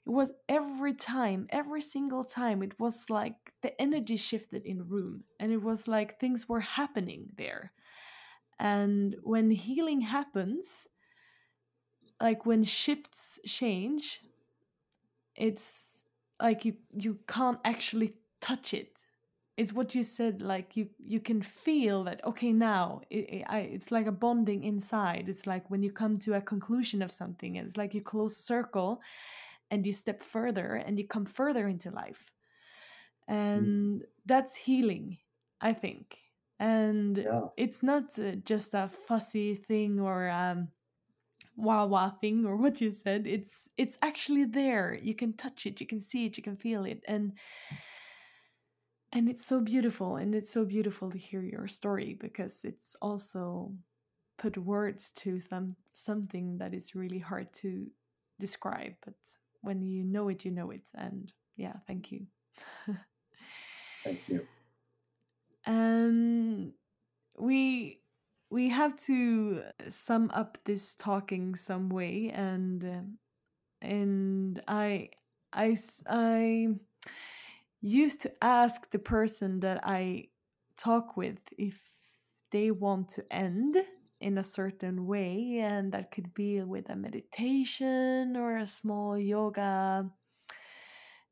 it 0.06 0.12
was 0.12 0.32
every 0.48 0.94
time 0.94 1.48
every 1.50 1.82
single 1.82 2.24
time 2.24 2.62
it 2.64 2.80
was 2.80 3.10
like 3.10 3.54
the 3.62 3.80
energy 3.82 4.18
shifted 4.18 4.66
in 4.66 4.78
the 4.78 4.84
room 4.84 5.24
and 5.40 5.52
it 5.52 5.62
was 5.62 5.88
like 5.88 6.20
things 6.20 6.48
were 6.48 6.62
happening 6.62 7.28
there 7.38 7.74
and 8.60 9.16
when 9.24 9.52
healing 9.52 10.02
happens 10.02 10.88
like 12.22 12.46
when 12.46 12.64
shifts 12.64 13.40
change 13.46 14.20
it's 15.36 16.06
like 16.42 16.66
you 16.66 16.76
you 16.98 17.20
can't 17.28 17.60
actually 17.64 18.14
touch 18.42 18.74
it 18.74 19.00
it's 19.58 19.72
what 19.72 19.96
you 19.96 20.04
said 20.04 20.42
like 20.42 20.76
you 20.76 20.90
you 21.00 21.20
can 21.20 21.42
feel 21.42 22.04
that 22.04 22.24
okay 22.26 22.52
now 22.52 23.02
it, 23.10 23.30
it, 23.30 23.46
I, 23.48 23.60
it's 23.60 23.92
like 23.92 24.06
a 24.06 24.12
bonding 24.12 24.64
inside 24.64 25.30
it's 25.30 25.48
like 25.48 25.70
when 25.70 25.82
you 25.82 25.92
come 25.92 26.18
to 26.18 26.34
a 26.34 26.42
conclusion 26.42 27.02
of 27.02 27.12
something 27.12 27.56
it's 27.56 27.78
like 27.78 27.94
you 27.94 28.02
close 28.02 28.38
a 28.38 28.42
circle 28.42 29.02
and 29.72 29.86
you 29.86 29.94
step 29.94 30.22
further 30.22 30.76
and 30.86 31.00
you 31.00 31.08
come 31.08 31.26
further 31.26 31.68
into 31.68 31.90
life 31.90 32.32
and 33.28 34.02
mm. 34.02 34.06
that's 34.26 34.56
healing 34.56 35.18
i 35.62 35.72
think 35.74 36.18
and 36.60 37.18
yeah. 37.18 37.42
it's 37.58 37.82
not 37.82 38.18
uh, 38.20 38.32
just 38.46 38.74
a 38.74 38.90
fussy 39.08 39.56
thing 39.56 40.00
or 40.00 40.30
um 40.30 40.68
wah 41.56 41.86
wah 41.86 42.10
thing 42.10 42.46
or 42.46 42.58
what 42.58 42.82
you 42.82 42.92
said 42.92 43.26
it's 43.26 43.70
it's 43.78 43.98
actually 44.02 44.46
there. 44.46 44.98
You 45.02 45.16
can 45.16 45.34
touch 45.34 45.66
it 45.66 45.80
you 45.80 45.88
can 45.88 46.00
see 46.00 46.26
it 46.26 46.38
you 46.38 46.44
can 46.44 46.58
feel 46.58 46.86
it 46.86 47.04
and 47.08 47.34
and 49.12 49.30
it's 49.30 49.46
so 49.46 49.62
beautiful 49.62 50.18
and 50.18 50.36
it's 50.36 50.52
so 50.52 50.66
beautiful 50.66 51.10
to 51.10 51.18
hear 51.18 51.42
your 51.42 51.68
story 51.68 52.18
because 52.20 52.66
it's 52.66 52.96
also 53.02 53.72
put 54.38 54.58
words 54.58 55.12
to 55.12 55.40
them 55.50 55.76
something 55.94 56.58
that 56.58 56.74
is 56.74 56.96
really 56.96 57.20
hard 57.20 57.52
to 57.54 57.88
describe 58.40 58.94
but 59.06 59.16
when 59.62 59.82
you 59.82 60.04
know 60.04 60.28
it 60.28 60.44
you 60.44 60.52
know 60.52 60.72
it 60.72 60.90
and 60.96 61.32
yeah 61.56 61.74
thank 61.88 62.12
you. 62.12 62.28
Thank 64.04 64.28
you. 64.28 64.46
Um 65.68 66.74
we 67.40 68.00
we 68.56 68.70
have 68.70 68.96
to 68.96 69.62
sum 69.90 70.32
up 70.34 70.58
this 70.64 70.96
talking 70.96 71.56
some 71.56 71.90
way 71.90 72.32
and 72.34 72.86
uh, 72.86 73.02
and 73.82 74.62
i 74.66 75.10
i 75.52 75.76
i 76.10 76.68
used 77.86 78.22
to 78.22 78.32
ask 78.42 78.90
the 78.90 79.00
person 79.00 79.60
that 79.60 79.80
I 79.84 80.30
talk 80.76 81.16
with 81.16 81.40
if 81.58 81.80
they 82.52 82.72
want 82.72 83.10
to 83.10 83.26
end 83.32 83.78
in 84.20 84.40
a 84.40 84.44
certain 84.44 85.06
way, 85.06 85.60
and 85.62 85.92
that 85.92 86.10
could 86.10 86.34
be 86.34 86.62
with 86.62 86.90
a 86.90 86.96
meditation 86.96 88.36
or 88.36 88.58
a 88.58 88.66
small 88.66 89.18
yoga 89.20 90.10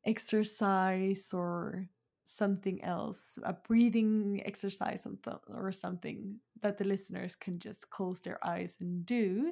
exercise 0.05 1.33
or 1.33 1.87
something 2.23 2.83
else, 2.83 3.37
a 3.43 3.53
breathing 3.53 4.41
exercise 4.45 5.05
or 5.47 5.71
something 5.71 6.37
that 6.61 6.77
the 6.77 6.85
listeners 6.85 7.35
can 7.35 7.59
just 7.59 7.89
close 7.89 8.21
their 8.21 8.39
eyes 8.45 8.77
and 8.79 9.05
do 9.05 9.51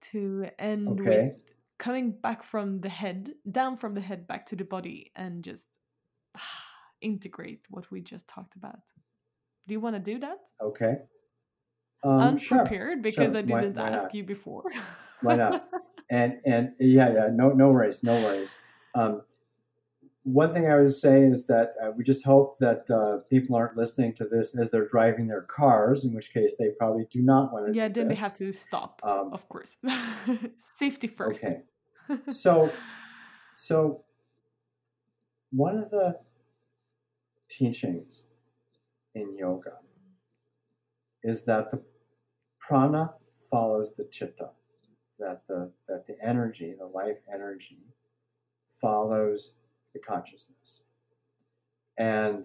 to 0.00 0.46
end 0.58 0.88
okay. 0.88 1.08
with 1.08 1.32
coming 1.78 2.10
back 2.10 2.42
from 2.42 2.80
the 2.80 2.88
head, 2.88 3.30
down 3.50 3.76
from 3.76 3.94
the 3.94 4.00
head 4.00 4.26
back 4.26 4.46
to 4.46 4.56
the 4.56 4.64
body, 4.64 5.12
and 5.16 5.44
just 5.44 5.68
integrate 7.00 7.66
what 7.70 7.90
we 7.90 8.00
just 8.00 8.26
talked 8.28 8.56
about. 8.56 8.80
Do 9.66 9.74
you 9.74 9.80
want 9.80 9.96
to 9.96 10.00
do 10.00 10.18
that? 10.20 10.38
Okay. 10.60 10.96
Um, 12.02 12.20
Unprepared 12.20 12.98
sure, 12.98 13.02
because 13.02 13.32
sure. 13.32 13.38
I 13.38 13.42
didn't 13.42 13.76
why, 13.76 13.82
why 13.82 13.90
ask 13.90 14.04
not? 14.04 14.14
you 14.14 14.24
before. 14.24 14.64
why 15.22 15.36
not? 15.36 15.68
And 16.10 16.38
and 16.46 16.72
yeah, 16.80 17.12
yeah, 17.12 17.28
no, 17.30 17.50
no 17.50 17.68
worries, 17.68 18.02
no 18.02 18.14
worries. 18.14 18.56
Um, 18.94 19.20
one 20.32 20.52
thing 20.52 20.70
I 20.70 20.76
would 20.76 20.94
say 20.94 21.22
is 21.22 21.46
that 21.46 21.74
uh, 21.82 21.90
we 21.96 22.04
just 22.04 22.24
hope 22.24 22.58
that 22.58 22.90
uh, 22.90 23.18
people 23.30 23.56
aren't 23.56 23.76
listening 23.76 24.12
to 24.14 24.26
this 24.26 24.56
as 24.56 24.70
they're 24.70 24.86
driving 24.86 25.26
their 25.26 25.40
cars, 25.42 26.04
in 26.04 26.12
which 26.12 26.32
case 26.32 26.54
they 26.58 26.68
probably 26.78 27.06
do 27.10 27.22
not 27.22 27.52
want 27.52 27.66
to. 27.66 27.74
Yeah, 27.74 27.88
then 27.88 28.08
this. 28.08 28.18
they 28.18 28.20
have 28.20 28.34
to 28.34 28.52
stop, 28.52 29.00
um, 29.02 29.32
of 29.32 29.48
course. 29.48 29.78
Safety 30.58 31.06
first. 31.06 31.44
Okay. 31.44 31.62
So, 32.30 32.72
so 33.52 34.04
one 35.50 35.76
of 35.76 35.90
the 35.90 36.20
teachings 37.50 38.24
in 39.14 39.36
yoga 39.36 39.72
is 41.22 41.44
that 41.44 41.70
the 41.70 41.82
prana 42.58 43.12
follows 43.50 43.90
the 43.94 44.04
chitta, 44.10 44.52
that 45.18 45.42
the, 45.48 45.70
that 45.86 46.06
the 46.06 46.16
energy, 46.26 46.74
the 46.78 46.86
life 46.86 47.18
energy, 47.30 47.82
follows 48.80 49.52
the 49.98 50.06
consciousness. 50.06 50.84
And 51.96 52.44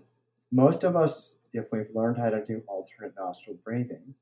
most 0.51 0.83
of 0.83 0.95
us, 0.95 1.37
if 1.53 1.71
we've 1.71 1.89
learned 1.93 2.17
how 2.17 2.29
to 2.29 2.43
do 2.43 2.63
alternate 2.67 3.13
nostril 3.17 3.57
breathing, 3.63 4.15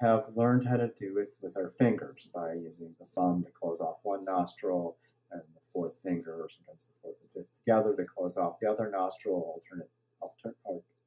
have 0.00 0.26
learned 0.34 0.68
how 0.68 0.76
to 0.76 0.90
do 0.98 1.18
it 1.18 1.34
with 1.40 1.56
our 1.56 1.68
fingers 1.68 2.28
by 2.34 2.52
using 2.52 2.94
the 2.98 3.06
thumb 3.06 3.42
to 3.44 3.50
close 3.50 3.80
off 3.80 3.96
one 4.02 4.24
nostril 4.24 4.96
and 5.32 5.40
the 5.54 5.60
fourth 5.72 5.98
finger, 6.02 6.42
or 6.42 6.48
sometimes 6.48 6.86
the 6.86 6.92
fourth 7.02 7.16
and 7.22 7.30
fifth 7.30 7.54
together 7.58 7.94
to 7.96 8.04
close 8.04 8.36
off 8.36 8.60
the 8.60 8.70
other 8.70 8.90
nostril 8.90 9.54
alternate, 9.54 9.90
alter, 10.20 10.54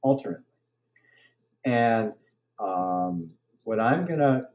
alternately. 0.01 0.45
And 1.63 2.13
um, 2.59 3.31
what 3.63 3.79
I'm 3.79 4.05
going 4.05 4.19
to 4.19 4.47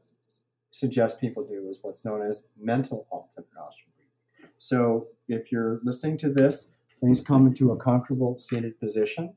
suggest 0.69 1.21
people 1.21 1.45
do 1.45 1.67
is 1.69 1.79
what's 1.81 2.03
known 2.03 2.21
as 2.21 2.47
mental 2.59 3.07
alternate 3.09 3.47
nostril 3.55 3.91
breathing. 3.95 4.51
So 4.57 5.07
if 5.27 5.51
you're 5.51 5.79
listening 5.83 6.17
to 6.19 6.29
this, 6.29 6.71
please 6.99 7.21
come 7.21 7.47
into 7.47 7.71
a 7.71 7.77
comfortable 7.77 8.37
seated 8.37 8.79
position. 8.79 9.35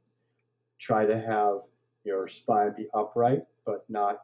Try 0.79 1.07
to 1.07 1.21
have 1.21 1.59
your 2.05 2.29
spine 2.29 2.75
be 2.77 2.87
upright, 2.95 3.43
but 3.67 3.85
not 3.89 4.21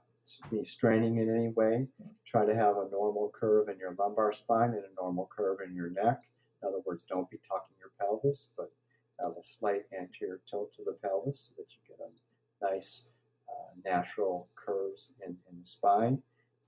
be 0.51 0.65
straining 0.65 1.19
in 1.19 1.35
any 1.35 1.49
way. 1.49 1.87
Try 2.25 2.47
to 2.47 2.55
have 2.55 2.77
a 2.77 2.89
normal 2.91 3.31
curve 3.39 3.69
in 3.69 3.79
your 3.79 3.95
lumbar 3.99 4.33
spine 4.33 4.71
and 4.71 4.85
a 4.85 4.95
normal 5.01 5.29
curve 5.37 5.59
in 5.67 5.75
your 5.75 5.91
neck. 5.91 6.23
In 6.63 6.69
other 6.69 6.81
words, 6.87 7.03
don't 7.03 7.29
be 7.31 7.39
tucking 7.47 7.77
your 7.79 7.91
pelvis, 8.01 8.49
but 8.57 8.73
have 9.21 9.33
a 9.39 9.43
slight 9.43 9.83
anterior 9.99 10.41
tilt 10.47 10.73
to 10.75 10.83
the 10.85 10.97
pelvis 11.07 11.51
so 11.51 11.55
that 11.59 11.73
you 11.73 11.79
get 11.87 11.99
a 12.01 12.73
nice 12.75 13.09
uh, 13.49 13.75
natural 13.85 14.49
curves 14.55 15.13
in, 15.25 15.37
in 15.51 15.59
the 15.59 15.67
spine. 15.67 16.23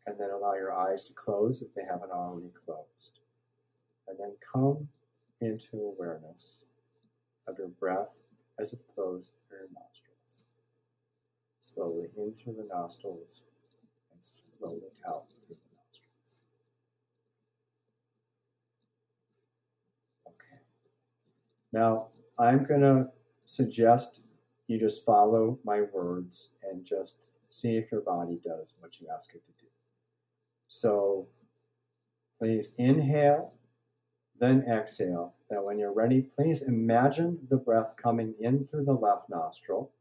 And 0.06 0.20
then 0.20 0.30
allow 0.30 0.54
your 0.54 0.72
eyes 0.72 1.04
to 1.04 1.14
close 1.14 1.62
if 1.62 1.74
they 1.74 1.82
haven't 1.82 2.12
already 2.12 2.52
closed. 2.64 3.20
And 4.06 4.16
then 4.20 4.36
come 4.52 4.88
into 5.40 5.76
awareness 5.76 6.64
of 7.46 7.58
your 7.58 7.68
breath 7.68 8.16
as 8.58 8.72
it 8.72 8.80
flows 8.94 9.32
through 9.48 9.58
your 9.58 9.68
nostrils. 9.74 10.42
Slowly 11.60 12.08
in 12.16 12.32
through 12.32 12.54
the 12.54 12.68
nostrils 12.72 13.42
and 14.12 14.20
slowly 14.22 14.92
out 15.06 15.24
through 15.46 15.56
the 15.56 15.76
nostrils. 15.76 16.36
Okay. 20.26 20.60
Now, 21.72 22.08
I'm 22.38 22.64
going 22.64 22.80
to 22.80 23.08
suggest 23.44 24.20
you 24.66 24.78
just 24.78 25.04
follow 25.04 25.58
my 25.64 25.82
words 25.82 26.50
and 26.68 26.84
just 26.84 27.32
see 27.48 27.76
if 27.76 27.92
your 27.92 28.00
body 28.00 28.38
does 28.42 28.74
what 28.80 29.00
you 29.00 29.06
ask 29.14 29.34
it 29.34 29.44
to 29.44 29.52
do. 29.60 29.66
So 30.66 31.28
please 32.38 32.72
inhale, 32.76 33.52
then 34.38 34.64
exhale. 34.70 35.34
Now, 35.50 35.64
when 35.64 35.78
you're 35.78 35.92
ready, 35.92 36.20
please 36.20 36.62
imagine 36.62 37.46
the 37.48 37.56
breath 37.56 37.94
coming 37.96 38.34
in 38.40 38.66
through 38.66 38.84
the 38.84 38.92
left 38.92 39.28
nostril. 39.28 39.92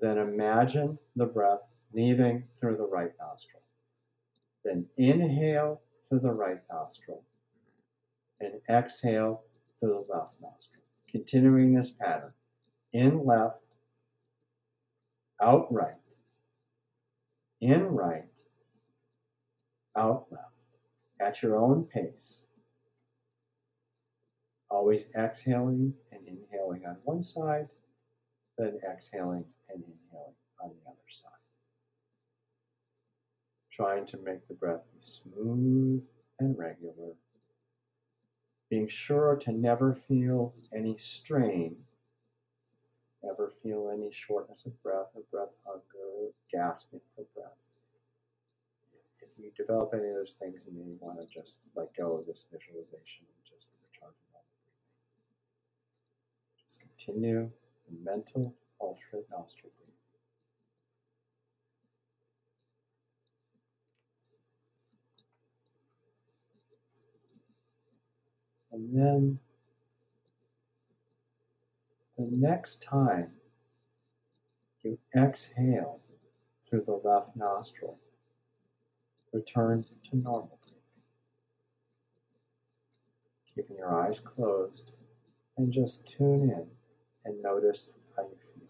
Then 0.00 0.18
imagine 0.18 0.98
the 1.14 1.26
breath 1.26 1.68
leaving 1.92 2.44
through 2.58 2.76
the 2.76 2.86
right 2.86 3.12
nostril. 3.20 3.62
Then 4.64 4.86
inhale 4.96 5.80
through 6.08 6.20
the 6.20 6.32
right 6.32 6.60
nostril 6.70 7.24
and 8.40 8.60
exhale 8.68 9.42
through 9.78 10.04
the 10.08 10.14
left 10.14 10.34
nostril 10.40 10.78
continuing 11.10 11.74
this 11.74 11.90
pattern 11.90 12.32
in 12.92 13.24
left, 13.24 13.60
out 15.40 15.72
right, 15.72 15.94
in 17.60 17.84
right, 17.86 18.24
out 19.96 20.26
left, 20.30 20.44
at 21.20 21.42
your 21.42 21.56
own 21.56 21.84
pace. 21.84 22.46
Always 24.70 25.08
exhaling 25.14 25.94
and 26.12 26.26
inhaling 26.26 26.84
on 26.86 26.96
one 27.04 27.22
side, 27.22 27.68
then 28.56 28.78
exhaling 28.88 29.46
and 29.68 29.82
inhaling 29.82 30.34
on 30.60 30.70
the 30.70 30.90
other 30.90 30.98
side. 31.08 31.30
Trying 33.70 34.06
to 34.06 34.18
make 34.18 34.46
the 34.48 34.54
breath 34.54 34.84
be 34.92 35.00
smooth 35.00 36.02
and 36.38 36.58
regular 36.58 37.14
being 38.70 38.88
sure 38.88 39.36
to 39.36 39.52
never 39.52 39.94
feel 39.94 40.54
any 40.74 40.96
strain, 40.96 41.76
never 43.22 43.50
feel 43.62 43.90
any 43.92 44.10
shortness 44.12 44.66
of 44.66 44.82
breath 44.82 45.12
or 45.14 45.22
breath 45.30 45.54
hunger, 45.64 46.32
gasping 46.52 47.00
for 47.14 47.24
breath. 47.34 47.64
If 49.20 49.30
you 49.38 49.50
develop 49.56 49.90
any 49.94 50.08
of 50.08 50.16
those 50.16 50.36
things, 50.38 50.66
you 50.70 50.96
want 51.00 51.18
to 51.18 51.26
just 51.26 51.58
let 51.74 51.96
go 51.96 52.18
of 52.18 52.26
this 52.26 52.44
visualization 52.52 53.26
and 53.26 53.44
just 53.44 53.70
return 53.82 54.12
to 54.12 54.24
normal 54.32 54.58
breathing. 54.62 54.92
Just 56.62 56.80
continue 57.08 57.50
the 57.88 58.10
mental 58.10 58.54
alternate 58.78 59.26
nostril 59.30 59.72
breathing. 59.78 59.94
And 68.72 68.94
then 68.94 69.38
the 72.18 72.28
next 72.30 72.82
time 72.82 73.30
you 74.82 74.98
exhale 75.16 76.00
through 76.64 76.82
the 76.82 77.00
left 77.02 77.34
nostril, 77.36 77.98
return 79.32 79.84
to 80.10 80.16
normal 80.16 80.58
breathing. 80.62 80.78
Keeping 83.54 83.76
your 83.78 83.94
eyes 83.94 84.20
closed 84.20 84.92
and 85.56 85.72
just 85.72 86.06
tune 86.06 86.42
in 86.42 86.77
and 87.28 87.42
notice 87.42 87.92
how 88.16 88.22
you 88.22 88.36
feel. 88.40 88.64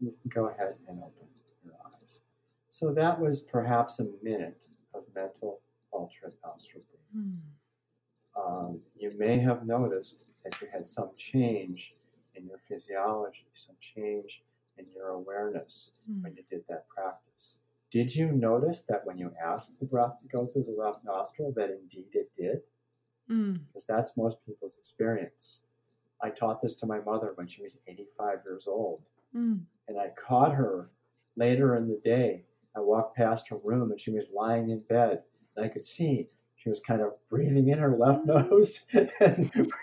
You 0.00 0.14
can 0.22 0.28
go 0.28 0.48
ahead 0.48 0.74
and 0.88 0.98
open 1.02 1.28
your 1.64 1.74
eyes. 1.84 2.22
So 2.68 2.92
that 2.92 3.18
was 3.20 3.40
perhaps 3.40 3.98
a 3.98 4.06
minute 4.22 4.66
of 4.94 5.04
mental 5.14 5.60
alternate 5.90 6.36
nostril 6.44 6.82
breathing. 7.12 7.40
Mm. 8.36 8.40
Um, 8.40 8.80
you 8.94 9.12
may 9.16 9.38
have 9.38 9.66
noticed 9.66 10.26
that 10.44 10.60
you 10.60 10.68
had 10.72 10.86
some 10.86 11.10
change 11.16 11.94
in 12.34 12.46
your 12.46 12.58
physiology, 12.58 13.46
some 13.54 13.76
change 13.80 14.44
in 14.76 14.84
your 14.94 15.08
awareness 15.08 15.92
Mm. 16.10 16.22
when 16.22 16.36
you 16.36 16.44
did 16.48 16.64
that 16.68 16.86
practice. 16.88 17.58
Did 17.90 18.14
you 18.14 18.30
notice 18.32 18.82
that 18.82 19.06
when 19.06 19.16
you 19.18 19.32
asked 19.42 19.80
the 19.80 19.86
breath 19.86 20.20
to 20.20 20.26
go 20.28 20.46
through 20.46 20.64
the 20.64 20.72
left 20.72 21.02
nostril, 21.04 21.52
that 21.56 21.70
indeed 21.70 22.10
it 22.12 22.30
did? 22.36 22.62
Mm. 23.86 23.96
Because 23.96 24.06
that's 24.06 24.16
most 24.16 24.44
people's 24.46 24.76
experience. 24.78 25.60
I 26.22 26.30
taught 26.30 26.62
this 26.62 26.74
to 26.76 26.86
my 26.86 27.00
mother 27.00 27.32
when 27.34 27.46
she 27.46 27.62
was 27.62 27.78
85 27.86 28.38
years 28.44 28.66
old, 28.66 29.02
Mm. 29.34 29.60
and 29.88 29.98
I 30.00 30.08
caught 30.16 30.54
her 30.54 30.90
later 31.36 31.76
in 31.76 31.88
the 31.88 32.00
day. 32.02 32.44
I 32.74 32.80
walked 32.80 33.16
past 33.16 33.48
her 33.48 33.56
room, 33.56 33.90
and 33.90 34.00
she 34.00 34.10
was 34.10 34.30
lying 34.30 34.70
in 34.70 34.80
bed, 34.80 35.22
and 35.54 35.64
I 35.64 35.68
could 35.68 35.84
see 35.84 36.30
she 36.56 36.68
was 36.70 36.80
kind 36.80 37.00
of 37.02 37.12
breathing 37.28 37.68
in 37.68 37.78
her 37.78 37.96
left 37.96 38.24
nose 38.26 38.80
and 38.92 39.10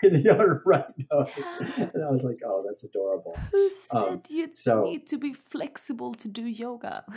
breathing 0.00 0.28
out 0.28 0.40
her 0.40 0.62
right 0.66 0.84
nose. 1.12 1.28
And 1.76 2.04
I 2.04 2.10
was 2.10 2.22
like, 2.24 2.40
oh, 2.44 2.64
that's 2.66 2.82
adorable. 2.84 3.36
Who 3.52 3.70
said 3.70 3.96
Um, 3.98 4.22
you 4.28 4.48
so- 4.52 4.84
need 4.84 5.06
to 5.08 5.18
be 5.18 5.32
flexible 5.32 6.14
to 6.14 6.28
do 6.28 6.44
yoga? 6.44 7.04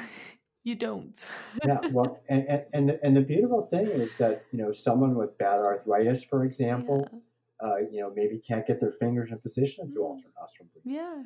you 0.68 0.76
don't. 0.76 1.18
yeah 1.68 1.80
well 1.95 2.10
and, 2.34 2.44
and 2.53 2.61
and 2.76 2.84
the, 2.89 2.95
and 3.06 3.14
the 3.18 3.22
beautiful 3.34 3.61
thing 3.73 3.88
is 4.06 4.11
that 4.22 4.35
you 4.52 4.57
know 4.61 4.72
someone 4.72 5.14
with 5.22 5.31
bad 5.45 5.60
arthritis 5.69 6.23
for 6.31 6.39
example 6.49 7.02
uh, 7.65 7.77
you 7.91 7.99
know 8.02 8.10
maybe 8.19 8.35
can't 8.49 8.65
get 8.69 8.80
their 8.84 8.91
fingers 9.03 9.31
in 9.31 9.38
position 9.48 9.88
to 9.88 9.94
do 9.94 9.99
Mm. 10.02 10.07
alternate 10.10 10.34
nostril 10.39 10.68
breathing 10.73 10.94
Yeah. 10.99 11.18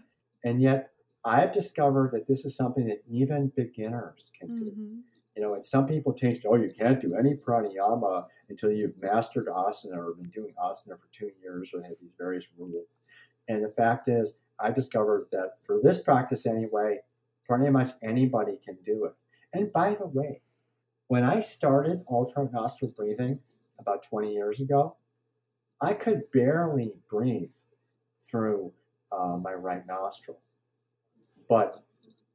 and 0.47 0.61
yet 0.69 0.79
i've 1.35 1.51
discovered 1.59 2.09
that 2.13 2.25
this 2.27 2.41
is 2.47 2.55
something 2.61 2.85
that 2.91 3.01
even 3.19 3.51
beginners 3.63 4.31
can 4.37 4.47
do 4.63 4.69
hmm 4.75 4.99
you 5.35 5.41
know 5.41 5.53
and 5.57 5.63
some 5.73 5.85
people 5.93 6.11
teach 6.21 6.39
oh 6.49 6.55
you 6.65 6.71
can't 6.81 6.99
do 7.05 7.11
any 7.21 7.33
pranayama 7.45 8.15
until 8.51 8.71
you've 8.77 8.97
mastered 9.07 9.47
asana 9.63 9.95
or 10.03 10.13
been 10.21 10.29
doing 10.39 10.53
asana 10.65 10.95
for 11.01 11.07
two 11.19 11.29
years 11.41 11.71
or 11.73 11.77
they 11.81 11.87
have 11.91 12.01
these 12.05 12.17
various 12.25 12.47
rules 12.57 12.91
and 13.49 13.59
the 13.67 13.73
fact 13.81 14.03
is 14.17 14.27
i've 14.63 14.75
discovered 14.81 15.23
that 15.35 15.49
for 15.65 15.75
this 15.85 15.99
practice 16.09 16.45
anyway 16.45 16.91
pretty 17.47 17.69
much 17.77 17.89
anybody 18.13 18.55
can 18.65 18.77
do 18.91 18.97
it 19.05 19.13
and 19.53 19.71
by 19.71 19.93
the 19.93 20.07
way 20.07 20.41
when 21.07 21.23
i 21.23 21.39
started 21.39 22.03
alternate 22.07 22.53
nostril 22.53 22.91
breathing 22.95 23.39
about 23.79 24.03
20 24.03 24.33
years 24.33 24.59
ago 24.59 24.95
i 25.81 25.93
could 25.93 26.23
barely 26.31 26.93
breathe 27.09 27.53
through 28.19 28.71
uh, 29.11 29.37
my 29.37 29.53
right 29.53 29.85
nostril 29.87 30.39
but 31.49 31.83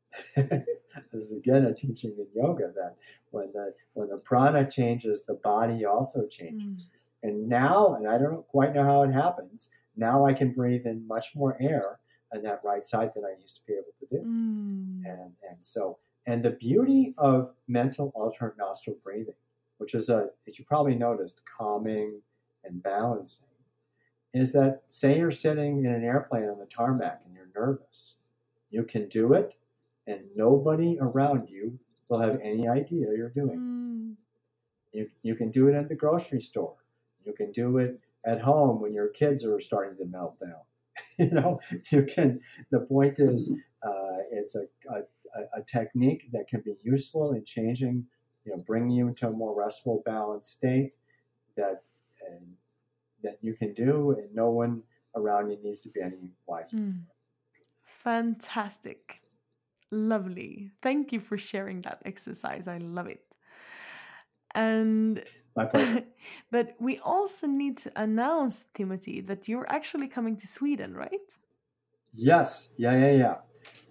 this 0.36 0.64
is 1.12 1.32
again 1.32 1.64
a 1.64 1.74
teaching 1.74 2.14
in 2.18 2.26
yoga 2.34 2.70
that 2.74 2.96
when 3.30 3.52
the 3.52 3.74
when 3.94 4.08
the 4.08 4.18
prana 4.18 4.68
changes, 4.68 5.24
the 5.24 5.34
body 5.34 5.84
also 5.84 6.26
changes. 6.26 6.88
And 7.22 7.48
now, 7.48 7.94
and 7.94 8.08
I 8.08 8.18
don't 8.18 8.46
quite 8.46 8.74
know 8.74 8.84
how 8.84 9.02
it 9.02 9.12
happens. 9.12 9.68
Now 9.96 10.26
I 10.26 10.32
can 10.32 10.52
breathe 10.52 10.86
in 10.86 11.06
much 11.06 11.34
more 11.34 11.56
air 11.60 11.98
on 12.34 12.42
that 12.42 12.60
right 12.64 12.84
side 12.84 13.10
than 13.14 13.24
I 13.24 13.40
used 13.40 13.56
to 13.56 13.62
be 13.66 13.72
able 13.72 13.94
to 14.00 14.06
do. 14.10 14.22
Mm. 14.22 15.10
And 15.10 15.32
and 15.50 15.58
so 15.60 15.98
and 16.26 16.42
the 16.42 16.50
beauty 16.50 17.14
of 17.16 17.52
mental 17.68 18.12
alternate 18.14 18.58
nostril 18.58 18.96
breathing, 19.02 19.34
which 19.78 19.94
is 19.94 20.08
a 20.08 20.30
as 20.46 20.58
you 20.58 20.64
probably 20.64 20.94
noticed, 20.94 21.42
calming 21.58 22.20
and 22.64 22.82
balancing, 22.82 23.48
is 24.34 24.52
that 24.52 24.82
say 24.86 25.18
you're 25.18 25.30
sitting 25.30 25.84
in 25.84 25.92
an 25.92 26.04
airplane 26.04 26.48
on 26.48 26.58
the 26.58 26.66
tarmac 26.66 27.22
and 27.24 27.34
you're 27.34 27.48
nervous, 27.54 28.16
you 28.70 28.82
can 28.82 29.08
do 29.08 29.32
it, 29.32 29.56
and 30.06 30.20
nobody 30.34 30.98
around 31.00 31.48
you 31.48 31.78
will 32.08 32.20
have 32.20 32.38
any 32.42 32.68
idea 32.68 33.08
you're 33.16 33.28
doing. 33.28 33.50
it. 33.50 33.58
Mm. 33.58 34.14
You, 34.92 35.08
you 35.22 35.34
can 35.34 35.50
do 35.50 35.68
it 35.68 35.74
at 35.74 35.88
the 35.88 35.94
grocery 35.94 36.40
store. 36.40 36.76
You 37.24 37.32
can 37.32 37.52
do 37.52 37.78
it 37.78 38.00
at 38.24 38.40
home 38.40 38.80
when 38.80 38.94
your 38.94 39.08
kids 39.08 39.44
are 39.44 39.60
starting 39.60 39.96
to 39.98 40.04
melt 40.04 40.38
down. 40.40 40.60
you 41.18 41.30
know, 41.30 41.60
you 41.90 42.04
can. 42.04 42.40
The 42.70 42.80
point 42.80 43.18
is, 43.18 43.52
uh, 43.82 44.16
it's 44.32 44.54
a, 44.54 44.62
a, 44.90 45.02
a- 45.38 45.60
a 45.60 45.62
technique 45.62 46.30
that 46.32 46.48
can 46.48 46.60
be 46.60 46.76
useful 46.82 47.32
in 47.32 47.44
changing, 47.44 48.06
you 48.44 48.52
know, 48.52 48.58
bringing 48.58 48.90
you 48.90 49.08
into 49.08 49.28
a 49.28 49.30
more 49.30 49.54
restful, 49.54 50.02
balanced 50.04 50.52
state 50.52 50.96
that 51.56 51.82
and, 52.28 52.56
that 53.22 53.38
you 53.42 53.54
can 53.54 53.72
do, 53.72 54.12
and 54.12 54.34
no 54.34 54.50
one 54.50 54.82
around 55.14 55.50
you 55.50 55.58
needs 55.62 55.82
to 55.82 55.90
be 55.90 56.00
any 56.00 56.30
wiser. 56.46 56.76
Mm. 56.76 57.02
Fantastic. 57.82 59.22
Lovely. 59.90 60.70
Thank 60.82 61.12
you 61.12 61.20
for 61.20 61.38
sharing 61.38 61.80
that 61.82 62.02
exercise. 62.04 62.68
I 62.68 62.78
love 62.78 63.06
it. 63.06 63.22
And 64.54 65.24
My 65.56 65.66
pleasure. 65.66 66.02
but 66.50 66.74
we 66.80 66.98
also 66.98 67.46
need 67.46 67.78
to 67.78 67.92
announce, 67.96 68.66
Timothy, 68.74 69.20
that 69.22 69.48
you're 69.48 69.70
actually 69.70 70.08
coming 70.08 70.36
to 70.36 70.46
Sweden, 70.46 70.94
right? 70.94 71.38
Yes, 72.12 72.70
yeah, 72.78 72.96
yeah, 72.96 73.12
yeah. 73.12 73.36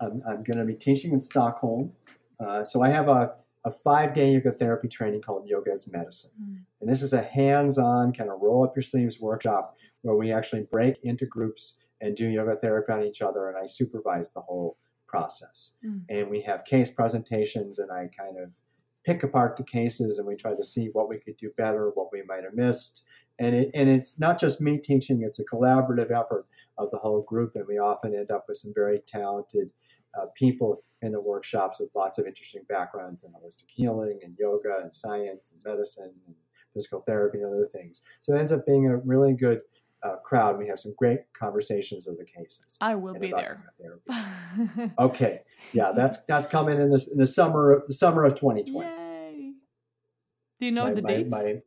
I'm, 0.02 0.22
I'm 0.28 0.44
going 0.44 0.58
to 0.58 0.66
be 0.66 0.76
teaching 0.76 1.14
in 1.14 1.22
Stockholm. 1.22 1.94
Uh, 2.40 2.64
so 2.64 2.82
I 2.82 2.90
have 2.90 3.08
a, 3.08 3.34
a 3.66 3.72
five 3.72 4.14
day 4.14 4.34
yoga 4.34 4.52
therapy 4.52 4.88
training 4.88 5.22
called 5.22 5.48
Yoga 5.48 5.72
as 5.72 5.88
Medicine. 5.92 6.32
Mm. 6.42 6.58
And 6.82 6.90
this 6.90 7.02
is 7.02 7.14
a 7.14 7.22
hands 7.22 7.78
on 7.78 8.14
kind 8.14 8.30
of 8.30 8.42
roll 8.42 8.64
up 8.64 8.76
your 8.76 8.84
sleeves 8.84 9.20
workshop 9.20 9.76
where 10.02 10.16
we 10.16 10.32
actually 10.32 10.68
break 10.70 10.98
into 11.04 11.26
groups 11.26 11.82
and 12.02 12.16
do 12.16 12.28
yoga 12.28 12.56
therapy 12.56 12.92
on 12.92 13.04
each 13.04 13.22
other. 13.22 13.48
And 13.48 13.58
I 13.58 13.66
supervise 13.66 14.32
the 14.32 14.42
whole 14.42 14.78
process. 15.08 15.74
Mm. 15.84 16.02
And 16.10 16.30
we 16.30 16.42
have 16.42 16.66
case 16.66 16.92
presentations, 16.92 17.80
and 17.80 17.92
I 17.92 18.10
kind 18.16 18.38
of 18.38 18.60
pick 19.06 19.24
apart 19.24 19.56
the 19.56 19.64
cases 19.64 20.18
and 20.18 20.28
we 20.28 20.36
try 20.36 20.56
to 20.56 20.64
see 20.64 20.90
what 20.92 21.08
we 21.08 21.20
could 21.20 21.38
do 21.38 21.52
better, 21.56 21.92
what 21.94 22.12
we 22.12 22.24
might 22.24 22.44
have 22.44 22.56
missed. 22.56 23.04
And, 23.38 23.56
it, 23.56 23.70
and 23.74 23.88
it's 23.88 24.20
not 24.20 24.40
just 24.40 24.60
me 24.60 24.78
teaching, 24.78 25.22
it's 25.22 25.40
a 25.40 25.46
collaborative 25.46 26.10
effort 26.10 26.48
of 26.78 26.92
the 26.92 26.98
whole 26.98 27.22
group. 27.22 27.54
And 27.56 27.66
we 27.68 27.78
often 27.78 28.14
end 28.16 28.32
up 28.32 28.46
with 28.48 28.58
some 28.58 28.74
very 28.74 29.00
talented 29.08 29.70
uh, 30.20 30.26
people 30.36 30.84
in 31.02 31.12
the 31.12 31.22
workshops 31.22 31.80
with 31.80 31.90
lots 31.96 32.18
of 32.18 32.26
interesting 32.26 32.64
backgrounds 32.68 33.24
in 33.24 33.32
holistic 33.32 33.70
healing 33.70 34.20
and 34.24 34.36
yoga 34.40 34.80
and 34.82 34.94
science 34.96 35.52
and 35.54 35.62
medicine 35.64 36.14
and 36.26 36.36
physical 36.74 37.02
therapy 37.02 37.40
and 37.42 37.48
other 37.54 37.68
things. 37.68 38.02
So 38.20 38.34
it 38.36 38.40
ends 38.40 38.52
up 38.52 38.66
being 38.66 38.88
a 38.88 38.98
really 38.98 39.34
good 39.34 39.62
uh, 40.04 40.18
crowd. 40.24 40.58
We 40.58 40.68
have 40.68 40.80
some 40.80 40.94
great 40.98 41.20
conversations 41.38 42.08
of 42.08 42.18
the 42.18 42.26
cases. 42.26 42.78
I 42.82 42.96
will 42.96 43.16
be 43.16 43.32
there. 43.32 43.64
Okay, 45.00 45.42
yeah, 45.74 45.92
that's 45.94 46.18
that's 46.28 46.48
coming 46.48 46.80
in 46.80 46.90
this 46.90 47.08
in 47.10 47.18
the 47.18 47.26
summer 47.28 47.72
of 47.74 47.84
the 47.88 47.94
summer 47.94 48.24
of 48.24 48.36
2020. 48.36 48.88
Yay! 48.90 49.52
Do 50.60 50.66
you 50.66 50.72
know 50.72 50.86
My- 50.86 50.94
the 50.94 51.02
my- 51.02 51.10
dates? 51.10 51.32
my- 51.32 51.62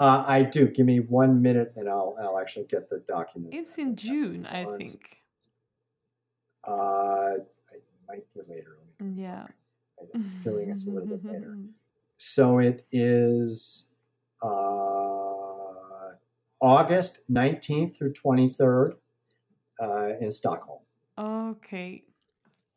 uh, 0.00 0.24
I 0.26 0.42
do. 0.42 0.68
Give 0.68 0.86
me 0.86 1.00
one 1.00 1.40
minute, 1.42 1.72
and 1.76 1.88
I'll 1.88 2.16
I'll 2.20 2.38
actually 2.38 2.66
get 2.66 2.88
the 2.90 2.98
document. 3.00 3.54
it's 3.54 3.78
in 3.78 3.96
June, 3.96 4.46
I 4.46 4.64
think. 4.64 5.22
Uh, 6.66 7.34
it 7.72 7.84
might 8.08 8.24
be 8.34 8.40
later. 8.48 8.78
Let 9.00 9.10
Yeah. 9.16 9.46
I 10.00 10.04
have 10.16 10.24
a 10.26 10.30
feeling 10.42 10.70
it's 10.70 10.86
a 10.86 10.90
little 10.90 11.08
bit 11.16 11.24
later. 11.24 11.56
So 12.16 12.58
it 12.58 12.86
is 12.90 13.88
uh, 14.42 14.46
August 16.60 17.18
19th 17.30 17.96
through 17.98 18.12
23rd 18.14 18.94
uh, 19.82 20.08
in 20.20 20.30
Stockholm. 20.32 20.80
Okay. 21.18 22.04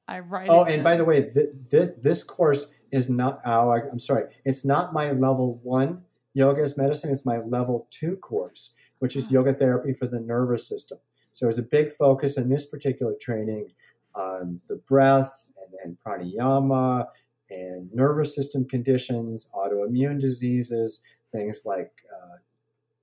I 0.08 0.20
write 0.20 0.50
Oh, 0.50 0.66
and 0.66 0.84
by 0.84 0.98
the 0.98 1.06
way, 1.06 1.30
th- 1.32 1.50
this 1.70 1.92
this 2.02 2.24
course 2.24 2.68
is 2.92 3.10
not. 3.10 3.40
Oh, 3.46 3.70
I- 3.70 3.88
I'm 3.90 4.00
sorry. 4.00 4.26
It's 4.44 4.66
not 4.66 4.92
my 4.94 5.12
level 5.12 5.60
one 5.64 6.04
yoga 6.38 6.62
as 6.62 6.78
medicine. 6.78 7.10
is 7.10 7.26
my 7.26 7.40
level 7.40 7.88
two 7.90 8.16
course, 8.18 8.76
which 9.00 9.16
is 9.16 9.32
yoga 9.32 9.54
therapy 9.54 9.92
for 9.92 10.06
the 10.06 10.20
nervous 10.20 10.68
system. 10.68 11.00
So 11.34 11.46
there's 11.46 11.58
a 11.58 11.64
big 11.64 11.92
focus 11.92 12.38
in 12.38 12.48
this 12.48 12.66
particular 12.66 13.16
training 13.20 13.72
on 14.14 14.62
the 14.68 14.76
breath 14.76 15.48
and, 15.58 15.74
and 15.84 15.98
pranayama 16.04 17.08
and 17.50 17.92
nervous 17.94 18.36
system 18.36 18.68
conditions, 18.68 19.50
autoimmune 19.54 20.20
diseases, 20.20 21.02
things 21.32 21.64
like 21.66 21.92
uh, 22.16 22.38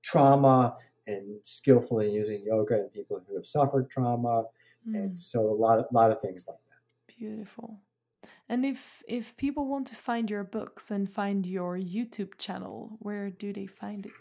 trauma 0.03 0.77
and 1.07 1.39
skillfully 1.43 2.13
using 2.13 2.45
yoga 2.47 2.81
in 2.81 2.89
people 2.89 3.21
who 3.27 3.35
have 3.35 3.47
suffered 3.47 3.91
trauma. 3.91 4.45
Mm. 4.89 4.95
And 4.95 5.23
so 5.23 5.41
a 5.41 5.59
lot 5.67 5.79
of, 5.81 5.87
lot 5.93 6.11
of 6.11 6.21
things 6.21 6.47
like 6.49 6.59
that. 6.69 7.17
Beautiful. 7.19 7.81
And 8.49 8.65
if 8.65 9.03
if 9.09 9.37
people 9.37 9.67
want 9.67 9.87
to 9.89 9.95
find 9.95 10.31
your 10.31 10.45
books 10.45 10.91
and 10.91 11.09
find 11.09 11.47
your 11.47 11.79
YouTube 11.79 12.37
channel, 12.39 12.97
where 12.99 13.31
do 13.31 13.53
they 13.53 13.67
find 13.67 14.05
it? 14.05 14.13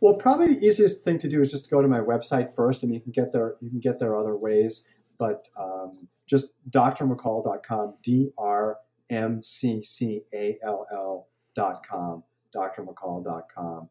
Well, 0.00 0.14
probably 0.14 0.54
the 0.54 0.66
easiest 0.66 1.02
thing 1.02 1.18
to 1.18 1.28
do 1.28 1.40
is 1.40 1.50
just 1.50 1.70
go 1.70 1.82
to 1.82 1.88
my 1.88 1.98
website 1.98 2.54
first, 2.54 2.84
and 2.84 2.94
you 2.94 3.00
can 3.00 3.10
get 3.10 3.32
there. 3.32 3.56
You 3.60 3.70
can 3.70 3.80
get 3.80 3.98
there 3.98 4.14
other 4.14 4.36
ways, 4.36 4.84
but 5.18 5.48
um, 5.58 6.08
just 6.26 6.52
drmccall.com, 6.70 7.94
d 8.02 8.30
r 8.38 8.78
m 9.10 9.42
c 9.42 9.82
c 9.82 10.22
a 10.32 10.58
l 10.62 10.86
l.com, 10.92 12.22
drmccall.com. 12.54 13.88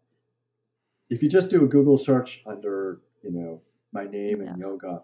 If 1.09 1.21
you 1.21 1.29
just 1.29 1.49
do 1.49 1.63
a 1.63 1.67
Google 1.67 1.97
search 1.97 2.43
under, 2.45 3.01
you 3.23 3.31
know, 3.31 3.61
my 3.91 4.05
name 4.05 4.41
and 4.41 4.57
yeah. 4.57 4.67
yoga, 4.67 5.01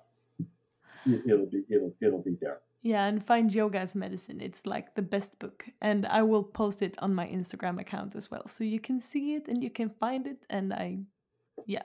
it'll 1.28 1.48
be 1.48 1.64
it'll 1.70 1.94
it'll 2.02 2.22
be 2.22 2.38
there. 2.40 2.62
Yeah, 2.84 3.06
and 3.06 3.24
find 3.24 3.54
Yoga 3.54 3.80
as 3.80 3.96
Medicine. 3.96 4.42
It's 4.42 4.66
like 4.66 4.96
the 4.96 5.02
best 5.02 5.40
book. 5.40 5.66
And 5.82 6.06
I 6.06 6.22
will 6.22 6.44
post 6.44 6.82
it 6.82 6.96
on 7.00 7.16
my 7.16 7.26
Instagram 7.26 7.80
account 7.80 8.14
as 8.14 8.30
well. 8.30 8.46
So 8.48 8.66
you 8.66 8.82
can 8.82 9.00
see 9.00 9.36
it 9.36 9.48
and 9.48 9.64
you 9.64 9.70
can 9.70 9.90
find 9.90 10.28
it. 10.28 10.46
And 10.50 10.74
I, 10.74 11.00
yeah, 11.66 11.84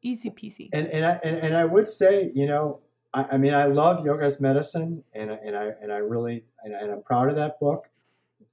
easy 0.00 0.30
peasy. 0.30 0.70
And, 0.72 0.86
and, 0.86 1.04
I, 1.04 1.20
and, 1.22 1.36
and 1.36 1.54
I 1.54 1.66
would 1.66 1.86
say, 1.86 2.32
you 2.34 2.46
know, 2.46 2.80
I, 3.12 3.24
I 3.32 3.36
mean, 3.36 3.52
I 3.52 3.66
love 3.66 4.06
Yoga 4.06 4.24
as 4.24 4.40
Medicine 4.40 5.04
and, 5.12 5.30
and, 5.30 5.54
I, 5.54 5.72
and 5.82 5.92
I 5.92 5.98
really, 5.98 6.44
and, 6.64 6.72
and 6.72 6.92
I'm 6.92 7.02
proud 7.02 7.28
of 7.28 7.36
that 7.36 7.60
book. 7.60 7.90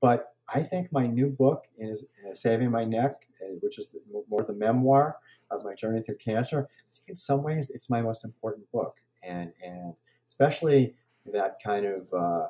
But 0.01 0.33
I 0.53 0.63
think 0.63 0.91
my 0.91 1.07
new 1.07 1.29
book 1.29 1.63
is 1.77 2.03
uh, 2.29 2.33
Saving 2.33 2.71
My 2.71 2.83
Neck, 2.83 3.25
uh, 3.41 3.53
which 3.61 3.79
is 3.79 3.95
more 4.29 4.43
the 4.43 4.53
memoir 4.53 5.17
of 5.49 5.63
my 5.63 5.73
journey 5.73 6.01
through 6.01 6.17
cancer. 6.17 6.67
I 6.67 6.93
think 6.93 7.07
in 7.07 7.15
some 7.15 7.41
ways 7.41 7.69
it's 7.69 7.89
my 7.89 8.01
most 8.01 8.25
important 8.25 8.69
book. 8.73 8.97
And, 9.23 9.53
and 9.63 9.93
especially 10.27 10.95
that 11.33 11.57
kind 11.63 11.85
of 11.85 12.13
uh, 12.13 12.47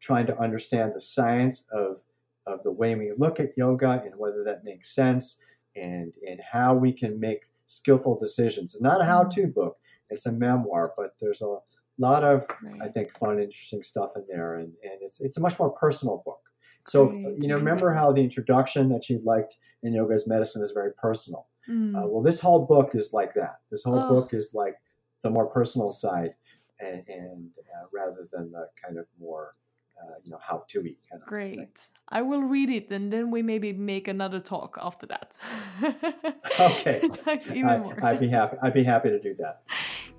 trying 0.00 0.26
to 0.26 0.38
understand 0.38 0.94
the 0.94 1.00
science 1.00 1.66
of 1.72 2.02
of 2.46 2.62
the 2.64 2.72
way 2.72 2.94
we 2.94 3.12
look 3.16 3.38
at 3.38 3.56
yoga 3.56 4.02
and 4.04 4.14
whether 4.16 4.42
that 4.42 4.64
makes 4.64 4.94
sense 4.94 5.38
and 5.76 6.12
and 6.28 6.40
how 6.52 6.74
we 6.74 6.92
can 6.92 7.20
make 7.20 7.44
skillful 7.66 8.18
decisions. 8.18 8.74
It's 8.74 8.82
not 8.82 9.00
a 9.00 9.04
how-to 9.04 9.42
mm-hmm. 9.42 9.50
book; 9.50 9.78
it's 10.10 10.26
a 10.26 10.32
memoir, 10.32 10.92
but 10.96 11.14
there's 11.20 11.40
a 11.40 11.58
lot 11.98 12.24
of 12.24 12.46
right. 12.62 12.82
I 12.82 12.88
think 12.88 13.12
fun, 13.12 13.38
interesting 13.38 13.82
stuff 13.82 14.12
in 14.16 14.24
there, 14.28 14.56
and 14.56 14.72
and 14.82 15.00
it's 15.00 15.20
it's 15.20 15.36
a 15.36 15.40
much 15.40 15.58
more 15.58 15.70
personal 15.70 16.22
book. 16.24 16.40
So 16.86 17.08
Great. 17.08 17.40
you 17.40 17.48
know, 17.48 17.56
remember 17.56 17.94
how 17.94 18.12
the 18.12 18.22
introduction 18.22 18.88
that 18.88 19.08
you 19.08 19.20
liked 19.24 19.56
in 19.82 19.94
Yoga 19.94 20.14
as 20.14 20.26
Medicine 20.26 20.62
is 20.62 20.72
very 20.72 20.92
personal. 20.92 21.46
Mm. 21.70 21.96
Uh, 21.96 22.08
well, 22.08 22.22
this 22.22 22.40
whole 22.40 22.66
book 22.66 22.90
is 22.94 23.12
like 23.12 23.34
that. 23.34 23.60
This 23.70 23.84
whole 23.84 24.00
oh. 24.00 24.08
book 24.08 24.34
is 24.34 24.50
like 24.52 24.74
the 25.22 25.30
more 25.30 25.46
personal 25.46 25.92
side 25.92 26.34
and, 26.80 27.04
and 27.08 27.50
uh, 27.58 27.86
rather 27.92 28.26
than 28.32 28.50
the 28.52 28.68
kind 28.82 28.98
of 28.98 29.06
more 29.20 29.54
uh, 30.02 30.14
you 30.24 30.30
know 30.30 30.38
how 30.40 30.64
to 30.68 30.84
eat 30.84 30.98
kind 31.10 31.22
of 31.22 31.28
great. 31.28 31.56
Thing. 31.56 31.68
i 32.08 32.22
will 32.22 32.42
read 32.42 32.70
it 32.70 32.90
and 32.90 33.12
then 33.12 33.30
we 33.30 33.42
maybe 33.42 33.72
make 33.72 34.08
another 34.08 34.40
talk 34.40 34.78
after 34.80 35.06
that. 35.06 35.36
Okay. 36.60 37.00
I, 37.26 37.82
i'd 38.02 38.20
be 38.20 38.28
happy 38.28 38.56
i'd 38.62 38.74
be 38.74 38.82
happy 38.82 39.10
to 39.10 39.20
do 39.20 39.34
that. 39.34 39.62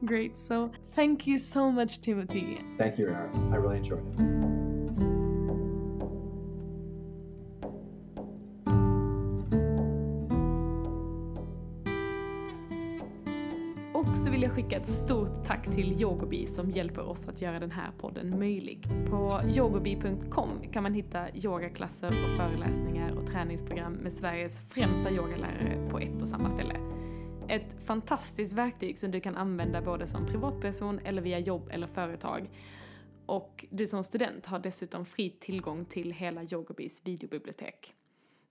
Great. 0.04 0.38
So 0.38 0.72
thank 0.92 1.28
you 1.28 1.38
so 1.38 1.72
much 1.72 2.02
timothy. 2.02 2.60
Thank 2.78 2.98
you 2.98 3.08
Aaron. 3.08 3.54
i 3.54 3.58
really 3.58 3.78
enjoyed 3.78 4.06
it 4.20 4.63
vill 14.44 14.50
jag 14.50 14.56
skicka 14.56 14.78
ett 14.78 14.88
stort 14.88 15.46
tack 15.46 15.72
till 15.72 16.02
Yogobi 16.02 16.46
som 16.46 16.70
hjälper 16.70 17.02
oss 17.02 17.28
att 17.28 17.42
göra 17.42 17.60
den 17.60 17.72
här 17.72 17.92
podden 17.98 18.40
möjlig. 18.40 18.88
På 19.10 19.42
yogobi.com 19.56 20.50
kan 20.72 20.84
man 20.84 20.94
hitta 20.94 21.36
yogaklasser 21.36 22.08
och 22.08 22.38
föreläsningar 22.38 23.12
och 23.18 23.28
träningsprogram 23.28 23.94
med 23.94 24.14
Sveriges 24.14 24.62
främsta 24.70 25.12
yogalärare 25.12 25.90
på 25.90 26.00
ett 26.00 26.22
och 26.22 26.28
samma 26.28 26.52
ställe. 26.52 26.80
Ett 27.50 27.84
fantastiskt 27.86 28.54
verktyg 28.54 28.98
som 28.98 29.12
du 29.12 29.20
kan 29.20 29.36
använda 29.36 29.82
både 29.82 30.08
som 30.08 30.26
privatperson 30.26 31.00
eller 31.00 31.22
via 31.22 31.40
jobb 31.40 31.70
eller 31.72 31.88
företag. 31.88 32.50
Och 33.26 33.66
du 33.70 33.88
som 33.88 34.04
student 34.04 34.46
har 34.46 34.60
dessutom 34.60 35.06
fri 35.06 35.30
tillgång 35.30 35.86
till 35.86 36.12
hela 36.12 36.44
Yogobis 36.44 37.02
videobibliotek. 37.06 37.94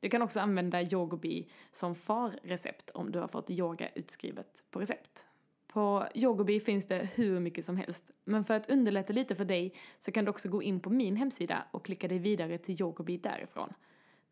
Du 0.01 0.09
kan 0.09 0.23
också 0.23 0.41
använda 0.41 0.83
Yogobi 0.83 1.51
som 1.73 1.95
farrecept 1.95 2.91
om 2.91 3.13
du 3.13 3.19
har 3.19 3.29
fått 3.29 3.51
yoga 3.51 3.89
utskrivet 3.95 4.65
på 4.71 4.81
recept. 4.81 5.27
På 5.73 6.09
Yogobi 6.15 6.61
finns 6.61 6.87
det 6.87 7.09
hur 7.15 7.41
mycket 7.41 7.65
som 7.65 7.77
helst, 7.77 8.11
men 8.25 8.45
för 8.45 8.55
att 8.55 8.71
underlätta 8.71 9.13
lite 9.13 9.35
för 9.35 9.45
dig 9.45 9.75
så 9.99 10.13
kan 10.13 10.25
du 10.25 10.31
också 10.31 10.49
gå 10.49 10.63
in 10.63 10.81
på 10.81 10.91
min 10.91 11.17
hemsida 11.17 11.65
och 11.71 11.85
klicka 11.85 12.09
dig 12.09 12.19
vidare 12.19 12.59
till 12.59 12.81
Yogobi 12.81 13.17
därifrån. 13.17 13.73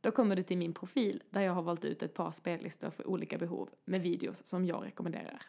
Då 0.00 0.10
kommer 0.10 0.36
du 0.36 0.42
till 0.42 0.58
min 0.58 0.72
profil 0.72 1.22
där 1.30 1.40
jag 1.40 1.52
har 1.52 1.62
valt 1.62 1.84
ut 1.84 2.02
ett 2.02 2.14
par 2.14 2.30
spellistor 2.30 2.90
för 2.90 3.06
olika 3.06 3.38
behov 3.38 3.70
med 3.84 4.02
videos 4.02 4.46
som 4.46 4.64
jag 4.64 4.84
rekommenderar. 4.86 5.42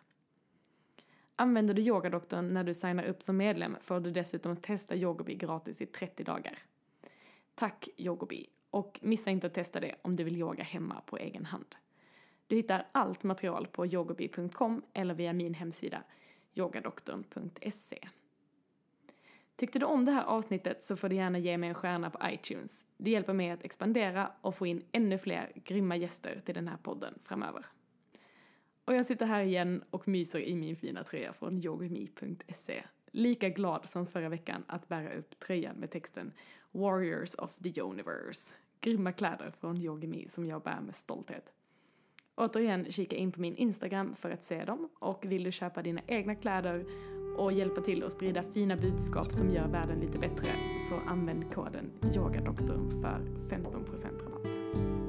Använder 1.35 1.73
du 1.73 1.81
Yogadoktorn 1.81 2.53
när 2.53 2.63
du 2.63 2.73
signar 2.73 3.03
upp 3.03 3.23
som 3.23 3.37
medlem 3.37 3.77
får 3.81 3.99
du 3.99 4.11
dessutom 4.11 4.57
testa 4.57 4.95
Yogobi 4.95 5.35
gratis 5.35 5.81
i 5.81 5.85
30 5.85 6.23
dagar. 6.23 6.59
Tack 7.55 7.89
Yogobi! 7.97 8.49
Och 8.69 8.99
missa 9.01 9.29
inte 9.29 9.47
att 9.47 9.53
testa 9.53 9.79
det 9.79 9.95
om 10.01 10.15
du 10.15 10.23
vill 10.23 10.37
yoga 10.37 10.63
hemma 10.63 11.01
på 11.05 11.17
egen 11.17 11.45
hand. 11.45 11.75
Du 12.51 12.57
hittar 12.57 12.87
allt 12.91 13.23
material 13.23 13.67
på 13.67 13.85
yogobi.com 13.85 14.81
eller 14.93 15.13
via 15.13 15.33
min 15.33 15.53
hemsida 15.53 16.03
yogadoktorn.se. 16.53 18.07
Tyckte 19.55 19.79
du 19.79 19.85
om 19.85 20.05
det 20.05 20.11
här 20.11 20.23
avsnittet 20.23 20.83
så 20.83 20.95
får 20.95 21.09
du 21.09 21.15
gärna 21.15 21.39
ge 21.39 21.57
mig 21.57 21.69
en 21.69 21.75
stjärna 21.75 22.09
på 22.09 22.19
iTunes. 22.29 22.85
Det 22.97 23.11
hjälper 23.11 23.33
mig 23.33 23.51
att 23.51 23.63
expandera 23.63 24.31
och 24.41 24.55
få 24.55 24.65
in 24.65 24.83
ännu 24.91 25.17
fler 25.17 25.51
grymma 25.55 25.95
gäster 25.95 26.41
till 26.45 26.55
den 26.55 26.67
här 26.67 26.77
podden 26.77 27.19
framöver. 27.23 27.65
Och 28.85 28.93
jag 28.93 29.05
sitter 29.05 29.25
här 29.25 29.43
igen 29.43 29.83
och 29.89 30.07
myser 30.07 30.39
i 30.39 30.55
min 30.55 30.75
fina 30.75 31.03
tröja 31.03 31.33
från 31.33 31.65
yogami.se. 31.65 32.83
Lika 33.11 33.49
glad 33.49 33.89
som 33.89 34.07
förra 34.07 34.29
veckan 34.29 34.63
att 34.67 34.87
bära 34.87 35.13
upp 35.13 35.39
tröjan 35.39 35.75
med 35.75 35.91
texten 35.91 36.33
Warriors 36.71 37.35
of 37.35 37.55
the 37.55 37.81
Universe. 37.81 38.53
Grymma 38.81 39.11
kläder 39.11 39.53
från 39.59 39.77
Yogami 39.77 40.27
som 40.27 40.45
jag 40.45 40.61
bär 40.61 40.81
med 40.81 40.95
stolthet. 40.95 41.53
Återigen, 42.41 42.85
kika 42.91 43.15
in 43.15 43.31
på 43.31 43.41
min 43.41 43.55
Instagram 43.55 44.15
för 44.15 44.31
att 44.31 44.43
se 44.43 44.65
dem 44.65 44.89
och 44.99 45.25
vill 45.25 45.43
du 45.43 45.51
köpa 45.51 45.81
dina 45.81 46.01
egna 46.07 46.35
kläder 46.35 46.85
och 47.37 47.53
hjälpa 47.53 47.81
till 47.81 48.03
att 48.03 48.11
sprida 48.11 48.43
fina 48.43 48.75
budskap 48.75 49.31
som 49.31 49.51
gör 49.51 49.67
världen 49.67 49.99
lite 49.99 50.19
bättre 50.19 50.47
så 50.89 51.09
använd 51.11 51.53
koden 51.53 51.91
YOGADOKTORN 52.15 53.01
för 53.01 53.19
15% 53.55 54.23
rabatt. 54.23 55.00